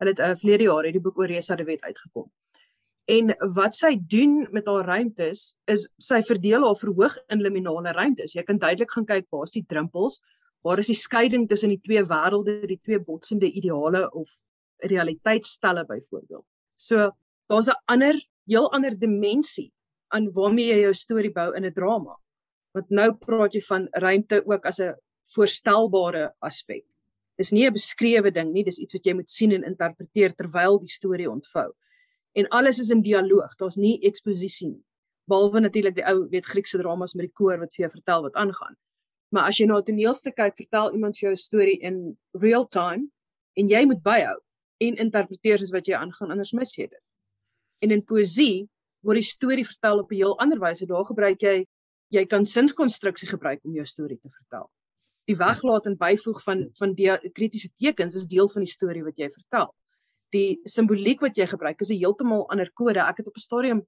Hulle 0.00 0.12
het 0.12 0.20
uh, 0.20 0.34
verlede 0.36 0.68
jaar 0.68 0.84
hierdie 0.84 1.02
boek 1.02 1.18
oor 1.18 1.30
Resa 1.30 1.56
de 1.56 1.64
Wet 1.64 1.82
uitgekom. 1.82 2.30
En 3.06 3.30
wat 3.54 3.76
sy 3.78 3.92
doen 4.10 4.48
met 4.50 4.66
haar 4.66 4.84
ruimtes 4.84 5.52
is 5.70 5.86
sy 6.02 6.18
verdeel 6.26 6.64
haar 6.66 6.78
verhoog 6.80 7.14
in 7.30 7.44
liminale 7.44 7.92
ruimtes. 7.94 8.34
Jy 8.34 8.42
kan 8.42 8.58
duidelik 8.58 8.90
gaan 8.90 9.06
kyk 9.06 9.28
waar 9.30 9.46
is 9.46 9.54
die 9.54 9.64
drempels, 9.68 10.18
waar 10.66 10.82
is 10.82 10.90
die 10.90 10.98
skeiding 10.98 11.46
tussen 11.48 11.70
die 11.70 11.80
twee 11.84 12.02
wêrelde, 12.02 12.58
die 12.66 12.80
twee 12.82 12.98
botsende 12.98 13.46
ideale 13.46 14.08
of 14.10 14.32
realiteitstelle 14.82 15.86
byvoorbeeld. 15.86 16.44
So 16.76 17.12
daar's 17.48 17.68
'n 17.68 17.78
ander, 17.86 18.14
heel 18.46 18.72
ander 18.72 18.98
dimensie 18.98 19.72
aan 20.08 20.32
waarmee 20.32 20.66
jy 20.66 20.80
jou 20.80 20.94
storie 20.94 21.32
bou 21.32 21.54
in 21.54 21.64
'n 21.64 21.72
drama. 21.72 22.16
Want 22.74 22.90
nou 22.90 23.14
praat 23.14 23.54
jy 23.54 23.60
van 23.60 23.88
ruimte 23.90 24.42
ook 24.46 24.66
as 24.66 24.80
'n 24.80 24.94
voorstelbare 25.34 26.34
aspek. 26.40 26.84
Dis 27.36 27.52
nie 27.52 27.66
'n 27.66 27.72
beskrewe 27.72 28.30
ding 28.30 28.52
nie, 28.52 28.64
dis 28.64 28.78
iets 28.78 28.94
wat 28.94 29.04
jy 29.04 29.14
moet 29.14 29.30
sien 29.30 29.52
en 29.52 29.64
interpreteer 29.64 30.34
terwyl 30.34 30.78
die 30.78 30.88
storie 30.88 31.30
ontvou. 31.30 31.72
En 32.34 32.48
alles 32.48 32.78
is 32.78 32.90
in 32.90 33.02
dialoog, 33.02 33.56
daar's 33.56 33.76
nie 33.76 34.00
eksposisie 34.02 34.68
nie. 34.68 34.84
Behalwe 35.28 35.60
natuurlik 35.60 35.94
die 35.94 36.04
ou 36.04 36.28
weet 36.28 36.46
Griekse 36.46 36.78
dramas 36.78 37.14
met 37.14 37.26
die 37.26 37.32
koor 37.34 37.58
wat 37.58 37.74
vir 37.74 37.86
jou 37.86 37.90
vertel 37.90 38.22
wat 38.22 38.34
aangaan. 38.34 38.76
Maar 39.32 39.48
as 39.48 39.58
jy 39.58 39.66
na 39.66 39.78
'n 39.78 39.84
toneelstuk 39.84 40.36
kyk, 40.36 40.56
vertel 40.56 40.92
iemand 40.92 41.16
vir 41.18 41.28
jou 41.28 41.32
'n 41.32 41.36
storie 41.36 41.78
in 41.82 42.16
real 42.32 42.66
time 42.66 43.08
en 43.56 43.68
jy 43.68 43.84
moet 43.84 44.02
byhou 44.02 44.38
en 44.80 44.96
interpreteer 44.96 45.58
soos 45.58 45.72
wat 45.72 45.86
jy 45.86 45.94
aangaan 45.94 46.30
anders 46.30 46.52
mis 46.52 46.76
jy 46.76 46.86
dit. 46.88 47.02
En 47.82 47.90
in 47.90 48.02
poësie 48.02 48.68
word 49.02 49.16
die 49.16 49.22
storie 49.22 49.64
vertel 49.64 49.98
op 49.98 50.12
'n 50.12 50.14
heel 50.14 50.38
ander 50.38 50.58
wyse. 50.58 50.86
Daar 50.86 51.04
gebruik 51.04 51.42
jy 51.42 51.66
jy 52.10 52.26
kan 52.26 52.44
sinskonstruksie 52.44 53.28
gebruik 53.28 53.64
om 53.64 53.74
jou 53.74 53.84
storie 53.84 54.18
te 54.18 54.28
vertel. 54.30 54.70
Die 55.26 55.36
weglaat 55.36 55.86
en 55.86 55.96
byvoeg 55.98 56.42
van 56.42 56.68
van 56.78 56.94
die 56.94 57.10
kritiese 57.34 57.72
tekens 57.74 58.14
is 58.14 58.26
deel 58.30 58.48
van 58.48 58.62
die 58.62 58.70
storie 58.70 59.02
wat 59.04 59.18
jy 59.18 59.30
vertel. 59.30 59.72
Die 60.34 60.60
simboliek 60.64 61.20
wat 61.20 61.36
jy 61.36 61.46
gebruik 61.46 61.80
is 61.80 61.90
'n 61.90 61.98
heeltemal 61.98 62.48
ander 62.50 62.70
kode. 62.72 63.00
Ek 63.00 63.16
het 63.18 63.26
op 63.26 63.36
'n 63.36 63.40
stadium 63.40 63.86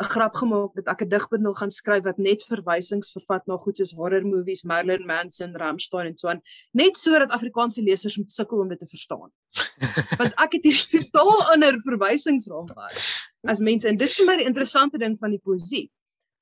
'n 0.00 0.04
grap 0.04 0.34
gemaak 0.34 0.74
dat 0.74 0.86
ek 0.86 1.02
'n 1.02 1.08
digbundel 1.08 1.54
gaan 1.54 1.70
skryf 1.70 2.04
wat 2.04 2.18
net 2.18 2.42
verwysings 2.42 3.10
vervat 3.10 3.46
na 3.46 3.56
goed 3.56 3.76
soos 3.76 3.92
horror 3.92 4.24
movies, 4.24 4.62
Marilyn 4.62 5.06
Manson, 5.06 5.56
Rammstein 5.56 6.06
en 6.06 6.18
so 6.18 6.28
aan, 6.28 6.40
net 6.72 6.96
sodat 6.96 7.30
Afrikaanse 7.30 7.82
lesers 7.82 8.16
moet 8.16 8.30
sukkel 8.30 8.60
om 8.60 8.68
dit 8.68 8.78
te 8.78 8.86
verstaan. 8.86 9.30
Want 10.20 10.34
ek 10.38 10.52
het 10.52 10.64
hier 10.64 10.86
totaal 10.86 11.52
ander 11.52 11.74
verwysingsraamwerk 11.82 12.98
as 13.42 13.58
mense 13.58 13.88
en 13.88 13.96
dis 13.96 14.14
vir 14.16 14.26
my 14.26 14.36
die 14.36 14.46
interessante 14.46 14.98
ding 14.98 15.18
van 15.18 15.30
die 15.30 15.42
poësie. 15.42 15.90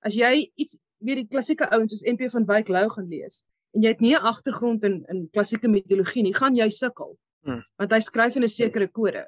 As 0.00 0.14
jy 0.14 0.50
iets 0.54 0.78
weer 0.98 1.16
die 1.16 1.28
klassieke 1.28 1.70
ouens 1.70 1.92
soos 1.92 2.04
NP 2.04 2.30
van 2.30 2.44
Wyk 2.44 2.68
Lou 2.68 2.88
gaan 2.90 3.08
lees 3.08 3.42
en 3.76 3.84
jy 3.84 3.92
het 3.92 4.00
nie 4.00 4.16
'n 4.16 4.24
agtergrond 4.32 4.84
in 4.84 5.04
in 5.08 5.28
klassieke 5.30 5.68
mitologie 5.68 6.22
nie, 6.22 6.34
gaan 6.34 6.56
jy 6.56 6.68
sukkel. 6.68 7.16
Hmm. 7.44 7.62
Want 7.78 7.92
hy 7.92 8.00
skryf 8.00 8.36
in 8.36 8.42
'n 8.42 8.48
sekere 8.48 8.88
kode. 8.88 9.26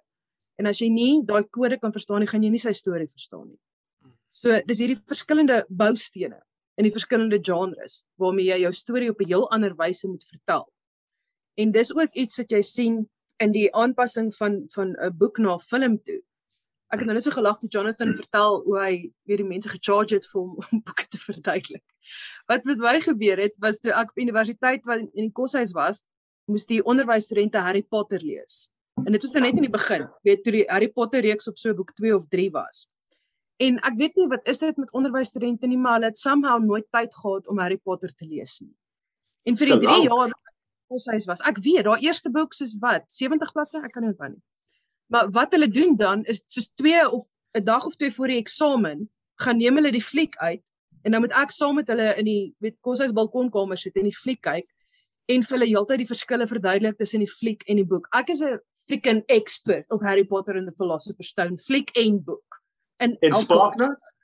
En 0.58 0.66
as 0.66 0.80
jy 0.80 0.88
nie 0.88 1.22
daai 1.22 1.44
kode 1.44 1.78
kan 1.78 1.92
verstaan 1.92 2.20
nie, 2.20 2.26
gaan 2.26 2.42
jy 2.42 2.50
nie 2.50 2.58
sy 2.58 2.72
storie 2.72 3.06
verstaan 3.06 3.48
nie. 3.48 3.58
So 4.32 4.60
dis 4.66 4.78
hierdie 4.78 5.00
verskillende 5.06 5.64
boustene 5.68 6.40
in 6.78 6.84
die 6.84 6.94
verskillende 6.94 7.40
genres 7.42 8.04
waarmee 8.16 8.46
jy 8.46 8.60
jou 8.62 8.72
storie 8.72 9.10
op 9.10 9.20
'n 9.20 9.28
heel 9.28 9.50
ander 9.50 9.74
wyse 9.76 10.06
moet 10.06 10.24
vertel. 10.24 10.68
En 11.56 11.72
dis 11.72 11.94
ook 11.94 12.14
iets 12.14 12.38
wat 12.38 12.50
jy 12.50 12.62
sien 12.62 13.08
in 13.40 13.52
die 13.52 13.74
aanpassing 13.74 14.34
van 14.34 14.66
van 14.74 14.96
'n 14.96 15.16
boek 15.16 15.38
na 15.38 15.58
film 15.58 15.98
toe. 16.02 16.22
Ek 16.88 17.02
het 17.02 17.08
nou 17.08 17.14
net 17.18 17.24
so 17.26 17.34
gelag 17.34 17.58
toe 17.60 17.68
Jonathan 17.68 18.14
vertel 18.16 18.62
hoe 18.64 18.78
hy 18.80 18.92
weer 19.28 19.42
die 19.42 19.48
mense 19.48 19.68
gecharge 19.68 20.16
het 20.16 20.26
vir 20.30 20.40
hom 20.40 20.54
om 20.64 20.82
boeke 20.84 21.04
te 21.12 21.20
verduidelik. 21.20 21.84
Wat 22.48 22.64
met 22.64 22.80
my 22.80 22.96
gebeur 23.04 23.40
het 23.44 23.58
was 23.60 23.82
toe 23.84 23.92
ek 23.92 24.14
op 24.14 24.22
universiteit 24.22 24.86
wat 24.88 25.04
in 25.04 25.28
die 25.28 25.34
koshuis 25.36 25.74
was, 25.76 26.04
moes 26.48 26.64
die 26.66 26.80
onderwysstudente 26.80 27.60
Harry 27.60 27.82
Potter 27.84 28.22
lees. 28.24 28.70
En 29.04 29.12
dit 29.12 29.22
was 29.22 29.34
nou 29.36 29.44
net 29.44 29.58
in 29.60 29.66
die 29.68 29.72
begin, 29.72 30.08
weet 30.26 30.40
toe 30.42 30.54
die 30.56 30.64
Harry 30.70 30.88
Potter 30.88 31.22
reeks 31.22 31.50
op 31.50 31.60
so 31.60 31.76
boek 31.76 31.92
2 32.00 32.16
of 32.16 32.24
3 32.32 32.48
was. 32.56 32.86
En 33.60 33.76
ek 33.84 33.96
weet 33.98 34.16
nie 34.16 34.26
wat 34.30 34.48
is 34.48 34.60
dit 34.62 34.76
met 34.80 34.90
onderwysstudente 34.96 35.68
nie, 35.68 35.78
maar 35.78 35.98
hulle 35.98 36.12
het 36.12 36.18
somehow 36.18 36.58
nooit 36.62 36.86
tyd 36.94 37.14
gehad 37.14 37.48
om 37.50 37.60
Harry 37.60 37.76
Potter 37.76 38.14
te 38.14 38.26
lees 38.26 38.60
nie. 38.64 38.74
En 39.44 39.58
vir 39.58 39.74
die 39.74 39.78
Te 39.78 39.86
3 39.86 39.92
lank. 39.92 40.08
jaar 40.08 40.34
koshuis 40.88 41.26
was. 41.28 41.42
Ek 41.44 41.60
weet, 41.62 41.84
daai 41.84 42.06
eerste 42.06 42.30
boek 42.32 42.56
soos 42.56 42.76
wat, 42.80 43.10
70 43.12 43.52
bladsye, 43.52 43.82
ek 43.84 43.92
kan 43.92 44.06
nie 44.06 44.14
onthou 44.14 44.30
nie. 44.32 44.42
Maar 45.08 45.30
wat 45.30 45.52
hulle 45.56 45.68
doen 45.68 45.96
dan 45.96 46.24
is 46.24 46.42
soos 46.46 46.68
2 46.74 47.10
of 47.10 47.26
'n 47.56 47.64
dag 47.64 47.84
of 47.86 47.96
2 47.96 48.10
voor 48.12 48.26
die 48.28 48.36
eksamen, 48.38 49.08
gaan 49.40 49.56
neem 49.58 49.74
hulle 49.76 49.90
die 49.92 50.02
fliek 50.02 50.36
uit 50.36 50.62
en 51.02 51.12
dan 51.12 51.20
moet 51.20 51.32
ek 51.32 51.50
saam 51.50 51.74
met 51.74 51.86
hulle 51.88 52.14
in 52.18 52.24
die 52.24 52.54
weet 52.58 52.76
koshuis 52.80 53.12
balkonkamer 53.12 53.78
sit 53.78 53.96
en 53.96 54.02
die 54.04 54.16
fliek 54.16 54.40
kyk 54.42 54.68
en 55.28 55.42
vir 55.42 55.58
hulle 55.58 55.68
heeltyd 55.70 55.98
die 55.98 56.06
verskille 56.06 56.46
verduidelik 56.46 56.96
tussen 56.98 57.20
die 57.20 57.30
fliek 57.30 57.62
en 57.68 57.76
die 57.76 57.84
boek. 57.84 58.08
Ek 58.14 58.28
is 58.30 58.42
'n 58.42 58.58
freaking 58.88 59.22
expert 59.28 59.90
op 59.92 60.02
Harry 60.02 60.24
Potter 60.24 60.56
and 60.56 60.66
the 60.66 60.74
Philosopher's 60.74 61.28
Stone 61.28 61.56
fliek 61.58 61.90
en 61.96 62.22
boek. 62.24 62.60
En 63.00 63.16
En 63.20 63.34
Sparknotes? 63.34 64.14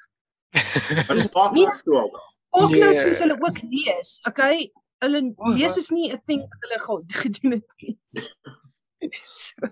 Wat 1.09 1.20
Sparknotes 1.20 1.82
toe 1.82 1.97
al? 1.99 2.11
Sparknotes 2.51 2.97
Nee. 3.01 3.07
moes 3.07 3.18
hulle 3.18 3.37
ook 3.41 3.59
lees. 3.62 4.20
Okay, 4.28 4.70
hulle 4.99 5.32
O, 5.37 5.51
lees 5.53 5.76
is 5.76 5.91
nie 5.91 6.12
'n 6.12 6.20
ding 6.26 6.41
wat 6.41 6.61
hulle 6.61 6.80
ge- 6.80 7.05
gedoen 7.22 7.53
het 7.53 7.72
nie. 7.82 7.99
so, 9.24 9.66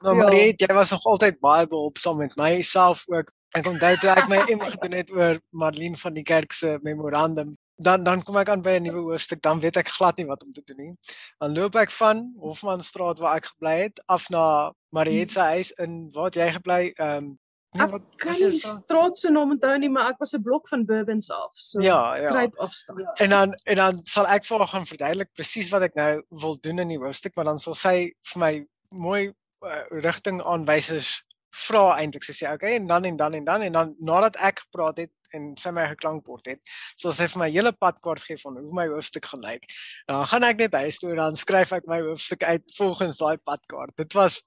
Nou 0.00 0.16
Ja. 0.16 0.22
maar 0.22 0.34
jy, 0.34 0.54
was 0.74 0.90
nog 0.90 1.04
altyd 1.04 1.40
baie 1.40 1.66
behulpsaam 1.66 2.16
met 2.16 2.36
myself 2.36 3.04
ook. 3.08 3.32
Ek 3.56 3.66
onthou 3.66 3.96
toe 3.96 4.10
ek 4.10 4.28
my 4.28 4.36
M 4.56 4.60
gedoen 4.60 4.92
het 4.92 5.10
oor 5.12 5.40
Marlene 5.50 5.96
van 5.96 6.14
die 6.14 6.22
Kerk 6.22 6.52
se 6.52 6.78
memorandum. 6.82 7.56
Dan 7.80 8.02
dan 8.04 8.22
kom 8.22 8.36
ek 8.36 8.48
aan 8.48 8.62
by 8.62 8.70
'n 8.78 8.82
nuwe 8.82 9.00
hoofstuk, 9.10 9.42
dan 9.42 9.60
weet 9.60 9.76
ek 9.76 9.88
glad 9.88 10.16
nie 10.16 10.26
wat 10.26 10.42
om 10.44 10.52
te 10.52 10.62
doen 10.66 10.76
nie. 10.76 10.94
Dan 11.38 11.54
loop 11.54 11.74
ek 11.76 11.90
van 11.90 12.34
Hofmanstraat 12.40 13.18
waar 13.18 13.36
ek 13.36 13.46
gebly 13.46 13.76
het 13.82 14.02
af 14.06 14.28
na 14.30 14.72
Mariette 14.90 15.32
se 15.32 15.40
huis 15.40 15.70
in 15.78 16.10
waar 16.12 16.30
jy 16.30 16.50
gebly? 16.52 16.92
Ehm 16.98 17.16
um, 17.24 17.38
Ek 17.78 17.90
kan 18.16 18.32
nie 18.32 18.58
straat 18.58 19.18
se 19.18 19.30
naam 19.30 19.50
onthou 19.52 19.78
nie, 19.78 19.90
maar 19.90 20.08
ek 20.10 20.18
was 20.18 20.32
'n 20.34 20.42
blok 20.42 20.68
van 20.68 20.84
Bourbons 20.84 21.30
af. 21.30 21.50
So 21.54 21.80
Ja, 21.80 22.16
ja. 22.16 22.28
kruip 22.30 22.56
afstand. 22.58 23.06
En 23.20 23.30
dan 23.30 23.52
en 23.66 23.76
dan 23.76 24.00
sal 24.04 24.26
ek 24.26 24.44
vir 24.44 24.58
haar 24.58 24.68
gaan 24.68 24.86
verduidelik 24.86 25.32
presies 25.34 25.70
wat 25.70 25.82
ek 25.82 25.94
nou 25.94 26.22
wil 26.30 26.56
doen 26.60 26.78
in 26.78 26.88
die 26.88 26.98
hoofstuk, 26.98 27.36
maar 27.36 27.44
dan 27.44 27.58
sal 27.58 27.74
sy 27.74 28.12
vir 28.32 28.38
my 28.40 28.66
mooi 28.90 29.32
uh, 29.66 29.84
rigting 30.04 30.42
aanwysers 30.42 31.22
vra 31.66 31.96
eintlik 31.98 32.26
sy 32.26 32.34
sê 32.36 32.50
okay 32.52 32.76
en 32.76 32.86
dan 32.86 33.04
en 33.08 33.16
dan 33.16 33.34
en 33.34 33.44
dan 33.44 33.62
en 33.62 33.72
dan 33.72 33.94
nadat 33.98 34.36
ek 34.50 34.66
gepraat 34.66 35.04
het 35.04 35.12
en 35.36 35.50
sy 35.60 35.72
my 35.74 35.84
geklankbord 35.92 36.48
het, 36.52 36.60
sal 37.00 37.14
sy 37.16 37.28
vir 37.32 37.42
my 37.42 37.48
hele 37.52 37.72
padkaart 37.76 38.24
gee 38.24 38.40
van 38.40 38.58
hoe 38.60 38.74
my 38.76 38.86
hoofstuk 38.90 39.28
gaan 39.28 39.44
lyk. 39.44 39.66
Dan 40.08 40.24
gaan 40.30 40.46
ek 40.48 40.62
net 40.62 40.78
huis 40.80 41.00
toe 41.02 41.12
en 41.12 41.22
dan 41.22 41.38
skryf 41.38 41.74
ek 41.76 41.88
my 41.90 42.00
hoofstuk 42.06 42.44
uit 42.46 42.64
volgens 42.78 43.20
daai 43.20 43.36
padkaart. 43.44 43.96
Dit 44.00 44.16
was 44.18 44.40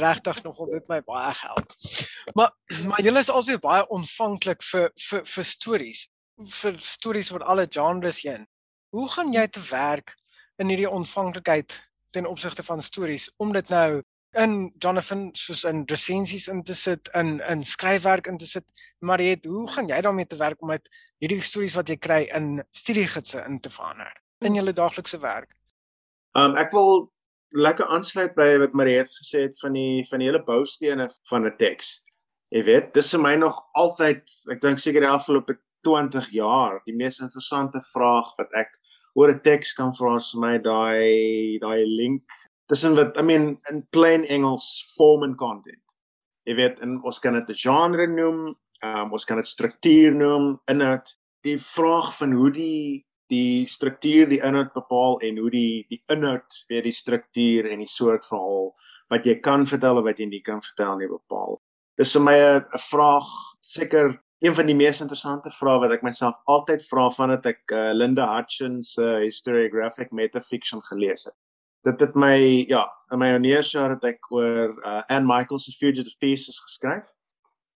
regtig 0.00 0.40
nogal 0.46 0.72
dit 0.72 0.88
my 0.88 1.02
baie 1.04 1.34
gehelp. 1.36 1.76
Maar 2.38 2.52
maar 2.88 3.04
julle 3.04 3.20
is 3.20 3.30
altyd 3.30 3.60
baie 3.60 3.84
ontvanklik 3.92 4.64
vir 4.70 4.88
vir 5.10 5.26
vir 5.34 5.48
stories, 5.48 6.06
vir 6.62 6.80
stories 6.80 7.32
oor 7.34 7.44
alle 7.44 7.68
genres 7.68 8.22
heen. 8.24 8.46
Hoe 8.92 9.08
gaan 9.12 9.32
jy 9.32 9.46
te 9.48 9.60
werk 9.70 10.16
in 10.60 10.72
hierdie 10.72 10.90
ontvanklikheid 10.90 11.76
ten 12.12 12.28
opsigte 12.28 12.62
van 12.62 12.82
stories 12.84 13.30
om 13.40 13.52
dit 13.52 13.68
nou 13.72 14.02
in 14.32 14.72
Jonathan 14.78 15.30
soos 15.36 15.64
in 15.68 15.84
resensies 15.90 16.48
in 16.48 16.62
te 16.62 16.74
sit, 16.74 17.08
in 17.14 17.40
in 17.48 17.64
skryfwerk 17.64 18.26
in 18.26 18.38
te 18.38 18.46
sit. 18.46 18.64
Mariet, 19.00 19.44
hoe 19.44 19.68
gaan 19.70 19.88
jy 19.88 20.00
daarmee 20.00 20.26
te 20.26 20.36
werk 20.36 20.62
om 20.62 20.72
met 20.72 20.88
hierdie 21.20 21.42
stories 21.42 21.76
wat 21.76 21.88
jy 21.88 21.96
kry 21.96 22.22
in 22.34 22.62
studiegidse 22.70 23.44
in 23.46 23.60
te 23.60 23.70
verander 23.70 24.12
in 24.42 24.54
jou 24.54 24.72
daaglikse 24.72 25.20
werk? 25.22 25.52
Um 26.34 26.56
ek 26.56 26.72
wil 26.72 27.12
lekker 27.52 27.86
aansluit 27.92 28.34
by 28.34 28.56
wat 28.62 28.72
Mariet 28.72 29.12
gesê 29.20 29.46
het 29.48 29.60
van 29.60 29.76
die 29.76 30.06
van 30.08 30.22
die 30.22 30.30
hele 30.30 30.42
boustene 30.44 31.08
van 31.28 31.46
'n 31.46 31.56
teks. 31.56 32.00
Jy 32.52 32.64
weet, 32.64 32.94
dis 32.94 33.10
vir 33.14 33.20
my 33.20 33.34
nog 33.36 33.56
altyd, 33.74 34.24
ek 34.52 34.60
dink 34.60 34.78
seker 34.78 35.00
die 35.00 35.08
afgelope 35.08 35.56
20 35.84 36.30
jaar, 36.30 36.80
die 36.86 36.96
mees 36.96 37.20
interessante 37.20 37.80
vraag 37.92 38.28
wat 38.38 38.52
ek 38.54 38.76
oor 39.14 39.30
'n 39.30 39.40
teks 39.40 39.72
kan 39.76 39.92
vra 39.94 40.16
is 40.16 40.32
vir 40.32 40.40
my 40.40 40.58
daai 40.58 41.58
daai 41.60 41.84
link 41.86 42.24
tussen 42.72 42.96
wat 42.96 43.18
I 43.20 43.22
mean 43.22 43.58
in 43.70 43.86
plain 43.92 44.24
Engels 44.24 44.66
form 44.96 45.22
and 45.22 45.36
content. 45.36 45.82
Jy 46.48 46.56
weet, 46.58 46.80
en 46.82 46.96
ons 47.06 47.18
kan 47.22 47.36
dit 47.36 47.50
'n 47.50 47.60
genre 47.62 48.06
noem, 48.08 48.56
um, 48.82 49.12
ons 49.12 49.24
kan 49.24 49.36
dit 49.36 49.46
struktuur 49.46 50.14
noem, 50.16 50.60
inhoud. 50.72 51.12
Die 51.44 51.58
vraag 51.58 52.16
van 52.16 52.32
hoe 52.32 52.50
die 52.50 53.06
die 53.32 53.66
struktuur 53.66 54.28
die 54.28 54.40
inhoud 54.44 54.72
bepaal 54.74 55.20
en 55.20 55.38
hoe 55.38 55.50
die 55.50 55.84
die 55.88 56.02
inhoud 56.12 56.64
weer 56.68 56.82
die 56.82 56.92
struktuur 56.92 57.68
en 57.70 57.80
die 57.80 57.88
soort 57.88 58.26
verhaal 58.28 58.74
wat 59.08 59.24
jy 59.24 59.38
kan 59.40 59.64
vertel 59.66 60.00
of 60.00 60.04
wat 60.04 60.18
jy 60.18 60.26
nie 60.26 60.42
kan 60.44 60.60
vertel 60.60 60.96
nie 60.96 61.08
bepaal. 61.08 61.60
Dis 61.96 62.12
vir 62.16 62.22
my 62.22 62.36
'n 62.36 62.82
vraag 62.88 63.28
seker 63.60 64.18
een 64.42 64.54
van 64.54 64.66
die 64.66 64.74
mees 64.74 65.00
interessante 65.00 65.50
vrae 65.50 65.80
wat 65.80 65.92
ek 65.92 66.02
myself 66.02 66.34
altyd 66.50 66.82
vra 66.88 67.10
vandat 67.10 67.46
ek 67.46 67.72
uh, 67.72 67.92
Linda 67.92 68.26
Hutchins 68.34 68.94
se 68.96 69.04
uh, 69.04 69.20
historiographic 69.22 70.10
metafiction 70.10 70.82
gelees 70.82 71.24
het. 71.24 71.36
Dit 71.82 72.00
het 72.00 72.14
my 72.14 72.64
ja, 72.70 72.84
in 73.10 73.18
my 73.18 73.32
honeursjaar 73.34 73.96
het 73.96 74.04
ek 74.04 74.28
oor 74.30 74.76
uh, 74.84 75.02
Anne 75.08 75.26
Michaels 75.26 75.66
se 75.66 75.72
Fugitive 75.74 76.16
Pieces 76.22 76.60
geskryf. 76.62 77.08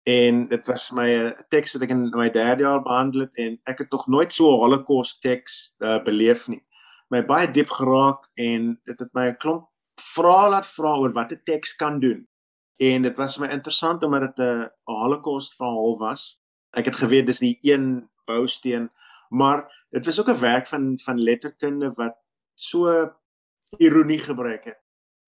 En 0.06 0.44
dit 0.48 0.68
was 0.70 0.92
my 0.94 1.08
'n 1.10 1.46
teks 1.50 1.74
wat 1.74 1.82
ek 1.82 1.94
in 1.96 2.10
my 2.14 2.30
derde 2.30 2.64
jaar 2.64 2.84
behandel 2.86 3.26
het 3.26 3.38
en 3.42 3.58
ek 3.66 3.80
het 3.82 3.92
nog 3.92 4.08
nooit 4.08 4.34
so 4.34 4.52
'n 4.52 4.60
Holocaust 4.62 5.22
teks 5.22 5.76
uh, 5.80 5.98
beleef 6.04 6.48
nie. 6.48 6.62
My 7.10 7.26
baie 7.26 7.50
diep 7.52 7.70
geraak 7.70 8.30
en 8.38 8.78
dit 8.86 9.00
het 9.00 9.14
my 9.14 9.28
'n 9.30 9.38
klomp 9.38 9.66
vrae 10.02 10.50
laat 10.50 10.68
vra 10.68 10.94
oor 11.02 11.14
wat 11.14 11.32
'n 11.32 11.42
teks 11.44 11.76
kan 11.76 12.00
doen. 12.00 12.28
En 12.78 13.02
dit 13.02 13.18
was 13.18 13.38
my 13.38 13.48
interessant 13.48 14.04
omdat 14.04 14.22
dit 14.36 14.46
'n 14.46 14.70
Holocaust 14.84 15.56
verhaal 15.56 15.98
was. 15.98 16.42
Ek 16.78 16.86
het 16.86 16.96
geweet 16.96 17.26
dis 17.26 17.40
die 17.40 17.58
een 17.62 18.10
bousteen, 18.26 18.92
maar 19.30 19.88
dit 19.90 20.06
was 20.06 20.20
ook 20.20 20.30
'n 20.30 20.40
werk 20.40 20.68
van 20.68 21.00
van 21.04 21.18
letterkunde 21.22 21.92
wat 21.94 22.16
so 22.54 23.10
ironie 23.80 24.20
gebruik 24.20 24.66
het 24.66 24.82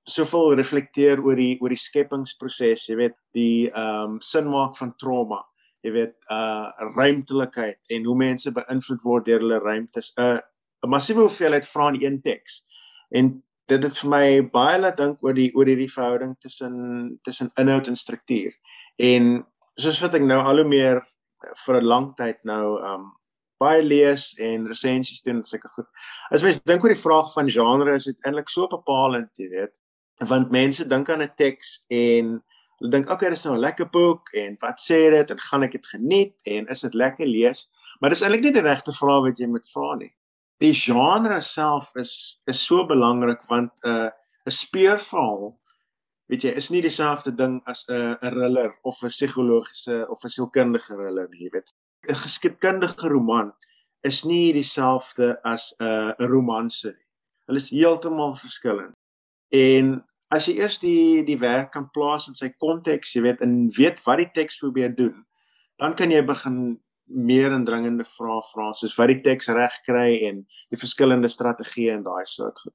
soveel 0.07 0.55
reflekteer 0.55 1.21
oor 1.23 1.35
die 1.39 1.57
oor 1.61 1.73
die 1.73 1.81
skepingsproses, 1.81 2.85
jy 2.89 2.97
weet, 3.01 3.15
die 3.35 3.67
ehm 3.69 4.17
um, 4.17 4.19
sin 4.23 4.47
maak 4.51 4.77
van 4.79 4.93
trauma, 5.01 5.41
jy 5.85 5.93
weet, 5.95 6.15
uh 6.33 6.71
ruimtelikheid 6.95 7.91
en 7.95 8.07
hoe 8.07 8.15
mense 8.19 8.53
beïnvloed 8.55 9.03
word 9.03 9.27
deur 9.27 9.43
hulle 9.43 9.59
ruimtes. 9.63 10.13
'n 10.15 10.23
uh, 10.23 10.39
'n 10.85 10.93
massiewe 10.93 11.25
hoeveelheid 11.27 11.67
vrae 11.67 11.93
in 11.95 12.01
een 12.03 12.21
teks. 12.21 12.63
En 13.11 13.33
dit 13.67 13.83
het 13.83 13.99
vir 13.99 14.09
my 14.09 14.25
baie 14.53 14.79
laat 14.79 14.97
dink 14.97 15.23
oor 15.23 15.35
die 15.35 15.51
oor 15.55 15.67
hierdie 15.67 15.91
verhouding 15.91 16.37
tussen 16.39 17.19
tussen 17.23 17.51
inhoud 17.59 17.87
en 17.87 17.99
struktuur. 17.99 18.53
En 18.97 19.45
soos 19.75 20.01
wat 20.01 20.15
ek 20.15 20.23
nou 20.23 20.39
al 20.39 20.63
hoe 20.63 20.69
meer 20.71 21.03
vir 21.65 21.81
'n 21.81 21.85
lang 21.93 22.13
tyd 22.15 22.39
nou 22.43 22.79
ehm 22.79 22.93
um, 22.93 23.13
baie 23.59 23.81
lees 23.83 24.33
en 24.39 24.67
resensies 24.67 25.23
doen 25.25 25.41
en 25.41 25.43
sulke 25.43 25.69
goed. 25.73 25.87
As 26.31 26.43
mens 26.45 26.61
dink 26.63 26.83
oor 26.83 26.93
die 26.93 27.01
vraag 27.01 27.33
van 27.33 27.49
genre 27.49 27.95
is 27.95 28.05
dit 28.09 28.27
eintlik 28.27 28.49
so 28.49 28.67
bepalend, 28.67 29.31
jy 29.37 29.49
weet 29.53 29.73
want 30.25 30.51
mense 30.51 30.85
dink 30.89 31.09
aan 31.13 31.21
'n 31.21 31.33
teks 31.37 31.85
en 31.93 32.37
hulle 32.79 32.91
dink 32.93 33.09
okay 33.09 33.29
dis 33.29 33.45
nou 33.45 33.55
'n 33.55 33.61
lekker 33.61 33.89
boek 33.93 34.33
en 34.33 34.57
wat 34.61 34.81
sê 34.81 35.09
dit 35.13 35.31
en 35.31 35.39
gaan 35.49 35.63
ek 35.63 35.71
dit 35.77 35.85
geniet 35.93 36.33
en 36.45 36.65
is 36.67 36.81
dit 36.81 36.93
lekker 36.93 37.27
lees? 37.27 37.67
Maar 37.99 38.09
dis 38.09 38.21
eintlik 38.21 38.43
nie 38.43 38.53
die 38.53 38.65
regte 38.65 38.93
vraag 38.93 39.23
wat 39.29 39.39
jy 39.39 39.47
moet 39.47 39.69
vra 39.73 39.95
nie. 39.95 40.13
Die 40.59 40.73
genre 40.73 41.41
self 41.41 41.91
is 41.95 42.41
is 42.47 42.59
so 42.65 42.85
belangrik 42.85 43.45
want 43.49 43.71
'n 43.83 43.89
uh, 43.89 44.09
'n 44.45 44.51
speurverhaal 44.51 45.57
weet 46.31 46.43
jy 46.43 46.51
is 46.59 46.69
nie 46.69 46.81
dieselfde 46.81 47.31
ding 47.35 47.61
as 47.71 47.85
'n 47.87 47.93
uh, 47.93 48.13
'n 48.21 48.31
thriller 48.31 48.71
of 48.83 49.03
'n 49.03 49.13
psigologiese 49.13 50.07
of 50.09 50.23
'n 50.23 50.33
sielkundige 50.35 50.93
thriller 50.93 51.29
jy 51.33 51.49
weet 51.53 51.73
'n 52.07 52.19
geskiedkundige 52.23 53.09
roman 53.13 53.51
is 54.07 54.23
nie 54.25 54.53
dieselfde 54.53 55.35
as 55.43 55.73
'n 55.79 55.85
uh, 55.85 56.13
'n 56.19 56.29
romanse 56.31 56.87
nie. 56.93 57.07
Hulle 57.47 57.59
is 57.63 57.69
heeltemal 57.69 58.35
verskillend. 58.35 58.95
En 59.55 60.03
as 60.35 60.47
jy 60.47 60.57
eers 60.59 60.79
die 60.79 61.23
die 61.23 61.39
werk 61.39 61.71
kan 61.71 61.89
plaas 61.95 62.27
in 62.27 62.35
sy 62.35 62.49
konteks, 62.63 63.15
jy 63.15 63.23
weet, 63.23 63.41
en 63.41 63.69
weet 63.77 64.03
wat 64.05 64.19
die 64.23 64.31
teks 64.35 64.59
probeer 64.59 64.95
doen, 64.95 65.23
dan 65.79 65.95
kan 65.95 66.11
jy 66.11 66.23
begin 66.25 66.79
meer 67.07 67.53
indringende 67.55 68.03
vrae 68.07 68.39
vra 68.49 68.71
soos 68.75 68.95
wat 68.99 69.11
die 69.11 69.19
teks 69.25 69.49
reg 69.55 69.75
kry 69.87 70.07
en 70.27 70.41
die 70.73 70.79
verskillende 70.79 71.29
strategieë 71.31 71.97
en 71.97 72.03
daai 72.05 72.25
soort 72.27 72.59
goed. 72.63 72.73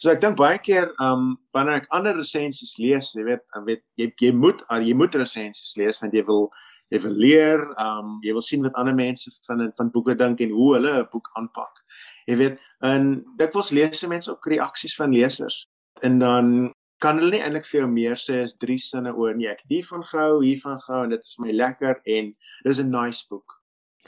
So 0.00 0.12
ek 0.12 0.22
dink 0.22 0.38
baie 0.40 0.58
keer 0.58 0.90
um 1.04 1.34
wanneer 1.56 1.82
ek 1.82 1.90
ander 1.96 2.16
resensies 2.16 2.76
lees, 2.80 3.12
jy 3.14 3.26
weet, 3.28 3.44
ek 3.56 3.66
weet 3.68 3.82
jy 4.00 4.10
jy 4.22 4.32
moet 4.36 4.64
ah, 4.68 4.80
jy 4.80 4.94
moet 4.96 5.16
resensies 5.20 5.76
lees 5.80 6.00
want 6.02 6.16
jy 6.16 6.24
wil 6.28 6.48
jy 6.92 7.00
wil 7.04 7.18
leer, 7.18 7.64
um 7.82 8.18
jy 8.24 8.32
wil 8.36 8.44
sien 8.44 8.64
wat 8.64 8.76
ander 8.80 8.96
mense 8.96 9.30
van 9.48 9.66
van 9.78 9.92
boeke 9.94 10.16
dink 10.16 10.40
en 10.40 10.54
hoe 10.54 10.70
hulle 10.76 10.94
'n 11.02 11.10
boek 11.12 11.28
aanpak. 11.40 11.84
Jy 12.26 12.38
weet, 12.40 12.60
en 12.82 13.24
dikwels 13.36 13.72
lees 13.76 14.06
mense 14.08 14.30
ook 14.30 14.46
reaksies 14.48 14.96
van 14.96 15.12
lesers 15.12 15.66
en 16.02 16.18
dan 16.18 16.72
kan 17.04 17.18
hulle 17.20 17.34
nie 17.36 17.42
eintlik 17.44 17.66
vir 17.68 17.82
jou 17.82 17.88
meer 17.90 18.20
sê 18.20 18.40
as 18.44 18.54
drie 18.64 18.78
sinne 18.80 19.12
oor 19.12 19.34
nie. 19.36 19.48
Ek 19.50 19.60
het 19.64 19.74
hiervan 19.76 20.04
gehou, 20.08 20.40
hiervan 20.44 20.78
gehou 20.86 21.02
en 21.04 21.12
dit 21.12 21.26
is 21.28 21.36
my 21.42 21.52
lekker 21.52 22.00
en 22.16 22.32
dis 22.64 22.80
'n 22.80 22.90
nice 22.90 23.26
boek. 23.28 23.60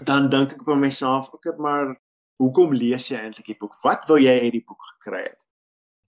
Dan 0.04 0.28
dink 0.28 0.52
ek 0.52 0.64
by 0.66 0.74
myself, 0.76 1.30
ek 1.32 1.52
het 1.52 1.60
maar 1.62 1.94
hoekom 2.42 2.74
lees 2.76 3.08
jy 3.08 3.16
eintlik 3.16 3.46
die 3.48 3.60
boek? 3.60 3.76
Wat 3.84 4.04
wil 4.10 4.20
jy 4.20 4.34
uit 4.44 4.52
die 4.58 4.64
boek 4.66 4.82
gekry 4.90 5.22
het? 5.24 5.46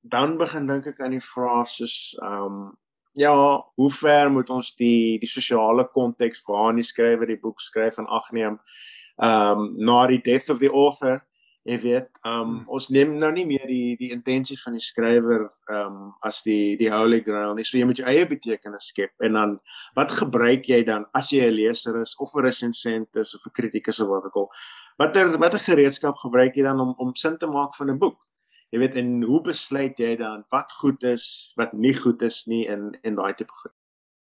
Dan 0.05 0.37
begin 0.41 0.69
dink 0.69 0.87
ek 0.91 1.01
aan 1.01 1.17
die 1.17 1.25
vrae 1.25 1.65
soos 1.65 2.15
ehm 2.21 2.45
um, 2.45 2.77
ja, 3.19 3.33
hoe 3.81 3.91
ver 3.91 4.29
moet 4.31 4.51
ons 4.51 4.75
die 4.79 5.19
die 5.19 5.31
sosiale 5.31 5.89
konteks 5.91 6.45
waarin 6.47 6.77
die 6.79 6.87
skrywer 6.87 7.27
die 7.27 7.41
boek 7.41 7.61
skryf 7.65 7.97
en 7.99 8.07
agneem? 8.07 8.61
Ehm 9.25 9.65
um, 9.65 9.73
na 9.81 10.07
die 10.07 10.21
death 10.21 10.51
of 10.53 10.61
the 10.61 10.71
author 10.71 11.25
jy 11.67 11.77
weet, 11.83 12.09
um 12.29 12.63
ons 12.73 12.89
neem 12.95 13.17
nou 13.21 13.31
nie 13.35 13.45
meer 13.49 13.65
die 13.69 13.97
die 14.01 14.11
intensie 14.15 14.57
van 14.61 14.77
die 14.79 14.85
skrywer 14.85 15.49
um 15.75 16.13
as 16.27 16.41
die 16.47 16.77
die 16.81 16.91
holy 16.93 17.19
grail 17.25 17.57
nie. 17.57 17.67
So 17.67 17.79
jy 17.79 17.89
moet 17.89 18.01
jou 18.01 18.07
eie 18.09 18.27
betekenis 18.29 18.91
skep 18.93 19.27
en 19.27 19.37
dan 19.37 19.57
wat 19.99 20.15
gebruik 20.15 20.69
jy 20.71 20.83
dan 20.87 21.07
as 21.19 21.33
jy 21.35 21.49
'n 21.49 21.57
leser 21.57 22.01
is 22.01 22.15
of 22.19 22.35
'n 22.35 22.47
resensent 22.47 23.17
is 23.17 23.35
of 23.35 23.45
'n 23.47 23.57
kritikus 23.59 24.01
of 24.01 24.09
wat 24.09 24.25
ook 24.31 24.37
al? 24.37 24.49
Watter 24.99 25.39
watter 25.39 25.59
gereedskap 25.59 26.17
gebruik 26.17 26.57
jy 26.57 26.63
dan 26.63 26.81
om 26.81 26.95
om 26.99 27.15
sin 27.15 27.39
te 27.39 27.47
maak 27.47 27.75
van 27.77 27.91
'n 27.91 27.99
boek? 27.99 28.19
Jy 28.71 28.79
weet 28.79 28.97
en 28.97 29.23
hoe 29.23 29.41
besluit 29.43 29.99
jy 29.99 30.17
dan 30.17 30.45
wat 30.51 30.73
goed 30.81 31.03
is, 31.03 31.53
wat 31.57 31.73
nie 31.73 31.95
goed 31.95 32.23
is 32.23 32.47
nie 32.47 32.67
in 32.67 32.97
in 33.03 33.17
daai 33.17 33.35
tipe 33.35 33.53
goed? 33.53 33.73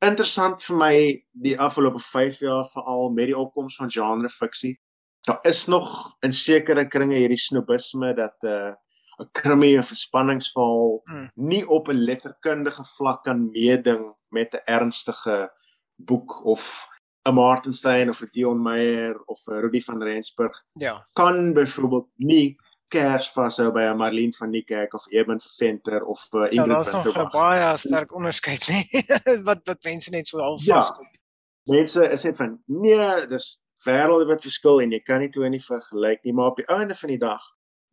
Interessant 0.04 0.62
vir 0.62 0.76
my 0.76 0.94
die 1.32 1.58
afgelope 1.58 2.00
5 2.00 2.40
jaar 2.40 2.64
veral 2.66 3.10
met 3.10 3.26
die 3.26 3.38
opkoms 3.38 3.76
van 3.76 3.90
genre 3.90 4.28
fiksie 4.28 4.78
daar 5.26 5.38
is 5.48 5.66
nog 5.66 6.16
in 6.20 6.32
sekere 6.32 6.88
kringe 6.88 7.16
hierdie 7.16 7.40
snobisme 7.40 8.14
dat 8.14 8.36
'n 8.42 8.48
uh, 8.48 8.74
'n 9.20 9.28
krimi 9.32 9.78
of 9.78 9.90
'n 9.90 10.00
spanningsverhaal 10.06 11.00
hmm. 11.04 11.30
nie 11.34 11.68
op 11.68 11.88
'n 11.88 12.04
letterkundige 12.08 12.84
vlak 12.84 13.22
kan 13.24 13.50
meeding 13.50 14.14
met 14.28 14.54
'n 14.54 14.64
ernstige 14.64 15.52
boek 15.96 16.44
of 16.44 16.88
'n 17.28 17.34
Martin 17.34 17.72
Stein 17.72 18.08
of 18.08 18.22
'n 18.22 18.28
Dion 18.30 18.62
Meyer 18.62 19.22
of 19.24 19.40
'n 19.46 19.60
Rudy 19.60 19.80
van 19.80 20.02
Rensburg. 20.02 20.62
Ja. 20.72 21.08
Kan 21.12 21.52
byvoorbeeld 21.52 22.08
nie 22.16 22.56
kers 22.88 23.30
vashou 23.30 23.72
by 23.72 23.80
'n 23.80 23.96
Marlene 23.96 24.32
van 24.32 24.50
Niekerk 24.50 24.94
of 24.94 25.10
Eben 25.10 25.40
Venter 25.40 26.04
of 26.04 26.28
'n 26.30 26.36
uh, 26.36 26.52
Ingrid 26.52 26.88
Venter. 26.88 26.92
Ja, 26.92 27.02
daar's 27.02 27.14
nog 27.14 27.30
baie 27.30 27.76
sterk 27.76 28.14
onderskeid, 28.14 28.68
nê? 28.68 28.82
wat 29.48 29.60
wat 29.64 29.82
mense 29.82 30.10
net 30.10 30.28
so 30.28 30.38
al 30.38 30.58
vaskoop. 30.58 31.12
Ja. 31.12 31.20
Mense 31.64 32.08
is 32.08 32.22
net 32.22 32.36
van 32.36 32.62
nee, 32.66 33.26
dis 33.26 33.61
wêrelde 33.86 34.28
wat 34.30 34.44
verskil 34.44 34.80
en 34.82 34.92
jy 34.92 35.00
kan 35.00 35.20
nie 35.20 35.30
twee 35.30 35.50
nie 35.50 35.62
vergelyk 35.62 36.22
nie, 36.24 36.32
maar 36.32 36.52
op 36.52 36.60
die 36.60 36.68
einde 36.68 36.94
van 36.98 37.12
die 37.14 37.20
dag 37.22 37.42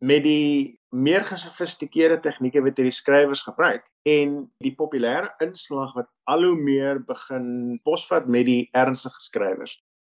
met 0.00 0.24
die 0.24 0.80
meer 0.96 1.24
gesofistikeerde 1.28 2.20
tegnieke 2.24 2.62
wat 2.64 2.78
hierdie 2.80 2.96
skrywers 2.96 3.42
gebruik 3.44 3.84
en 4.08 4.38
die 4.64 4.72
populêre 4.72 5.28
inslag 5.44 5.92
wat 5.96 6.08
al 6.32 6.46
hoe 6.46 6.56
meer 6.56 7.02
begin 7.04 7.78
posvat 7.84 8.26
met 8.26 8.48
die 8.48 8.62
ernstige 8.72 9.20
skrywers. 9.20 9.76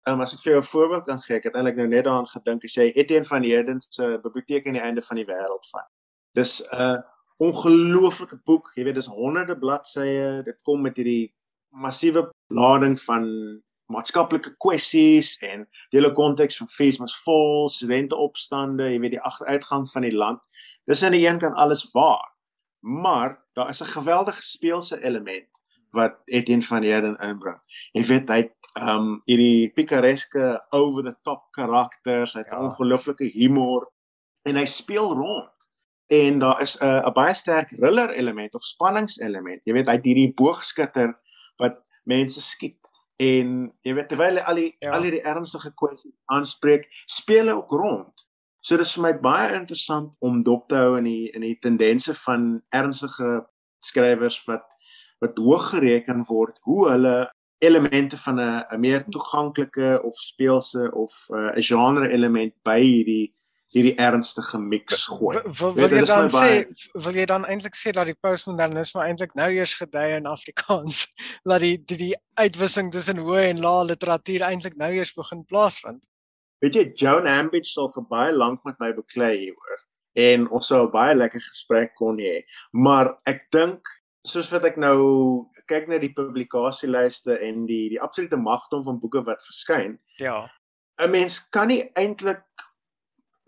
Um, 0.09 0.21
as 0.25 0.35
ek 0.37 0.43
vir 0.45 0.53
jou 0.53 0.61
'n 0.61 0.68
voorbeeld 0.73 1.07
kan 1.07 1.23
gee, 1.25 1.37
ek 1.37 1.49
het 1.49 1.57
eintlik 1.57 1.77
nou 1.77 1.89
net 1.89 2.05
daaraan 2.05 2.29
gedink 2.29 2.64
as 2.64 2.77
jy 2.77 2.93
Etienne 2.93 3.29
van 3.29 3.43
Heerden 3.43 3.81
se 3.81 4.21
biblioteek 4.23 4.66
aan 4.66 4.77
die 4.77 4.85
einde 4.85 5.03
van 5.03 5.16
die 5.16 5.29
wêreld 5.29 5.66
vat. 5.73 5.89
Dis 6.35 6.61
'n 6.73 7.03
ongelooflike 7.41 8.41
boek, 8.45 8.73
jy 8.77 8.85
weet 8.85 8.95
dis 8.95 9.07
honderde 9.09 9.57
bladsye, 9.57 10.43
dit 10.45 10.59
kom 10.62 10.83
met 10.83 10.97
hierdie 10.97 11.33
massiewe 11.73 12.31
lading 12.49 13.01
van 13.01 13.62
maatskaplike 13.91 14.55
kwessies 14.62 15.34
en 15.47 15.66
die 15.91 15.99
hele 15.99 16.12
konteks 16.16 16.61
van 16.61 16.68
fees 16.68 16.99
was 17.03 17.14
vol, 17.24 17.68
studenteopstande, 17.72 18.91
jy 18.93 19.01
weet 19.03 19.16
die 19.16 19.24
agteruitgang 19.30 19.88
van 19.93 20.07
die 20.07 20.14
land. 20.14 20.43
Dis 20.91 21.03
aan 21.07 21.16
die 21.16 21.26
een 21.26 21.41
kant 21.43 21.55
alles 21.55 21.84
waar. 21.95 22.28
Maar 22.80 23.36
daar 23.59 23.68
is 23.68 23.82
'n 23.82 23.93
geweldige 23.97 24.43
speelse 24.43 25.03
element 25.05 25.62
wat 25.91 26.16
Etienne 26.24 26.64
van 26.64 26.82
Heerden 26.82 27.16
inbring. 27.16 27.59
Jy 27.93 28.05
weet 28.07 28.28
hy 28.28 28.36
het 28.36 28.70
um 28.78 29.22
hierdie 29.24 29.70
pikareske 29.74 30.64
over 30.70 31.03
the 31.05 31.14
top 31.22 31.49
karakters, 31.51 32.34
hy 32.34 32.45
het 32.45 32.53
ja. 32.53 32.61
ongelooflike 32.62 33.30
humor 33.34 33.91
en 34.43 34.57
hy 34.57 34.64
speel 34.64 35.12
rond. 35.14 35.51
En 36.11 36.38
daar 36.38 36.61
is 36.62 36.76
'n 36.78 37.03
'n 37.07 37.12
baie 37.12 37.34
sterk 37.34 37.68
thriller 37.68 38.11
element 38.11 38.55
of 38.55 38.62
spanningselement. 38.62 39.61
Jy 39.64 39.72
weet 39.72 39.86
hy 39.86 39.93
het 39.99 40.05
hierdie 40.05 40.34
boogskutter 40.34 41.18
wat 41.57 41.82
mense 42.05 42.41
skiet 42.41 42.80
en 43.21 43.55
jy 43.85 43.95
weet 43.97 44.09
terwyl 44.12 44.41
hy 44.41 44.45
al 44.49 44.59
die 44.61 44.71
ja. 44.81 44.95
al 44.97 45.05
hierdie 45.05 45.25
ernstige 45.29 45.73
kwessies 45.77 46.16
aanspreek, 46.33 46.87
speel 47.07 47.51
hy 47.51 47.57
ook 47.59 47.75
rond. 47.77 48.27
So 48.64 48.77
dis 48.81 48.93
vir 48.97 49.07
my 49.07 49.12
baie 49.25 49.53
interessant 49.57 50.12
om 50.25 50.43
dop 50.45 50.68
te 50.68 50.79
hou 50.81 50.97
in 50.99 51.09
die 51.09 51.29
in 51.37 51.45
die 51.45 51.57
tendense 51.64 52.14
van 52.25 52.53
ernstige 52.77 53.41
skrywers 53.85 54.41
wat 54.49 54.77
wat 55.25 55.37
hoog 55.41 55.71
gereken 55.75 56.25
word 56.29 56.57
hoe 56.68 56.89
hulle 56.89 57.16
elemente 57.61 58.16
van 58.25 58.41
'n 58.41 58.64
'n 58.73 58.81
meer 58.81 59.05
toeganklike 59.12 60.01
of 60.03 60.14
speelse 60.16 60.93
of 60.93 61.12
uh, 61.31 61.53
'n 61.57 61.62
genre 61.62 62.09
element 62.09 62.55
by 62.64 62.81
hierdie 62.81 63.35
hierdie 63.71 63.95
ernstige 64.03 64.59
mix 64.59 65.05
gooi. 65.07 65.37
Wil, 65.59 65.75
wil 65.77 65.93
jy 65.95 66.05
dan 66.09 66.31
sê 66.35 66.51
wil 67.05 67.18
jy 67.21 67.27
dan 67.31 67.45
eintlik 67.47 67.77
sê 67.79 67.93
dat 67.95 68.09
die 68.11 68.16
postmodernisme 68.18 69.05
eintlik 69.05 69.37
nou 69.39 69.51
eers 69.55 69.77
gedei 69.79 70.09
in 70.16 70.27
Afrikaans 70.31 71.05
dat 71.51 71.62
die 71.62 71.77
die, 71.79 71.99
die 72.01 72.14
uitwissing 72.41 72.91
tussen 72.95 73.23
hoë 73.23 73.51
en 73.53 73.62
lae 73.62 73.85
literatuur 73.93 74.47
eintlik 74.49 74.79
nou 74.81 74.91
eers 74.95 75.14
begin 75.14 75.45
plaasvind? 75.47 76.09
Weet 76.61 76.77
jy 76.77 76.85
Joan 76.99 77.31
Ambidge 77.31 77.71
sal 77.71 77.93
vir 77.95 78.09
baie 78.11 78.35
lank 78.35 78.66
met 78.68 78.81
my 78.83 78.91
beklei 78.97 79.37
hieroor 79.37 79.79
en 80.18 80.49
ons 80.51 80.66
sou 80.66 80.83
'n 80.87 80.93
baie 80.93 81.14
lekker 81.14 81.41
gesprek 81.41 81.95
kon 81.95 82.18
hê. 82.18 82.43
Maar 82.73 83.14
ek 83.27 83.47
dink 83.53 83.87
soos 84.27 84.51
wat 84.53 84.64
ek 84.64 84.77
nou 84.77 85.47
kyk 85.71 85.89
na 85.89 85.99
die 85.99 86.12
publikasielyste 86.12 87.39
en 87.41 87.66
die 87.66 87.89
die 87.95 88.01
absolute 88.01 88.37
magdom 88.37 88.83
van 88.85 88.99
boeke 89.01 89.23
wat 89.25 89.47
verskyn. 89.47 89.99
Ja. 90.18 90.51
'n 90.99 91.11
Mens 91.11 91.41
kan 91.49 91.68
nie 91.68 91.91
eintlik 91.95 92.45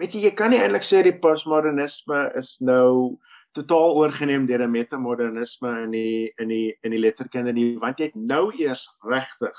weet 0.03 0.17
jy 0.17 0.25
jy 0.27 0.33
kan 0.39 0.51
nie 0.51 0.61
eintlik 0.63 0.87
sê 0.87 1.03
die 1.07 1.15
postmodernisme 1.25 2.25
is 2.39 2.57
nou 2.61 3.19
totaal 3.57 3.99
oorgeneem 4.01 4.47
deur 4.49 4.65
'n 4.65 4.75
metamodernisme 4.75 5.71
in 5.85 5.93
die 5.95 6.33
in 6.43 6.49
die 6.49 6.75
in 6.83 6.97
die 6.97 7.03
letterkunde 7.03 7.53
nie 7.53 7.79
want 7.85 8.01
jy 8.01 8.11
het 8.11 8.19
nou 8.19 8.51
eers 8.59 8.89
regtig 9.07 9.59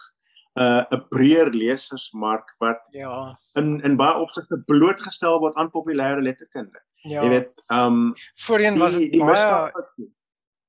'n 0.55 0.61
uh, 0.63 0.83
'n 0.91 1.05
breër 1.09 1.53
lesersmark 1.53 2.55
wat 2.59 2.89
ja 2.91 3.35
in 3.59 3.79
in 3.81 3.95
baie 3.97 4.19
opsigte 4.25 4.59
blootgestel 4.71 5.39
word 5.39 5.55
aan 5.55 5.71
populêre 5.71 6.21
letterkunde. 6.21 6.81
Ja. 7.03 7.23
Jy 7.23 7.29
weet, 7.29 7.63
ehm 7.67 7.93
um, 7.93 8.13
voorheen 8.45 8.77
was 8.79 8.93
dit 8.97 9.17
baie 9.17 9.71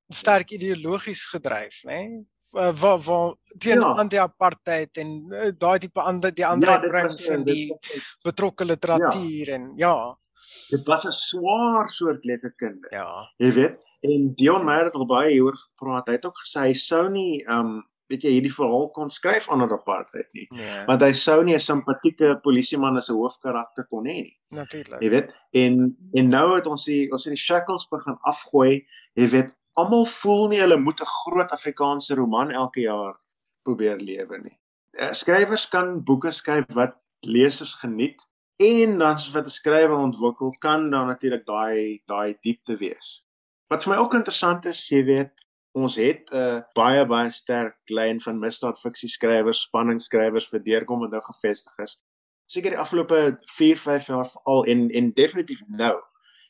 sterk 0.09 0.51
ideologies 0.51 1.25
gedryf, 1.25 1.83
né? 1.85 1.93
Nee? 1.93 2.27
Uh, 2.55 2.73
waar 2.81 2.99
waar 2.99 3.35
teen 3.59 3.81
ja. 3.81 3.95
anti-apartheid 4.03 4.97
en 5.03 5.15
uh, 5.31 5.51
daai 5.59 5.79
tipe 5.79 6.01
ander 6.01 6.35
die 6.35 6.47
ander 6.47 6.71
ja, 6.71 6.79
brengs 6.81 7.29
in 7.29 7.45
die 7.47 7.71
betrokke 8.25 8.65
literatuur 8.65 9.49
ja. 9.49 9.55
en 9.55 9.73
ja. 9.77 9.97
Dit 10.71 10.87
was 10.87 11.07
'n 11.07 11.13
swaar 11.13 11.91
soort 11.91 12.25
letterkunde. 12.25 12.87
Ja. 12.91 13.31
Jy 13.37 13.53
weet 13.53 13.81
en 14.05 14.33
Dion 14.35 14.65
Meyer 14.65 14.85
het 14.85 14.95
al 14.95 15.07
baie 15.07 15.31
hieroor 15.33 15.57
gepraat. 15.57 16.07
Hy 16.07 16.13
het 16.19 16.27
ook 16.29 16.39
gesê 16.45 16.69
hy 16.69 16.73
sou 16.77 17.09
nie 17.09 17.41
um 17.49 17.83
weet 18.13 18.25
jy 18.27 18.35
hierdie 18.35 18.53
verhaal 18.53 18.91
kon 18.93 19.11
skryf 19.11 19.49
onder 19.49 19.73
apartheid 19.73 20.29
nie. 20.37 20.47
Ja. 20.53 20.85
want 20.89 21.03
hy 21.03 21.13
sou 21.13 21.43
nie 21.45 21.55
'n 21.55 21.61
simpatieke 21.61 22.41
polisieman 22.45 22.97
as 22.97 23.09
'n 23.11 23.17
hoofkarakter 23.17 23.87
kon 23.89 24.05
hê 24.05 24.29
nie. 24.29 24.39
Natuurlik. 24.51 25.01
Jy 25.01 25.11
weet 25.11 25.33
en 25.53 25.97
en 26.15 26.29
nou 26.29 26.55
het 26.55 26.67
ons 26.67 26.85
die 26.85 27.11
ons 27.13 27.25
het 27.25 27.33
die 27.33 27.45
shackles 27.47 27.89
begin 27.89 28.19
afgooi. 28.23 28.85
Jy 29.15 29.29
weet 29.29 29.55
almal 29.81 30.07
voel 30.07 30.49
nie 30.49 30.61
hulle 30.63 30.79
moet 30.81 31.01
'n 31.01 31.13
groot 31.13 31.51
Afrikaanse 31.51 32.15
roman 32.15 32.51
elke 32.51 32.81
jaar 32.81 33.17
probeer 33.63 33.99
lewe 33.99 34.39
nie. 34.39 34.59
Eh, 34.99 35.13
skrywers 35.13 35.69
kan 35.69 36.05
boeke 36.05 36.31
skryf 36.31 36.67
wat 36.75 36.95
lesers 37.27 37.75
geniet 37.75 38.23
en 38.63 38.99
dan 38.99 39.19
soos 39.19 39.35
wat 39.35 39.47
'n 39.47 39.51
skrywer 39.51 39.99
ontwikkel 39.99 40.51
kan 40.59 40.91
dan 40.91 41.07
natuurlik 41.07 41.47
daai 41.47 42.03
daai 42.07 42.37
diepte 42.43 42.77
wees. 42.77 43.25
Wat 43.69 43.83
vir 43.83 43.95
my 43.95 43.99
ook 43.99 44.15
interessant 44.15 44.67
is, 44.67 44.89
jy 44.89 45.05
weet, 45.05 45.33
ons 45.75 45.97
het 45.97 46.31
'n 46.31 46.37
uh, 46.37 46.61
baie 46.75 47.07
baie 47.07 47.31
sterk 47.31 47.77
lyn 47.91 48.21
van 48.21 48.39
misdaadfiksie 48.39 49.09
skrywers, 49.09 49.65
spanningsskrywers 49.67 50.49
vir 50.49 50.63
deurkom 50.63 51.01
wat 51.01 51.11
nou 51.11 51.23
gevestig 51.23 51.79
is. 51.79 51.99
Seker 52.47 52.71
die 52.71 52.79
afgelope 52.79 53.37
4, 53.57 53.77
5 53.77 54.07
jaar 54.07 54.27
veral 54.27 54.65
en 54.65 54.91
en 54.91 55.13
definitief 55.13 55.63
nou. 55.67 55.97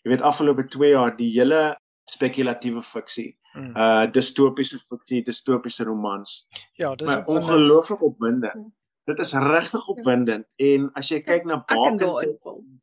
Jy 0.03 0.11
weet 0.11 0.21
afgelope 0.21 0.69
2 0.69 0.91
jaar 0.91 1.17
die 1.17 1.31
hele 1.39 1.77
spekulatiewe 2.11 2.83
fiksie. 2.83 3.39
Mm. 3.55 3.73
Uh 3.77 4.07
distopiese 4.13 4.79
fiksie, 4.79 5.23
distopiese 5.23 5.85
romans. 5.85 6.47
Ja, 6.77 6.95
dis 6.95 7.17
ongelooflik 7.27 8.03
opwindend. 8.03 8.73
dit 9.05 9.19
is 9.19 9.33
regtig 9.33 9.89
opwindend 9.89 10.47
en 10.57 10.91
as 10.97 11.09
jy 11.13 11.21
kyk 11.21 11.45
na 11.45 11.59
Baken. 11.69 12.81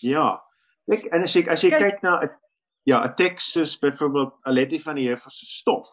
Ja. 0.00 0.42
Ek 0.92 1.08
en 1.10 1.22
as 1.26 1.34
jy 1.34 1.42
as 1.50 1.64
jy 1.64 1.70
Kyk- 1.74 1.82
kyk 1.82 2.02
na 2.02 2.20
'n 2.22 2.30
ja, 2.86 3.02
'n 3.02 3.14
teks 3.18 3.52
soos 3.52 3.78
byvoorbeeld 3.78 4.32
Aletti 4.46 4.78
van 4.80 4.94
die 4.94 5.08
Heer 5.08 5.18
se 5.18 5.46
stof. 5.46 5.88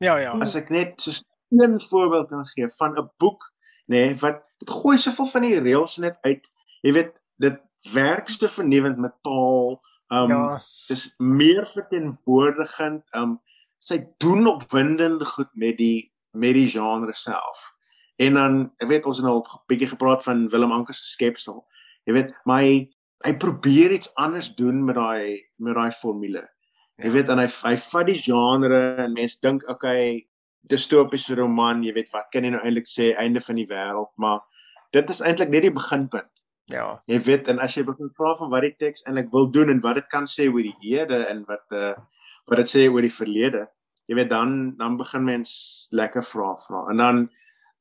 Ja, 0.00 0.16
ja. 0.16 0.32
As 0.40 0.54
ek 0.56 0.70
net 0.70 1.00
so 1.00 1.10
'n 1.52 1.80
voorbeeld 1.90 2.28
kan 2.28 2.46
gee 2.46 2.68
van 2.78 2.96
'n 2.98 3.10
boek, 3.18 3.42
nê, 3.86 4.06
nee, 4.06 4.14
wat 4.14 4.42
dit 4.58 4.70
gooi 4.70 4.96
soveel 4.98 5.26
van 5.26 5.42
die 5.42 5.60
reëls 5.60 5.98
net 5.98 6.16
uit. 6.20 6.50
Jy 6.82 6.92
weet, 6.92 7.12
dit 7.38 7.58
werk 7.92 8.28
so 8.28 8.46
vernuwend 8.48 8.98
met 8.98 9.12
taal. 9.22 9.78
Um 10.10 10.30
Ja. 10.30 10.60
dis 10.88 11.14
meer 11.18 11.66
verteenwoordigend. 11.66 13.02
Um 13.14 13.38
sy 13.78 14.00
doen 14.18 14.46
opwindende 14.46 15.24
goed 15.24 15.48
met 15.54 15.76
die 15.78 16.12
met 16.32 16.54
die 16.54 16.68
genre 16.68 17.14
self. 17.14 17.72
En 18.18 18.34
dan, 18.34 18.72
ek 18.82 18.88
weet 18.88 19.06
ons 19.06 19.16
het 19.16 19.26
nou 19.26 19.38
'n 19.38 19.60
bietjie 19.68 19.88
gepraat 19.88 20.22
van 20.24 20.48
Willem 20.48 20.72
Anker 20.72 20.94
se 20.94 21.06
skepsel. 21.06 21.64
Jy 22.04 22.12
weet, 22.12 22.32
maar 22.44 22.60
hy, 22.62 22.88
hy 23.24 23.32
probeer 23.36 23.92
iets 23.92 24.14
anders 24.14 24.54
doen 24.54 24.84
met 24.84 24.94
daai 24.96 25.42
met 25.58 25.74
daai 25.74 25.90
formule. 25.92 26.48
Jy 26.98 27.06
Ja. 27.06 27.12
weet 27.12 27.28
en 27.28 27.38
hy 27.38 27.46
hy 27.46 27.76
vat 27.76 28.06
die 28.06 28.18
genre 28.18 28.96
en 28.96 29.12
mense 29.12 29.38
dink 29.40 29.68
okay, 29.68 30.26
distopiese 30.68 31.34
roman, 31.36 31.82
jy 31.82 31.92
weet 31.94 32.10
wat 32.12 32.26
kan 32.32 32.44
jy 32.44 32.50
nou 32.50 32.60
eintlik 32.60 32.86
sê 32.86 33.14
einde 33.16 33.40
van 33.40 33.56
die 33.56 33.66
wêreld, 33.66 34.10
maar 34.16 34.40
dit 34.92 35.10
is 35.10 35.20
eintlik 35.20 35.48
net 35.50 35.62
die 35.62 35.72
beginpunt. 35.72 36.42
Ja. 36.68 37.02
Jy 37.08 37.18
weet 37.24 37.48
en 37.48 37.60
as 37.64 37.76
jy 37.78 37.84
begin 37.88 38.10
vra 38.16 38.34
van 38.36 38.50
wat 38.52 38.66
die 38.66 38.74
teks 38.76 39.04
eintlik 39.06 39.30
wil 39.32 39.48
doen 39.52 39.72
en 39.72 39.80
wat 39.84 39.96
dit 40.00 40.08
kan 40.12 40.28
sê 40.28 40.48
oor 40.52 40.64
die 40.64 40.76
hede 40.82 41.24
en 41.30 41.44
wat 41.48 41.76
uh 41.76 41.94
wat 42.48 42.62
dit 42.62 42.70
sê 42.70 42.86
oor 42.88 43.04
die 43.04 43.12
verlede, 43.12 43.66
jy 44.08 44.16
weet 44.16 44.30
dan 44.32 44.52
dan 44.80 44.96
begin 44.96 45.26
mens 45.26 45.52
lekker 45.92 46.24
vra 46.24 46.54
vra. 46.64 46.86
En 46.92 47.00
dan 47.00 47.18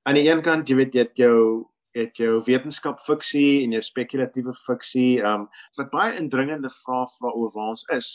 aan 0.08 0.18
die 0.20 0.26
een 0.28 0.42
kant, 0.44 0.68
jy 0.68 0.76
weet 0.80 0.96
jy 0.96 1.06
het 1.06 1.20
jou 1.20 1.38
het 1.96 2.20
jou 2.20 2.42
wetenskap 2.46 3.00
fiksie 3.02 3.64
en 3.64 3.76
jou 3.76 3.82
spekulatiewe 3.84 4.54
fiksie, 4.60 5.24
um 5.24 5.48
wat 5.80 5.92
baie 5.94 6.18
indringende 6.20 6.72
vrae 6.82 7.08
vra 7.16 7.32
oor 7.32 7.54
waar 7.56 7.72
ons 7.76 7.86
is. 7.96 8.10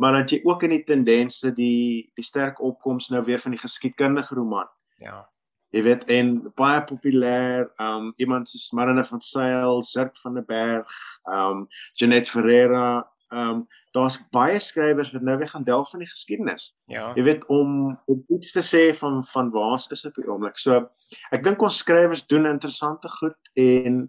Maar 0.00 0.16
dan 0.16 0.30
jy 0.32 0.40
ook 0.48 0.64
in 0.64 0.76
die 0.76 0.84
tendense 0.88 1.52
die 1.56 2.08
die 2.16 2.24
sterk 2.24 2.60
opkoms 2.64 3.10
nou 3.12 3.22
weer 3.24 3.40
van 3.40 3.56
die 3.56 3.60
geskiedkundige 3.60 4.34
roman. 4.40 4.68
Ja. 5.04 5.22
Jy 5.70 5.82
weet 5.86 6.04
en 6.10 6.32
baie 6.58 6.82
populêr, 6.82 7.68
um 7.78 8.10
iemand 8.18 8.48
soos 8.50 8.72
Marina 8.74 9.04
van 9.06 9.20
Sail, 9.20 9.82
Zirk 9.86 10.16
van 10.18 10.34
der 10.34 10.44
Berg, 10.44 10.90
um 11.30 11.66
Janet 11.94 12.28
Ferreira, 12.28 13.06
um 13.30 13.66
daar's 13.94 14.18
baie 14.34 14.58
skrywers 14.58 15.12
wat 15.14 15.22
nou 15.22 15.36
weer 15.38 15.48
gaan 15.48 15.66
delf 15.66 15.90
van 15.90 16.02
die 16.02 16.10
geskiedenis. 16.10 16.72
Ja. 16.90 17.10
Jy 17.14 17.22
weet 17.26 17.46
om 17.46 17.98
om 18.10 18.24
iets 18.34 18.52
te 18.52 18.62
sê 18.66 18.90
van 18.98 19.22
van 19.32 19.50
waar 19.54 19.78
is 19.78 20.06
op 20.06 20.18
die 20.18 20.26
oomblik. 20.26 20.58
So 20.58 20.88
ek 21.34 21.44
dink 21.46 21.62
ons 21.62 21.78
skrywers 21.82 22.26
doen 22.26 22.50
interessante 22.50 23.10
goed 23.20 23.54
en 23.54 24.02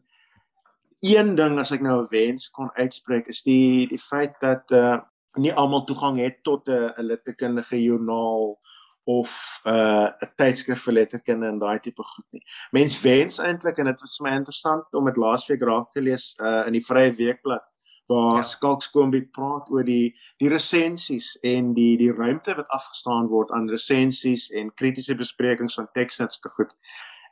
een 1.01 1.33
ding 1.35 1.57
as 1.59 1.71
ek 1.73 1.81
nou 1.81 2.01
'n 2.01 2.09
wens 2.11 2.49
kon 2.49 2.69
uitspreek 2.77 3.27
is 3.27 3.41
die 3.43 3.87
die 3.89 4.01
feit 4.01 4.37
dat 4.41 4.71
uh 4.71 4.99
nie 5.39 5.53
almal 5.53 5.85
toegang 5.87 6.17
het 6.19 6.43
tot 6.43 6.67
'n 6.67 6.91
'n 6.97 7.05
letterkundige 7.05 7.77
joernaal 7.81 8.59
of 9.03 9.61
'n 9.65 9.69
uh, 9.69 10.07
'n 10.21 10.31
tydskrif 10.37 10.83
vir 10.85 10.93
letterkunde 10.93 11.47
en 11.47 11.59
daai 11.59 11.79
tipe 11.79 12.03
goed 12.03 12.25
nie. 12.31 12.43
Mens 12.71 13.01
wens 13.01 13.39
eintlik 13.39 13.77
en 13.77 13.85
dit 13.85 14.01
was 14.01 14.19
my 14.19 14.35
interessant 14.35 14.85
om 14.93 15.05
dit 15.05 15.17
laasweek 15.17 15.61
raak 15.61 15.89
te 15.91 16.01
lees 16.01 16.35
uh 16.39 16.63
in 16.67 16.73
die 16.73 16.85
Vrye 16.85 17.11
Weekblad 17.11 17.65
waar 18.11 18.35
Ja. 18.35 18.41
Skalk 18.41 18.83
Skoombe 18.83 19.21
praat 19.31 19.69
oor 19.69 19.83
die 19.83 20.13
die 20.37 20.49
resensies 20.49 21.37
en 21.43 21.73
die 21.73 21.97
die 21.97 22.11
ruimte 22.13 22.55
wat 22.55 22.67
afgestaan 22.67 23.27
word 23.27 23.51
aan 23.51 23.69
resensies 23.69 24.49
en 24.51 24.73
kritiese 24.73 25.15
besprekings 25.15 25.75
van 25.79 25.89
tekste 25.93 26.23
en 26.23 26.29
sulke 26.29 26.49
goed. 26.49 26.71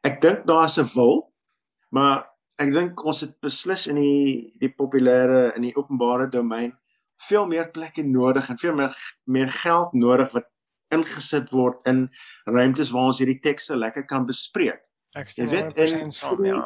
Ek 0.03 0.21
dink 0.21 0.45
daar's 0.47 0.77
'n 0.79 0.87
wil, 0.95 1.33
maar 1.91 2.25
ek 2.59 2.73
dink 2.73 3.05
ons 3.05 3.21
het 3.21 3.39
beslis 3.41 3.87
in 3.87 3.95
die 3.95 4.53
die 4.59 4.73
populêre 4.81 5.55
in 5.55 5.61
die 5.61 5.75
openbare 5.75 6.29
domein 6.29 6.73
veel 7.27 7.47
meer 7.47 7.71
plekke 7.71 8.03
nodig 8.03 8.49
en 8.49 8.57
veel 8.57 8.75
meer 8.75 8.95
meer 9.25 9.49
geld 9.49 9.93
nodig 9.93 10.31
wat 10.33 10.47
ingesit 10.95 11.51
word 11.51 11.85
in 11.89 12.07
ruimtes 12.45 12.91
waar 12.93 13.11
ons 13.11 13.19
hierdie 13.21 13.39
tekste 13.43 13.77
lekker 13.77 14.05
kan 14.09 14.25
bespreek. 14.29 14.81
Ek 15.17 15.29
stem 15.29 15.49
weet, 15.49 15.71
100% 15.77 16.03
en 16.03 16.11
saam, 16.13 16.41
ja. 16.45 16.63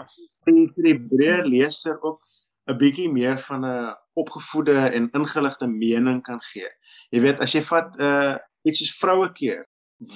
vir 0.48 0.88
die, 0.88 0.98
breër 1.00 1.46
leser 1.48 2.00
ook 2.02 2.24
'n 2.72 2.78
bietjie 2.80 3.12
meer 3.12 3.40
van 3.40 3.66
'n 3.66 3.94
opgevoede 4.20 4.78
en 4.96 5.10
ingeligte 5.12 5.68
mening 5.68 6.22
kan 6.24 6.42
gee. 6.52 6.70
Jy 7.12 7.22
weet, 7.22 7.40
as 7.40 7.54
jy 7.54 7.62
vat 7.62 7.96
'n 7.96 8.02
uh, 8.04 8.36
iets 8.64 8.80
soos 8.80 8.98
vrouekeer, 9.00 9.66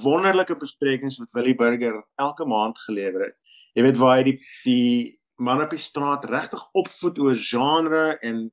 wonderlike 0.04 0.56
besprekings 0.56 1.18
wat 1.20 1.32
Willie 1.32 1.56
Burger 1.56 2.04
elke 2.16 2.46
maand 2.46 2.80
gelewer 2.80 3.28
het. 3.28 3.36
Jy 3.76 3.84
weet 3.84 3.98
waar 3.98 4.18
hy 4.18 4.24
die 4.24 4.38
die 4.64 5.18
man 5.38 5.62
op 5.62 5.70
die 5.70 5.82
straat 5.82 6.26
regtig 6.26 6.64
opvoed 6.74 7.20
oor 7.20 7.36
genre 7.38 8.18
en 8.26 8.48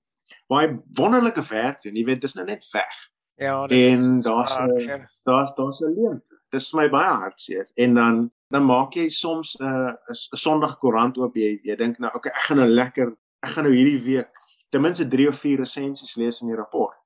hy 0.52 0.66
wonderlike 0.98 1.42
werk 1.48 1.80
doen. 1.82 1.96
Jy 1.96 2.05
weet, 2.05 2.20
dis 2.20 2.34
nou 2.34 2.44
net 2.46 2.66
weg. 2.72 2.98
Ja, 3.37 3.66
En 3.66 4.20
daar's 4.20 4.59
'n-. 4.59 5.09
Daar's 5.22 5.55
daar's 5.55 5.80
'n 5.80 5.95
leemte. 5.95 6.41
Dis 6.51 6.70
vir 6.70 6.80
my 6.80 6.89
baie 6.91 7.14
hartseer. 7.14 7.70
En 7.74 7.95
dan 7.95 8.32
dan 8.49 8.64
maak 8.64 8.95
jy 8.95 9.09
soms 9.09 9.57
'n 9.59 9.64
uh, 9.64 9.93
'n 10.09 10.37
Sondag 10.37 10.78
koerant 10.78 11.18
oop. 11.18 11.37
Jy 11.37 11.61
jy 11.62 11.76
dink 11.76 11.99
nou, 11.99 12.12
okay, 12.14 12.30
ek 12.30 12.47
gaan 12.49 12.57
nou 12.57 12.68
lekker, 12.68 13.16
ek 13.43 13.51
gaan 13.51 13.64
nou 13.64 13.74
hierdie 13.74 14.03
week 14.05 14.30
ten 14.70 14.82
minste 14.82 15.07
3 15.07 15.28
of 15.28 15.39
4 15.39 15.59
resensies 15.59 16.16
lees 16.16 16.41
in 16.43 16.49
die 16.49 16.57
rapport. 16.57 16.97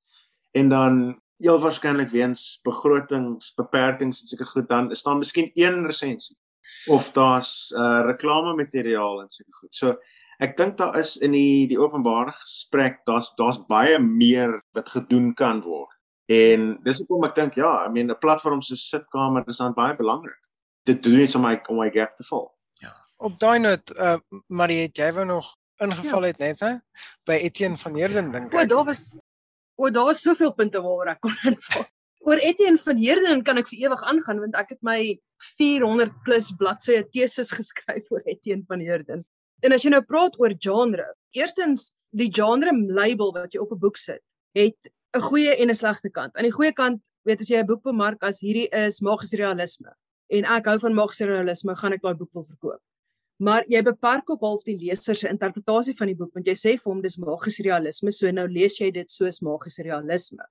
En 0.53 0.69
dan 0.69 1.21
heel 1.39 1.61
waarskynlik 1.61 2.09
weens 2.11 2.61
begrotingsbeperkings 2.67 4.21
en 4.21 4.27
sulke 4.27 4.45
goed 4.45 4.69
dan 4.69 4.91
is 4.91 5.03
daar 5.03 5.17
miskien 5.17 5.51
een 5.55 5.85
resensie 5.87 6.37
of 6.87 7.13
daar's 7.13 7.73
uh 7.77 8.01
reklamemateriaal 8.05 9.21
en 9.21 9.29
sulke 9.29 9.53
goed. 9.61 9.75
So 9.75 9.97
ek 10.39 10.57
dink 10.57 10.77
daar 10.79 10.99
is 10.99 11.17
in 11.17 11.33
die 11.33 11.69
die 11.69 11.79
openbare 11.79 12.33
gesprek, 12.33 13.05
daar's 13.07 13.33
daar's 13.37 13.61
baie 13.67 13.99
meer 13.99 14.61
wat 14.73 14.89
gedoen 14.89 15.35
kan 15.35 15.63
word. 15.63 15.98
En 16.29 16.67
dis 16.85 16.99
hoekom 17.01 17.25
ek 17.25 17.35
dink 17.39 17.55
ja, 17.57 17.71
I 17.87 17.89
mean 17.89 18.11
'n 18.11 18.19
platform 18.21 18.61
so 18.63 18.77
sitkamer 18.77 19.45
is 19.49 19.57
dan 19.57 19.75
baie 19.75 19.97
belangrik. 19.97 20.37
Dit 20.85 21.03
doen 21.03 21.21
iets 21.21 21.35
om 21.35 21.43
my 21.43 21.57
om 21.69 21.79
my 21.81 21.91
gap 21.91 22.11
te 22.15 22.25
vul. 22.25 22.51
Op 23.19 23.39
daai 23.39 23.59
noot, 23.59 23.91
uh 23.99 24.19
Marie, 24.47 24.83
het 24.87 24.97
jy 24.97 25.13
wou 25.13 25.25
nog 25.27 25.47
ingeval 25.83 26.23
het 26.23 26.39
net 26.39 26.61
hè 26.61 26.77
by 27.27 27.39
Etienne 27.49 27.79
van 27.79 27.95
Heerden 27.95 28.31
dink 28.31 28.55
O, 28.55 28.59
ek. 28.59 28.69
daar 28.69 28.85
was 28.85 29.17
o, 29.77 29.91
daar 29.91 30.05
was 30.05 30.23
soveel 30.23 30.53
punte 30.55 30.83
waaroor 30.83 31.11
ek 31.15 31.21
kon 31.21 31.35
inval. 31.51 31.87
Oor 32.29 32.39
Etienne 32.39 32.79
van 32.79 32.97
Heerden 32.97 33.43
kan 33.43 33.59
ek 33.59 33.69
vir 33.73 33.89
ewig 33.89 34.03
aangaan 34.03 34.39
want 34.45 34.55
ek 34.55 34.69
het 34.77 34.83
my 34.83 35.01
400 35.57 36.13
plus 36.27 36.53
bladsye 36.61 37.03
teses 37.11 37.51
geskryf 37.59 38.11
oor 38.11 38.23
Etienne 38.27 38.65
van 38.69 38.81
Heerden. 38.85 39.25
En 39.65 39.73
as 39.75 39.83
jy 39.83 39.91
nou 39.91 40.03
praat 40.07 40.39
oor 40.39 40.55
genre, 40.55 41.09
eerstens 41.35 41.93
die 42.15 42.31
genre 42.31 42.71
label 42.87 43.33
wat 43.33 43.53
jy 43.55 43.61
op 43.61 43.73
'n 43.73 43.79
boek 43.83 43.97
sit, 43.97 44.23
het 44.55 44.79
'n 45.17 45.21
goeie 45.21 45.57
en 45.57 45.71
'n 45.71 45.75
slegte 45.75 46.11
kant. 46.11 46.37
Aan 46.37 46.45
die 46.45 46.53
goeie 46.53 46.73
kant, 46.73 47.01
weet 47.25 47.41
as 47.41 47.49
jy 47.49 47.59
'n 47.61 47.67
boek 47.67 47.83
bemark 47.83 48.23
as 48.23 48.41
hierdie 48.41 48.69
is 48.73 49.01
magiese 49.01 49.37
realisme 49.37 49.93
en 50.29 50.45
ek 50.45 50.67
hou 50.67 50.79
van 50.79 50.95
magiese 50.95 51.27
realisme, 51.27 51.75
gaan 51.77 51.93
ek 51.93 52.03
daai 52.03 52.15
boek 52.15 52.33
wil 52.33 52.45
verkoop. 52.45 52.81
Maar 53.41 53.65
jy 53.71 53.83
beperk 53.83 54.31
ook 54.31 54.41
half 54.41 54.65
die 54.65 54.77
leser 54.77 55.15
se 55.15 55.29
interpretasie 55.29 55.95
van 55.97 56.07
die 56.07 56.17
boek 56.19 56.35
want 56.35 56.47
jy 56.47 56.55
sê 56.55 56.77
vir 56.77 56.93
hom 56.93 57.03
dis 57.03 57.17
magiese 57.17 57.63
realisme, 57.63 58.13
so 58.13 58.31
nou 58.31 58.47
lees 58.47 58.79
jy 58.79 58.91
dit 58.91 59.11
soos 59.11 59.41
magiese 59.41 59.83
realisme. 59.83 60.45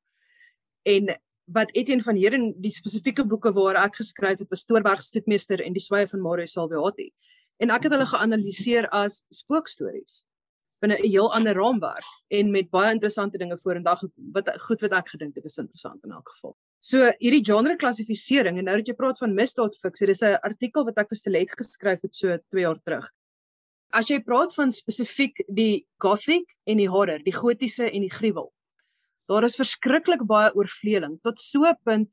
En 0.85 1.11
wat 1.47 1.71
Etienne 1.75 2.03
van 2.03 2.15
Heerden 2.15 2.53
die 2.61 2.71
spesifieke 2.71 3.23
boeke 3.23 3.53
waar 3.53 3.75
ek 3.85 3.99
geskryf 4.01 4.39
het 4.39 4.49
was 4.49 4.65
Stoorberg 4.65 5.01
Stoetmeester 5.01 5.61
en 5.63 5.73
Die 5.73 5.83
Swye 5.83 6.07
van 6.07 6.21
Mario 6.21 6.45
Salviati. 6.45 7.11
En 7.59 7.71
ek 7.71 7.87
het 7.87 7.91
hulle 7.95 8.05
geanaliseer 8.05 8.89
as 8.95 9.21
spookstories 9.33 10.23
binne 10.81 10.97
'n 10.97 11.09
heel 11.09 11.33
ander 11.33 11.55
raamwerk 11.55 12.05
en 12.29 12.51
met 12.51 12.69
baie 12.69 12.93
interessante 12.93 13.37
dinge 13.37 13.57
vorendag 13.57 14.01
wat 14.33 14.49
goed 14.61 14.81
wat 14.81 14.91
ek 14.91 15.09
gedink 15.09 15.35
het 15.35 15.45
is 15.45 15.57
interessant 15.57 16.03
in 16.03 16.11
elk 16.11 16.29
geval. 16.29 16.55
So 16.79 17.11
hierdie 17.19 17.43
genre 17.43 17.75
klassifisering 17.75 18.57
en 18.57 18.65
nou 18.65 18.75
dat 18.77 18.87
jy 18.87 18.93
praat 18.93 19.17
van 19.17 19.33
misdaadfiksie, 19.33 20.07
dis 20.07 20.21
'n 20.21 20.39
artikel 20.43 20.85
wat 20.85 20.97
ek 20.97 21.09
vir 21.09 21.17
Stelet 21.17 21.51
geskryf 21.51 22.01
het 22.01 22.15
so 22.15 22.37
2 22.51 22.61
jaar 22.61 22.79
terug. 22.85 23.09
As 23.91 24.07
jy 24.07 24.19
praat 24.19 24.53
van 24.53 24.71
spesifiek 24.71 25.45
die 25.47 25.85
gothic 25.97 26.45
en 26.65 26.77
die 26.77 26.89
horror, 26.89 27.19
die 27.19 27.33
gotiese 27.33 27.89
en 27.91 28.01
die 28.01 28.11
gruwel. 28.11 28.51
Daar 29.27 29.43
is 29.43 29.55
verskriklik 29.55 30.25
baie 30.27 30.51
oorvleeling 30.53 31.19
tot 31.23 31.39
so 31.39 31.65
'n 31.65 31.75
punt 31.83 32.09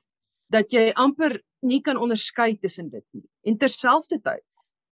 dat 0.50 0.70
jy 0.72 0.92
amper 0.96 1.40
nie 1.62 1.80
kan 1.80 1.96
onderskei 1.96 2.56
tussen 2.60 2.90
dit 2.90 3.04
nie. 3.12 3.28
En 3.44 3.58
terselfdertyd 3.58 4.42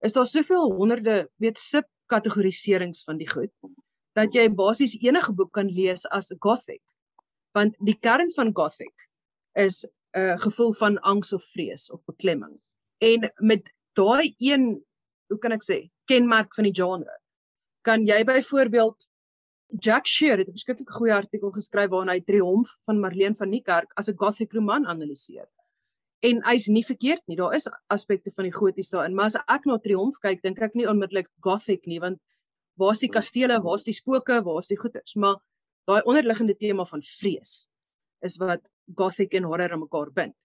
is 0.03 0.13
daar 0.13 0.27
soveel 0.27 0.73
honderde 0.73 1.29
weet 1.37 1.59
subkategoriserings 2.13 3.05
van 3.05 3.19
die 3.19 3.29
goed 3.29 3.53
dat 4.13 4.35
jy 4.37 4.51
basies 4.53 4.93
enige 5.01 5.33
boek 5.33 5.55
kan 5.57 5.71
lees 5.73 6.05
as 6.13 6.35
gothic. 6.45 6.83
Want 7.57 7.77
die 7.81 7.97
kern 7.97 8.29
van 8.37 8.53
gothic 8.53 8.93
is 9.57 9.85
'n 10.15 10.21
uh, 10.21 10.39
gevoel 10.39 10.75
van 10.75 10.99
angs 11.01 11.33
of 11.33 11.45
vrees 11.53 11.91
of 11.91 12.05
beklemming. 12.05 12.61
En 13.01 13.33
met 13.37 13.73
daai 13.95 14.35
een, 14.39 14.85
hoe 15.29 15.39
kan 15.39 15.53
ek 15.53 15.65
sê, 15.65 15.89
kenmerk 16.05 16.55
van 16.55 16.65
die 16.65 16.75
genre, 16.75 17.21
kan 17.81 18.07
jy 18.07 18.25
byvoorbeeld 18.25 19.09
Jack 19.81 20.07
Shear 20.07 20.39
het 20.39 20.49
'n 20.49 20.53
verskriklik 20.53 20.91
goeie 20.91 21.15
artikel 21.15 21.51
geskryf 21.51 21.89
waarin 21.89 22.13
hy 22.13 22.21
Triomf 22.21 22.77
van 22.85 23.01
Marlene 23.01 23.35
van 23.35 23.49
Niekerk 23.49 23.93
as 23.97 24.09
'n 24.09 24.17
gothic 24.17 24.53
roman 24.53 24.87
analiseer. 24.87 25.49
En 26.23 26.39
hy's 26.47 26.69
nie 26.71 26.85
verkeerd 26.87 27.23
nie. 27.27 27.37
Daar 27.37 27.55
is 27.57 27.67
aspekte 27.91 28.31
van 28.35 28.47
die 28.47 28.55
goties 28.55 28.93
daarin, 28.95 29.15
maar 29.19 29.33
as 29.33 29.39
ek 29.41 29.67
na 29.67 29.79
Triomf 29.83 30.21
kyk, 30.23 30.43
dink 30.45 30.61
ek 30.63 30.77
nie 30.79 30.87
onmiddellik 30.87 31.29
gothic 31.43 31.89
nie, 31.91 31.99
want 32.03 32.21
waar's 32.79 33.03
die 33.03 33.11
kastele, 33.11 33.59
waar's 33.63 33.85
die 33.85 33.97
spooke, 33.97 34.39
waar's 34.47 34.71
die 34.71 34.79
goeters, 34.79 35.17
maar 35.19 35.41
daai 35.91 36.01
onderliggende 36.07 36.55
tema 36.55 36.87
van 36.87 37.03
vrees 37.03 37.67
is 38.23 38.39
wat 38.39 38.63
gothic 38.99 39.35
en 39.35 39.49
horror 39.51 39.75
aan 39.75 39.83
mekaar 39.83 40.13
bind. 40.15 40.37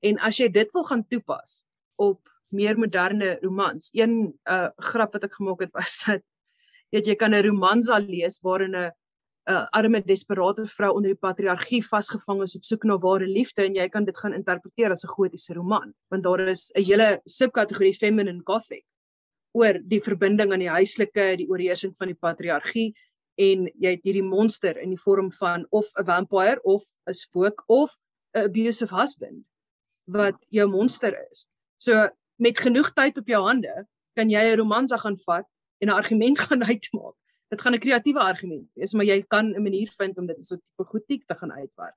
En 0.00 0.18
as 0.24 0.40
jy 0.40 0.48
dit 0.48 0.72
wil 0.72 0.86
gaan 0.88 1.04
toepas 1.04 1.60
op 2.00 2.20
meer 2.48 2.78
moderne 2.80 3.36
romans, 3.44 3.90
een 3.92 4.32
uh 4.48 4.70
grap 4.90 5.12
wat 5.14 5.28
ek 5.28 5.36
gemaak 5.36 5.66
het 5.66 5.74
was 5.76 5.98
dat 6.06 6.24
weet 6.90 7.06
jy 7.06 7.14
kan 7.14 7.34
'n 7.34 7.44
romansa 7.44 7.98
lees 7.98 8.40
waarin 8.42 8.74
'n 8.74 8.90
'n 9.50 9.66
arme 9.72 10.00
desperate 10.06 10.66
vrou 10.66 10.92
onder 10.94 11.10
die 11.10 11.22
patriargie 11.26 11.82
vasgevang 11.82 12.42
is 12.42 12.56
op 12.56 12.64
soek 12.64 12.84
na 12.84 12.98
ware 12.98 13.26
liefde 13.26 13.64
en 13.64 13.74
jy 13.74 13.88
kan 13.88 14.04
dit 14.04 14.16
gaan 14.16 14.34
interpreteer 14.34 14.90
as 14.90 15.04
'n 15.04 15.14
gotiese 15.16 15.54
roman 15.54 15.94
want 16.10 16.22
daar 16.22 16.40
is 16.48 16.70
'n 16.74 16.84
hele 16.84 17.20
subkategorie 17.24 17.94
feminine 17.94 18.42
gothic 18.44 18.84
oor 19.52 19.78
die 19.82 20.00
verbinding 20.00 20.52
aan 20.52 20.62
die 20.62 20.70
huislike, 20.70 21.36
die 21.36 21.48
oorheersing 21.48 21.96
van 21.96 22.08
die 22.08 22.18
patriargie 22.18 22.94
en 23.40 23.66
jy 23.80 23.94
het 23.96 24.04
hierdie 24.04 24.26
monster 24.26 24.78
in 24.78 24.90
die 24.94 25.00
vorm 25.00 25.32
van 25.32 25.66
of 25.70 25.86
'n 25.98 26.04
vampire 26.04 26.60
of 26.62 26.82
'n 27.08 27.14
spook 27.14 27.64
of 27.66 27.96
'n 28.34 28.44
abusive 28.44 28.94
husband 28.94 29.44
wat 30.06 30.36
jou 30.50 30.68
monster 30.68 31.14
is. 31.30 31.46
So 31.78 32.08
met 32.36 32.58
genoeg 32.58 32.92
tyd 32.92 33.18
op 33.18 33.26
jou 33.26 33.42
hande 33.44 33.86
kan 34.14 34.30
jy 34.30 34.42
'n 34.52 34.58
romansa 34.58 34.96
gaan 34.96 35.16
vat 35.16 35.46
en 35.80 35.88
'n 35.88 35.94
argument 35.94 36.38
gaan 36.46 36.64
uitmaak. 36.64 37.16
Dit 37.50 37.60
gaan 37.60 37.74
'n 37.74 37.82
kreatiewe 37.82 38.20
argument 38.20 38.68
wees, 38.74 38.94
maar 38.94 39.04
jy 39.04 39.22
kan 39.28 39.54
'n 39.54 39.62
manier 39.62 39.90
vind 39.98 40.18
om 40.18 40.26
dit 40.26 40.46
so 40.46 40.56
tipe 40.56 40.84
goetiek 40.84 41.26
te 41.26 41.34
gaan 41.34 41.52
uitwerk. 41.52 41.96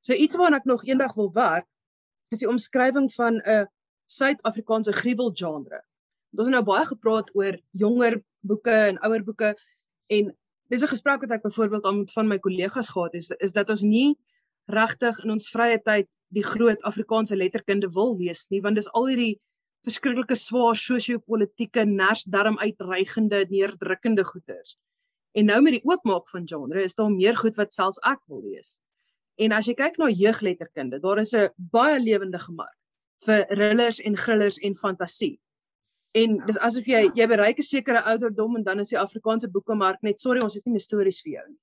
So 0.00 0.12
iets 0.12 0.36
waarna 0.36 0.56
ek 0.56 0.64
nog 0.64 0.84
eendag 0.84 1.14
wil 1.14 1.32
werk 1.32 1.66
is 2.30 2.38
die 2.38 2.48
omskrywing 2.48 3.12
van 3.12 3.40
'n 3.44 3.68
Suid-Afrikaanse 4.06 4.92
gruwel 4.92 5.30
genre. 5.34 5.82
Ons 6.36 6.46
het 6.46 6.54
nou 6.54 6.64
baie 6.64 6.86
gepraat 6.86 7.30
oor 7.34 7.58
jonger 7.70 8.22
boeke 8.40 8.70
en 8.70 8.98
ouer 8.98 9.24
boeke 9.24 9.56
en 10.08 10.36
dis 10.68 10.82
'n 10.82 10.94
gesprek 10.94 11.20
wat 11.20 11.30
ek 11.30 11.42
byvoorbeeld 11.42 11.84
aan 11.84 11.98
met 11.98 12.12
van 12.12 12.28
my 12.28 12.38
kollegas 12.38 12.88
gehad 12.88 13.12
het 13.12 13.22
is, 13.22 13.30
is 13.38 13.52
dat 13.52 13.70
ons 13.70 13.82
nie 13.82 14.18
regtig 14.66 15.24
in 15.24 15.30
ons 15.30 15.50
vrye 15.50 15.78
tyd 15.82 16.08
die 16.28 16.44
groot 16.44 16.82
Afrikaanse 16.82 17.36
letterkunde 17.36 17.88
wil 17.92 18.16
lees 18.16 18.46
nie 18.50 18.60
want 18.60 18.76
dis 18.76 18.92
al 18.92 19.06
hierdie 19.06 19.40
verskriklike 19.86 20.36
swaar 20.36 20.76
sosio-politieke 20.76 21.84
nersdarm 21.84 22.58
uitreigende 22.58 23.46
neerdrukkende 23.48 24.24
goeters. 24.24 24.76
En 25.32 25.44
nou 25.44 25.60
met 25.62 25.78
die 25.78 25.84
oopmaak 25.84 26.28
van 26.28 26.48
genre 26.48 26.82
is 26.82 26.94
daar 26.94 27.10
meer 27.10 27.36
goed 27.36 27.54
wat 27.56 27.74
selfs 27.74 28.00
ek 28.06 28.20
wil 28.26 28.42
lees. 28.42 28.78
En 29.40 29.54
as 29.56 29.68
jy 29.70 29.76
kyk 29.78 29.96
na 29.98 30.10
jeugletterkunde, 30.10 31.00
daar 31.00 31.18
is 31.18 31.34
'n 31.34 31.48
baie 31.56 32.00
lewendige 32.00 32.52
mark 32.52 32.76
vir 33.24 33.46
thrillers 33.46 34.00
en 34.00 34.16
thrillers 34.16 34.58
en 34.58 34.74
fantasie. 34.74 35.40
En 36.12 36.36
dis 36.46 36.58
asof 36.58 36.86
jy 36.86 37.10
jy 37.14 37.26
bereik 37.26 37.58
'n 37.58 37.62
sekere 37.62 38.02
ouderdom 38.02 38.56
en 38.56 38.62
dan 38.62 38.80
is 38.80 38.88
die 38.88 38.98
Afrikaanse 38.98 39.48
boekemark 39.48 40.02
net 40.02 40.20
sorry 40.20 40.40
ons 40.40 40.54
het 40.54 40.64
nie 40.66 40.72
meer 40.72 40.80
stories 40.80 41.22
vir 41.22 41.32
jou 41.32 41.48
nie. 41.48 41.58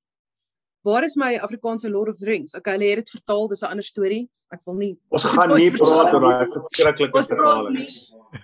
Waar 0.83 1.03
is 1.03 1.15
my 1.15 1.35
Afrikaanse 1.35 1.89
Lord 1.89 2.09
of 2.09 2.17
the 2.17 2.25
Rings? 2.25 2.55
Okay, 2.55 2.77
hulle 2.77 2.89
het 2.89 3.05
dit 3.05 3.09
vertaal, 3.09 3.47
dis 3.47 3.61
'n 3.61 3.65
ander 3.65 3.83
storie. 3.83 4.29
Ek 4.51 4.61
wil 4.65 4.75
nie 4.75 4.97
Ons 5.09 5.23
gaan 5.23 5.55
nie 5.55 5.71
praat 5.71 6.13
oor 6.13 6.21
daai 6.21 6.47
verskriklike 6.51 7.11
vertaling 7.11 7.75
nie. 7.75 7.89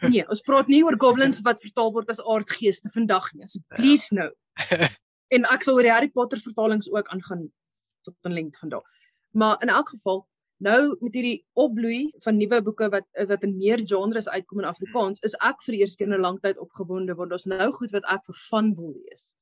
Nee, 0.09 0.25
ons 0.27 0.41
praat 0.41 0.67
nie 0.67 0.83
oor 0.83 0.97
goblins 0.99 1.41
wat 1.41 1.61
vertaal 1.61 1.93
word 1.93 2.09
as 2.09 2.19
aardgeeste 2.19 2.89
vandag 2.89 3.33
nie. 3.33 3.43
Asseblief 3.43 4.11
nou. 4.11 4.29
En 5.27 5.43
ek 5.43 5.63
sal 5.63 5.75
oor 5.75 5.87
die 5.87 5.91
Harry 5.91 6.09
Potter 6.09 6.39
vertalings 6.39 6.91
ook 6.91 7.07
aangaan 7.07 7.51
tot 8.03 8.15
'n 8.23 8.33
lengte 8.33 8.59
vandag. 8.59 8.83
Maar 9.31 9.61
in 9.61 9.69
elk 9.69 9.89
geval, 9.89 10.27
nou 10.57 10.95
met 10.99 11.13
hierdie 11.13 11.45
opbloei 11.53 12.11
van 12.23 12.37
nuwe 12.37 12.61
boeke 12.61 12.89
wat 12.89 13.05
wat 13.27 13.43
in 13.43 13.57
meer 13.57 13.81
genres 13.85 14.29
uitkom 14.29 14.59
in 14.59 14.65
Afrikaans, 14.65 15.19
is 15.19 15.35
ek 15.41 15.61
vir 15.65 15.75
eers 15.75 15.95
keer 15.95 16.07
in 16.07 16.13
'n 16.13 16.21
lang 16.21 16.39
tyd 16.39 16.57
opgewonde 16.57 17.15
want 17.15 17.31
ons 17.31 17.45
nou 17.45 17.71
goed 17.71 17.91
wat 17.91 18.03
ek 18.07 18.25
vir 18.25 18.35
van 18.49 18.73
wil 18.75 18.93
lees. 18.93 19.35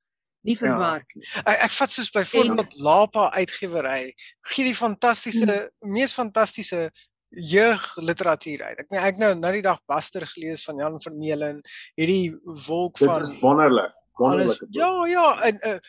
Nie 0.43 0.55
vir 0.55 0.67
Ja. 0.67 1.01
nie. 1.15 1.25
Ek, 1.45 1.63
ek 1.63 1.71
vat 1.71 1.89
soos 1.91 2.09
byvoorbeeld 2.09 2.79
Lapa 2.79 3.31
uitgewery 3.31 4.13
gee 4.41 4.65
die 4.65 4.75
fantastiese 4.75 5.71
mees 5.81 6.13
fantastiese 6.13 6.91
jeugliteratuur 7.29 8.63
uit. 8.63 8.79
Ek 8.79 8.89
meen 8.91 9.03
ek 9.03 9.17
nou 9.17 9.33
nou 9.35 9.51
die 9.51 9.61
dag 9.61 9.79
Buster 9.87 10.25
gelees 10.27 10.65
van 10.67 10.77
Jan 10.77 10.99
Vermeulen, 11.01 11.61
hierdie 11.95 12.35
wolk 12.67 12.97
Dit 12.97 13.07
van 13.07 13.21
is 13.21 13.39
wonderlik. 13.39 13.93
Alles. 14.23 14.61
Ja, 14.69 15.05
ja, 15.07 15.41
en 15.41 15.55
'n 15.55 15.67
uh, 15.67 15.79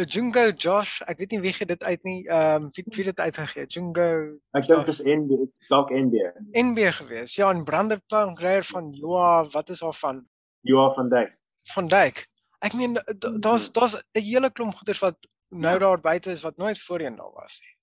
uh, 0.00 0.04
Jungo 0.04 0.50
Josh, 0.50 1.00
ek 1.06 1.18
weet 1.18 1.30
nie 1.30 1.40
wie 1.40 1.66
dit 1.66 1.82
uit 1.84 2.02
nie. 2.04 2.26
Ehm 2.28 2.62
um, 2.62 2.68
wie 2.72 2.84
wie 2.86 3.04
dit 3.04 3.18
uitgegee? 3.18 3.66
Jungo 3.66 4.38
Ek 4.52 4.66
dink 4.66 4.86
dit 4.86 4.88
is 4.94 5.02
NB, 5.02 5.30
dalk 5.68 5.90
NB. 5.90 6.14
NB 6.52 6.78
gewees. 6.92 7.34
Ja, 7.34 7.50
en 7.50 7.64
Branderplank 7.64 8.40
Reyer 8.40 8.64
van 8.64 8.90
Joa, 8.92 9.44
wat 9.44 9.68
is 9.70 9.80
haar 9.80 9.94
van 9.94 10.26
Joa 10.60 10.90
van 10.90 11.08
Dijk. 11.08 11.36
van 11.74 11.86
Dijk. 11.88 12.28
Ek 12.60 12.72
meen 12.74 12.92
Mhm. 12.92 13.40
daar's 13.40 13.72
daar's 13.72 13.94
'n 13.94 14.20
hele 14.20 14.50
klomp 14.52 14.74
goeders 14.74 14.98
wat 14.98 15.16
nou 15.50 15.78
daar 15.78 16.00
buite 16.00 16.30
is 16.30 16.42
wat 16.42 16.56
nooit 16.56 16.80
voorheen 16.82 17.16
daar 17.16 17.32
was 17.32 17.60
nie. 17.60 17.76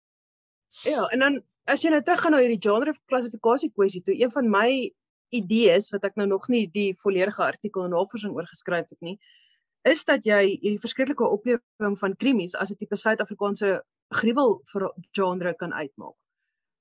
Ja, 0.92 1.08
en 1.08 1.20
dan 1.20 1.44
as 1.66 1.82
jy 1.82 1.90
nou 1.90 2.02
teruggaan 2.04 2.32
na 2.32 2.38
hierdie 2.44 2.62
genre 2.62 2.94
klassifikasie 3.06 3.72
kwessie 3.74 4.02
toe, 4.02 4.14
een 4.22 4.32
van 4.32 4.50
my 4.50 4.92
idees 5.30 5.90
wat 5.90 6.04
ek 6.04 6.16
nou 6.16 6.28
nog 6.28 6.48
nie 6.48 6.68
die 6.72 6.94
volledige 7.00 7.42
artikel 7.44 7.84
en 7.84 7.90
navorsing 7.90 8.34
oor 8.36 8.48
geskryf 8.48 8.90
het 8.90 9.02
nie, 9.02 9.20
is 9.86 10.04
dat 10.06 10.24
jy 10.26 10.40
hierdie 10.62 10.80
verskriklike 10.82 11.24
oplewing 11.24 11.98
van 12.00 12.16
krimies 12.16 12.56
as 12.56 12.72
'n 12.72 12.76
tipe 12.78 12.96
Suid-Afrikaanse 12.96 13.82
gruwel 14.14 14.62
genre 15.12 15.54
kan 15.56 15.74
uitmaak. 15.74 16.16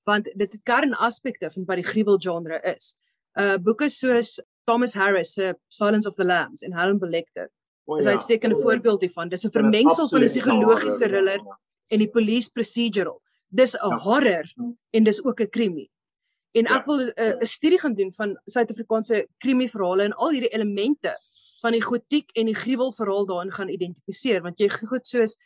Want 0.05 0.25
dit 0.35 0.51
het 0.53 0.63
kernaspekte 0.63 1.51
van 1.51 1.65
wat 1.65 1.75
die 1.75 1.85
gruwel 1.85 2.17
genre 2.19 2.59
is. 2.75 2.95
Uh 3.39 3.57
boeke 3.57 3.89
soos 3.89 4.39
Thomas 4.63 4.93
Harris 4.93 5.33
se 5.33 5.55
Silence 5.67 6.09
of 6.09 6.15
the 6.15 6.25
Lambs 6.25 6.61
en 6.63 6.73
Helen 6.73 6.99
Belecter 6.99 7.49
O 7.87 7.95
is 7.97 8.05
'n 8.05 8.09
uitstekende 8.09 8.55
voorbeeld 8.57 9.01
hiervan. 9.01 9.29
Dis 9.29 9.45
'n 9.45 9.51
vermengsel 9.51 10.07
van 10.07 10.21
'n 10.21 10.25
psigologiese 10.27 10.97
thriller 11.07 11.39
en 11.87 11.99
die 11.99 12.09
police 12.09 12.49
procedural. 12.51 13.21
Dis 13.49 13.73
'n 13.75 13.89
Ja. 13.89 13.97
horror 13.97 14.45
en 14.91 15.03
dis 15.03 15.23
ook 15.23 15.39
'n 15.41 15.49
krimi. 15.49 15.89
En 16.53 16.63
Ja. 16.63 16.79
ek 16.79 16.85
wil 16.85 16.99
'n 16.99 17.11
'n 17.41 17.45
studie 17.45 17.79
gaan 17.79 17.93
doen 17.93 18.13
van 18.13 18.39
Suid-Afrikaanse 18.45 19.27
krimi 19.37 19.69
verhale 19.69 20.03
en 20.03 20.13
al 20.13 20.29
hierdie 20.31 20.49
elemente 20.53 21.17
van 21.65 21.73
die 21.73 21.81
gotiek 21.83 22.29
en 22.37 22.45
die 22.51 22.57
gruwelverhaal 22.57 23.25
daarin 23.29 23.51
gaan 23.55 23.71
identifiseer 23.73 24.43
want 24.45 24.59
jy 24.61 24.69
goed 24.69 25.05
soos 25.09 25.37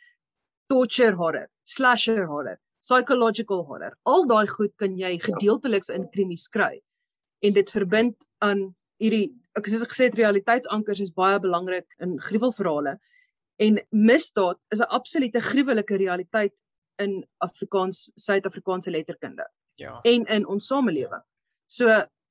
torture 0.70 1.16
horror, 1.18 1.48
slasher 1.66 2.26
horror, 2.28 2.58
psychological 2.80 3.64
horror. 3.68 3.96
Al 4.06 4.26
daai 4.28 4.46
goed 4.48 4.72
kan 4.80 4.96
jy 4.98 5.16
gedeelteliks 5.24 5.90
in 5.94 6.06
krimi 6.12 6.36
skryf 6.38 6.82
en 7.42 7.56
dit 7.56 7.70
verbind 7.72 8.16
aan 8.44 8.66
hierdie 9.00 9.30
ek 9.58 9.66
soos 9.66 9.82
ek 9.86 9.94
gesê 9.94 10.08
het 10.10 10.18
realiteitsankers 10.20 11.00
is 11.06 11.14
baie 11.16 11.38
belangrik 11.42 11.86
in 12.04 12.18
gruwelverhale 12.22 12.98
en 13.60 13.80
misdaad 13.90 14.58
is 14.72 14.80
'n 14.80 14.92
absolute 14.98 15.40
gruwelike 15.40 15.96
realiteit 15.96 16.52
in 16.98 17.24
Afrikaans 17.40 18.10
Suid-Afrikaanse 18.16 18.90
letterkunde 18.90 19.46
Ja. 19.76 20.00
en 20.04 20.26
in 20.26 20.46
ons 20.46 20.66
samelewing. 20.66 21.22
So 21.66 21.86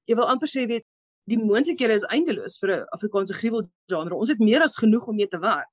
jy 0.06 0.16
wil 0.16 0.28
amper 0.30 0.48
sê 0.48 0.68
weet 0.68 0.86
die 1.30 1.38
moontlikhede 1.40 1.96
is 2.00 2.06
eindeloos 2.16 2.58
vir 2.62 2.70
'n 2.76 2.86
Afrikaanse 2.96 3.34
gruwelgenre. 3.34 4.16
Ons 4.16 4.30
het 4.30 4.40
meer 4.40 4.62
as 4.66 4.78
genoeg 4.78 5.08
om 5.08 5.16
mee 5.16 5.28
te 5.28 5.40
werk 5.40 5.70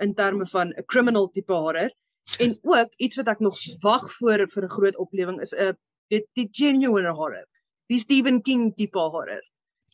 in 0.00 0.14
terme 0.14 0.46
van 0.46 0.72
'n 0.76 0.84
criminal 0.86 1.28
tipe 1.28 1.52
horror 1.52 1.90
en 2.38 2.58
ook 2.62 2.90
iets 2.98 3.16
wat 3.16 3.28
ek 3.28 3.40
nog 3.40 3.56
wag 3.82 4.12
voor 4.18 4.46
vir 4.48 4.64
'n 4.64 4.70
groot 4.76 4.96
oplewing 4.96 5.40
is 5.40 5.54
'n 5.54 5.76
weet 6.10 6.26
die 6.34 6.48
genuine 6.50 7.12
horror. 7.12 7.46
Die 7.88 7.98
Stephen 7.98 8.42
King 8.42 8.74
tipe 8.76 8.98
horror. 8.98 9.42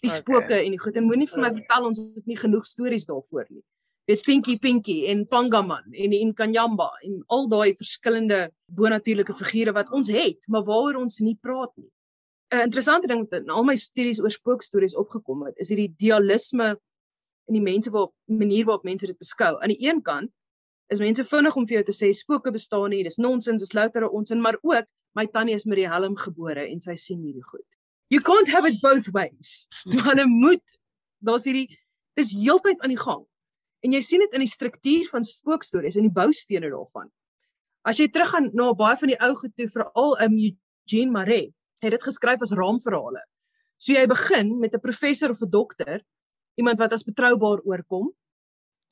Die 0.00 0.10
Okay. 0.10 0.20
spooke 0.20 0.54
en 0.64 0.70
die 0.70 0.78
goed 0.78 0.96
en 0.96 1.04
moenie 1.04 1.28
vir 1.28 1.40
my 1.40 1.52
vertel 1.52 1.86
ons 1.86 1.98
het 1.98 2.26
nie 2.26 2.36
genoeg 2.36 2.66
stories 2.66 3.06
daarvoor 3.06 3.46
nie. 3.50 3.62
Weet 4.06 4.22
Pinky 4.22 4.58
Pinky 4.58 5.06
en 5.06 5.26
Pangaman 5.26 5.84
en 5.92 6.10
die 6.10 6.20
Inkanyamba 6.20 6.90
en 7.02 7.22
al 7.26 7.48
daai 7.48 7.74
verskillende 7.74 8.50
bonatuurlike 8.66 9.32
figure 9.34 9.72
wat 9.72 9.90
ons 9.92 10.08
het, 10.08 10.44
maar 10.46 10.62
waaroor 10.62 11.00
ons 11.00 11.20
nie 11.20 11.38
praat 11.40 11.72
nie. 11.76 11.90
'n 12.52 12.60
Interessante 12.60 13.06
ding 13.06 13.26
in 13.32 13.50
al 13.50 13.64
my 13.64 13.76
studies 13.76 14.20
oor 14.20 14.30
spookstories 14.30 14.96
opgekom 14.96 15.46
het, 15.46 15.54
is 15.56 15.68
hierdie 15.68 15.94
dialisme 15.98 16.76
in 17.48 17.54
die 17.54 17.62
mense 17.62 17.90
waarop 17.90 18.14
manier 18.24 18.64
waarop 18.64 18.84
mense 18.84 19.06
dit 19.06 19.18
beskou. 19.18 19.60
Aan 19.60 19.68
die 19.68 19.88
een 19.88 20.02
kant 20.02 20.30
is 20.92 21.00
mense 21.00 21.24
vinnig 21.24 21.56
om 21.56 21.66
vir 21.66 21.80
jou 21.80 21.84
te 21.84 21.96
sê 21.96 22.12
spooke 22.12 22.52
bestaan 22.52 22.90
nie, 22.90 23.02
dis 23.04 23.16
nonsens, 23.16 23.62
dis 23.62 23.72
louter 23.72 24.08
onsin, 24.08 24.40
maar 24.40 24.58
ook 24.62 24.86
my 25.14 25.26
tannie 25.26 25.54
is 25.54 25.64
met 25.64 25.76
die 25.76 25.88
helm 25.88 26.16
gebore 26.16 26.66
en 26.68 26.80
sy 26.80 26.94
sien 26.94 27.22
hierdie 27.22 27.44
goed. 27.44 27.66
You 28.12 28.20
can't 28.20 28.50
have 28.52 28.68
it 28.68 28.80
both 28.82 29.08
ways. 29.12 29.66
Hulle 30.08 30.26
moet 30.26 30.78
daar's 31.24 31.46
hierdie 31.48 31.68
dis 32.18 32.34
heeltyd 32.36 32.80
aan 32.80 32.92
die 32.94 33.00
gang. 33.00 33.24
En 33.84 33.92
jy 33.92 34.00
sien 34.04 34.22
dit 34.24 34.36
in 34.36 34.44
die 34.44 34.50
struktuur 34.50 35.08
van 35.10 35.26
spookstories 35.26 35.98
en 36.00 36.06
die 36.06 36.14
boustene 36.14 36.70
daarvan. 36.72 37.10
As 37.84 37.98
jy 38.00 38.08
teruggaan 38.08 38.48
na 38.56 38.70
baie 38.76 38.96
van 38.96 39.12
die 39.12 39.18
ou 39.20 39.34
goed 39.36 39.52
toe, 39.58 39.68
veral 39.68 40.16
um, 40.24 40.38
Eugene 40.40 41.12
Marais, 41.84 41.92
het 41.92 42.00
dit 42.00 42.08
geskryf 42.08 42.42
as 42.42 42.52
raamverhale. 42.56 43.22
So 43.78 43.92
jy 43.92 44.06
begin 44.06 44.58
met 44.60 44.74
'n 44.74 44.80
professor 44.80 45.30
of 45.30 45.42
'n 45.42 45.50
dokter, 45.50 46.02
iemand 46.56 46.78
wat 46.78 46.92
as 46.92 47.04
betroubaar 47.04 47.60
oorkom, 47.64 48.12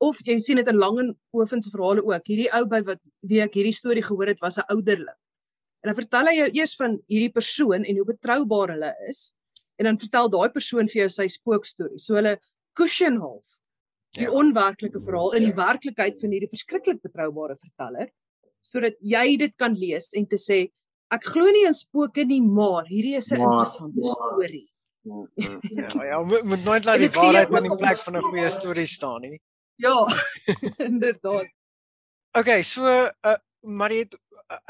of 0.00 0.18
jy 0.24 0.38
sien 0.38 0.56
dit 0.56 0.68
in 0.68 0.76
Langehoven 0.76 1.62
se 1.62 1.70
verhale 1.70 2.02
ook. 2.04 2.26
Hierdie 2.26 2.52
ou 2.52 2.66
by 2.66 2.82
wat 2.82 2.98
wie 3.22 3.40
ek 3.40 3.54
hierdie 3.54 3.72
storie 3.74 4.02
gehoor 4.02 4.26
het, 4.26 4.40
was 4.40 4.58
'n 4.58 4.64
ouderling. 4.68 5.16
En 5.82 5.90
dan 5.90 5.94
vertel 5.94 6.26
hy 6.26 6.34
jou 6.36 6.50
eers 6.52 6.76
van 6.76 7.00
hierdie 7.08 7.32
persoon 7.32 7.84
en 7.84 7.96
hoe 7.96 8.04
betroubaar 8.04 8.68
hulle 8.68 8.94
is 9.08 9.34
en 9.78 9.84
dan 9.84 9.98
vertel 9.98 10.28
daai 10.28 10.48
persoon 10.50 10.88
vir 10.88 11.02
jou 11.02 11.08
sy 11.08 11.26
spookstorie. 11.28 11.98
So 11.98 12.14
hulle 12.14 12.38
cushion 12.74 13.16
half 13.20 13.58
die 14.12 14.24
Ja. 14.24 14.30
onwerklike 14.30 15.00
verhaal 15.00 15.32
in 15.34 15.42
die 15.42 15.54
werklikheid 15.54 16.20
van 16.20 16.30
hierdie 16.30 16.48
verskriklik 16.48 17.00
betroubare 17.02 17.56
verteller 17.56 18.10
sodat 18.60 18.94
jy 19.00 19.36
dit 19.36 19.56
kan 19.56 19.74
lees 19.74 20.12
en 20.12 20.26
te 20.26 20.36
sê 20.36 20.70
ek 21.12 21.24
glo 21.24 21.44
nie 21.52 21.66
in 21.68 21.74
spooke 21.76 22.24
nie, 22.24 22.40
maar 22.42 22.86
hierdie 22.88 23.16
is 23.16 23.30
'n 23.30 23.40
interessante 23.40 24.00
maar- 24.00 24.14
storie. 24.14 24.68
Ja, 25.02 26.04
ja, 26.04 26.22
moet, 26.22 26.44
moet 26.44 26.64
nooit 26.64 26.84
laat 26.84 26.98
die 26.98 27.10
waarheid 27.10 27.50
in 27.50 27.62
die 27.62 27.76
plek 27.76 27.96
van 27.96 28.16
'n 28.16 28.22
goeie 28.22 28.50
storie 28.50 28.86
staan 28.86 29.20
nie. 29.20 29.40
Ja, 29.76 30.06
inderdaad. 30.90 31.48
Okay, 32.38 32.62
so 32.62 32.84
uh, 32.86 33.36
maar 33.60 33.92
jy 33.92 33.98
het 33.98 34.18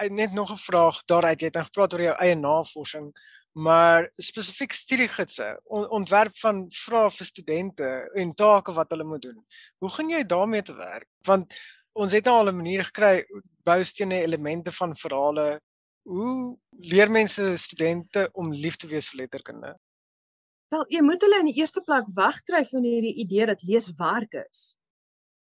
uh, 0.03 0.09
net 0.11 0.33
nog 0.33 0.51
'n 0.51 0.57
vraag 0.57 1.05
daaruit. 1.05 1.41
Jy 1.41 1.47
het 1.47 1.55
nou 1.55 1.65
gepraat 1.65 1.93
oor 1.93 2.03
jou 2.03 2.17
eie 2.17 2.35
navorsing, 2.35 3.13
maar 3.53 4.11
spesifiek 4.17 4.73
studiegidse, 4.73 5.61
on, 5.65 5.89
ontwerp 5.91 6.37
van 6.41 6.65
vrae 6.69 7.11
vir 7.11 7.27
studente 7.27 8.11
en 8.15 8.35
take 8.35 8.73
wat 8.73 8.91
hulle 8.91 9.05
moet 9.05 9.23
doen. 9.23 9.45
Hoe 9.79 9.91
gaan 9.91 10.09
jy 10.09 10.25
daarmee 10.27 10.63
te 10.63 10.75
werk? 10.75 11.09
Want 11.27 11.55
ons 11.93 12.13
het 12.13 12.25
nou 12.25 12.37
al 12.39 12.49
'n 12.49 12.57
manier 12.57 12.85
gekry 12.85 13.25
boustene 13.65 14.23
elemente 14.23 14.73
van 14.73 14.97
verhale. 14.97 15.61
Hoe 16.03 16.59
leer 16.71 17.11
mense 17.11 17.57
studente 17.57 18.29
om 18.33 18.53
lief 18.53 18.77
te 18.77 18.89
wees 18.91 19.09
vir 19.13 19.23
letterkunde? 19.23 19.77
Wel, 20.73 20.85
jy 20.91 21.03
moet 21.05 21.23
hulle 21.23 21.39
in 21.43 21.51
die 21.51 21.59
eerste 21.61 21.83
plek 21.85 22.09
wegkry 22.17 22.63
van 22.67 22.87
hierdie 22.87 23.15
idee 23.23 23.47
dat 23.47 23.63
lees 23.63 23.91
werk 23.99 24.35
is. 24.41 24.63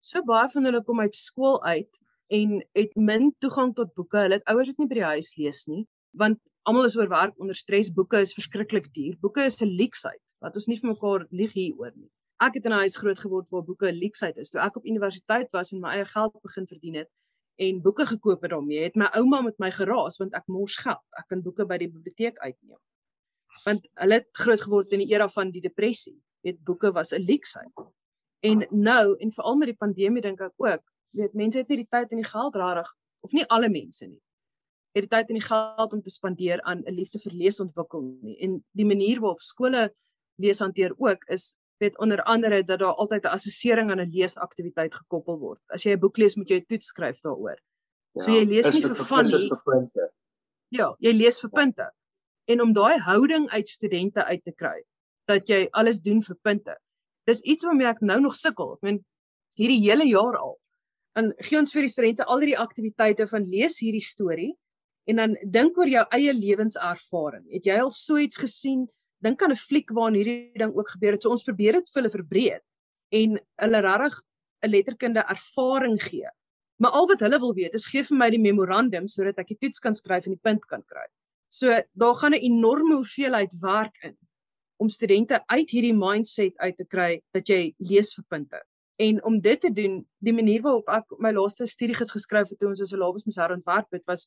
So 0.04 0.24
baie 0.26 0.48
van 0.52 0.68
hulle 0.68 0.82
kom 0.84 1.00
uit 1.00 1.16
skool 1.16 1.60
uit 1.64 2.00
en 2.34 2.58
het 2.76 2.96
min 2.96 3.30
toegang 3.40 3.72
tot 3.78 3.94
boeke. 3.96 4.24
Hulle 4.26 4.40
het 4.40 4.52
ouers 4.52 4.72
wat 4.72 4.82
nie 4.82 4.88
by 4.90 4.98
die 5.00 5.08
huis 5.14 5.32
lees 5.38 5.64
nie, 5.70 5.84
want 6.12 6.40
almal 6.68 6.88
is 6.90 6.96
oorwerk 6.98 7.38
onder 7.40 7.56
stres. 7.56 7.92
Boeke 7.94 8.20
is 8.20 8.36
verskriklik 8.36 8.90
duur. 8.92 9.16
Boeke 9.22 9.46
is 9.48 9.60
'n 9.62 9.70
leksheid. 9.80 10.20
Wat 10.44 10.56
ons 10.56 10.66
nie 10.66 10.78
vir 10.80 10.90
mekaar 10.90 11.26
lieg 11.30 11.52
hieroor 11.52 11.92
nie. 11.96 12.10
Ek 12.40 12.54
het 12.54 12.64
in 12.64 12.72
'n 12.72 12.84
huis 12.84 12.96
groot 12.96 13.18
geword 13.18 13.48
waar 13.50 13.64
boeke 13.64 13.88
'n 13.88 13.98
leksheid 13.98 14.36
is. 14.36 14.50
Toe 14.50 14.60
ek 14.60 14.76
op 14.76 14.86
universiteit 14.86 15.48
was 15.52 15.72
en 15.72 15.80
my 15.80 15.96
eie 15.96 16.04
geld 16.04 16.32
begin 16.42 16.66
verdien 16.66 16.94
het 16.94 17.08
en 17.60 17.82
boeke 17.84 18.06
gekoop 18.08 18.42
het 18.42 18.50
daarmee, 18.54 18.82
het 18.88 18.96
my 18.96 19.10
ouma 19.18 19.42
met 19.44 19.58
my 19.58 19.70
geraas 19.70 20.16
want 20.20 20.34
ek 20.38 20.46
mors 20.48 20.76
geld. 20.80 21.04
Ek 21.20 21.28
kan 21.28 21.42
boeke 21.44 21.66
by 21.68 21.76
die 21.82 21.90
biblioteek 21.92 22.38
uitneem 22.40 22.80
want 23.64 23.86
hulle 23.94 24.14
het 24.20 24.28
groot 24.32 24.60
geword 24.60 24.92
in 24.94 25.02
die 25.02 25.12
era 25.12 25.28
van 25.28 25.50
die 25.50 25.62
depressie. 25.62 26.16
Weet 26.44 26.62
boeke 26.64 26.92
was 26.92 27.12
'n 27.12 27.24
leksheid. 27.26 27.72
En 28.40 28.66
nou 28.70 29.16
en 29.18 29.32
veral 29.32 29.56
met 29.56 29.68
die 29.68 29.76
pandemie 29.76 30.22
dink 30.22 30.40
ek 30.40 30.52
ook, 30.56 30.82
weet 31.10 31.34
mense 31.34 31.58
het 31.58 31.68
nie 31.68 31.76
die 31.76 31.88
tyd 31.90 32.10
en 32.10 32.16
die 32.22 32.30
geld 32.30 32.54
rarig 32.54 32.94
of 33.20 33.32
nie 33.32 33.44
alle 33.46 33.68
mense 33.68 34.06
nie. 34.06 34.20
Het 34.92 35.02
die 35.02 35.16
tyd 35.16 35.28
en 35.28 35.34
die 35.34 35.48
geld 35.48 35.92
om 35.92 36.02
te 36.02 36.10
spandeer 36.10 36.62
aan 36.62 36.82
'n 36.86 36.94
liefde 36.94 37.18
vir 37.18 37.32
lees 37.32 37.60
ontwikkel 37.60 38.00
nie. 38.00 38.38
En 38.40 38.64
die 38.70 38.86
manier 38.86 39.20
waarop 39.20 39.40
skole 39.40 39.94
lees 40.36 40.58
hanteer 40.58 40.94
ook 40.96 41.24
is 41.24 41.54
weet 41.80 41.98
onder 41.98 42.22
andere 42.22 42.62
dat 42.64 42.78
daar 42.78 42.94
altyd 42.94 43.24
'n 43.24 43.34
assessering 43.36 43.90
aan 43.90 44.00
'n 44.00 44.10
leesaktiwiteit 44.10 44.94
gekoppel 44.94 45.38
word. 45.38 45.60
As 45.68 45.82
jy 45.82 45.92
'n 45.92 46.00
boek 46.00 46.16
lees, 46.16 46.36
moet 46.36 46.48
jy 46.48 46.56
'n 46.56 46.66
toets 46.66 46.86
skryf 46.86 47.20
daaroor. 47.20 47.58
So 48.18 48.30
jy 48.30 48.44
lees 48.44 48.66
Ja, 48.66 48.70
nie 48.70 48.82
vir 48.82 48.94
dit 49.30 49.94
nie. 49.94 50.08
Ja, 50.68 50.94
jy 50.98 51.12
lees 51.12 51.40
vir 51.40 51.50
punte. 51.50 51.90
En 52.46 52.60
om 52.60 52.72
daai 52.72 52.98
houding 52.98 53.48
uit 53.50 53.68
studente 53.68 54.24
uit 54.24 54.44
te 54.44 54.52
kry 54.52 54.82
dat 55.30 55.48
jy 55.48 55.68
alles 55.70 56.00
doen 56.00 56.22
vir 56.22 56.36
punte. 56.42 56.76
Dis 57.24 57.40
iets 57.40 57.64
waarmee 57.64 57.86
ek 57.86 58.00
nou 58.00 58.20
nog 58.20 58.34
sukkel. 58.34 58.74
Ek 58.74 58.82
meen 58.82 59.04
hierdie 59.54 59.80
hele 59.84 60.06
jaar 60.08 60.36
al. 60.36 60.56
Dan 61.14 61.32
gee 61.38 61.58
ons 61.58 61.72
vir 61.72 61.82
die 61.82 61.92
studente 61.92 62.24
al 62.24 62.42
hierdie 62.42 62.58
aktiwiteite 62.58 63.26
van 63.30 63.46
lees 63.50 63.78
hierdie 63.82 64.02
storie 64.02 64.54
en 65.10 65.16
dan 65.16 65.36
dink 65.42 65.78
oor 65.78 65.90
jou 65.90 66.04
eie 66.16 66.32
lewenservaring. 66.34 67.46
Het 67.50 67.66
jy 67.66 67.78
al 67.82 67.90
so 67.94 68.18
iets 68.18 68.38
gesien? 68.38 68.88
Dink 69.20 69.42
aan 69.42 69.52
'n 69.52 69.56
fliek 69.56 69.90
waarin 69.90 70.16
hierdie 70.16 70.58
ding 70.58 70.74
ook 70.74 70.90
gebeur 70.90 71.12
het. 71.12 71.22
So 71.22 71.30
ons 71.30 71.44
probeer 71.44 71.72
dit 71.72 71.88
vir 71.88 72.02
hulle 72.02 72.10
verbreed 72.10 72.62
en 73.12 73.40
hulle 73.62 73.80
regtig 73.80 74.22
'n 74.62 74.70
letterkunde 74.70 75.20
ervaring 75.28 76.02
gee. 76.02 76.28
Maar 76.80 76.90
al 76.90 77.06
wat 77.06 77.20
hulle 77.20 77.38
wil 77.38 77.54
weet 77.54 77.74
is 77.74 77.86
gee 77.86 78.02
vir 78.04 78.16
my 78.16 78.30
die 78.30 78.40
memorandum 78.40 79.08
sodat 79.08 79.38
ek 79.38 79.48
die 79.48 79.58
toets 79.60 79.78
kan 79.78 79.94
skryf 79.94 80.26
en 80.26 80.32
die 80.32 80.44
punt 80.48 80.64
kan 80.66 80.82
kry. 80.82 81.06
So 81.48 81.82
daar 81.92 82.14
gaan 82.14 82.32
'n 82.34 82.42
enorme 82.42 82.94
hoeveelheid 82.94 83.52
werk 83.60 83.96
in 84.02 84.16
om 84.78 84.88
studente 84.88 85.42
uit 85.46 85.70
hierdie 85.70 85.94
mindset 85.94 86.56
uit 86.56 86.76
te 86.76 86.84
kry 86.84 87.22
dat 87.32 87.48
jy 87.48 87.74
lees 87.78 88.14
vir 88.14 88.24
punte. 88.28 88.62
En 88.96 89.24
om 89.24 89.40
dit 89.40 89.60
te 89.60 89.72
doen, 89.72 90.06
die 90.18 90.32
manier 90.32 90.62
waarop 90.62 90.88
ek 90.88 91.04
my 91.18 91.32
laaste 91.32 91.66
studiegids 91.66 92.12
geskryf 92.12 92.48
het 92.48 92.58
toe 92.58 92.68
ons 92.68 92.80
as 92.80 92.92
'n 92.92 92.98
labes 92.98 93.24
moes 93.24 93.36
herontwerp 93.36 93.90
het 93.92 94.06
was 94.06 94.26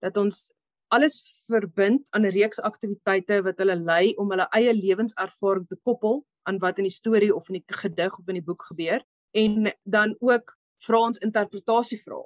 dat 0.00 0.16
ons 0.16 0.50
alles 0.92 1.22
verbind 1.48 2.06
aan 2.10 2.26
'n 2.26 2.34
reeks 2.34 2.60
aktiwiteite 2.60 3.42
wat 3.46 3.58
hulle 3.58 3.76
lei 3.76 4.14
om 4.20 4.30
hulle 4.30 4.48
eie 4.52 4.74
lewenservaring 4.74 5.66
te 5.68 5.78
koppel 5.84 6.24
aan 6.42 6.58
wat 6.58 6.78
in 6.78 6.84
die 6.84 6.98
storie 7.00 7.34
of 7.34 7.48
in 7.48 7.60
die 7.60 7.76
gedig 7.80 8.18
of 8.18 8.28
in 8.28 8.34
die 8.40 8.48
boek 8.50 8.62
gebeur 8.70 9.00
en 9.32 9.72
dan 9.84 10.16
ook 10.20 10.52
vra 10.86 10.98
ons 11.08 11.18
interpretasie 11.18 12.00
vra. 12.02 12.20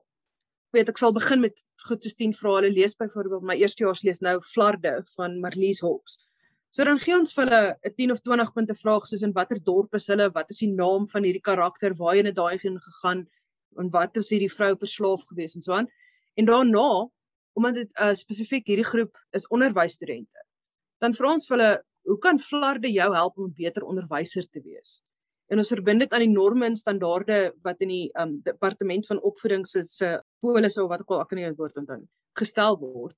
Weet 0.74 0.88
ek 0.88 0.98
sal 0.98 1.12
begin 1.12 1.40
met 1.40 1.62
goed 1.86 2.02
soos 2.02 2.14
10 2.14 2.34
vrae. 2.34 2.56
Hulle 2.60 2.72
lees 2.74 2.96
byvoorbeeld 2.98 3.42
my 3.42 3.56
eerstejaars 3.56 4.02
lees 4.02 4.20
nou 4.20 4.40
Flarde 4.42 5.02
van 5.16 5.40
Marlies 5.40 5.80
Hobbs. 5.80 6.18
So 6.70 6.84
dan 6.84 6.98
gee 6.98 7.14
ons 7.14 7.32
vir 7.32 7.46
hulle 7.46 7.78
'n 7.84 7.94
10 7.94 8.10
of 8.10 8.20
20 8.20 8.52
punte 8.52 8.74
vraag 8.74 9.06
soos 9.06 9.22
in 9.22 9.32
watter 9.32 9.62
dorp 9.62 9.94
is 9.94 10.08
hulle, 10.08 10.30
wat 10.34 10.50
is 10.50 10.58
die 10.58 10.72
naam 10.72 11.08
van 11.08 11.22
hierdie 11.22 11.40
karakter, 11.40 11.94
waarheen 11.94 12.26
het 12.26 12.34
daai 12.34 12.58
gegaan 12.58 13.26
en 13.78 13.90
wat 13.90 14.16
is 14.16 14.30
hierdie 14.30 14.52
vrou 14.52 14.74
verslaaf 14.76 15.24
gewees 15.28 15.54
en 15.54 15.62
so 15.62 15.72
aan. 15.72 15.88
En 16.36 16.44
daarna, 16.44 17.08
omdat 17.56 17.80
dit 17.80 17.90
uh, 18.00 18.12
spesifiek 18.14 18.66
hierdie 18.68 18.86
groep 18.86 19.16
is 19.36 19.48
onderwysstudente, 19.48 20.44
dan 21.00 21.16
vra 21.16 21.32
ons 21.32 21.48
vir 21.48 21.56
hulle, 21.56 21.72
hoe 22.06 22.18
kan 22.22 22.38
Flarde 22.38 22.90
jou 22.92 23.08
help 23.14 23.38
om 23.38 23.48
'n 23.48 23.56
beter 23.56 23.82
onderwyser 23.82 24.46
te 24.48 24.60
wees? 24.62 25.00
En 25.50 25.58
ons 25.58 25.68
verbind 25.68 26.00
dit 26.00 26.12
aan 26.12 26.24
die 26.24 26.32
norme 26.32 26.66
en 26.66 26.76
standaarde 26.76 27.54
wat 27.62 27.80
in 27.80 27.88
die 27.88 28.10
um, 28.18 28.40
departement 28.42 29.06
van 29.06 29.20
opvoeding 29.22 29.66
se 29.66 29.82
se 29.84 30.20
polisse 30.40 30.82
of 30.82 30.88
wat 30.88 31.00
ook 31.00 31.10
al 31.10 31.20
ek 31.20 31.28
kan 31.28 31.38
nie 31.38 31.52
woord 31.54 31.76
onthou 31.76 32.02
gestel 32.36 32.78
word 32.78 33.16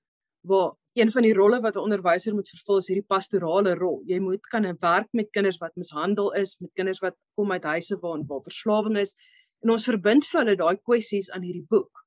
waar 0.48 0.76
een 0.94 1.10
van 1.10 1.22
die 1.22 1.34
rolle 1.34 1.60
wat 1.60 1.74
'n 1.74 1.86
onderwyser 1.86 2.34
moet 2.34 2.48
vervul 2.48 2.78
is 2.78 2.88
hierdie 2.88 3.06
pastorale 3.14 3.74
rol. 3.74 4.02
Jy 4.06 4.18
moet 4.18 4.46
kan 4.46 4.76
werk 4.80 5.08
met 5.12 5.30
kinders 5.30 5.58
wat 5.58 5.76
mishandel 5.76 6.32
is, 6.32 6.58
met 6.60 6.70
kinders 6.74 7.00
wat 7.00 7.16
kom 7.34 7.52
uit 7.52 7.64
huise 7.64 7.96
waar 8.00 8.22
waar 8.26 8.42
verslawing 8.42 8.96
is 8.96 9.14
en 9.62 9.70
ons 9.70 9.84
verbind 9.84 10.24
vir 10.24 10.40
hulle 10.40 10.56
daai 10.56 10.76
kwessies 10.76 11.30
aan 11.30 11.42
hierdie 11.42 11.66
boek. 11.68 12.04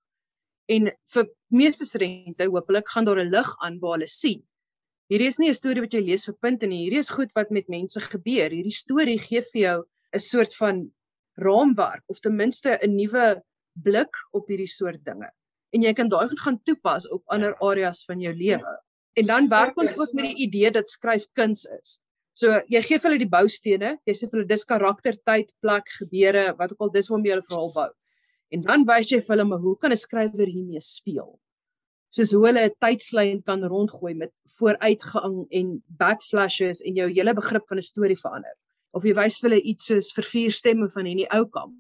En 0.72 0.88
vir 1.14 1.28
meeste 1.52 1.86
studente 1.86 2.48
hopelik 2.48 2.88
gaan 2.90 3.06
daar 3.06 3.20
'n 3.20 3.30
lig 3.30 3.50
aan 3.60 3.80
waar 3.80 3.98
hulle 3.98 4.08
sien. 4.08 4.42
Hierdie 5.12 5.28
is 5.28 5.40
nie 5.40 5.50
'n 5.50 5.54
storie 5.54 5.82
wat 5.82 5.94
jy 5.94 6.02
lees 6.02 6.26
vir 6.26 6.36
punte 6.40 6.68
nie. 6.68 6.84
Hierdie 6.86 7.04
is 7.04 7.10
goed 7.10 7.32
wat 7.36 7.52
met 7.52 7.68
mense 7.68 8.00
gebeur. 8.00 8.50
Hierdie 8.50 8.72
storie 8.72 9.20
gee 9.20 9.42
vir 9.42 9.62
jou 9.62 9.84
'n 10.14 10.20
soort 10.20 10.56
van 10.56 10.92
raamwerk 11.36 12.04
of 12.08 12.20
ten 12.20 12.36
minste 12.36 12.80
'n 12.82 12.96
nuwe 12.96 13.42
blik 13.74 14.16
op 14.32 14.48
hierdie 14.48 14.68
soort 14.68 15.04
dinge. 15.04 15.30
En 15.74 15.82
jy 15.82 15.94
kan 15.94 16.10
daai 16.10 16.28
goed 16.30 16.40
gaan 16.40 16.60
toepas 16.64 17.08
op 17.10 17.24
ander 17.28 17.56
areas 17.62 18.06
van 18.06 18.20
jou 18.20 18.34
lewe. 18.34 18.78
En 19.14 19.26
dan 19.26 19.50
werk 19.50 19.78
ons 19.78 19.98
ook 19.98 20.14
met 20.14 20.26
die 20.26 20.48
idee 20.48 20.72
dat 20.72 20.88
skryf 20.88 21.28
kuns 21.34 21.66
is. 21.66 22.00
So 22.34 22.62
jy 22.68 22.82
gee 22.82 23.00
vir 23.00 23.10
hulle 23.10 23.20
die 23.20 23.30
boustene, 23.30 23.98
jy 24.06 24.14
sê 24.14 24.30
vir 24.30 24.40
hulle 24.40 24.48
dis 24.48 24.64
karakter, 24.66 25.18
tyd, 25.26 25.52
plek, 25.60 25.90
gebeure, 26.00 26.56
wat 26.58 26.72
ook 26.72 26.80
al 26.80 26.92
dis 26.92 27.10
waarmee 27.12 27.32
hulle 27.32 27.48
verhaal 27.50 27.74
bou. 27.74 27.90
En 28.52 28.62
dan 28.62 28.84
wys 28.88 29.12
jy 29.12 29.22
vir 29.22 29.36
hulle 29.36 29.48
maar 29.48 29.64
hoe 29.64 29.78
kan 29.78 29.92
'n 29.92 29.98
skrywer 29.98 30.48
hiermee 30.48 30.82
speel? 30.82 31.40
Soos 32.12 32.32
hoe 32.32 32.46
hulle 32.48 32.66
'n 32.66 32.76
tydslyn 32.80 33.44
kan 33.44 33.64
rondgooi 33.64 34.14
met 34.14 34.32
vooruitgang 34.58 35.48
en 35.50 35.84
backflashes 35.88 36.82
en 36.82 36.96
jou 36.96 37.08
hele 37.10 37.34
begrip 37.34 37.68
van 37.68 37.78
'n 37.78 37.84
storie 37.84 38.20
verander. 38.20 38.56
Of 38.94 39.04
jy 39.04 39.14
wys 39.14 39.40
vir 39.40 39.50
hulle 39.50 39.62
iets 39.62 39.86
soos 39.86 40.12
vir 40.12 40.24
vier 40.24 40.52
stemme 40.52 40.90
van 40.90 41.06
hierdie 41.06 41.32
ou 41.32 41.46
kamp 41.46 41.80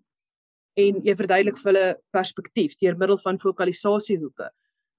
en 0.77 1.01
jy 1.03 1.15
verduidelik 1.15 1.57
vir 1.57 1.73
hulle 1.73 1.97
perspektief 2.13 2.77
deur 2.79 2.95
middel 2.97 3.17
van 3.17 3.37
fokalisasiehoeke 3.37 4.49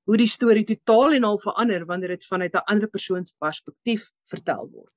hoe 0.08 0.18
die 0.18 0.30
storie 0.30 0.64
totaal 0.66 1.14
en 1.16 1.24
al 1.24 1.38
verander 1.38 1.84
wanneer 1.86 2.16
dit 2.16 2.24
vanuit 2.26 2.54
'n 2.54 2.66
ander 2.66 2.88
persoon 2.88 3.24
se 3.24 3.34
perspektief 3.38 4.10
vertel 4.30 4.68
word. 4.70 4.92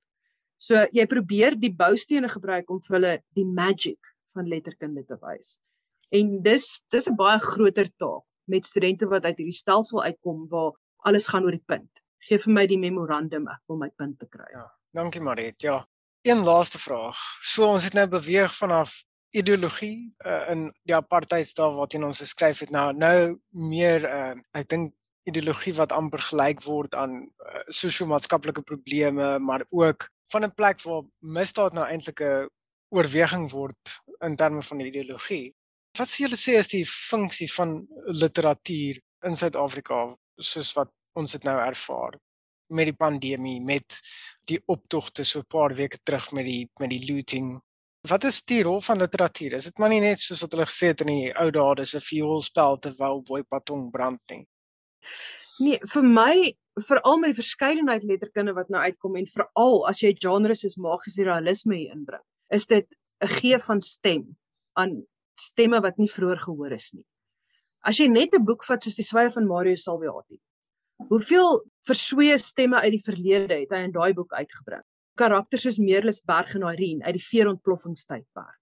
So 0.57 0.85
jy 0.91 1.05
probeer 1.05 1.59
die 1.59 1.73
boustene 1.73 2.29
gebruik 2.29 2.69
om 2.69 2.81
vir 2.81 2.95
hulle 2.95 3.23
die 3.35 3.45
magic 3.45 3.99
van 4.33 4.47
letterkunde 4.47 5.05
te 5.05 5.17
wys. 5.21 5.59
En 6.09 6.41
dis 6.41 6.83
dis 6.89 7.07
'n 7.09 7.15
baie 7.15 7.39
groter 7.39 7.89
taak 7.97 8.23
met 8.43 8.65
studente 8.65 9.07
wat 9.07 9.23
uit 9.23 9.37
hierdie 9.37 9.53
stelsel 9.53 10.03
uitkom 10.03 10.47
waar 10.49 10.71
alles 10.97 11.27
gaan 11.27 11.43
oor 11.43 11.51
die 11.51 11.65
punt. 11.65 12.01
Geef 12.17 12.43
vir 12.43 12.53
my 12.53 12.65
die 12.67 12.79
memorandum, 12.79 13.47
ek 13.47 13.61
wil 13.67 13.77
my 13.77 13.89
punte 13.89 14.25
kry. 14.29 14.47
Ja, 14.51 14.71
dankie 14.93 15.21
Mariet. 15.21 15.61
Ja. 15.61 15.87
Een 16.21 16.43
laaste 16.43 16.79
vraag. 16.79 17.17
So 17.41 17.67
ons 17.67 17.83
het 17.83 17.93
nou 17.93 18.07
beweeg 18.07 18.55
vanaf 18.55 19.03
ideologie 19.35 20.15
uh, 20.25 20.49
in 20.49 20.67
die 20.87 20.95
apartheidsdae 20.95 21.73
wat 21.75 21.93
in 21.93 22.05
ons 22.07 22.21
geskryf 22.23 22.59
het 22.63 22.71
nou 22.73 22.93
nou 22.95 23.37
meer 23.49 24.05
uh, 24.07 24.33
ek 24.55 24.69
dink 24.71 24.93
ideologie 25.29 25.73
wat 25.75 25.91
amper 25.91 26.21
gelyk 26.29 26.63
word 26.63 26.95
aan 26.95 27.17
uh, 27.25 27.63
sosio-maatskaplike 27.67 28.63
probleme 28.63 29.35
maar 29.39 29.65
ook 29.69 30.07
van 30.31 30.45
'n 30.45 30.55
plek 30.55 30.81
waar 30.81 31.03
misdaad 31.19 31.73
nou 31.73 31.85
eintlik 31.85 32.21
'n 32.21 32.47
oorweging 32.89 33.51
word 33.51 34.01
in 34.21 34.35
terme 34.35 34.61
van 34.61 34.79
ideologie. 34.79 35.53
Wat 35.95 36.11
sê 36.11 36.25
julle 36.25 36.37
sê 36.39 36.57
is 36.59 36.71
die 36.71 36.83
funksie 36.85 37.47
van 37.55 37.77
literatuur 38.11 38.99
in 39.29 39.37
Suid-Afrika 39.39 39.99
soos 40.43 40.73
wat 40.75 40.91
ons 41.15 41.31
dit 41.37 41.45
nou 41.47 41.55
ervaar 41.61 42.17
met 42.75 42.89
die 42.89 42.97
pandemie 42.97 43.61
met 43.63 43.99
die 44.49 44.59
optogte 44.67 45.23
so 45.23 45.39
'n 45.39 45.47
paar 45.47 45.73
weke 45.73 45.99
terug 46.03 46.31
met 46.33 46.45
die 46.45 46.69
met 46.79 46.89
die 46.89 47.05
looting? 47.07 47.61
Wat 48.09 48.23
is 48.23 48.43
die 48.43 48.63
rol 48.63 48.81
van 48.81 48.99
literatuur? 48.99 49.53
Is 49.53 49.63
dit 49.63 49.79
maar 49.79 49.89
nie 49.89 50.01
net 50.01 50.19
soos 50.19 50.41
wat 50.41 50.51
hulle 50.51 50.65
gesê 50.65 50.87
het 50.87 51.01
in 51.01 51.07
die 51.07 51.33
ou 51.33 51.49
dae 51.51 51.75
dis 51.75 51.95
'n 51.95 51.99
vioolspel 51.99 52.77
terwyl 52.77 53.21
boy 53.21 53.43
patong 53.43 53.91
brand 53.91 54.21
nie? 54.31 54.47
Nee 55.59 55.79
vir 55.93 56.03
my 56.03 56.55
veral 56.75 57.17
met 57.17 57.31
die 57.31 57.41
verskeidenheid 57.41 58.03
letterkunde 58.03 58.53
wat 58.53 58.69
nou 58.69 58.81
uitkom 58.81 59.15
en 59.15 59.27
veral 59.27 59.87
as 59.87 60.01
jy 60.01 60.13
genres 60.19 60.59
soos 60.59 60.75
magiese 60.75 61.23
realisme 61.23 61.75
hier 61.75 61.91
inbring 61.91 62.23
is 62.49 62.67
dit 62.67 62.85
'n 63.21 63.27
gee 63.27 63.59
van 63.59 63.81
stem 63.81 64.35
aan 64.73 65.05
stemme 65.35 65.81
wat 65.81 65.97
nie 65.97 66.11
vroeër 66.11 66.39
gehoor 66.47 66.73
is 66.75 66.93
nie 66.93 67.05
As 67.85 67.99
jy 68.01 68.07
net 68.09 68.33
'n 68.33 68.43
boek 68.43 68.65
vat 68.65 68.81
soos 68.81 68.97
die 68.97 69.05
Swye 69.05 69.29
van 69.29 69.45
Mario 69.45 69.75
Salviati. 69.77 70.39
Hoeveel 71.09 71.61
versweë 71.85 72.37
stemme 72.41 72.81
uit 72.81 72.97
die 72.97 73.05
verlede 73.05 73.59
het 73.61 73.69
hy 73.69 73.83
in 73.85 73.91
daai 73.91 74.13
boek 74.13 74.33
uitgebring? 74.33 74.81
Karakters 75.15 75.61
soos 75.61 75.77
Meerlis 75.77 76.21
Berg 76.25 76.55
en 76.55 76.65
Irene 76.65 77.05
uit 77.05 77.13
die 77.13 77.27
veerontploffingstydperk. 77.29 78.61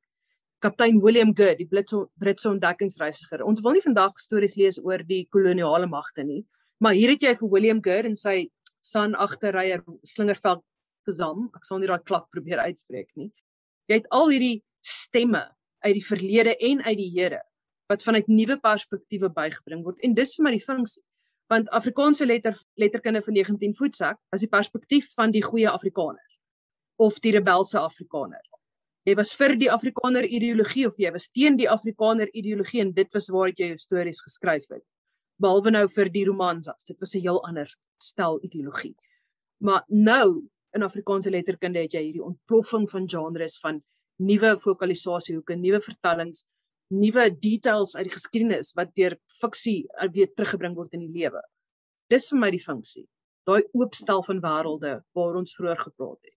Kaptein 0.59 0.99
William 0.99 1.31
Good, 1.33 1.57
die 1.57 1.67
Britse 1.67 2.09
Britse 2.19 2.49
ontdekkingsreisiger. 2.49 3.45
Ons 3.45 3.61
wil 3.61 3.71
nie 3.71 3.81
vandag 3.81 4.19
stories 4.19 4.57
lees 4.57 4.79
oor 4.83 4.99
die 5.07 5.25
koloniale 5.31 5.87
magte 5.87 6.23
nie, 6.23 6.43
maar 6.79 6.93
hier 6.93 7.09
het 7.09 7.23
jy 7.23 7.33
vir 7.39 7.49
William 7.49 7.81
Good 7.81 8.05
en 8.05 8.15
sy 8.15 8.49
son 8.81 9.15
agterryer 9.15 9.85
Slingerveld 10.03 10.63
gesam. 11.07 11.49
Ek 11.55 11.63
sal 11.63 11.79
nie 11.79 11.87
daai 11.87 12.03
klap 12.03 12.29
probeer 12.29 12.59
uitspreek 12.59 13.07
nie. 13.15 13.31
Jy 13.87 14.01
het 14.01 14.07
al 14.11 14.29
hierdie 14.35 14.63
stemme 14.83 15.47
uit 15.83 15.93
die 15.99 16.05
verlede 16.05 16.55
en 16.57 16.83
uit 16.83 16.97
die 16.97 17.11
hede 17.15 17.41
wat 17.91 18.03
vanuit 18.03 18.27
nuwe 18.27 18.57
perspektiewe 18.59 19.29
bygebring 19.29 19.83
word 19.83 19.99
en 20.03 20.15
dis 20.17 20.35
vir 20.37 20.47
my 20.47 20.55
die 20.55 20.63
funksie 20.63 21.03
want 21.51 21.69
Afrikaanse 21.69 22.25
letter 22.25 22.57
letterkunde 22.79 23.21
van 23.21 23.33
19 23.33 23.75
voetsak 23.75 24.19
as 24.33 24.43
die 24.45 24.51
perspektief 24.51 25.11
van 25.17 25.31
die 25.31 25.43
goeie 25.43 25.69
Afrikaner 25.69 26.23
of 27.01 27.19
die 27.19 27.33
rebelse 27.33 27.79
Afrikaner. 27.79 28.41
Jy 29.03 29.15
was 29.19 29.33
vir 29.35 29.57
die 29.59 29.69
Afrikaner 29.71 30.23
ideologie 30.23 30.85
of 30.87 30.99
jy 31.01 31.11
was 31.11 31.27
teen 31.35 31.57
die 31.59 31.67
Afrikaner 31.69 32.29
ideologie 32.31 32.81
en 32.85 32.93
dit 32.95 33.09
was 33.13 33.27
waar 33.33 33.51
jy 33.51 33.73
jou 33.73 33.79
stories 33.81 34.21
geskryf 34.23 34.69
het. 34.71 34.83
Behalwe 35.41 35.73
nou 35.73 35.87
vir 35.91 36.11
die 36.13 36.23
romansas, 36.29 36.85
dit 36.87 36.99
was 36.99 37.15
'n 37.15 37.21
heel 37.21 37.43
ander 37.43 37.67
stel 37.99 38.39
ideologie. 38.43 38.95
Maar 39.59 39.83
nou 39.87 40.47
in 40.73 40.83
Afrikaanse 40.83 41.29
letterkunde 41.29 41.79
het 41.79 41.93
jy 41.93 42.01
hierdie 42.01 42.23
ontploffing 42.23 42.89
van 42.89 43.09
genres 43.09 43.59
van 43.59 43.83
nuwe 44.17 44.57
fokalisasiehoeke, 44.59 45.55
nuwe 45.55 45.79
vertellings 45.81 46.45
nuwe 46.93 47.29
details 47.39 47.95
uit 47.95 48.07
die 48.07 48.13
geskiedenis 48.13 48.73
wat 48.77 48.93
deur 48.97 49.15
fiksie 49.39 49.83
weer 50.13 50.29
teruggebring 50.35 50.75
word 50.77 50.93
in 50.97 51.05
die 51.07 51.23
lewe. 51.23 51.41
Dis 52.11 52.29
vir 52.31 52.41
my 52.41 52.51
die 52.53 52.61
funksie. 52.61 53.05
Daai 53.47 53.63
oopstel 53.75 54.23
van 54.27 54.41
wêrelde 54.43 54.93
waar 55.17 55.39
ons 55.39 55.55
vroeër 55.57 55.81
gepraat 55.87 56.19
het. 56.21 56.37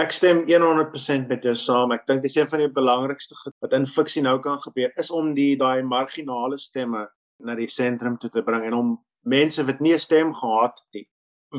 Ek 0.00 0.10
stem 0.10 0.42
100% 0.50 1.28
met 1.30 1.44
jou 1.46 1.54
saam. 1.54 1.92
Ek 1.94 2.06
dink 2.08 2.24
dis 2.24 2.36
een 2.36 2.48
van 2.50 2.64
die 2.64 2.70
belangrikste 2.72 3.36
goed 3.38 3.54
wat 3.62 3.76
in 3.76 3.86
fiksie 3.86 4.24
nou 4.26 4.40
kan 4.42 4.58
gebeur 4.62 4.90
is 4.98 5.10
om 5.14 5.34
die 5.36 5.54
daai 5.60 5.82
marginale 5.86 6.58
stemme 6.58 7.06
na 7.44 7.54
die 7.58 7.70
sentrum 7.70 8.16
toe 8.18 8.30
te 8.30 8.42
bring 8.42 8.64
en 8.66 8.78
om 8.78 8.94
mense 9.22 9.62
wat 9.66 9.80
nie 9.80 9.94
'n 9.94 10.02
stem 10.02 10.34
gehad 10.34 10.78
het 10.78 10.98
nie 10.98 11.08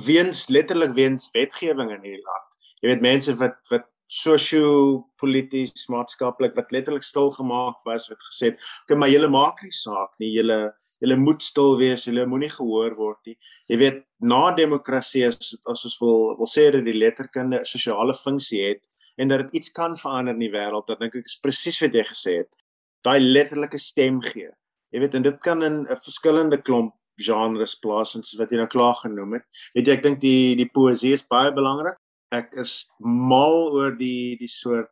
weens 0.06 0.50
letterlik 0.50 0.94
weens 0.94 1.30
wetgewing 1.32 1.92
in 1.92 2.02
hierdie 2.04 2.26
land. 2.26 2.50
Jy 2.82 2.90
weet 2.90 3.02
mense 3.02 3.36
wat 3.40 3.56
wat 3.72 3.88
sosio-polities, 4.12 5.88
maatskaplik 5.90 6.56
wat 6.56 6.72
letterlik 6.72 7.04
stil 7.04 7.32
gemaak 7.34 7.78
was 7.86 8.08
wat 8.10 8.22
gesê 8.30 8.52
het, 8.52 8.60
"Oké, 8.84 8.98
maar 8.98 9.10
julle 9.10 9.30
maak 9.30 9.62
nie 9.64 9.72
saak 9.72 10.12
nie. 10.20 10.32
Julle 10.32 10.74
julle 11.02 11.18
moet 11.18 11.42
stil 11.42 11.78
wees. 11.78 12.06
Julle 12.06 12.26
moenie 12.26 12.50
gehoor 12.50 12.96
word 12.96 13.18
nie." 13.26 13.38
Jy 13.70 13.78
weet, 13.78 14.04
na 14.22 14.54
demokrasie 14.56 15.26
as 15.28 15.56
as 15.68 15.86
ons 15.86 15.98
wil 16.02 16.38
wil 16.38 16.46
sê 16.46 16.72
dat 16.72 16.86
die 16.86 17.00
letterkunde 17.00 17.60
'n 17.60 17.66
sosiale 17.66 18.14
funksie 18.14 18.62
het 18.70 18.82
en 19.18 19.28
dat 19.28 19.40
dit 19.40 19.56
iets 19.62 19.72
kan 19.72 19.98
verander 19.98 20.34
in 20.34 20.40
die 20.40 20.52
wêreld, 20.52 20.88
dan 20.88 20.98
dink 21.00 21.16
ek 21.16 21.26
is 21.26 21.40
presies 21.40 21.82
wat 21.82 21.94
jy 21.94 22.04
gesê 22.04 22.38
het. 22.38 22.56
Daai 23.04 23.20
letterlike 23.20 23.78
stem 23.78 24.22
gee. 24.22 24.52
Jy 24.92 25.00
weet, 25.00 25.16
en 25.16 25.22
dit 25.22 25.40
kan 25.42 25.64
in 25.64 25.88
'n 25.88 25.98
verskillende 26.04 26.62
klomp 26.62 26.94
genres 27.18 27.76
plaas 27.76 28.12
soos 28.12 28.38
wat 28.38 28.52
jy 28.52 28.58
nou 28.58 28.68
klaar 28.68 28.96
genoem 28.96 29.34
het. 29.34 29.46
Weet 29.74 29.88
jy, 29.88 29.94
ek 29.94 30.04
dink 30.04 30.20
die 30.20 30.56
die 30.56 30.70
poësie 30.70 31.14
is 31.14 31.24
baie 31.24 31.52
belangrik 31.52 31.98
ek 32.32 32.54
is 32.54 32.92
mal 33.00 33.72
oor 33.74 33.96
die 33.98 34.38
die 34.40 34.50
soort 34.52 34.92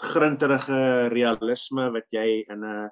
grinterige 0.00 1.08
realisme 1.12 1.90
wat 1.92 2.08
jy 2.10 2.44
in 2.48 2.64
'n 2.64 2.88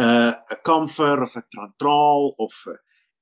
'n 0.00 0.34
'n 0.52 0.60
kamfer 0.64 1.22
of 1.22 1.36
'n 1.36 1.48
trantraal 1.52 2.34
of 2.38 2.66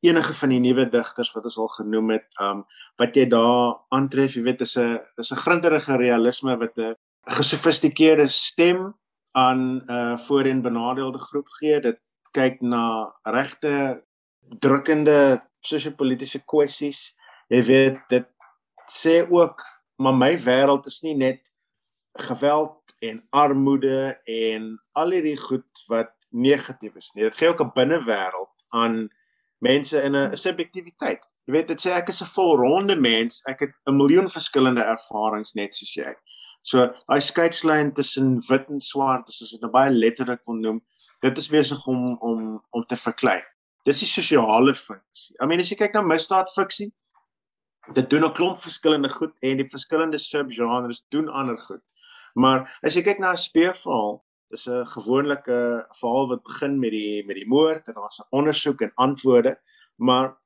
enige 0.05 0.35
van 0.35 0.49
die 0.53 0.61
nuwe 0.61 0.85
digters 0.89 1.33
wat 1.33 1.45
ons 1.45 1.59
al 1.59 1.69
genoem 1.69 2.11
het, 2.11 2.27
um 2.41 2.65
wat 3.01 3.17
jy 3.17 3.27
daar 3.29 3.81
aantref, 3.97 4.37
jy 4.37 4.43
weet, 4.43 4.61
is 4.61 4.77
'n 4.79 4.99
is 5.19 5.33
'n 5.33 5.43
grinterige 5.45 5.97
realisme 5.97 6.57
wat 6.59 6.79
'n 6.79 6.95
gesofistikeerde 7.39 8.29
stem 8.29 8.95
aan 9.33 9.61
'n 9.83 9.91
uh, 9.91 10.19
voorheen 10.19 10.63
benadeelde 10.63 11.19
groep 11.19 11.49
gee. 11.59 11.81
Dit 11.81 11.99
kyk 12.33 12.61
na 12.61 13.15
regte 13.23 14.03
drukkende 14.61 15.43
sosio-politiese 15.61 16.43
kwessies. 16.45 17.15
Jy 17.49 17.63
weet, 17.63 17.99
dit 18.09 18.27
sê 18.91 19.25
ook 19.31 19.63
maar 19.97 20.15
my 20.15 20.33
wêreld 20.39 20.87
is 20.87 21.01
nie 21.03 21.15
net 21.15 21.53
geweld 22.29 22.95
en 22.99 23.23
armoede 23.31 24.19
en 24.31 24.69
al 24.93 25.11
hierdie 25.11 25.39
goed 25.39 25.85
wat 25.91 26.13
negatief 26.31 26.95
is 26.95 27.11
nie. 27.15 27.25
Dit 27.25 27.37
gee 27.37 27.49
ook 27.49 27.63
'n 27.63 27.75
binnewêreld 27.75 28.53
aan 28.69 29.09
mense 29.59 30.03
in 30.03 30.17
'n 30.17 30.37
subjektiwiteit. 30.37 31.23
Jy 31.47 31.53
weet, 31.53 31.69
dit 31.69 31.81
sê 31.81 31.91
ek 31.93 32.09
is 32.09 32.23
'n 32.23 32.35
volronde 32.35 32.97
mens. 33.01 33.43
Ek 33.47 33.61
het 33.61 33.75
'n 33.87 33.97
miljoen 33.97 34.31
verskillende 34.31 34.83
ervarings 34.83 35.53
net 35.55 35.75
soos 35.75 35.95
jy. 35.95 36.15
So, 36.63 36.87
daai 37.07 37.21
skeidslyn 37.21 37.93
tussen 37.93 38.41
wit 38.49 38.69
en 38.69 38.81
swart, 38.81 39.29
as 39.29 39.51
dit 39.51 39.61
nou 39.61 39.71
baie 39.71 39.91
letterlik 39.91 40.41
wil 40.47 40.55
noem, 40.55 40.83
dit 41.21 41.39
is 41.39 41.49
besig 41.49 41.87
om 41.87 42.17
om 42.21 42.65
om 42.71 42.85
te 42.87 42.97
verklei. 42.97 43.43
Dis 43.85 43.99
die 43.99 44.09
sosiale 44.09 44.75
funksie. 44.75 45.37
I 45.43 45.47
mean, 45.47 45.61
as 45.61 45.69
jy 45.69 45.77
kyk 45.77 45.93
na 45.93 46.03
misdaadfiksie, 46.03 46.93
dit 47.93 48.11
doen 48.11 48.25
'n 48.25 48.33
klomp 48.33 48.57
verskillende 48.57 49.09
goed 49.09 49.35
en 49.41 49.57
die 49.57 49.69
verskillende 49.69 50.19
subgenres 50.19 51.05
doen 51.09 51.29
ander 51.29 51.59
goed. 51.59 51.83
Maar 52.35 52.79
as 52.83 52.95
jy 52.95 53.03
kyk 53.03 53.19
na 53.19 53.33
'n 53.33 53.37
speurverhaal, 53.37 54.25
dis 54.51 54.69
'n 54.69 54.87
gewoonlike 54.87 55.59
verhaal 56.01 56.29
wat 56.29 56.43
begin 56.43 56.79
met 56.79 56.91
die 56.91 57.25
met 57.27 57.37
die 57.37 57.49
moord 57.49 57.89
en 57.89 57.95
daar's 57.95 58.21
'n 58.21 58.31
ondersoek 58.31 58.81
en 58.81 58.93
antwoorde, 58.95 59.59
maar 59.97 60.37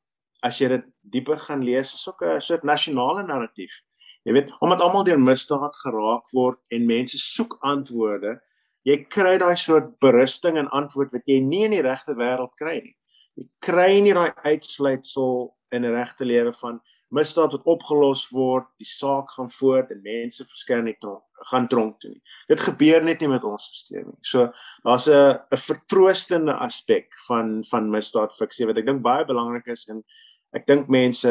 as 0.42 0.58
jy 0.58 0.68
dit 0.68 0.84
dieper 1.00 1.38
gaan 1.38 1.64
lees, 1.64 1.94
is 1.94 2.08
ook 2.08 2.22
'n 2.22 2.40
soort 2.40 2.62
nasionale 2.62 3.22
narratief. 3.22 3.82
Jy 4.24 4.32
weet, 4.32 4.52
omdat 4.60 4.80
almal 4.80 5.04
deur 5.04 5.20
misdaad 5.20 5.76
geraak 5.76 6.30
word 6.30 6.58
en 6.68 6.86
mense 6.86 7.18
soek 7.18 7.56
antwoorde, 7.60 8.40
jy 8.82 9.04
kry 9.04 9.38
daai 9.38 9.56
soort 9.56 9.98
berusting 10.00 10.58
en 10.58 10.68
antwoord 10.68 11.12
wat 11.12 11.22
jy 11.26 11.40
nie 11.40 11.64
in 11.64 11.70
die 11.70 11.82
regte 11.82 12.14
wêreld 12.14 12.54
kry 12.60 12.80
nie. 12.82 12.96
Jy 13.36 13.48
kry 13.58 14.00
nie 14.00 14.14
daai 14.14 14.32
uitsluitsel 14.44 15.56
in 15.70 15.84
'n 15.84 15.94
regte 15.94 16.24
lewe 16.24 16.52
van 16.52 16.80
misdaad 17.14 17.52
wat 17.52 17.64
opgelos 17.64 18.26
word, 18.34 18.66
die 18.76 18.88
saak 18.88 19.30
gaan 19.36 19.50
voort 19.50 19.90
en 19.90 20.00
mense 20.04 20.44
verskyn 20.44 20.84
nie 20.84 20.96
tronk 21.00 21.24
gaan 21.50 21.68
tronk 21.68 22.00
toe 22.00 22.10
nie. 22.10 22.22
Dit 22.50 22.60
gebeur 22.60 23.04
net 23.04 23.22
nie 23.22 23.30
met 23.30 23.44
ons 23.46 23.68
stelsel 23.80 24.10
nie. 24.10 24.26
So 24.26 24.48
daar's 24.84 25.08
'n 25.08 25.38
'n 25.52 25.62
vertroostende 25.64 26.54
aspek 26.54 27.14
van 27.28 27.64
van 27.70 27.90
misdaadfiksie 27.90 28.66
wat 28.66 28.78
ek 28.78 28.86
dink 28.86 29.02
baie 29.02 29.24
belangrik 29.24 29.66
is 29.66 29.88
en 29.88 30.04
ek 30.52 30.66
dink 30.66 30.88
mense 30.88 31.30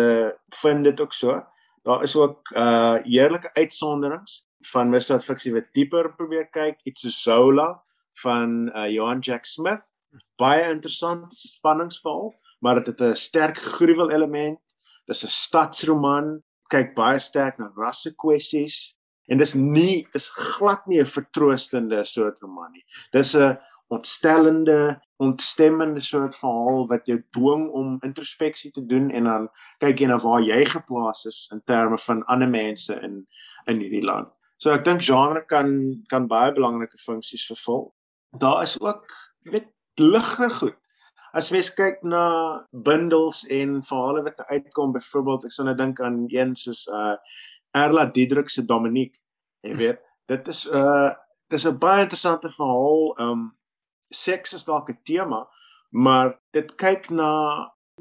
vind 0.62 0.84
dit 0.84 1.00
ook 1.02 1.14
so. 1.14 1.44
Daar 1.84 2.04
is 2.04 2.16
ook 2.16 2.52
uh 2.56 2.98
heerlike 3.04 3.54
uitsonderings 3.54 4.46
van 4.72 4.90
misdaadfiksie 4.90 5.54
wat 5.54 5.74
dieper 5.74 6.16
probeer 6.16 6.48
kyk, 6.52 6.80
iets 6.84 7.02
so 7.02 7.10
Zola 7.10 7.84
van 8.24 8.70
uh 8.76 8.90
Johan 8.90 9.20
Jack 9.20 9.46
Smith. 9.46 9.84
Baie 10.38 10.70
interessant 10.70 11.34
spanningsverhaal, 11.34 12.34
maar 12.60 12.76
dit 12.76 12.88
het 12.88 13.02
'n 13.02 13.16
sterk 13.16 13.58
gruwel 13.58 14.12
element 14.12 14.60
Dis 15.08 15.24
'n 15.24 15.32
stadsroman, 15.32 16.28
kyk 16.74 16.96
baie 16.96 17.20
sterk 17.20 17.60
na 17.60 17.72
rasse 17.80 18.12
kwessies 18.24 18.78
en 19.32 19.40
dis 19.40 19.54
nie 19.56 20.08
is 20.20 20.28
glad 20.30 20.84
nie 20.88 21.00
'n 21.00 21.12
vertroostende 21.16 22.04
soort 22.06 22.40
roman 22.44 22.72
nie. 22.72 22.86
Dis 23.16 23.36
'n 23.36 23.58
ontstellende, 23.96 25.00
ontstemmende 25.24 26.02
soort 26.02 26.36
verhaal 26.36 26.88
wat 26.92 27.06
jou 27.08 27.18
dwing 27.38 27.70
om 27.82 28.00
introspeksie 28.04 28.72
te 28.72 28.84
doen 28.86 29.10
en 29.12 29.24
dan 29.24 29.48
kyk 29.80 30.00
jy 30.00 30.08
na 30.12 30.18
waar 30.20 30.42
jy 30.44 30.66
geplaas 30.66 31.26
is 31.26 31.40
in 31.54 31.62
terme 31.72 31.98
van 32.08 32.26
ander 32.26 32.50
mense 32.50 33.00
in 33.08 33.22
in 33.68 33.80
hierdie 33.80 34.04
land. 34.04 34.28
So 34.58 34.72
ek 34.72 34.84
dink 34.84 35.02
genre 35.02 35.46
kan 35.46 36.04
kan 36.08 36.28
baie 36.28 36.52
belangrike 36.52 37.00
funksies 37.06 37.48
vervul. 37.48 37.94
Daar 38.44 38.62
is 38.64 38.76
ook 38.80 39.08
weet 39.44 39.72
ligter 39.96 40.52
goed 40.52 40.78
as 41.38 41.52
mens 41.54 41.70
kyk 41.78 42.02
na 42.04 42.24
bundels 42.88 43.44
en 43.54 43.78
verhale 43.90 44.24
wat 44.26 44.42
uitkom 44.50 44.96
byvoorbeeld 44.96 45.46
ek 45.48 45.56
sou 45.56 45.68
nou 45.68 45.76
dink 45.78 46.02
aan 46.02 46.26
een 46.34 46.56
soos 46.56 46.88
uh 47.02 47.16
Erla 47.78 48.08
Diedrik 48.10 48.50
se 48.50 48.66
Dominique 48.66 49.18
jy 49.68 49.78
weet 49.84 50.02
dit 50.32 50.52
is 50.54 50.66
uh 50.82 51.14
dis 51.54 51.68
'n 51.68 51.80
baie 51.80 52.04
interessante 52.08 52.50
verhaal 52.58 53.14
um 53.28 53.48
seks 54.12 54.54
is 54.54 54.68
dalk 54.68 54.90
'n 54.90 55.00
tema 55.04 55.46
maar 55.92 56.36
dit 56.54 56.76
kyk 56.76 57.10
na 57.12 57.32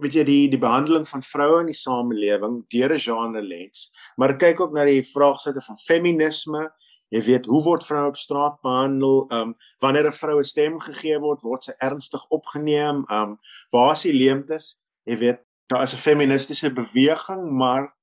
weet 0.02 0.16
jy 0.16 0.24
die 0.28 0.48
die 0.52 0.60
behandeling 0.60 1.06
van 1.08 1.24
vroue 1.24 1.62
in 1.62 1.70
die 1.70 1.78
samelewing 1.78 2.60
deur 2.74 2.92
'n 2.92 3.00
genre 3.00 3.42
lens, 3.42 3.90
maar 4.16 4.36
kyk 4.36 4.60
ook 4.60 4.72
na 4.72 4.84
die 4.84 5.02
vraagstukke 5.02 5.62
van 5.68 5.78
feminisme. 5.86 6.68
Jy 7.14 7.22
weet, 7.22 7.46
hoe 7.46 7.62
word 7.62 7.84
vroue 7.86 8.10
op 8.10 8.16
straat 8.18 8.60
behandel? 8.66 9.26
Ehm 9.30 9.40
um, 9.40 9.56
wanneer 9.84 10.06
'n 10.10 10.12
vroue 10.12 10.44
stem 10.44 10.80
gegee 10.80 11.18
word, 11.22 11.42
word 11.42 11.64
sy 11.64 11.74
ernstig 11.88 12.24
opgeneem? 12.38 13.04
Ehm 13.08 13.22
um, 13.22 13.38
waar 13.70 13.92
is 13.92 14.02
die 14.08 14.14
leemtes? 14.16 14.78
Jy 15.06 15.16
weet, 15.22 15.40
daar 15.70 15.82
is 15.82 15.94
'n 15.94 16.02
feministiese 16.02 16.72
beweging, 16.72 17.50
maar 17.50 17.94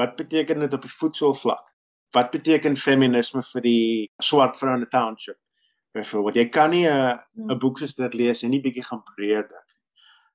wat 0.00 0.16
beteken 0.16 0.58
dit 0.58 0.72
op 0.74 0.82
die 0.82 0.96
voetsoolvlak? 0.98 1.74
Wat 2.14 2.30
beteken 2.30 2.76
feminisme 2.76 3.42
vir 3.42 3.62
die 3.62 4.10
swart 4.22 4.58
vrou 4.58 4.74
in 4.74 4.84
die 4.84 4.94
township? 4.98 5.38
Byvoorbeeld, 5.92 6.36
jy 6.36 6.48
kan 6.48 6.70
nie 6.70 6.86
'n 6.88 7.18
'n 7.50 7.58
boek 7.58 7.78
soos 7.78 7.94
dit 7.94 8.14
lees 8.14 8.42
en 8.42 8.50
nie 8.50 8.60
bietjie 8.60 8.84
gaan 8.84 9.02
breër 9.14 9.48
dink. 9.48 9.70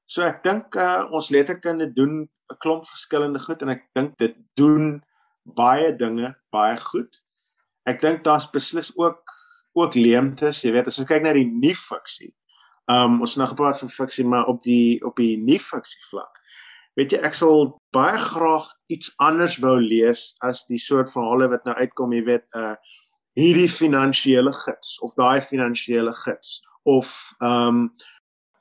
So 0.06 0.22
ek 0.22 0.44
dink 0.44 0.76
uh, 0.76 1.08
ons 1.12 1.30
letterkunde 1.30 1.94
doen 1.94 2.30
'n 2.52 2.58
klomp 2.58 2.86
verskillende 2.86 3.40
goed 3.40 3.62
en 3.62 3.70
ek 3.70 3.84
dink 3.94 4.18
dit 4.18 4.36
doen 4.60 5.04
baie 5.44 5.96
dinge 5.96 6.36
baie 6.52 6.78
goed. 6.78 7.22
Ek 7.90 8.02
dink 8.02 8.24
daar's 8.24 8.50
beslis 8.52 8.92
ook 8.98 9.22
ook 9.74 9.96
leemtes, 9.96 10.66
jy 10.66 10.74
weet, 10.76 10.90
as 10.92 11.00
jy 11.00 11.06
kyk 11.08 11.24
na 11.24 11.32
die 11.38 11.48
nuwe 11.48 11.78
fiksie. 11.80 12.34
Um 12.92 13.22
ons 13.24 13.38
het 13.38 13.40
nou 13.42 13.48
gepraat 13.54 13.80
van 13.80 13.94
fiksie, 13.94 14.26
maar 14.28 14.50
op 14.52 14.60
die 14.68 15.00
op 15.08 15.16
die 15.20 15.38
nuwe 15.40 15.64
fiksie 15.64 16.02
vlak. 16.10 16.42
Weet 17.00 17.16
jy, 17.16 17.22
ek 17.24 17.38
sal 17.38 17.70
baie 17.96 18.18
graag 18.20 18.68
iets 18.92 19.14
anders 19.24 19.56
wou 19.64 19.78
lees 19.80 20.34
as 20.44 20.66
die 20.68 20.82
soort 20.82 21.12
verhale 21.14 21.48
wat 21.54 21.64
nou 21.66 21.76
uitkom, 21.80 22.12
jy 22.18 22.26
weet, 22.28 22.48
uh 22.58 22.76
hierdie 23.40 23.70
finansiële 23.72 24.52
gids 24.52 24.98
of 25.06 25.14
daai 25.16 25.40
finansiële 25.40 26.12
gids 26.26 26.60
of 26.84 27.08
um 27.40 27.86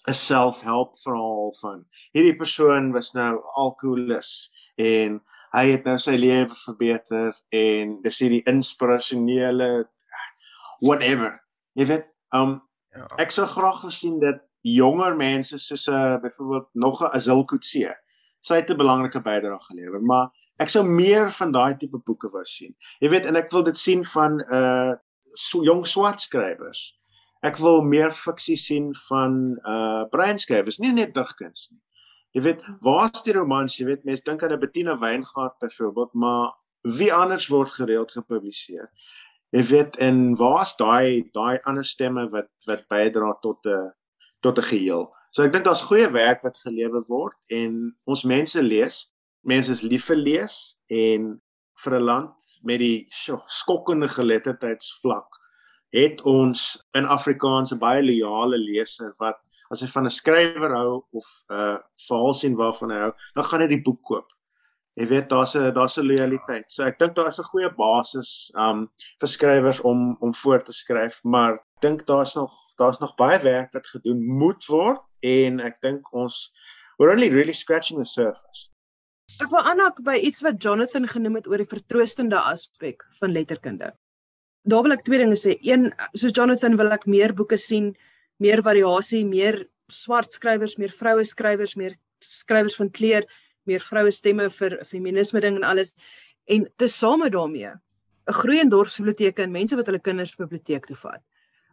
'n 0.09 0.15
self-help 0.15 0.95
verhaal 1.03 1.51
van 1.61 1.83
hierdie 2.15 2.37
persoon 2.37 2.93
was 2.93 3.11
nou 3.13 3.43
alkoholus 3.65 4.31
en 4.77 5.19
hy 5.57 5.65
het 5.73 5.87
nou 5.89 5.97
sy 5.99 6.17
lewe 6.19 6.55
verbeter 6.65 7.33
en 7.57 7.97
dis 8.05 8.21
hierdie 8.23 8.43
inspirasionele 8.51 9.71
whatever. 10.87 11.41
Jy 11.79 11.87
weet, 11.91 12.07
um 12.37 12.61
ja. 12.95 13.07
ek 13.23 13.35
sou 13.35 13.47
graag 13.51 13.83
gesien 13.85 14.21
dat 14.23 14.45
jonger 14.67 15.17
mense 15.17 15.59
soos 15.59 15.89
'n 15.89 15.95
uh, 15.95 16.21
byvoorbeeld 16.23 16.69
nog 16.75 17.03
'n 17.03 17.13
Azil 17.17 17.45
Kutse 17.45 17.97
sy 18.41 18.55
het 18.55 18.71
'n 18.71 18.77
belangrike 18.77 19.21
bydrae 19.21 19.59
gelewer, 19.69 20.01
maar 20.01 20.31
ek 20.59 20.69
sou 20.69 20.85
meer 20.85 21.31
van 21.33 21.53
daai 21.53 21.77
tipe 21.77 21.99
boeke 21.99 22.29
wou 22.29 22.45
sien. 22.45 22.75
Jy 23.01 23.09
weet, 23.09 23.27
en 23.27 23.37
ek 23.37 23.51
wil 23.51 23.63
dit 23.63 23.77
sien 23.77 24.05
van 24.05 24.41
'n 24.41 24.55
uh, 24.55 24.95
so 25.35 25.63
jong 25.63 25.87
swart 25.87 26.21
skrywers 26.21 27.01
ek 27.47 27.61
wil 27.61 27.81
meer 27.87 28.13
fiksie 28.13 28.59
sien 28.61 28.91
van 29.09 29.37
uh 29.69 30.05
breinskrywers, 30.13 30.81
nie 30.83 30.93
net 30.93 31.15
digkuns 31.17 31.71
nie. 31.73 31.81
Jy 32.37 32.43
weet, 32.43 32.61
waar's 32.87 33.23
die 33.27 33.35
romans? 33.35 33.77
Jy 33.79 33.87
weet, 33.89 34.05
mense 34.07 34.23
dink 34.27 34.43
aan 34.43 34.53
'n 34.55 34.61
Bettina 34.63 34.99
Weingart 34.99 35.59
byvoorbeeld, 35.59 36.13
maar 36.15 36.53
wie 36.99 37.13
anders 37.13 37.49
word 37.49 37.73
gereeld 37.73 38.13
gepubliseer? 38.13 38.87
Jy 39.51 39.63
weet, 39.71 39.97
en 39.97 40.37
waar's 40.37 40.77
daai 40.77 41.31
daai 41.35 41.59
ander 41.65 41.85
stemme 41.85 42.29
wat 42.31 42.51
wat 42.67 42.87
bydra 42.89 43.33
tot 43.43 43.67
'n 43.67 43.91
tot 44.43 44.59
'n 44.59 44.69
geheel? 44.73 45.11
So 45.33 45.43
ek 45.43 45.53
dink 45.53 45.65
daar's 45.65 45.83
goeie 45.83 46.11
werk 46.11 46.43
wat 46.43 46.59
gelewer 46.59 47.03
word 47.09 47.37
en 47.51 47.97
ons 48.07 48.25
mense 48.25 48.63
lees. 48.63 49.11
Mense 49.43 49.73
is 49.73 49.83
lief 49.83 50.05
vir 50.05 50.17
lees 50.17 50.77
en 50.89 51.41
vir 51.85 51.99
'n 51.99 52.05
land 52.05 52.35
met 52.63 52.79
die 52.79 53.07
skokkende 53.47 54.09
geletterdheidsvlak 54.09 55.39
het 55.91 56.23
ons 56.23 56.79
in 56.95 57.07
Afrikaans 57.07 57.73
'n 57.73 57.79
baie 57.79 58.03
loyale 58.03 58.59
leser 58.59 59.15
wat 59.19 59.39
as 59.71 59.83
hy 59.85 59.89
van 59.93 60.07
'n 60.07 60.15
skrywer 60.15 60.75
hou 60.75 60.93
of 61.13 61.27
'n 61.49 61.55
uh, 61.55 61.79
verhaal 62.09 62.35
sien 62.35 62.57
waarvan 62.59 62.91
hy 62.91 63.01
hou, 63.05 63.13
dan 63.35 63.45
gaan 63.45 63.63
hy 63.65 63.69
die 63.71 63.85
boek 63.87 64.03
koop. 64.03 64.33
Jy 64.99 65.07
weet 65.13 65.29
daar's 65.31 65.55
'n 65.57 65.73
daar's 65.75 65.99
'n 65.99 66.07
lojaliteit. 66.07 66.67
So 66.69 66.85
ek 66.85 66.99
dink 66.99 67.15
daar 67.15 67.29
is 67.29 67.39
'n 67.39 67.51
goeie 67.53 67.71
basis 67.77 68.51
um 68.55 68.91
vir 69.21 69.29
skrywers 69.29 69.81
om 69.81 70.17
om 70.21 70.35
voor 70.35 70.63
te 70.63 70.73
skryf, 70.73 71.21
maar 71.25 71.55
ek 71.55 71.81
dink 71.81 72.07
daar's 72.07 72.35
nog 72.35 72.53
daar's 72.79 73.01
nog 73.01 73.15
baie 73.17 73.39
werk 73.39 73.73
wat 73.73 73.87
gedoen 73.87 74.27
moet 74.27 74.67
word 74.67 75.01
en 75.23 75.61
ek 75.61 75.81
dink 75.81 76.13
ons 76.13 76.51
we're 76.99 77.13
only 77.13 77.31
really 77.31 77.53
scratching 77.53 77.99
the 77.99 78.05
surface. 78.05 78.71
Ek 79.41 79.51
wil 79.51 79.63
aanhaak 79.63 80.03
by 80.03 80.17
iets 80.19 80.43
wat 80.43 80.63
Jonathan 80.63 81.07
genoem 81.09 81.35
het 81.35 81.47
oor 81.47 81.59
die 81.59 81.75
vertroostende 81.77 82.37
aspek 82.37 83.07
van 83.21 83.33
letterkunde 83.33 83.95
daar 84.63 84.83
wil 84.83 84.93
ek 84.93 85.05
twee 85.07 85.21
dinge 85.21 85.39
sê. 85.39 85.57
Een, 85.65 85.89
soos 86.13 86.35
Jonathan 86.37 86.77
wil 86.77 86.93
ek 86.93 87.07
meer 87.11 87.33
boeke 87.37 87.59
sien, 87.61 87.95
meer 88.41 88.63
variasie, 88.65 89.25
meer 89.25 89.67
swart 89.91 90.33
skrywers, 90.33 90.79
meer 90.81 90.93
vroue 90.95 91.25
skrywers, 91.25 91.77
meer 91.77 91.97
skrywers 92.25 92.77
van 92.79 92.91
kleur, 92.91 93.27
meer 93.69 93.85
vroue 93.85 94.13
stemme 94.15 94.49
vir 94.51 94.79
feminisme 94.89 95.43
ding 95.45 95.59
en 95.61 95.67
alles. 95.67 95.95
En 96.49 96.67
tesame 96.81 97.31
daarmee 97.31 97.75
'n 98.29 98.33
groeiende 98.33 98.77
dorpsbiblioteke 98.77 99.43
en 99.43 99.51
mense 99.51 99.77
wat 99.77 99.87
hulle 99.87 100.01
kinders 100.01 100.37
biblioteek 100.37 100.87
toe 100.87 100.97
vat. 100.97 101.23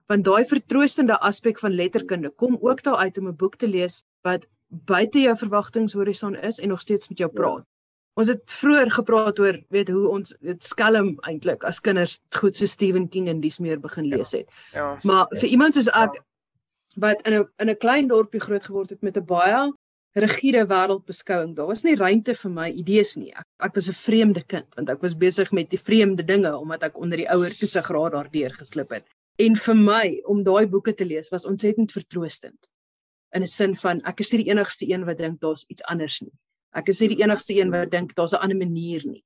Want 0.07 0.23
daai 0.25 0.45
vertroostende 0.45 1.19
aspek 1.19 1.59
van 1.59 1.75
letterkunde 1.75 2.29
kom 2.29 2.57
ook 2.61 2.83
daar 2.83 2.97
uit 2.97 3.17
om 3.17 3.27
'n 3.27 3.35
boek 3.35 3.55
te 3.55 3.67
lees 3.67 4.03
wat 4.21 4.47
buite 4.67 5.19
jou 5.19 5.35
verwagtingshorison 5.37 6.35
is 6.35 6.59
en 6.59 6.69
nog 6.69 6.81
steeds 6.81 7.07
met 7.07 7.17
jou 7.17 7.31
praat. 7.31 7.65
Ons 8.13 8.27
het 8.27 8.41
vroeër 8.45 8.91
gepraat 8.91 9.39
oor 9.39 9.59
weet 9.69 9.89
hoe 9.93 10.07
ons 10.09 10.33
dit 10.41 10.63
skelm 10.63 11.17
eintlik 11.29 11.63
as 11.63 11.79
kinders 11.79 12.19
goed 12.39 12.55
so 12.55 12.65
Stephen 12.65 13.09
King 13.09 13.27
en 13.27 13.41
dis 13.41 13.59
meer 13.59 13.79
begin 13.79 14.05
lees 14.09 14.31
het. 14.31 14.49
Ja. 14.73 14.79
ja 14.79 14.99
maar 15.03 15.27
ja. 15.29 15.39
vir 15.39 15.49
iemand 15.49 15.77
soos 15.77 15.87
ek 15.87 16.17
ja. 16.17 16.23
Wat 16.97 17.21
in 17.27 17.33
'n 17.33 17.47
in 17.61 17.69
'n 17.69 17.77
klein 17.77 18.07
dorpie 18.07 18.41
groot 18.41 18.63
geword 18.63 18.89
het 18.89 19.01
met 19.01 19.17
'n 19.17 19.25
baie 19.25 19.73
rigiede 20.17 20.65
wêreldbeskouing, 20.65 21.55
daar 21.55 21.67
was 21.67 21.83
nie 21.83 21.95
ruimte 21.95 22.33
vir 22.35 22.51
my 22.51 22.69
idees 22.69 23.15
nie. 23.15 23.31
Ek, 23.37 23.45
ek 23.59 23.75
was 23.75 23.89
'n 23.89 23.93
vreemde 23.93 24.43
kind 24.43 24.75
want 24.75 24.89
ek 24.89 25.01
was 25.01 25.13
besig 25.15 25.51
met 25.51 25.69
die 25.69 25.79
vreemde 25.79 26.23
dinge 26.23 26.57
omdat 26.57 26.83
ek 26.83 26.97
onder 26.97 27.17
die 27.17 27.29
ouer 27.29 27.51
toesigraad 27.51 28.11
daardeur 28.11 28.53
geslip 28.53 28.89
het. 28.89 29.05
En 29.37 29.55
vir 29.55 29.75
my 29.75 30.21
om 30.25 30.43
daai 30.43 30.65
boeke 30.65 30.93
te 30.93 31.05
lees 31.05 31.29
was 31.29 31.45
ontsettend 31.45 31.91
vertroostend. 31.91 32.57
In 33.33 33.41
'n 33.41 33.47
sin 33.47 33.75
van 33.75 34.01
ek 34.05 34.19
is 34.19 34.31
nie 34.31 34.43
die 34.43 34.51
enigste 34.51 34.89
een 34.89 35.05
wat 35.05 35.17
dink 35.17 35.39
daar's 35.39 35.65
iets 35.67 35.83
anders 35.83 36.21
nie. 36.21 36.33
Ek 36.73 36.87
is 36.87 36.99
nie 36.99 37.09
die 37.09 37.23
enigste 37.23 37.53
een 37.53 37.71
wat 37.71 37.91
dink 37.91 38.15
daar's 38.15 38.33
'n 38.33 38.41
ander 38.41 38.57
manier 38.57 39.05
nie. 39.05 39.23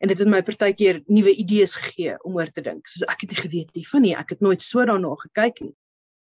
En 0.00 0.08
dit 0.08 0.18
het 0.18 0.28
my 0.28 0.42
partykeer 0.42 1.02
nuwe 1.06 1.30
idees 1.30 1.74
gegee 1.74 2.16
om 2.24 2.34
oor 2.34 2.50
te 2.50 2.60
dink. 2.60 2.86
Soos 2.86 3.08
ek 3.08 3.20
het 3.20 3.38
geweet 3.38 3.74
nie 3.74 3.86
van 3.86 4.02
nie, 4.02 4.16
ek 4.16 4.30
het 4.30 4.40
nooit 4.40 4.62
so 4.62 4.84
daarna 4.84 5.14
gekyk 5.14 5.60
nie. 5.60 5.74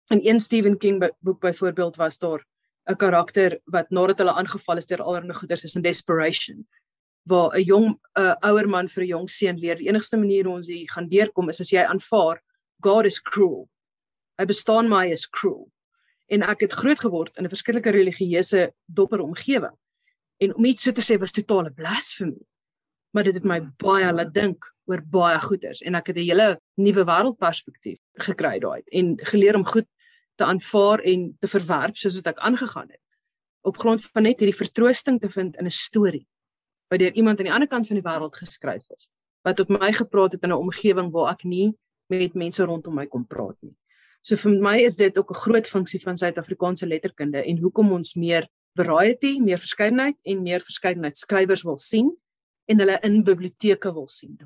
In 0.08 0.20
een 0.24 0.42
Stephen 0.42 0.78
King 0.78 1.12
boek 1.20 1.40
byvoorbeeld 1.40 1.96
was 1.96 2.18
daar 2.18 2.46
'n 2.86 2.96
karakter 2.96 3.60
wat 3.66 3.90
nadat 3.90 4.18
hulle 4.18 4.32
aangeval 4.32 4.78
is 4.78 4.86
deur 4.86 5.02
allerlei 5.02 5.34
goeters 5.34 5.64
is 5.64 5.76
in 5.76 5.82
desperation 5.82 6.68
waar 7.24 7.58
'n 7.58 7.64
jong 7.64 8.00
'n 8.16 8.36
ouer 8.40 8.70
man 8.70 8.88
vir 8.88 9.04
'n 9.04 9.08
jong 9.08 9.30
seun 9.30 9.60
leer 9.60 9.76
die 9.76 9.88
enigste 9.88 10.18
manier 10.18 10.46
hoe 10.46 10.56
ons 10.56 10.68
hier 10.68 10.92
gaan 10.92 11.10
deurkom 11.10 11.50
is 11.50 11.60
as 11.60 11.70
jy 11.70 11.84
aanvaar 11.84 12.42
God 12.80 13.06
is 13.06 13.22
cruel. 13.22 13.70
Hy 14.38 14.46
bestaan 14.46 14.88
maar 14.88 15.06
hy 15.06 15.12
is 15.12 15.30
cruel. 15.30 15.72
En 16.28 16.42
ek 16.42 16.62
het 16.62 16.74
groot 16.74 17.00
geword 17.00 17.38
in 17.38 17.44
'n 17.44 17.50
verskillike 17.50 17.92
religieuse 17.92 18.74
dopper 18.86 19.20
omgewing 19.20 19.76
en 20.38 20.56
om 20.56 20.66
iets 20.66 20.84
so 20.84 20.92
te 20.92 21.02
sê 21.02 21.20
was 21.20 21.32
totale 21.32 21.72
blasfemie. 21.72 22.48
Maar 23.14 23.24
dit 23.24 23.34
het 23.34 23.44
my 23.44 23.60
baie 23.78 24.14
laat 24.14 24.34
dink 24.34 24.64
oor 24.86 25.02
baie 25.02 25.40
goeders 25.40 25.82
en 25.82 25.96
ek 25.96 26.08
het 26.08 26.18
'n 26.18 26.30
hele 26.30 26.60
nuwe 26.78 27.04
wêreldperspektief 27.04 28.00
gekry 28.20 28.60
daai 28.60 28.82
en 28.92 29.18
geleer 29.18 29.56
om 29.56 29.66
goed 29.66 29.88
te 30.38 30.46
aanvaar 30.46 31.04
en 31.12 31.28
te 31.40 31.50
verwerp 31.50 31.98
soos 31.98 32.16
wat 32.20 32.32
ek 32.34 32.42
aangegaan 32.46 32.90
het. 32.90 33.04
Op 33.68 33.78
grond 33.82 34.04
van 34.06 34.24
net 34.24 34.40
hierdie 34.40 34.58
vertroosting 34.58 35.20
te 35.22 35.30
vind 35.30 35.58
in 35.58 35.66
'n 35.66 35.72
storie 35.72 36.28
wat 36.88 37.00
deur 37.00 37.14
iemand 37.20 37.40
aan 37.40 37.50
die 37.50 37.54
ander 37.54 37.68
kant 37.68 37.88
van 37.88 38.00
die 38.00 38.06
wêreld 38.06 38.36
geskryf 38.36 38.86
is 38.96 39.10
wat 39.48 39.60
op 39.60 39.70
my 39.70 39.92
gepraat 39.94 40.32
het 40.36 40.44
in 40.44 40.52
'n 40.52 40.64
omgewing 40.66 41.12
waar 41.12 41.32
ek 41.34 41.44
nie 41.44 41.74
met 42.10 42.34
mense 42.34 42.64
rondom 42.64 42.96
my 42.96 43.06
kon 43.06 43.26
praat 43.28 43.56
nie. 43.62 43.76
So 44.22 44.36
vir 44.36 44.60
my 44.62 44.78
is 44.84 44.96
dit 44.96 45.18
ook 45.18 45.32
'n 45.32 45.42
groot 45.46 45.68
funksie 45.68 46.02
van 46.02 46.18
Suid-Afrikaanse 46.18 46.88
letterkunde 46.88 47.44
en 47.44 47.58
hoekom 47.58 47.92
ons 47.92 48.16
meer 48.16 48.48
variety, 48.76 49.40
meer 49.40 49.58
verskeidenheid 49.58 50.18
en 50.24 50.42
meer 50.42 50.60
verskeidenheid 50.60 51.18
skrywers 51.18 51.64
wil 51.64 51.78
sien 51.78 52.12
en 52.66 52.80
hulle 52.80 53.00
in 53.02 53.24
biblioteke 53.24 53.94
wil 53.94 54.08
sien. 54.08 54.38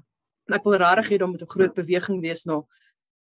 En 0.48 0.54
ek 0.54 0.64
wil 0.64 0.76
regtig 0.76 1.10
hê 1.10 1.18
daar 1.18 1.30
moet 1.30 1.42
'n 1.42 1.54
groot 1.56 1.74
beweging 1.74 2.22
wees 2.22 2.46
na 2.46 2.62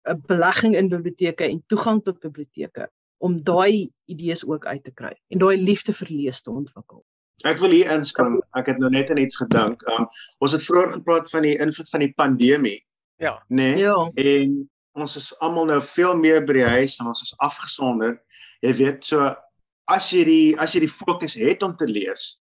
'n 0.06 0.22
belegging 0.26 0.76
in 0.76 0.88
biblioteke 0.88 1.44
en 1.44 1.62
toegang 1.66 2.02
tot 2.04 2.20
biblioteke 2.20 2.90
om 3.18 3.42
daai 3.42 3.90
idees 4.06 4.44
ook 4.46 4.66
uit 4.66 4.84
te 4.84 4.90
kry 4.90 5.14
en 5.28 5.38
daai 5.38 5.56
liefde 5.56 5.92
vir 5.92 6.08
lees 6.10 6.42
te 6.42 6.50
ontwikkel. 6.50 7.04
Ek 7.46 7.58
wil 7.62 7.70
hier 7.70 7.90
inspring. 7.94 8.40
Ek 8.58 8.66
het 8.66 8.80
nou 8.82 8.90
net 8.90 9.10
aan 9.10 9.20
iets 9.22 9.38
gedink. 9.38 9.82
Um, 9.94 10.08
ons 10.42 10.52
het 10.52 10.64
vroeër 10.66 10.96
gepraat 10.96 11.30
van 11.30 11.46
die 11.46 11.54
invloed 11.58 11.90
van 11.90 12.02
die 12.02 12.12
pandemie. 12.18 12.78
Ja. 13.22 13.36
Nee. 13.48 13.76
Ja. 13.78 14.10
En 14.14 14.56
ons 14.98 15.16
is 15.16 15.30
almal 15.38 15.68
nou 15.70 15.78
veel 15.82 16.16
meer 16.18 16.42
by 16.46 16.58
die 16.58 16.66
huis 16.66 16.96
en 16.98 17.06
ons 17.12 17.22
is 17.22 17.34
afgesonder. 17.38 18.16
Jy 18.66 18.74
weet, 18.80 19.06
so 19.06 19.28
as 19.86 20.10
jy 20.10 20.24
die 20.26 20.58
as 20.58 20.74
jy 20.74 20.82
die 20.86 20.90
fokus 20.90 21.38
het 21.38 21.62
om 21.62 21.76
te 21.78 21.86
lees. 21.86 22.40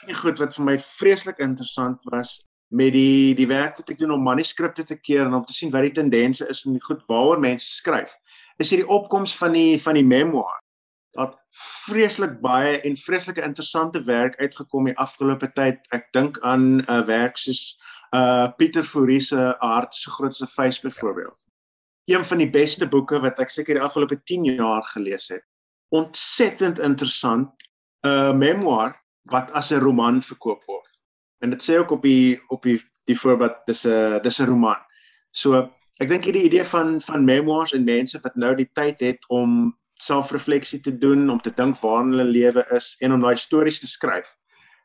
Van 0.00 0.12
die 0.12 0.18
goed 0.18 0.42
wat 0.42 0.56
vir 0.58 0.68
my 0.68 0.76
vreeslik 0.82 1.40
interessant 1.44 2.04
was 2.12 2.42
met 2.68 2.92
die 2.92 3.34
die 3.34 3.46
werk 3.46 3.76
wat 3.76 3.90
ek 3.90 3.98
doen 3.98 4.10
om 4.10 4.22
manuskripte 4.22 4.84
te 4.84 4.96
keer 4.96 5.26
en 5.26 5.34
om 5.34 5.44
te 5.44 5.52
sien 5.52 5.70
wat 5.70 5.82
die 5.82 5.94
tendense 6.00 6.46
is 6.48 6.64
in 6.64 6.72
die 6.72 6.82
goed 6.82 7.02
waaroor 7.06 7.40
mense 7.40 7.70
skryf. 7.70 8.16
Is 8.58 8.70
hierdie 8.70 8.88
opkoms 8.88 9.36
van 9.36 9.52
die 9.52 9.80
van 9.82 9.94
die 9.94 10.06
memoir. 10.06 10.64
dat 11.14 11.36
vreeslik 11.86 12.40
baie 12.42 12.80
en 12.82 12.96
vreeslike 12.98 13.42
interessante 13.42 14.02
werk 14.02 14.34
uitgekom 14.40 14.88
die 14.90 14.96
afgelope 14.98 15.46
tyd. 15.54 15.84
Ek 15.94 16.08
dink 16.16 16.40
aan 16.42 16.80
'n 16.80 16.84
uh, 16.90 17.04
werk 17.06 17.38
soos 17.38 17.78
uh 18.14 18.50
Pieter 18.58 18.82
Fourie 18.82 19.20
se 19.20 19.54
Hart 19.60 19.94
se 19.94 20.10
grootste 20.10 20.46
fees 20.46 20.80
byvoorbeeld. 20.80 21.46
Een 22.10 22.24
van 22.24 22.38
die 22.38 22.50
beste 22.50 22.88
boeke 22.88 23.20
wat 23.20 23.38
ek 23.38 23.50
seker 23.50 23.74
die 23.74 23.82
afgelope 23.82 24.22
10 24.22 24.44
jaar 24.44 24.82
gelees 24.82 25.28
het. 25.28 25.44
Ontsettend 25.88 26.78
interessant 26.78 27.50
'n 28.02 28.08
uh, 28.08 28.32
memoir 28.32 28.94
wat 29.30 29.50
as 29.52 29.70
'n 29.70 29.78
roman 29.78 30.22
verkoop 30.22 30.64
word. 30.66 30.93
En 31.42 31.50
dit 31.50 31.62
sê 31.62 31.78
ook 31.78 31.90
op 31.90 32.02
die 32.02 32.40
op 32.48 32.62
die 32.62 32.78
die 33.08 33.18
voorbeeld 33.18 33.56
dis 33.66 33.84
'n 33.86 34.20
dis 34.22 34.40
'n 34.40 34.46
roman. 34.46 34.80
So 35.30 35.70
ek 36.00 36.08
dink 36.08 36.24
hierdie 36.24 36.44
idee 36.44 36.64
van 36.64 37.00
van 37.00 37.24
memoirs 37.24 37.72
en 37.72 37.84
mense 37.84 38.20
wat 38.22 38.36
nou 38.36 38.54
die 38.54 38.70
tyd 38.72 39.00
het 39.00 39.24
om 39.28 39.74
selfrefleksie 40.02 40.80
te 40.80 40.98
doen, 40.98 41.30
om 41.30 41.40
te 41.40 41.52
dink 41.54 41.78
waar 41.80 42.04
hulle 42.04 42.24
lewe 42.24 42.66
is 42.70 42.96
en 43.00 43.12
om 43.12 43.20
daai 43.20 43.36
stories 43.36 43.80
te 43.80 43.86
skryf. 43.86 44.36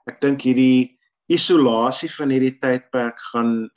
Ek 0.08 0.22
dink 0.22 0.42
hierdie 0.42 1.00
isolasie 1.30 2.10
van 2.12 2.30
hierdie 2.30 2.58
tydperk 2.58 3.20
gaan 3.32 3.70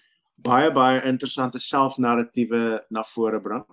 baie 0.43 0.70
baie 0.74 1.03
interessante 1.09 1.59
selfnarratiewe 1.59 2.82
na 2.90 3.05
vore 3.15 3.40
bring. 3.40 3.65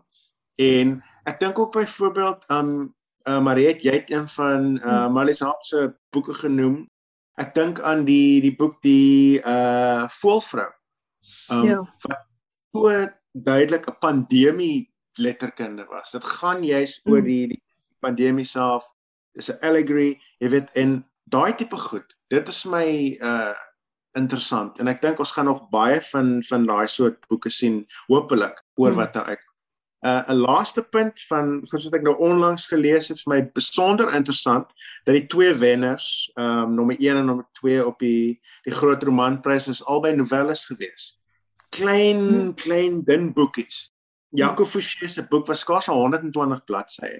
En 0.59 0.99
ek 1.29 1.39
dink 1.39 1.59
ook 1.59 1.73
byvoorbeeld 1.73 2.45
um 2.51 2.71
uh, 3.27 3.39
Mariet, 3.43 3.83
jy 3.83 3.99
het 3.99 4.11
een 4.11 4.27
van 4.35 4.77
uh 4.83 5.07
Marlies 5.13 5.39
Hap 5.43 5.63
se 5.63 5.89
boeke 6.11 6.33
genoem. 6.33 6.87
Ek 7.39 7.53
dink 7.55 7.79
aan 7.79 8.03
die 8.07 8.41
die 8.43 8.55
boek 8.55 8.81
die 8.85 9.39
uh 9.47 10.07
Voelvrou. 10.19 10.69
Um 11.53 11.65
ja. 11.67 11.79
wat 12.07 12.25
so 12.73 12.91
duidelik 13.33 13.87
'n 13.87 13.99
pandemie 14.01 14.89
letterkunde 15.17 15.85
was. 15.89 16.11
Dit 16.11 16.23
gaan 16.23 16.63
juis 16.63 16.99
mm. 17.03 17.11
oor 17.11 17.21
die, 17.21 17.47
die 17.55 17.61
pandemie 17.99 18.45
self. 18.45 18.85
Dis 19.35 19.51
'n 19.51 19.59
allegory, 19.61 20.19
jy 20.39 20.49
weet, 20.49 20.69
en 20.75 21.05
daai 21.31 21.55
tipe 21.55 21.77
goed. 21.77 22.15
Dit 22.29 22.47
is 22.47 22.65
my 22.65 23.17
uh 23.21 23.55
interessant 24.17 24.79
en 24.81 24.89
ek 24.89 25.03
dink 25.03 25.19
ons 25.21 25.31
gaan 25.35 25.45
nog 25.45 25.61
baie 25.69 25.99
van 26.09 26.39
van 26.47 26.65
daai 26.65 26.87
soort 26.89 27.19
boeke 27.29 27.51
sien 27.53 27.83
hopelik 28.07 28.57
oor 28.81 28.91
mm. 28.91 28.97
wat 28.97 29.13
nou 29.13 29.25
uit 29.25 29.43
uh, 30.05 30.23
'n 30.27 30.35
laaste 30.35 30.83
punt 30.83 31.21
van 31.27 31.59
soos 31.63 31.83
wat 31.83 31.99
ek 31.99 32.05
nou 32.07 32.15
onlangs 32.23 32.67
gelees 32.71 33.09
het 33.11 33.21
vir 33.23 33.33
my 33.33 33.39
besonder 33.55 34.13
interessant 34.15 34.67
dat 35.05 35.15
die 35.15 35.27
twee 35.27 35.53
wenners, 35.53 36.31
ehm 36.35 36.69
um, 36.69 36.75
nommer 36.79 36.95
1 36.99 37.17
en 37.17 37.25
nommer 37.25 37.47
2 37.59 37.85
op 37.85 37.99
die 37.99 38.39
die 38.67 38.75
groot 38.75 39.03
romanprys 39.03 39.67
is 39.67 39.83
albei 39.85 40.15
novelles 40.15 40.65
gewees. 40.65 41.15
Klein 41.75 42.21
hmm. 42.27 42.53
klein 42.55 43.03
dun 43.03 43.33
boekies. 43.33 43.89
Jaco 44.29 44.65
Fouché 44.65 45.07
se 45.07 45.23
boek 45.23 45.47
was 45.47 45.59
skaars 45.59 45.87
120 45.89 46.63
bladsye. 46.65 47.19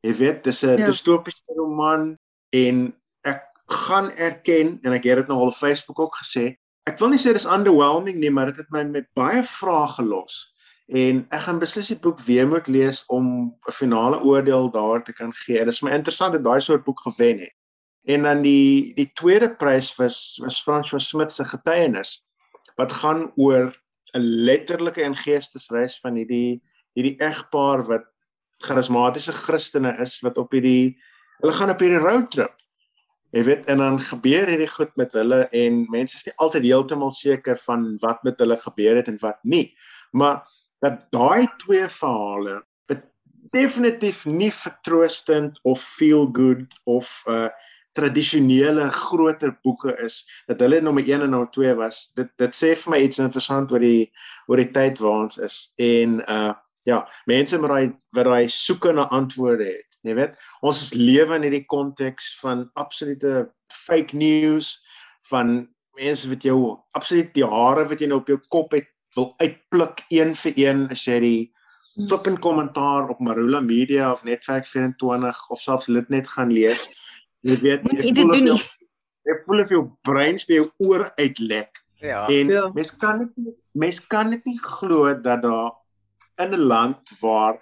Jy 0.00 0.14
weet, 0.14 0.44
dis 0.44 0.62
'n 0.64 0.78
ja. 0.78 0.84
distopiese 0.84 1.52
roman 1.56 2.16
en 2.50 2.94
ek 3.26 3.42
gaan 3.66 4.12
erken 4.16 4.78
en 4.82 4.92
ek 4.92 5.04
het 5.04 5.16
dit 5.16 5.28
nou 5.28 5.40
al 5.40 5.52
op 5.52 5.54
Facebook 5.54 5.98
ook 5.98 6.16
gesê. 6.16 6.54
Ek 6.86 6.98
wil 6.98 7.08
nie 7.08 7.18
sê 7.18 7.32
dis 7.32 7.44
underwhelming 7.44 8.16
nie, 8.16 8.30
maar 8.30 8.46
dit 8.46 8.56
het 8.56 8.70
my 8.70 8.84
met 8.84 9.10
baie 9.12 9.42
vrae 9.44 9.88
gelos 9.98 10.46
en 10.88 11.20
ek 11.36 11.42
gaan 11.44 11.60
beslis 11.60 11.90
die 11.92 12.00
boek 12.00 12.20
weer 12.24 12.48
moet 12.48 12.68
lees 12.68 13.02
om 13.12 13.52
'n 13.68 13.72
finale 13.72 14.22
oordeel 14.24 14.70
daar 14.72 15.04
te 15.04 15.12
kan 15.12 15.32
gee. 15.44 15.58
Dit 15.58 15.74
is 15.74 15.82
my 15.82 15.90
interessant 15.90 16.32
dat 16.32 16.44
daai 16.44 16.60
soort 16.60 16.84
boek 16.84 17.00
gewen 17.00 17.38
het. 17.38 17.52
En 18.04 18.22
dan 18.22 18.42
die 18.42 18.94
die 18.94 19.10
tweede 19.12 19.54
prys 19.56 19.96
was 19.96 20.38
was 20.42 20.62
François 20.62 21.04
Smit 21.08 21.32
se 21.32 21.44
getuienis 21.44 22.24
wat 22.76 22.92
gaan 22.92 23.32
oor 23.36 23.72
'n 24.14 24.20
letterlike 24.20 25.02
en 25.02 25.16
geestesreis 25.16 26.00
van 26.00 26.14
hierdie 26.14 26.62
hierdie 26.94 27.16
egpaar 27.20 27.84
wat 27.86 28.06
charismatiese 28.64 29.32
Christene 29.32 29.92
is 30.00 30.20
wat 30.20 30.38
op 30.38 30.52
hierdie 30.52 30.96
hulle 31.42 31.52
gaan 31.52 31.70
op 31.70 31.80
hierdie 31.80 32.02
roadtrip. 32.02 32.54
Jy 33.36 33.44
weet 33.44 33.66
en 33.68 33.78
dan 33.78 34.00
gebeur 34.00 34.48
hierdie 34.48 34.70
goed 34.72 34.94
met 34.96 35.12
hulle 35.12 35.44
en 35.52 35.84
mense 35.92 36.16
is 36.16 36.24
nie 36.24 36.36
altyd 36.36 36.62
heeltemal 36.62 37.10
seker 37.10 37.60
van 37.66 37.98
wat 38.00 38.22
met 38.24 38.40
hulle 38.40 38.56
gebeur 38.56 38.96
het 38.96 39.08
en 39.08 39.18
wat 39.20 39.38
nie. 39.42 39.76
Maar 40.12 40.40
dat 40.84 41.06
daai 41.14 41.48
twee 41.58 41.86
verhale 41.90 42.60
definitief 43.50 44.24
nie 44.26 44.50
vertroostend 44.52 45.58
of 45.62 45.82
feel 45.82 46.28
good 46.32 46.66
of 46.84 47.22
uh 47.26 47.48
tradisionele 47.98 48.84
groter 48.94 49.50
boeke 49.66 49.90
is 50.04 50.20
dat 50.46 50.60
hulle 50.62 50.78
nommer 50.84 51.02
1 51.02 51.24
en 51.24 51.32
nommer 51.32 51.48
2 51.50 51.72
was. 51.80 52.12
Dit 52.14 52.28
dit 52.38 52.54
sê 52.54 52.74
vir 52.78 52.92
my 52.92 53.00
iets 53.02 53.18
interessant 53.18 53.72
oor 53.74 53.82
die 53.82 54.10
oor 54.46 54.60
die 54.60 54.70
tyd 54.70 55.00
waar 55.02 55.24
ons 55.24 55.40
is. 55.42 55.56
En 55.82 56.20
uh 56.28 56.52
ja 56.86 57.00
mense 57.26 57.58
met 57.58 57.72
daai 57.72 57.88
wat 58.16 58.28
daai 58.28 58.52
soeke 58.52 58.92
na 58.94 59.08
antwoorde 59.14 59.66
het 59.66 59.98
jy 60.06 60.14
weet. 60.14 60.36
Ons 60.62 60.92
lewe 60.94 61.40
in 61.40 61.48
hierdie 61.48 61.66
konteks 61.66 62.30
van 62.38 62.68
absolute 62.78 63.48
fake 63.72 64.14
news 64.16 64.76
van 65.32 65.66
mense 65.98 66.30
wat 66.30 66.46
jou 66.46 66.60
absoluut 66.94 67.34
die 67.34 67.48
hare 67.48 67.88
wat 67.90 68.00
jy 68.04 68.12
nou 68.12 68.20
op 68.22 68.30
jou 68.30 68.38
kop 68.54 68.78
het 68.78 68.86
wil 69.18 69.34
uitpluk 69.42 70.04
een 70.14 70.34
vir 70.38 70.58
een 70.64 70.86
as 70.94 71.04
jy 71.08 71.18
die 71.24 71.42
flippin 72.06 72.38
kommentaar 72.38 73.08
op 73.10 73.20
Marula 73.24 73.60
Media 73.64 74.12
of 74.12 74.24
Netwerk 74.26 74.66
24 74.70 75.48
of 75.50 75.60
selfs 75.60 75.90
dit 75.90 76.12
net 76.14 76.28
gaan 76.30 76.52
lees. 76.54 76.86
Jy 77.46 77.58
weet 77.64 77.86
jy 77.90 78.14
voel 78.14 78.34
of 78.34 78.40
jy, 78.44 78.56
jy 79.30 79.36
voel 79.44 79.64
of 79.64 79.74
jou 79.74 79.82
brein 80.06 80.38
speel 80.38 80.68
oor 80.84 81.08
uitlek. 81.18 81.82
Ja. 81.98 82.26
En 82.30 82.52
ja. 82.54 82.68
mens 82.74 82.94
kan 82.96 83.24
dit 83.24 83.54
mens 83.78 83.98
kan 84.06 84.30
dit 84.34 84.44
nie 84.46 84.58
glo 84.62 85.10
dat 85.22 85.42
daar 85.42 85.74
in 86.42 86.54
'n 86.54 86.66
land 86.70 87.10
waar 87.20 87.58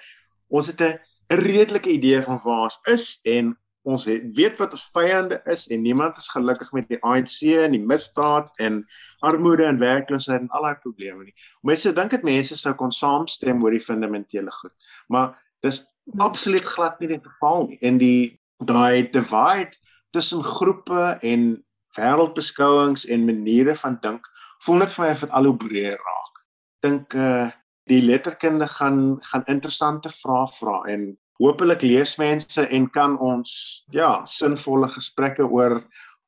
ons 0.48 0.66
het 0.66 0.80
'n 0.80 1.00
redelike 1.28 1.90
idee 1.90 2.22
van 2.22 2.40
waar 2.44 2.68
ons 2.68 2.78
is 2.84 3.18
en 3.24 3.56
ons 3.86 4.04
het, 4.08 4.24
weet 4.34 4.58
wat 4.58 4.74
ons 4.74 4.86
vyande 4.94 5.38
is 5.52 5.66
en 5.70 5.82
niemand 5.82 6.16
is 6.18 6.28
gelukkig 6.34 6.72
met 6.74 6.88
die 6.90 6.98
ANC 7.06 7.36
en 7.54 7.76
die 7.76 7.82
misdaad 7.82 8.48
en 8.62 8.80
armoede 9.26 9.66
en 9.68 9.78
werkloosheid 9.78 10.42
en 10.42 10.50
al 10.58 10.66
daai 10.66 10.80
probleme 10.82 11.28
nie. 11.28 11.34
Mense 11.62 11.92
dink 11.94 12.14
dit 12.16 12.24
mense 12.26 12.58
sou 12.58 12.74
kon 12.78 12.94
saamstem 12.94 13.62
oor 13.62 13.76
die 13.76 13.82
fundamentele 13.82 14.54
goed, 14.58 14.74
maar 15.12 15.36
dis 15.62 15.84
absoluut 16.22 16.66
glad 16.66 16.98
nie 17.00 17.12
die 17.14 17.20
geval 17.22 17.68
nie. 17.68 17.78
En 17.86 18.00
die 18.02 18.40
daai 18.66 19.06
divide 19.14 19.78
tussen 20.16 20.42
groepe 20.42 21.18
en 21.22 21.52
wêreldbeskouings 21.96 23.06
en 23.12 23.28
maniere 23.28 23.76
van 23.78 24.00
dink 24.02 24.26
voel 24.64 24.82
net 24.82 24.94
vir 24.94 25.04
my 25.04 25.12
of 25.14 25.22
dit 25.24 25.36
al 25.38 25.50
hoe 25.50 25.56
breër 25.62 26.02
raak. 26.10 26.42
Dink 26.86 27.14
uh 27.14 27.46
die 27.86 28.02
letterkunde 28.02 28.66
gaan 28.66 29.20
gaan 29.22 29.44
interessante 29.46 30.10
vrae 30.10 30.46
vra 30.56 30.80
en 30.90 31.04
hopelik 31.42 31.82
lees 31.82 32.16
mense 32.18 32.66
en 32.66 32.90
kan 32.90 33.16
ons 33.22 33.52
ja, 33.94 34.24
sinvolle 34.24 34.88
gesprekke 34.92 35.46
oor 35.46 35.80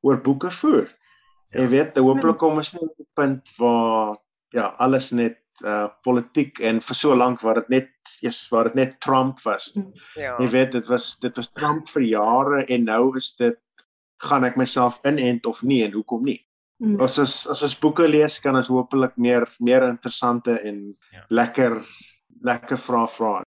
oor 0.06 0.20
boeke 0.22 0.50
voer. 0.60 0.88
Ja. 1.50 1.62
Jy 1.62 1.68
weet, 1.72 1.98
hopelik 1.98 2.38
kom 2.38 2.60
ons 2.60 2.72
net 2.76 2.84
op 2.84 2.98
'n 3.00 3.06
punt 3.16 3.54
waar 3.58 4.16
ja, 4.54 4.74
alles 4.78 5.12
net 5.12 5.40
uh 5.66 5.88
politiek 6.06 6.60
en 6.60 6.78
vir 6.80 6.94
so 6.94 7.14
lank 7.16 7.40
waar 7.42 7.54
dit 7.54 7.68
net 7.68 7.90
is 8.22 8.46
waar 8.50 8.68
dit 8.70 8.74
net 8.74 9.00
Trump 9.00 9.40
was. 9.42 9.72
Ja. 10.14 10.36
Jy 10.38 10.48
weet, 10.48 10.72
dit 10.72 10.86
was 10.86 11.16
dit 11.18 11.36
was 11.36 11.50
Trump 11.52 11.88
vir 11.88 12.02
jare 12.02 12.64
en 12.68 12.84
nou 12.84 13.16
is 13.16 13.34
dit 13.34 13.58
gaan 14.22 14.44
ek 14.44 14.56
myself 14.56 15.00
inent 15.04 15.46
of 15.46 15.62
nie 15.62 15.82
en 15.84 15.92
hoekom 15.92 16.24
nie? 16.24 16.40
Mm. 16.78 17.00
As 17.02 17.18
as 17.18 17.46
as 17.50 17.62
ons 17.62 17.78
boeke 17.78 18.06
lees 18.06 18.38
kan 18.38 18.56
ons 18.56 18.70
hopelik 18.70 19.16
meer 19.16 19.48
meer 19.58 19.82
interessante 19.88 20.60
en 20.62 20.96
ja. 21.12 21.24
lekker 21.28 21.82
lekker 22.46 22.78
vrae 22.78 23.10
vra 23.10 23.42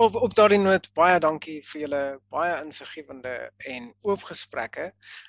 op 0.00 0.14
op 0.14 0.34
daardie 0.34 0.58
noot 0.58 0.86
baie 0.96 1.18
dankie 1.20 1.58
vir 1.70 1.80
julle 1.84 2.02
baie 2.32 2.52
insiggewende 2.64 3.34
en 3.72 3.88
oop 4.08 4.22
gesprekke. 4.30 4.86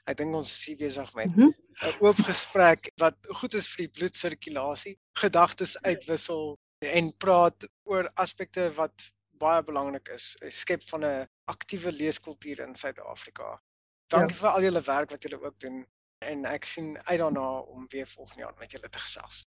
Ek 0.08 0.20
dink 0.22 0.36
ons 0.38 0.52
is 0.52 0.78
besig 0.80 1.14
met 1.18 1.32
'n 1.32 1.42
mm 1.42 1.52
-hmm. 1.52 2.06
oop 2.08 2.20
gesprek 2.30 2.92
wat 3.04 3.18
goed 3.40 3.54
is 3.54 3.68
vir 3.74 3.86
die 3.86 3.94
bloedsirkulasie, 3.98 4.96
gedagtes 5.20 5.76
uitwissel 5.82 6.58
en 6.80 7.12
praat 7.18 7.68
oor 7.84 8.12
aspekte 8.16 8.72
wat 8.80 9.12
baie 9.44 9.64
belangrik 9.64 10.08
is, 10.08 10.36
skep 10.48 10.84
van 10.84 11.06
'n 11.06 11.28
aktiewe 11.46 11.92
leeskultuur 11.92 12.60
in 12.60 12.76
Suid-Afrika. 12.76 13.62
Dankie 14.08 14.36
ja. 14.36 14.40
vir 14.42 14.50
al 14.50 14.62
julle 14.62 14.82
werk 14.82 15.10
wat 15.12 15.22
julle 15.22 15.44
ook 15.44 15.60
doen 15.60 15.86
en 16.20 16.46
ek 16.46 16.66
sien 16.66 16.98
uit 17.04 17.20
daarna 17.20 17.60
om 17.60 17.88
weer 17.90 18.08
volgende 18.08 18.42
jaar 18.42 18.56
met 18.60 18.72
julle 18.72 18.90
te 18.90 19.00
gesels. 19.00 19.46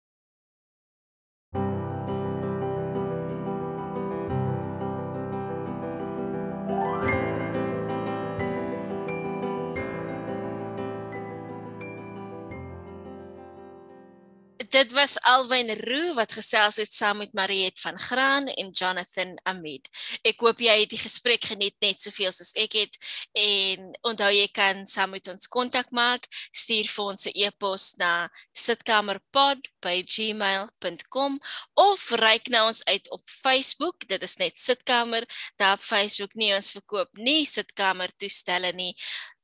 Dit 14.71 14.93
was 14.93 15.21
Alwyn 15.27 15.73
Roo 15.83 16.15
wat 16.15 16.33
gesels 16.33 16.77
het 16.79 16.93
saam 16.95 17.19
met 17.19 17.33
Mariet 17.35 17.81
van 17.81 17.99
Graan 17.99 18.47
en 18.47 18.71
Jonathan 18.71 19.39
Amid. 19.43 19.89
Ek 20.23 20.39
hoop 20.39 20.61
jy 20.63 20.81
het 20.85 20.91
die 20.93 21.01
gesprek 21.01 21.45
geniet 21.51 21.75
net 21.83 21.99
soveel 21.99 22.31
soos 22.31 22.55
ek 22.55 22.73
het 22.79 22.95
en 23.35 23.91
onthou 24.07 24.31
jy 24.31 24.47
kan 24.55 24.87
saam 24.87 25.11
met 25.17 25.27
ons 25.33 25.49
kontak 25.51 25.91
maak. 25.91 26.23
Stuur 26.55 26.87
vir 26.87 27.05
ons 27.05 27.27
'n 27.27 27.35
e-pos 27.35 27.97
na 27.99 28.31
sitkamerpod@gmail.com 28.55 31.41
of 31.75 32.11
reik 32.23 32.49
na 32.49 32.67
ons 32.67 32.85
uit 32.85 33.11
op 33.11 33.23
Facebook. 33.27 34.07
Dit 34.07 34.23
is 34.23 34.37
net 34.37 34.59
Sitkamer. 34.59 35.25
Daar 35.57 35.73
op 35.73 35.83
Facebook 35.83 36.35
nie 36.35 36.55
ons 36.55 36.71
verkoop 36.71 37.09
nie 37.19 37.45
sitkamer 37.45 38.11
toestelle 38.17 38.73
nie. 38.73 38.95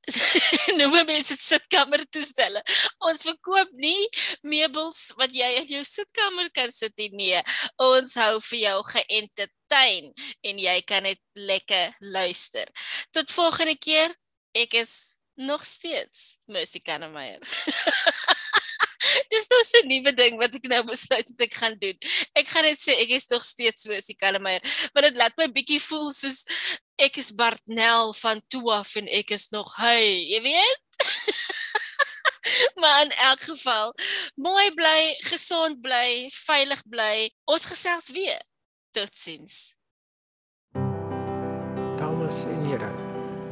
noem 0.79 0.97
mense 1.07 1.35
dit 1.35 1.43
sitkamer 1.43 2.05
toestelle. 2.15 2.63
Ons 3.09 3.27
verkoop 3.27 3.73
nie 3.81 4.07
meubels 4.47 5.11
wat 5.21 5.35
jy 5.35 5.49
in 5.61 5.69
jou 5.71 5.83
sitkamer 5.87 6.51
kan 6.55 6.73
sit 6.75 6.95
nie. 6.97 7.11
Nee. 7.17 7.43
Ons 7.83 8.17
hou 8.21 8.39
vir 8.51 8.61
jou 8.63 8.77
geëntertain 8.93 10.13
en 10.47 10.63
jy 10.63 10.77
kan 10.87 11.07
net 11.07 11.21
lekker 11.35 11.97
luister. 12.17 12.71
Tot 13.15 13.35
volgende 13.35 13.77
keer. 13.79 14.15
Ek 14.57 14.73
is 14.79 15.19
nog 15.37 15.67
steeds 15.69 16.39
Mercy 16.49 16.81
Kannemeyer. 16.81 17.43
Dis 19.33 19.49
nou 19.53 19.63
so 19.65 19.83
'n 19.83 19.91
nuwe 19.91 20.13
ding 20.17 20.39
wat 20.41 20.55
ek 20.55 20.69
nou 20.71 20.83
besluit 20.89 21.29
het 21.29 21.47
ek 21.49 21.55
gaan 21.55 21.79
doen. 21.81 21.97
Ek 22.35 22.49
gaan 22.49 22.65
net 22.65 22.81
sê 22.81 22.97
ek 23.03 23.11
is 23.19 23.29
nog 23.33 23.45
steeds 23.45 23.87
Mercy 23.87 24.15
Kannemeyer, 24.15 24.63
maar 24.95 25.09
dit 25.09 25.17
laat 25.17 25.37
my 25.37 25.49
bietjie 25.53 25.81
voel 25.81 26.11
soos 26.11 26.45
ek 26.97 27.19
is 27.21 27.35
Bartnel 27.37 28.13
van 28.17 28.41
toe 28.49 28.73
af 28.73 28.97
en 28.97 29.09
ek 29.09 29.31
is 29.37 29.51
nog 29.53 29.75
hy, 29.77 30.01
jy 30.33 30.41
weet? 30.41 30.83
maar 32.81 33.05
in 33.05 33.11
elk 33.11 33.41
geval, 33.41 33.95
mooi 34.35 34.73
bly, 34.75 35.17
gesond 35.29 35.81
bly, 35.81 36.29
veilig 36.33 36.83
bly. 36.89 37.31
Ons 37.45 37.67
gesels 37.69 38.11
weer. 38.17 38.41
Totsiens. 38.97 39.77
Dames 41.97 42.45
en 42.45 42.65
here, 42.71 42.93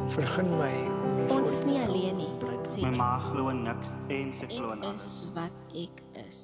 vergun 0.08 0.56
my 0.58 0.72
om 1.04 1.18
u 1.18 1.30
Ons 1.36 1.50
is 1.50 1.64
nie 1.64 1.78
voor 1.78 1.84
te 1.84 1.84
stel. 1.84 1.88
alleen 1.88 2.16
nie, 2.16 2.32
sê 2.32 2.33
My 2.82 2.90
ma 2.90 3.14
glo 3.30 3.52
niks 3.54 3.94
en 4.10 4.32
sy 4.34 4.46
glo 4.50 4.72
ek 4.72 4.82
alles. 4.82 5.04
is 5.06 5.32
wat 5.36 5.58
ek 5.84 6.02
is. 6.26 6.43